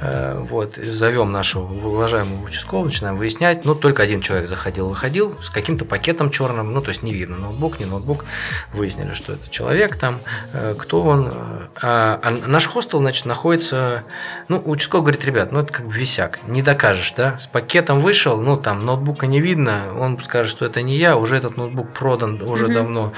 Э, 0.00 0.44
вот, 0.50 0.76
зовем 0.76 1.32
нашего 1.32 1.64
уважаемого 1.64 2.44
участкового, 2.44 2.86
начинаем 2.86 3.16
выяснять, 3.16 3.64
ну, 3.64 3.74
только 3.74 4.02
один 4.02 4.20
человек 4.20 4.48
заходил, 4.48 4.88
выходил 4.88 5.36
с 5.40 5.50
каким-то 5.50 5.84
пакетом 5.84 6.30
черным, 6.30 6.72
ну, 6.72 6.80
то 6.80 6.88
есть 6.90 7.02
не 7.02 7.12
видно, 7.14 7.36
ноутбук, 7.36 7.78
не 7.80 7.86
ноутбук, 7.86 8.24
выяснили, 8.72 9.12
что 9.14 9.34
это 9.34 9.48
человек 9.50 9.96
там, 9.96 10.20
э, 10.52 10.74
кто 10.78 11.02
он, 11.02 11.32
а, 11.80 12.20
а 12.22 12.30
наш 12.30 12.66
хостел, 12.66 12.98
значит, 12.98 13.24
находится, 13.24 14.04
ну, 14.48 14.62
участковый 14.64 15.04
говорит, 15.04 15.24
ребят, 15.24 15.52
ну, 15.52 15.60
это 15.60 15.72
как 15.72 15.86
бы 15.86 15.92
висяк, 15.92 16.40
не 16.46 16.62
докажешь, 16.62 17.12
да, 17.16 17.38
с 17.38 17.46
пакетом 17.46 18.00
вышел, 18.00 18.40
ну, 18.40 18.56
там, 18.56 18.84
ноутбука 18.84 19.26
не 19.26 19.40
видно, 19.40 19.94
он 19.98 20.16
скажет, 20.24 20.50
что 20.50 20.64
это 20.64 20.82
не 20.82 20.96
я, 20.96 21.16
уже 21.16 21.36
этот 21.36 21.56
ноутбук 21.56 21.92
продан 21.92 22.40
уже 22.42 22.64
Мгм. 22.66 22.74
давно, 22.74 23.12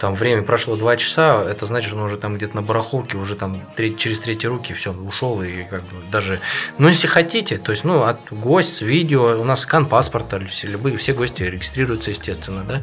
там, 0.00 0.14
время 0.14 0.42
прошло 0.42 0.76
два 0.76 0.96
часа, 0.96 1.44
это 1.44 1.66
значит, 1.66 1.92
он 1.92 2.00
уже 2.00 2.16
там 2.16 2.36
где-то 2.36 2.56
на 2.56 2.62
барахолке, 2.62 3.18
уже 3.18 3.36
там 3.36 3.62
треть- 3.76 3.98
через 3.98 4.18
третьи 4.20 4.46
руки, 4.46 4.72
все, 4.72 4.92
ушел, 4.92 5.42
и 5.42 5.64
как 5.64 5.82
бы 5.82 6.02
даже, 6.10 6.40
ну, 6.78 6.88
если 6.88 7.06
хотите, 7.06 7.58
то 7.58 7.70
есть, 7.72 7.84
ну, 7.84 8.02
от 8.02 8.18
гость 8.30 8.80
видео, 8.82 9.38
у 9.40 9.44
нас 9.44 9.60
скан 9.60 9.86
паспорта, 9.86 10.40
все, 10.48 10.68
любые, 10.68 10.96
все 10.96 11.12
гости 11.12 11.42
регистрируются, 11.42 12.10
естественно, 12.10 12.64
да, 12.64 12.80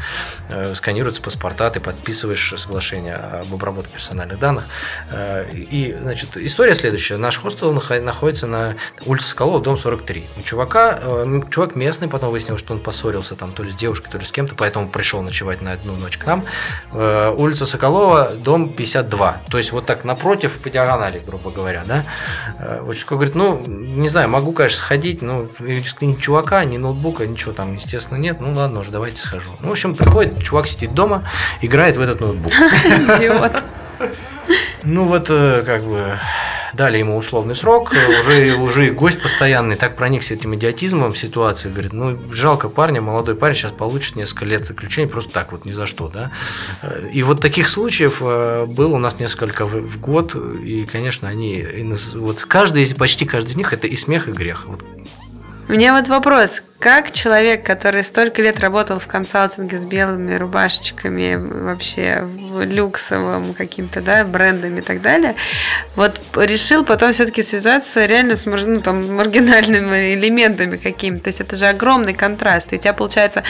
э, 0.49 0.75
сканируются 0.75 1.21
паспорта, 1.21 1.69
ты 1.71 1.79
подписываешь 1.79 2.53
соглашение 2.57 3.15
об 3.15 3.53
обработке 3.53 3.93
персональных 3.93 4.37
данных, 4.39 4.65
Э, 5.09 5.45
и, 5.51 5.97
значит, 6.01 6.37
история 6.37 6.75
следующая, 6.75 7.17
наш 7.17 7.39
хостел 7.39 7.73
нахо- 7.73 7.99
находится 8.01 8.45
на 8.47 8.75
улице 9.05 9.29
Соколова, 9.29 9.59
дом 9.61 9.77
43, 9.77 10.25
у 10.37 10.41
чувака, 10.43 10.99
э, 11.01 11.41
чувак 11.49 11.75
местный, 11.75 12.07
потом 12.07 12.29
выяснилось, 12.31 12.59
что 12.61 12.73
он 12.73 12.79
поссорился 12.79 13.35
там 13.35 13.53
то 13.53 13.63
ли 13.63 13.71
с 13.71 13.75
девушкой, 13.75 14.11
то 14.11 14.17
ли 14.19 14.25
с 14.25 14.31
кем-то, 14.31 14.53
поэтому 14.55 14.87
пришел 14.89 15.21
ночевать 15.23 15.61
на 15.61 15.71
одну 15.71 15.95
ночь 15.95 16.17
к 16.17 16.25
нам, 16.25 16.45
Э, 16.93 17.06
улица 17.37 17.65
Соколова, 17.65 18.33
дом 18.35 18.69
52. 18.69 19.41
То 19.49 19.57
есть 19.57 19.71
вот 19.71 19.85
так 19.85 20.03
напротив, 20.03 20.59
по 20.59 20.69
диагонали, 20.69 21.21
грубо 21.25 21.51
говоря, 21.51 21.83
да. 21.85 22.05
Э, 22.59 22.81
Участковый 22.81 23.27
говорит, 23.27 23.35
ну, 23.35 23.61
не 23.67 24.09
знаю, 24.09 24.29
могу, 24.29 24.51
конечно, 24.51 24.79
сходить, 24.79 25.21
но 25.21 25.47
ни 25.59 26.13
чувака, 26.13 26.63
ни 26.65 26.77
ноутбука, 26.77 27.25
ничего 27.27 27.53
там, 27.53 27.75
естественно, 27.75 28.17
нет. 28.17 28.37
Ну, 28.39 28.53
ладно 28.53 28.79
уже, 28.79 28.91
давайте 28.91 29.17
схожу. 29.17 29.51
Ну, 29.61 29.69
в 29.69 29.71
общем, 29.71 29.95
приходит, 29.95 30.41
чувак 30.43 30.67
сидит 30.67 30.93
дома, 30.93 31.23
играет 31.61 31.97
в 31.97 32.01
этот 32.01 32.21
ноутбук. 32.21 32.51
Ну, 34.83 35.05
вот, 35.05 35.29
э, 35.29 35.63
как 35.65 35.83
бы, 35.83 36.17
дали 36.77 36.99
ему 36.99 37.17
условный 37.17 37.55
срок, 37.55 37.93
э, 37.93 38.19
уже, 38.19 38.55
уже 38.55 38.87
и 38.87 38.91
гость 38.91 39.21
постоянный 39.21 39.75
так 39.75 39.97
проникся 39.97 40.35
этим 40.35 40.55
идиотизмом 40.55 41.15
ситуации, 41.15 41.69
говорит, 41.69 41.91
ну, 41.91 42.17
жалко 42.31 42.69
парня, 42.69 43.01
молодой 43.01 43.35
парень 43.35 43.55
сейчас 43.55 43.71
получит 43.71 44.15
несколько 44.15 44.45
лет 44.45 44.65
заключения, 44.65 45.09
просто 45.09 45.31
так 45.33 45.51
вот, 45.51 45.65
ни 45.65 45.73
за 45.73 45.87
что, 45.87 46.07
да. 46.07 46.31
Э, 46.81 47.09
И 47.11 47.23
вот 47.23 47.41
таких 47.41 47.67
случаев 47.67 48.19
э, 48.21 48.65
было 48.65 48.95
у 48.95 48.99
нас 48.99 49.19
несколько 49.19 49.65
в, 49.65 49.99
год, 49.99 50.35
и, 50.35 50.85
конечно, 50.85 51.27
они, 51.27 51.65
вот 52.13 52.43
каждый, 52.43 52.93
почти 52.95 53.25
каждый 53.25 53.49
из 53.49 53.55
них 53.55 53.73
это 53.73 53.87
и 53.87 53.95
смех, 53.95 54.29
и 54.29 54.31
грех. 54.31 54.65
Вот 54.67 54.85
Меня 55.67 55.93
вот 55.93 56.07
вопрос. 56.07 56.61
Как 56.79 57.11
человек, 57.11 57.65
который 57.65 58.03
столько 58.03 58.41
лет 58.43 58.59
работал 58.59 58.99
в 58.99 59.07
консалтинге 59.07 59.79
с 59.79 59.85
белыми 59.85 60.35
рубашечками, 60.35 61.35
вообще 61.35 62.23
люксовым 62.63 63.55
каким-то, 63.55 63.99
да, 63.99 64.23
брендами 64.23 64.79
и 64.79 64.83
так 64.83 65.01
далее, 65.01 65.35
вот 65.95 66.21
решил 66.35 66.85
потом 66.85 67.13
все-таки 67.13 67.41
связаться 67.41 68.05
реально 68.05 68.35
с 68.35 68.45
ну, 68.45 68.79
там, 68.81 69.15
маргинальными 69.15 70.13
элементами 70.13 70.77
какими-то. 70.77 71.23
То 71.25 71.27
есть 71.29 71.41
это 71.41 71.55
же 71.55 71.65
огромный 71.65 72.13
контраст. 72.13 72.71
И 72.71 72.75
у 72.75 72.79
тебя 72.79 72.93
получается, 72.93 73.41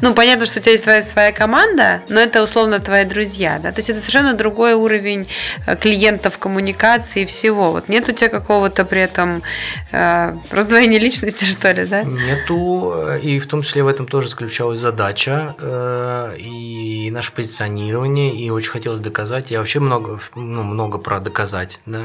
ну, 0.00 0.14
понятно, 0.14 0.46
что 0.46 0.60
у 0.60 0.62
тебя 0.62 0.72
есть 0.72 0.84
твоя 0.84 1.02
своя 1.02 1.32
команда, 1.32 2.02
но 2.08 2.20
это 2.20 2.40
условно 2.40 2.78
твои 2.78 3.04
друзья, 3.04 3.58
да. 3.60 3.72
То 3.72 3.80
есть 3.80 3.90
это 3.90 3.98
совершенно 3.98 4.34
другой 4.34 4.74
уровень 4.74 5.28
э, 5.66 5.74
клиентов, 5.74 6.38
коммуникации 6.38 7.22
и 7.22 7.26
всего. 7.26 7.72
Вот 7.72 7.88
нет 7.88 8.08
у 8.08 8.12
тебя 8.12 8.28
какого-то 8.28 8.84
при 8.84 9.00
этом 9.00 9.42
э, 9.90 10.36
раздвоения 10.50 11.00
личности, 11.00 11.44
что 11.65 11.65
ли, 11.72 11.86
да? 11.86 12.02
Нету, 12.02 12.56
рынку, 12.56 13.16
и 13.22 13.38
в 13.38 13.46
том 13.46 13.62
числе 13.62 13.82
в 13.82 13.86
этом 13.86 14.06
тоже 14.06 14.28
заключалась 14.28 14.78
задача, 14.80 15.54
э, 15.58 16.36
и 16.38 17.10
наше 17.10 17.32
позиционирование, 17.32 18.34
и 18.34 18.50
очень 18.50 18.70
хотелось 18.70 19.00
доказать. 19.00 19.50
Я 19.50 19.58
вообще 19.58 19.80
много, 19.80 20.20
ну, 20.34 20.62
много 20.62 20.98
про 20.98 21.20
доказать, 21.20 21.80
да, 21.86 22.02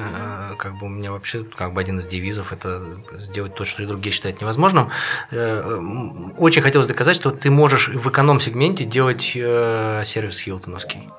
э, 0.51 0.55
как 0.57 0.77
бы 0.77 0.85
у 0.85 0.89
меня 0.89 1.11
вообще 1.11 1.43
как 1.43 1.73
бы 1.73 1.81
один 1.81 1.99
из 1.99 2.07
девизов 2.07 2.53
это 2.53 2.81
сделать 3.17 3.55
то, 3.55 3.65
что 3.65 3.83
и 3.83 3.85
другие 3.85 4.13
считают 4.13 4.41
невозможным. 4.41 4.89
Очень 6.37 6.61
хотелось 6.61 6.87
доказать, 6.87 7.15
что 7.15 7.31
ты 7.31 7.49
можешь 7.49 7.89
в 7.89 8.09
эконом-сегменте 8.09 8.85
делать 8.85 9.21
сервис 9.21 10.39
хилтоновский. 10.39 11.09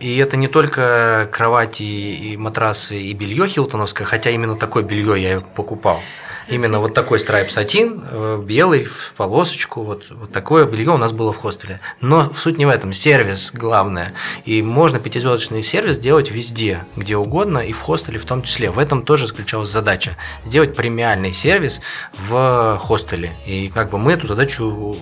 И 0.00 0.16
это 0.18 0.36
не 0.36 0.48
только 0.48 1.28
кровати 1.32 1.82
и 1.82 2.36
матрасы 2.36 3.00
и 3.00 3.14
белье 3.14 3.46
хилтоновское, 3.46 4.06
хотя 4.06 4.30
именно 4.30 4.56
такое 4.56 4.82
белье 4.82 5.20
я 5.20 5.40
покупал. 5.40 6.00
Именно 6.48 6.80
вот 6.80 6.94
такой 6.94 7.20
страйп 7.20 7.50
сатин, 7.50 8.02
э, 8.10 8.42
белый, 8.42 8.84
в 8.86 9.12
полосочку, 9.16 9.82
вот, 9.82 10.06
вот 10.10 10.32
такое 10.32 10.64
белье 10.64 10.92
у 10.92 10.96
нас 10.96 11.12
было 11.12 11.34
в 11.34 11.36
хостеле. 11.36 11.80
Но 12.00 12.32
суть 12.32 12.56
не 12.56 12.64
в 12.64 12.70
этом, 12.70 12.94
сервис 12.94 13.50
главное. 13.52 14.14
И 14.46 14.62
можно 14.62 14.98
пятизвездочный 14.98 15.62
сервис 15.62 15.98
делать 15.98 16.30
везде, 16.30 16.84
где 16.96 17.16
угодно, 17.16 17.58
и 17.58 17.72
в 17.72 17.80
хостеле 17.80 18.18
в 18.18 18.24
том 18.24 18.42
числе. 18.42 18.70
В 18.70 18.78
этом 18.78 19.02
тоже 19.02 19.26
заключалась 19.26 19.68
задача. 19.68 20.16
Сделать 20.46 20.74
премиальный 20.74 21.32
сервис 21.32 21.82
в 22.16 22.78
хостеле. 22.82 23.32
И 23.46 23.68
как 23.68 23.90
бы 23.90 23.98
мы 23.98 24.12
эту 24.12 24.26
задачу 24.26 24.96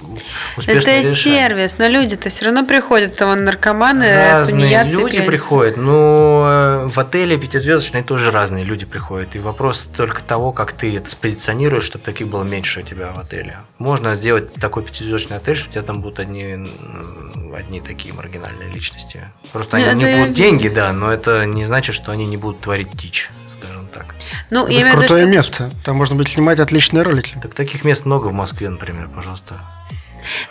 успешно 0.56 0.78
Это 0.80 1.00
решаем. 1.00 1.14
сервис, 1.14 1.78
но 1.78 1.86
люди-то 1.86 2.28
все 2.28 2.46
равно 2.46 2.66
приходят, 2.66 3.14
там 3.14 3.44
наркоманы, 3.44 4.32
Разные 4.32 4.84
люди 4.84 5.22
приходят, 5.22 5.76
но 5.76 6.44
э, 6.48 6.88
в 6.88 6.98
отеле 6.98 7.38
пятизвездочные 7.38 8.02
тоже 8.02 8.32
разные 8.32 8.64
люди 8.64 8.84
приходят. 8.84 9.36
И 9.36 9.38
вопрос 9.38 9.88
только 9.96 10.24
того, 10.24 10.50
как 10.50 10.72
ты 10.72 10.96
это 10.96 11.08
спозиционируешь 11.08 11.35
позиционируешь, 11.36 11.84
чтобы 11.84 12.02
таких 12.02 12.28
было 12.28 12.44
меньше 12.44 12.80
у 12.80 12.82
тебя 12.82 13.12
в 13.12 13.18
отеле. 13.18 13.58
Можно 13.78 14.14
сделать 14.14 14.54
такой 14.54 14.82
пятизвездочный 14.82 15.36
отель, 15.36 15.56
что 15.56 15.68
у 15.68 15.72
тебя 15.72 15.82
там 15.82 16.00
будут 16.00 16.18
одни, 16.18 16.66
одни 17.54 17.80
такие 17.80 18.14
маргинальные 18.14 18.70
личности. 18.70 19.20
Просто 19.52 19.76
они 19.76 20.02
не 20.02 20.18
будут 20.18 20.34
деньги, 20.34 20.68
да, 20.68 20.92
но 20.94 21.12
это 21.12 21.44
не 21.44 21.64
значит, 21.66 21.94
что 21.94 22.10
они 22.10 22.26
не 22.26 22.38
будут 22.38 22.62
творить 22.62 22.88
дичь, 22.94 23.30
скажем 23.50 23.86
так. 23.88 24.14
Ну, 24.48 24.64
это 24.64 24.72
я 24.72 24.92
крутое 24.92 25.26
виду, 25.26 25.42
что... 25.42 25.66
место. 25.66 25.70
Там 25.84 25.96
можно 25.96 26.16
будет 26.16 26.28
снимать 26.28 26.58
отличные 26.58 27.02
ролики. 27.02 27.38
Так 27.42 27.54
таких 27.54 27.84
мест 27.84 28.06
много 28.06 28.28
в 28.28 28.32
Москве, 28.32 28.70
например, 28.70 29.10
пожалуйста. 29.14 29.60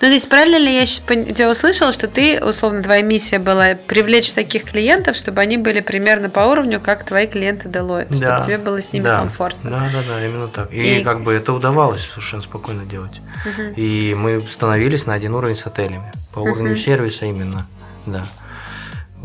Ну, 0.01 0.07
то 0.07 0.13
есть 0.13 0.29
правильно 0.29 0.57
ли 0.57 0.73
я 0.73 0.85
тебя 0.85 1.49
услышала, 1.49 1.91
что 1.91 2.07
ты, 2.07 2.43
условно, 2.43 2.83
твоя 2.83 3.01
миссия 3.01 3.39
была 3.39 3.75
привлечь 3.75 4.33
таких 4.33 4.63
клиентов, 4.65 5.15
чтобы 5.15 5.41
они 5.41 5.57
были 5.57 5.79
примерно 5.79 6.29
по 6.29 6.41
уровню, 6.41 6.79
как 6.79 7.03
твои 7.05 7.27
клиенты 7.27 7.69
Deloitte, 7.69 8.07
да, 8.09 8.15
чтобы 8.15 8.45
тебе 8.45 8.57
было 8.57 8.81
с 8.81 8.93
ними 8.93 9.03
да, 9.03 9.19
комфортно. 9.19 9.69
Да, 9.69 9.89
да, 9.91 9.99
да, 10.07 10.25
именно 10.25 10.47
так. 10.47 10.71
И, 10.71 10.99
и 10.99 11.03
как 11.03 11.23
бы 11.23 11.33
это 11.33 11.53
удавалось 11.53 12.07
совершенно 12.07 12.41
спокойно 12.41 12.85
делать. 12.85 13.21
Угу. 13.45 13.73
И 13.75 14.15
мы 14.15 14.47
становились 14.51 15.05
на 15.05 15.13
один 15.13 15.33
уровень 15.33 15.55
с 15.55 15.65
отелями, 15.65 16.11
по 16.33 16.39
уровню 16.39 16.71
угу. 16.71 16.79
сервиса 16.79 17.25
именно, 17.25 17.67
да. 18.05 18.25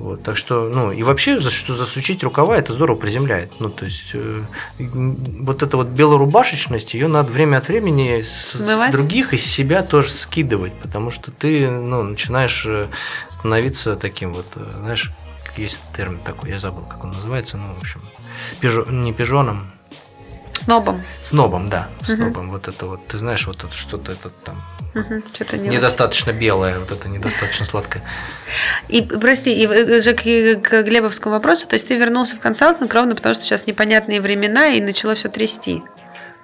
Вот, 0.01 0.23
так 0.23 0.39
что, 0.39 0.71
ну, 0.71 0.93
и 0.93 1.03
вообще, 1.03 1.39
за 1.39 1.51
что 1.51 1.75
засучить 1.75 2.25
рукава, 2.25 2.57
это 2.57 2.73
здорово 2.73 2.97
приземляет. 2.97 3.61
Ну, 3.61 3.69
то 3.69 3.85
есть, 3.85 4.13
э, 4.15 4.43
вот 4.79 5.63
эта 5.63 5.77
вот 5.77 5.89
белорубашечность, 5.89 6.95
ее 6.95 7.07
надо 7.07 7.31
время 7.31 7.59
от 7.59 7.69
времени 7.69 8.23
с, 8.23 8.55
с 8.55 8.91
других 8.91 9.35
из 9.35 9.45
себя 9.45 9.83
тоже 9.83 10.11
скидывать, 10.11 10.73
потому 10.73 11.11
что 11.11 11.31
ты, 11.31 11.69
ну, 11.69 12.03
начинаешь 12.03 12.65
э, 12.67 12.87
становиться 13.29 13.95
таким 13.95 14.33
вот, 14.33 14.47
э, 14.55 14.65
знаешь, 14.79 15.13
есть 15.59 15.83
термин 15.95 16.21
такой, 16.25 16.49
я 16.49 16.59
забыл, 16.59 16.85
как 16.85 17.05
он 17.05 17.11
называется, 17.11 17.59
ну, 17.59 17.75
в 17.75 17.79
общем, 17.83 18.01
пижо, 18.59 18.87
не 18.89 19.13
пижоном, 19.13 19.71
Снобом. 20.61 21.03
Снобом, 21.23 21.69
да. 21.69 21.89
Снобом. 22.05 22.49
Угу. 22.49 22.53
Вот 22.53 22.69
это 22.69 22.87
вот, 22.87 23.07
ты 23.07 23.19
знаешь, 23.19 23.47
вот 23.47 23.65
это 23.65 23.73
что-то 23.73 24.13
это 24.13 24.31
там 24.31 24.63
Угу, 24.93 25.23
что-то 25.33 25.57
не 25.57 25.69
недостаточно 25.69 26.33
очень. 26.33 26.41
белое, 26.41 26.81
вот 26.81 26.91
это 26.91 27.09
недостаточно 27.09 27.65
сладкое. 27.65 28.03
И 28.89 29.03
прости, 29.03 29.53
и 29.53 30.01
же 30.01 30.15
к, 30.15 30.23
к 30.69 30.83
Глебовскому 30.83 31.37
вопросу, 31.37 31.69
то 31.69 31.75
есть 31.75 31.87
ты 31.87 31.97
вернулся 31.97 32.35
в 32.35 32.41
консалтинг 32.41 32.93
ровно 32.93 33.15
потому, 33.15 33.37
что 33.37 33.45
сейчас 33.45 33.69
непонятные 33.69 34.21
времена 34.21 34.69
и 34.69 34.81
начало 34.81 35.15
все 35.15 35.29
трясти. 35.29 35.85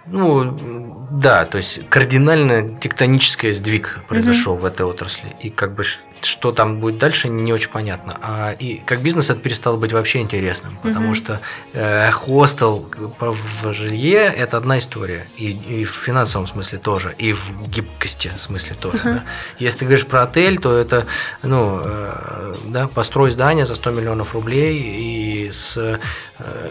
Ну, 0.07 1.09
да, 1.11 1.45
то 1.45 1.59
есть 1.59 1.89
кардинально 1.89 2.79
тектонический 2.79 3.53
сдвиг 3.53 3.99
произошел 4.09 4.53
угу. 4.55 4.63
в 4.63 4.65
этой 4.65 4.87
отрасли. 4.87 5.35
И 5.41 5.51
как 5.51 5.75
бы 5.75 5.83
что 6.23 6.53
там 6.53 6.81
будет 6.81 6.99
дальше, 6.99 7.29
не 7.29 7.53
очень 7.53 7.71
понятно. 7.71 8.19
А, 8.23 8.53
и 8.53 8.79
как 8.79 9.03
бизнес 9.03 9.31
это 9.31 9.41
перестало 9.41 9.77
быть 9.77 9.93
вообще 9.93 10.21
интересным, 10.21 10.79
потому 10.83 11.09
угу. 11.09 11.15
что 11.15 11.41
э, 11.73 12.11
хостел 12.11 12.89
в 13.21 13.73
жилье– 13.73 14.21
это 14.37 14.57
одна 14.57 14.79
история, 14.79 15.27
и, 15.37 15.51
и 15.51 15.85
в 15.85 15.91
финансовом 15.91 16.47
смысле 16.47 16.79
тоже, 16.79 17.15
и 17.19 17.33
в 17.33 17.69
гибкости 17.69 18.33
смысле 18.39 18.77
тоже. 18.81 18.99
Угу. 18.99 19.05
Да. 19.05 19.25
Если 19.59 19.81
ты 19.81 19.85
говоришь 19.87 20.07
про 20.07 20.23
отель, 20.23 20.59
то 20.59 20.77
это, 20.77 21.07
ну, 21.43 21.83
э, 21.85 22.55
да, 22.65 22.89
построй 22.89 23.31
здание 23.31 23.67
за 23.67 23.75
100 23.75 23.91
миллионов 23.91 24.35
рублей 24.35 24.79
и 24.79 25.51
с 25.51 25.77
э, 25.77 25.99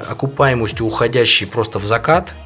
окупаемостью 0.09 0.85
уходящей 0.85 1.47
просто 1.47 1.79
в 1.79 1.85
закат– 1.85 2.33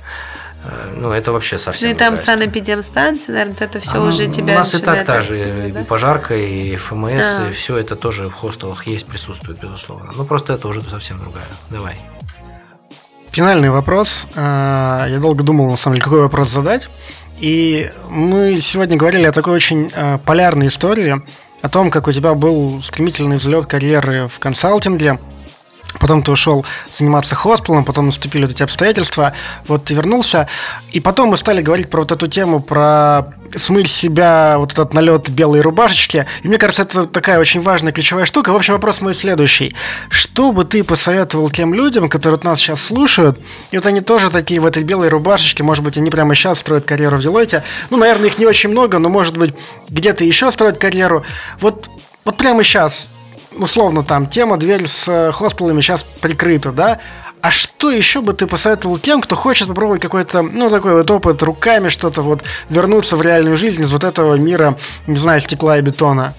ну, 0.95 1.11
это 1.11 1.31
вообще 1.31 1.57
совсем 1.57 1.89
Ну, 1.89 1.95
и 1.95 1.97
там 1.97 2.17
санэпидемстанция, 2.17 3.33
наверное, 3.33 3.55
это 3.59 3.79
все 3.79 3.97
а, 3.97 4.07
уже 4.07 4.27
тебя 4.27 4.55
У 4.55 4.57
нас 4.57 4.73
и 4.73 4.79
так 4.79 5.05
та 5.05 5.21
же 5.21 5.35
да? 5.35 5.81
и 5.81 5.83
пожарка, 5.83 6.35
и 6.35 6.75
ФМС, 6.75 7.37
а. 7.39 7.49
и 7.49 7.51
все 7.53 7.77
это 7.77 7.95
тоже 7.95 8.27
в 8.27 8.33
хостелах 8.33 8.85
есть, 8.85 9.05
присутствует, 9.05 9.59
безусловно. 9.59 10.11
Ну, 10.15 10.25
просто 10.25 10.53
это 10.53 10.67
уже 10.67 10.81
совсем 10.89 11.19
другая. 11.19 11.47
Давай. 11.69 11.95
Финальный 13.31 13.69
вопрос. 13.69 14.27
А, 14.35 15.07
я 15.07 15.19
долго 15.19 15.43
думал, 15.43 15.69
на 15.69 15.77
самом 15.77 15.95
деле, 15.95 16.03
какой 16.03 16.21
вопрос 16.21 16.49
задать. 16.49 16.89
И 17.39 17.89
мы 18.09 18.59
сегодня 18.59 18.97
говорили 18.97 19.25
о 19.25 19.31
такой 19.31 19.53
очень 19.53 19.91
а, 19.95 20.17
полярной 20.17 20.67
истории, 20.67 21.21
о 21.61 21.69
том, 21.69 21.89
как 21.89 22.07
у 22.07 22.11
тебя 22.11 22.33
был 22.33 22.83
стремительный 22.83 23.37
взлет 23.37 23.65
карьеры 23.65 24.27
в 24.27 24.39
консалтинге, 24.39 25.19
Потом 25.99 26.23
ты 26.23 26.31
ушел 26.31 26.65
заниматься 26.89 27.35
хостелом, 27.35 27.85
потом 27.85 28.07
наступили 28.07 28.43
вот 28.43 28.51
эти 28.51 28.63
обстоятельства. 28.63 29.33
Вот 29.67 29.85
ты 29.85 29.93
вернулся. 29.93 30.47
И 30.91 30.99
потом 30.99 31.29
мы 31.29 31.37
стали 31.37 31.61
говорить 31.61 31.89
про 31.89 32.01
вот 32.01 32.11
эту 32.11 32.27
тему, 32.27 32.59
про 32.59 33.33
смыть 33.55 33.89
себя 33.89 34.55
вот 34.57 34.73
этот 34.73 34.93
налет 34.93 35.29
белой 35.29 35.61
рубашечки. 35.61 36.25
И 36.43 36.47
мне 36.47 36.57
кажется, 36.57 36.83
это 36.83 37.05
такая 37.05 37.39
очень 37.39 37.61
важная 37.61 37.91
ключевая 37.91 38.25
штука. 38.25 38.51
В 38.51 38.55
общем, 38.55 38.73
вопрос 38.73 39.01
мой 39.01 39.13
следующий. 39.13 39.75
Что 40.09 40.51
бы 40.51 40.65
ты 40.65 40.83
посоветовал 40.83 41.49
тем 41.49 41.73
людям, 41.73 42.09
которые 42.09 42.37
вот 42.37 42.43
нас 42.43 42.59
сейчас 42.59 42.81
слушают, 42.81 43.39
и 43.71 43.77
вот 43.77 43.85
они 43.85 44.01
тоже 44.01 44.29
такие 44.29 44.61
в 44.61 44.65
этой 44.65 44.83
белой 44.83 45.09
рубашечке, 45.09 45.63
может 45.63 45.83
быть, 45.83 45.97
они 45.97 46.09
прямо 46.09 46.35
сейчас 46.35 46.59
строят 46.59 46.85
карьеру 46.85 47.17
в 47.17 47.21
Делойте. 47.21 47.63
Ну, 47.89 47.97
наверное, 47.97 48.27
их 48.27 48.37
не 48.37 48.45
очень 48.45 48.69
много, 48.69 48.99
но, 48.99 49.09
может 49.09 49.37
быть, 49.37 49.53
где-то 49.89 50.23
еще 50.23 50.51
строят 50.51 50.77
карьеру. 50.77 51.23
Вот, 51.59 51.89
вот 52.25 52.37
прямо 52.37 52.63
сейчас 52.63 53.09
условно 53.59 54.03
там 54.03 54.27
тема 54.27 54.57
дверь 54.57 54.87
с 54.87 55.07
э, 55.07 55.31
хостелами 55.31 55.81
сейчас 55.81 56.03
прикрыта, 56.03 56.71
да? 56.71 56.99
А 57.41 57.51
что 57.51 57.89
еще 57.89 58.21
бы 58.21 58.33
ты 58.33 58.47
посоветовал 58.47 58.97
тем, 58.97 59.21
кто 59.21 59.35
хочет 59.35 59.67
попробовать 59.69 60.01
какой-то, 60.01 60.41
ну, 60.41 60.69
такой 60.69 60.93
вот 60.93 61.09
опыт 61.09 61.41
руками, 61.41 61.87
что-то 61.87 62.21
вот 62.21 62.43
вернуться 62.69 63.15
в 63.15 63.21
реальную 63.21 63.55
жизнь 63.55 63.81
из 63.81 63.91
вот 63.91 64.03
этого 64.03 64.35
мира, 64.35 64.77
не 65.07 65.15
знаю, 65.15 65.39
стекла 65.39 65.77
и 65.77 65.81
бетона? 65.81 66.33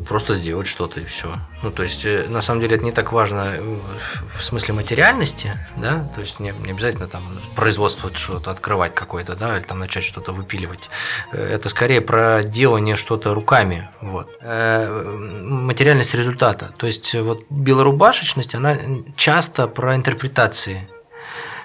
Просто 0.00 0.34
сделать 0.34 0.66
что-то 0.66 1.00
и 1.00 1.04
все. 1.04 1.28
Ну, 1.62 1.70
то 1.70 1.82
есть, 1.82 2.04
э, 2.04 2.26
на 2.28 2.40
самом 2.42 2.60
деле, 2.60 2.76
это 2.76 2.84
не 2.84 2.92
так 2.92 3.12
важно 3.12 3.54
э, 3.56 3.78
в 4.26 4.42
смысле 4.42 4.74
материальности, 4.74 5.52
да, 5.76 6.08
то 6.14 6.20
есть 6.20 6.40
не, 6.40 6.52
не 6.64 6.70
обязательно 6.70 7.06
там 7.06 7.22
производство 7.54 8.10
что-то 8.14 8.50
открывать 8.50 8.94
какое-то, 8.94 9.36
да, 9.36 9.56
или 9.56 9.64
там 9.64 9.78
начать 9.78 10.04
что-то 10.04 10.32
выпиливать. 10.32 10.90
Э, 11.32 11.42
это 11.42 11.68
скорее 11.68 12.00
про 12.00 12.42
делание 12.42 12.96
что-то 12.96 13.34
руками, 13.34 13.88
вот. 14.00 14.28
Материальность 14.42 16.14
результата. 16.14 16.72
То 16.76 16.86
есть, 16.86 17.14
вот 17.14 17.44
белорубашечность, 17.50 18.54
она 18.54 18.76
часто 19.16 19.66
про 19.68 19.94
интерпретации. 19.94 20.88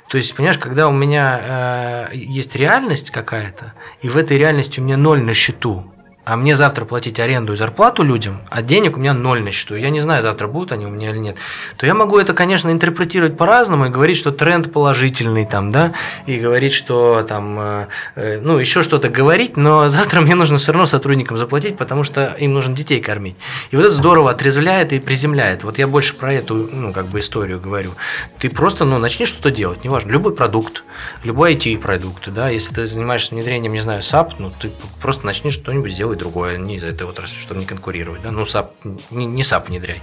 То 0.08 0.18
есть, 0.18 0.34
понимаешь, 0.36 0.58
когда 0.58 0.88
у 0.88 0.94
меня 0.94 2.08
э, 2.12 2.16
есть 2.16 2.56
реальность 2.56 3.12
какая-то, 3.12 3.74
и 4.02 4.10
в 4.10 4.16
этой 4.16 4.38
реальности 4.38 4.80
у 4.80 4.84
меня 4.84 4.96
ноль 4.96 5.22
на 5.22 5.34
счету, 5.34 5.92
а 6.28 6.36
мне 6.36 6.58
завтра 6.58 6.84
платить 6.84 7.22
аренду 7.22 7.54
и 7.54 7.56
зарплату 7.56 8.04
людям, 8.04 8.42
а 8.50 8.62
денег 8.62 8.98
у 8.98 9.00
меня 9.00 9.14
ноль 9.14 9.42
на 9.42 9.52
счету, 9.52 9.76
я 9.76 9.90
не 9.90 10.02
знаю, 10.02 10.24
завтра 10.24 10.48
будут 10.48 10.74
они 10.74 10.86
у 10.86 10.90
меня 10.90 11.12
или 11.12 11.20
нет, 11.20 11.38
то 11.78 11.86
я 11.86 11.94
могу 11.94 12.20
это, 12.20 12.34
конечно, 12.34 12.70
интерпретировать 12.70 13.38
по-разному 13.38 13.86
и 13.86 13.90
говорить, 13.90 14.18
что 14.18 14.34
тренд 14.34 14.74
положительный 14.74 15.46
там, 15.46 15.72
да, 15.72 15.94
и 16.26 16.38
говорить, 16.38 16.74
что 16.74 17.22
там, 17.22 17.58
э, 17.58 17.88
э, 18.16 18.40
ну, 18.42 18.58
еще 18.58 18.84
что-то 18.84 19.08
говорить, 19.08 19.56
но 19.56 19.88
завтра 19.88 20.20
мне 20.20 20.36
нужно 20.36 20.58
все 20.58 20.74
равно 20.74 20.86
сотрудникам 20.86 21.38
заплатить, 21.38 21.78
потому 21.78 22.04
что 22.04 22.36
им 22.38 22.54
нужно 22.54 22.76
детей 22.76 23.00
кормить. 23.00 23.38
И 23.72 23.78
вот 23.78 23.86
это 23.86 23.96
здорово 23.96 24.32
отрезвляет 24.32 24.92
и 24.92 25.00
приземляет. 25.00 25.64
Вот 25.64 25.78
я 25.78 25.88
больше 25.88 26.14
про 26.14 26.34
эту, 26.34 26.56
ну, 26.56 26.92
как 26.92 27.08
бы 27.08 27.20
историю 27.20 27.62
говорю. 27.62 27.92
Ты 28.38 28.50
просто, 28.50 28.84
ну, 28.84 28.98
начни 28.98 29.26
что-то 29.26 29.50
делать, 29.50 29.86
неважно, 29.86 30.12
любой 30.12 30.36
продукт, 30.36 30.84
любой 31.24 31.56
IT-продукт, 31.56 32.28
да, 32.34 32.50
если 32.50 32.74
ты 32.74 32.86
занимаешься 32.86 33.34
внедрением, 33.34 33.72
не 33.72 33.80
знаю, 33.80 34.02
SAP, 34.02 34.34
ну, 34.40 34.52
ты 34.60 34.72
просто 35.02 35.26
начни 35.26 35.52
что-нибудь 35.52 35.94
сделать 35.94 36.17
другое, 36.18 36.58
не 36.58 36.78
из 36.78 36.84
этой 36.84 37.08
отрасли, 37.08 37.38
чтобы 37.38 37.60
не 37.60 37.66
конкурировать. 37.66 38.22
Да? 38.22 38.32
Ну, 38.32 38.46
SAP, 38.46 38.74
не, 39.12 39.26
не 39.26 39.44
SAP 39.44 39.70
внедряй. 39.70 40.02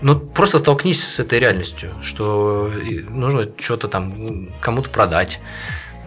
Ну, 0.00 0.18
просто 0.18 0.58
столкнись 0.58 1.04
с 1.04 1.20
этой 1.20 1.38
реальностью, 1.38 1.90
что 2.02 2.70
нужно 3.08 3.48
что-то 3.58 3.88
там 3.88 4.48
кому-то 4.60 4.90
продать. 4.90 5.40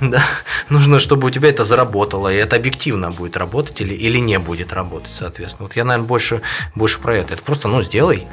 Да? 0.01 0.23
Нужно, 0.69 0.99
чтобы 0.99 1.27
у 1.27 1.29
тебя 1.29 1.49
это 1.49 1.63
заработало, 1.63 2.33
и 2.33 2.35
это 2.35 2.55
объективно 2.55 3.11
будет 3.11 3.37
работать 3.37 3.79
или, 3.81 3.93
или 3.93 4.17
не 4.17 4.39
будет 4.39 4.73
работать, 4.73 5.11
соответственно. 5.13 5.67
Вот 5.67 5.75
я, 5.75 5.85
наверное, 5.85 6.07
больше, 6.07 6.41
больше 6.75 6.99
про 6.99 7.15
это. 7.15 7.35
Это 7.35 7.43
просто, 7.43 7.67
ну, 7.67 7.83
сделай, 7.83 8.27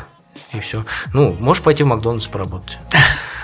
и 0.52 0.60
все. 0.60 0.84
Ну, 1.12 1.36
можешь 1.38 1.62
пойти 1.62 1.82
в 1.82 1.86
Макдональдс 1.86 2.26
поработать. 2.26 2.78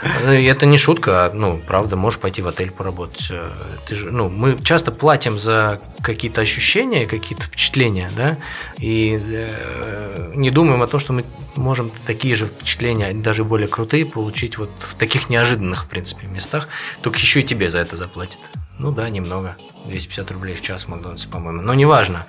Э, 0.02 0.32
это 0.32 0.66
не 0.66 0.78
шутка, 0.78 1.26
а, 1.26 1.32
ну, 1.32 1.60
правда, 1.66 1.96
можешь 1.96 2.20
пойти 2.20 2.42
в 2.42 2.48
отель 2.48 2.70
поработать. 2.70 3.28
Э, 3.30 3.50
ты 3.86 3.94
же, 3.94 4.10
ну, 4.10 4.28
мы 4.28 4.58
часто 4.62 4.92
платим 4.92 5.38
за 5.38 5.80
какие-то 6.02 6.40
ощущения, 6.40 7.06
какие-то 7.06 7.44
впечатления, 7.44 8.10
да, 8.16 8.38
и 8.78 9.18
э, 9.22 10.32
не 10.34 10.50
думаем 10.50 10.82
о 10.82 10.86
том, 10.86 11.00
что 11.00 11.12
мы 11.12 11.24
можем 11.54 11.90
такие 12.06 12.34
же 12.36 12.46
впечатления, 12.46 13.12
даже 13.14 13.44
более 13.44 13.68
крутые, 13.68 14.06
получить 14.06 14.58
вот 14.58 14.70
в 14.78 14.94
таких 14.94 15.30
неожиданных, 15.30 15.84
в 15.84 15.88
принципе, 15.88 16.26
местах, 16.26 16.68
только 17.02 17.18
еще 17.18 17.40
и 17.40 17.44
тебе 17.44 17.70
за 17.70 17.78
это 17.78 17.96
заплатят. 17.96 18.40
Ну 18.78 18.92
да, 18.92 19.08
немного. 19.08 19.56
250 19.86 20.30
рублей 20.32 20.56
в 20.56 20.62
час 20.62 20.84
в 20.84 20.88
Макдональдсе, 20.88 21.28
по-моему. 21.28 21.62
Но 21.62 21.74
неважно. 21.74 22.26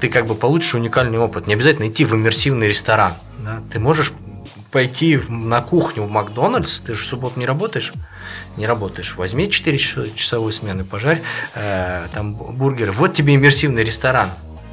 Ты 0.00 0.08
как 0.08 0.26
бы 0.26 0.34
получишь 0.34 0.74
уникальный 0.74 1.18
опыт. 1.18 1.46
Не 1.46 1.54
обязательно 1.54 1.88
идти 1.88 2.04
в 2.04 2.14
иммерсивный 2.14 2.68
ресторан. 2.68 3.14
Да? 3.38 3.60
Ты 3.72 3.78
можешь 3.78 4.12
пойти 4.70 5.20
на 5.28 5.60
кухню 5.62 6.04
в 6.04 6.10
Макдональдс, 6.10 6.80
ты 6.80 6.94
же 6.94 7.02
в 7.02 7.06
субботу 7.06 7.38
не 7.40 7.46
работаешь, 7.46 7.92
не 8.56 8.66
работаешь, 8.66 9.16
возьми 9.16 9.50
4 9.50 9.78
часовую 10.14 10.52
смены, 10.52 10.84
пожарь 10.84 11.22
э, 11.54 12.06
там 12.14 12.34
бургеры, 12.34 12.92
вот 12.92 13.12
тебе 13.12 13.34
иммерсивный 13.34 13.82
ресторан. 13.82 14.30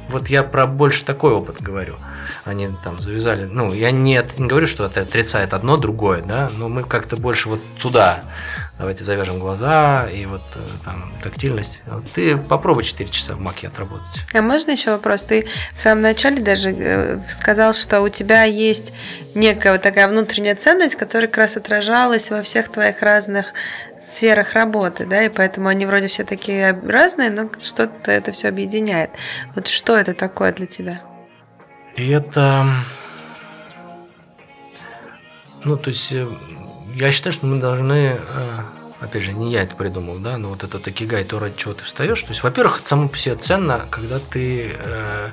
Вот 0.08 0.28
я 0.28 0.42
про 0.42 0.66
больше 0.66 1.04
такой 1.04 1.32
опыт 1.32 1.60
говорю. 1.60 1.96
Они 2.44 2.68
там 2.82 3.00
завязали, 3.00 3.44
ну, 3.44 3.72
я 3.72 3.90
не, 3.90 4.22
не 4.38 4.46
говорю, 4.46 4.66
что 4.66 4.84
это 4.84 5.02
отрицает 5.02 5.54
одно, 5.54 5.76
другое, 5.76 6.22
да, 6.22 6.50
но 6.56 6.68
мы 6.68 6.84
как-то 6.84 7.16
больше 7.16 7.48
вот 7.48 7.60
туда 7.80 8.24
давайте 8.78 9.02
завяжем 9.02 9.40
глаза 9.40 10.06
и 10.06 10.24
вот 10.24 10.42
э, 10.54 10.60
там 10.84 11.12
тактильность. 11.22 11.82
Ты 12.14 12.36
попробуй 12.36 12.84
4 12.84 13.10
часа 13.10 13.34
в 13.34 13.40
маке 13.40 13.66
отработать. 13.66 14.06
А 14.32 14.40
можно 14.40 14.70
еще 14.70 14.92
вопрос? 14.92 15.24
Ты 15.24 15.48
в 15.74 15.80
самом 15.80 16.02
начале 16.02 16.40
даже 16.40 16.70
э, 16.70 17.20
сказал, 17.28 17.74
что 17.74 18.00
у 18.00 18.08
тебя 18.08 18.44
есть 18.44 18.92
некая 19.34 19.72
вот 19.72 19.82
такая 19.82 20.08
внутренняя 20.08 20.54
ценность, 20.54 20.94
которая 20.94 21.28
как 21.28 21.38
раз 21.38 21.56
отражалась 21.56 22.30
во 22.30 22.42
всех 22.42 22.68
твоих 22.68 23.02
разных 23.02 23.52
сферах 24.00 24.52
работы, 24.52 25.06
да, 25.06 25.24
и 25.24 25.28
поэтому 25.28 25.68
они 25.68 25.84
вроде 25.84 26.06
все 26.06 26.22
такие 26.22 26.70
разные, 26.86 27.30
но 27.30 27.50
что-то 27.60 28.12
это 28.12 28.30
все 28.30 28.48
объединяет. 28.48 29.10
Вот 29.56 29.66
что 29.66 29.96
это 29.96 30.14
такое 30.14 30.52
для 30.52 30.66
тебя? 30.66 31.02
И 31.98 32.10
это, 32.10 32.64
ну, 35.64 35.76
то 35.76 35.88
есть 35.88 36.12
э, 36.12 36.28
я 36.94 37.10
считаю, 37.10 37.32
что 37.32 37.46
мы 37.46 37.58
должны, 37.58 38.16
э, 38.16 38.18
опять 39.00 39.24
же, 39.24 39.32
не 39.32 39.50
я 39.50 39.64
это 39.64 39.74
придумал, 39.74 40.18
да, 40.18 40.38
но 40.38 40.50
вот 40.50 40.62
это 40.62 40.78
такигай, 40.78 41.24
то, 41.24 41.40
ради 41.40 41.56
чего 41.56 41.74
ты 41.74 41.82
встаешь. 41.82 42.22
То 42.22 42.28
есть, 42.28 42.44
во-первых, 42.44 42.82
само 42.84 43.08
по 43.08 43.16
себе 43.16 43.34
ценно, 43.34 43.84
когда 43.90 44.20
ты 44.20 44.76
э, 44.78 45.30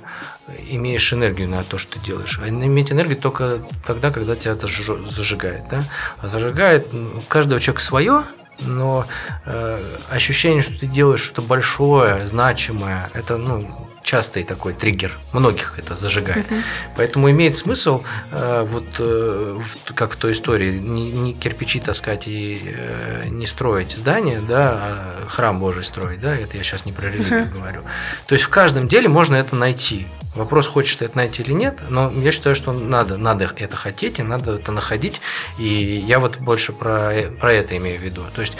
имеешь 0.69 1.13
энергию 1.13 1.47
на 1.47 1.63
то, 1.63 1.77
что 1.77 1.99
ты 1.99 2.05
делаешь. 2.05 2.39
А 2.41 2.49
иметь 2.49 2.91
энергию 2.91 3.17
только 3.17 3.59
тогда, 3.85 4.09
когда 4.09 4.35
тебя 4.35 4.53
это 4.53 4.65
зажигает, 4.65 5.65
да. 5.69 5.83
А 6.17 6.27
зажигает 6.27 6.91
ну, 6.91 7.21
каждого 7.27 7.61
человека 7.61 7.83
свое, 7.83 8.23
но 8.61 9.05
э, 9.45 9.97
ощущение, 10.09 10.63
что 10.63 10.79
ты 10.79 10.87
делаешь 10.87 11.21
что-то 11.21 11.43
большое, 11.43 12.25
значимое, 12.25 13.11
это, 13.13 13.37
ну, 13.37 13.69
частый 14.06 14.44
такой 14.44 14.73
триггер. 14.73 15.18
Многих 15.34 15.73
это 15.77 15.95
зажигает. 15.95 16.49
Uh-huh. 16.49 16.61
Поэтому 16.95 17.30
имеет 17.32 17.57
смысл, 17.57 18.03
э, 18.32 18.64
вот 18.65 18.86
э, 18.99 19.60
как 19.95 20.14
в 20.14 20.15
той 20.15 20.34
истории, 20.34 20.77
не, 20.77 21.11
не 21.11 21.34
кирпичи 21.34 21.80
таскать 21.80 22.27
и 22.27 22.61
э, 22.64 23.23
не 23.30 23.48
строить 23.48 23.94
здание, 23.98 24.41
да, 24.41 24.69
а 24.72 25.27
храм 25.27 25.60
Божий 25.60 25.84
строить, 25.84 26.22
да, 26.22 26.36
это 26.36 26.56
я 26.56 26.64
сейчас 26.64 26.86
не 26.86 26.94
про 26.94 27.10
религию 27.10 27.45
uh-huh. 27.45 27.52
говорю. 27.52 27.82
То 28.27 28.36
есть 28.36 28.45
в 28.45 28.49
каждом 28.49 28.88
деле 28.88 29.10
можно 29.10 29.36
это 29.36 29.56
найти. 29.56 30.07
Вопрос, 30.36 30.68
хочешь 30.68 30.98
ты 30.98 31.06
это 31.06 31.16
найти 31.16 31.44
или 31.44 31.53
нет, 31.53 31.80
но 31.90 32.12
я 32.12 32.32
считаю, 32.34 32.56
что 32.56 32.74
надо, 32.74 33.18
надо 33.18 33.49
это 33.56 33.78
хотеть 33.78 34.20
и 34.20 34.24
надо 34.24 34.56
это 34.56 34.74
находить. 34.74 35.22
И 35.57 36.03
я 36.06 36.20
вот 36.20 36.38
больше 36.40 36.74
про, 36.74 37.14
про 37.40 37.53
это 37.53 37.78
имею 37.78 37.99
в 37.99 38.03
виду. 38.03 38.26
То 38.34 38.41
есть 38.41 38.53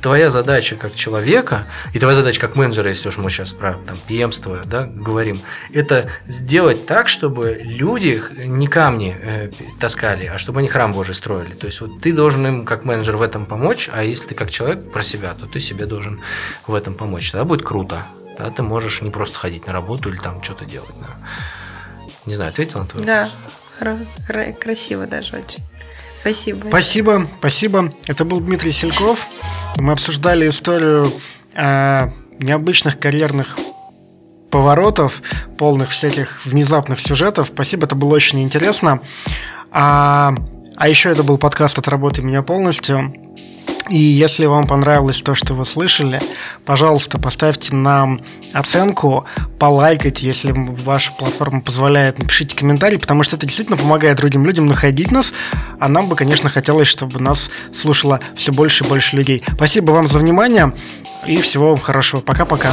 твоя 0.00 0.30
задача 0.30 0.74
как 0.74 0.94
человека, 0.94 1.66
и 1.92 2.00
твоя 2.00 2.16
задача 2.16 2.40
как 2.40 2.56
менеджера, 2.56 2.88
если 2.88 3.08
уж 3.08 3.16
мы 3.16 3.30
сейчас 3.30 3.52
про 3.52 3.74
там, 3.86 3.96
пьемство 4.08 4.60
да, 4.64 4.84
говорим, 4.84 5.40
это 5.72 6.10
сделать 6.26 6.84
так, 6.86 7.08
чтобы 7.08 7.60
люди 7.62 8.20
не 8.44 8.66
камни 8.66 9.16
э, 9.20 9.50
таскали, 9.78 10.26
а 10.26 10.38
чтобы 10.38 10.60
они 10.60 10.68
храм 10.68 10.92
Божий 10.92 11.14
строили. 11.14 11.52
То 11.52 11.66
есть 11.66 11.80
вот 11.80 12.00
ты 12.00 12.12
должен 12.12 12.44
им 12.44 12.64
как 12.64 12.84
менеджер 12.84 13.16
в 13.16 13.22
этом 13.22 13.46
помочь, 13.46 13.88
а 13.92 14.02
если 14.02 14.28
ты 14.28 14.34
как 14.34 14.50
человек 14.50 14.90
про 14.90 15.02
себя, 15.04 15.34
то 15.34 15.46
ты 15.46 15.60
себе 15.60 15.86
должен 15.86 16.20
в 16.66 16.74
этом 16.74 16.94
помочь. 16.94 17.30
Тогда 17.30 17.44
будет 17.44 17.62
круто 17.62 18.04
да, 18.38 18.50
ты 18.50 18.62
можешь 18.62 19.02
не 19.02 19.10
просто 19.10 19.38
ходить 19.38 19.66
на 19.66 19.72
работу 19.72 20.10
или 20.10 20.18
там 20.18 20.42
что-то 20.42 20.64
делать. 20.64 20.94
Да. 21.00 21.28
Не 22.26 22.34
знаю, 22.34 22.50
ответил 22.50 22.80
на 22.80 22.86
твой 22.86 23.04
да. 23.04 23.30
вопрос? 23.78 24.06
Да, 24.28 24.52
красиво 24.52 25.06
даже 25.06 25.36
очень. 25.36 25.62
Спасибо. 26.20 26.68
Спасибо, 26.68 27.28
спасибо. 27.38 27.92
Это 28.06 28.24
был 28.24 28.40
Дмитрий 28.40 28.70
Сельков. 28.70 29.26
Мы 29.76 29.92
обсуждали 29.92 30.48
историю 30.48 31.12
э, 31.54 32.10
необычных 32.38 32.98
карьерных 33.00 33.58
поворотов, 34.50 35.22
полных 35.58 35.90
всяких 35.90 36.44
внезапных 36.46 37.00
сюжетов. 37.00 37.48
Спасибо, 37.52 37.86
это 37.86 37.96
было 37.96 38.14
очень 38.14 38.42
интересно. 38.42 39.00
А, 39.72 40.34
а 40.76 40.88
еще 40.88 41.08
это 41.08 41.24
был 41.24 41.38
подкаст 41.38 41.78
«От 41.78 41.88
работы 41.88 42.22
меня 42.22 42.42
полностью». 42.42 43.14
И 43.88 43.96
если 43.96 44.46
вам 44.46 44.66
понравилось 44.66 45.22
то, 45.22 45.34
что 45.34 45.54
вы 45.54 45.64
слышали, 45.64 46.20
пожалуйста, 46.64 47.18
поставьте 47.18 47.74
нам 47.74 48.22
оценку, 48.52 49.26
полайкайте, 49.58 50.26
если 50.26 50.52
ваша 50.52 51.12
платформа 51.12 51.60
позволяет, 51.60 52.18
напишите 52.18 52.56
комментарий, 52.56 52.98
потому 52.98 53.22
что 53.22 53.36
это 53.36 53.46
действительно 53.46 53.76
помогает 53.76 54.18
другим 54.18 54.46
людям 54.46 54.66
находить 54.66 55.10
нас, 55.10 55.32
а 55.80 55.88
нам 55.88 56.08
бы, 56.08 56.16
конечно, 56.16 56.48
хотелось, 56.48 56.88
чтобы 56.88 57.20
нас 57.20 57.50
слушало 57.72 58.20
все 58.36 58.52
больше 58.52 58.84
и 58.84 58.88
больше 58.88 59.16
людей. 59.16 59.42
Спасибо 59.54 59.90
вам 59.90 60.06
за 60.06 60.18
внимание 60.18 60.72
и 61.26 61.40
всего 61.40 61.70
вам 61.70 61.80
хорошего. 61.80 62.20
Пока-пока. 62.20 62.70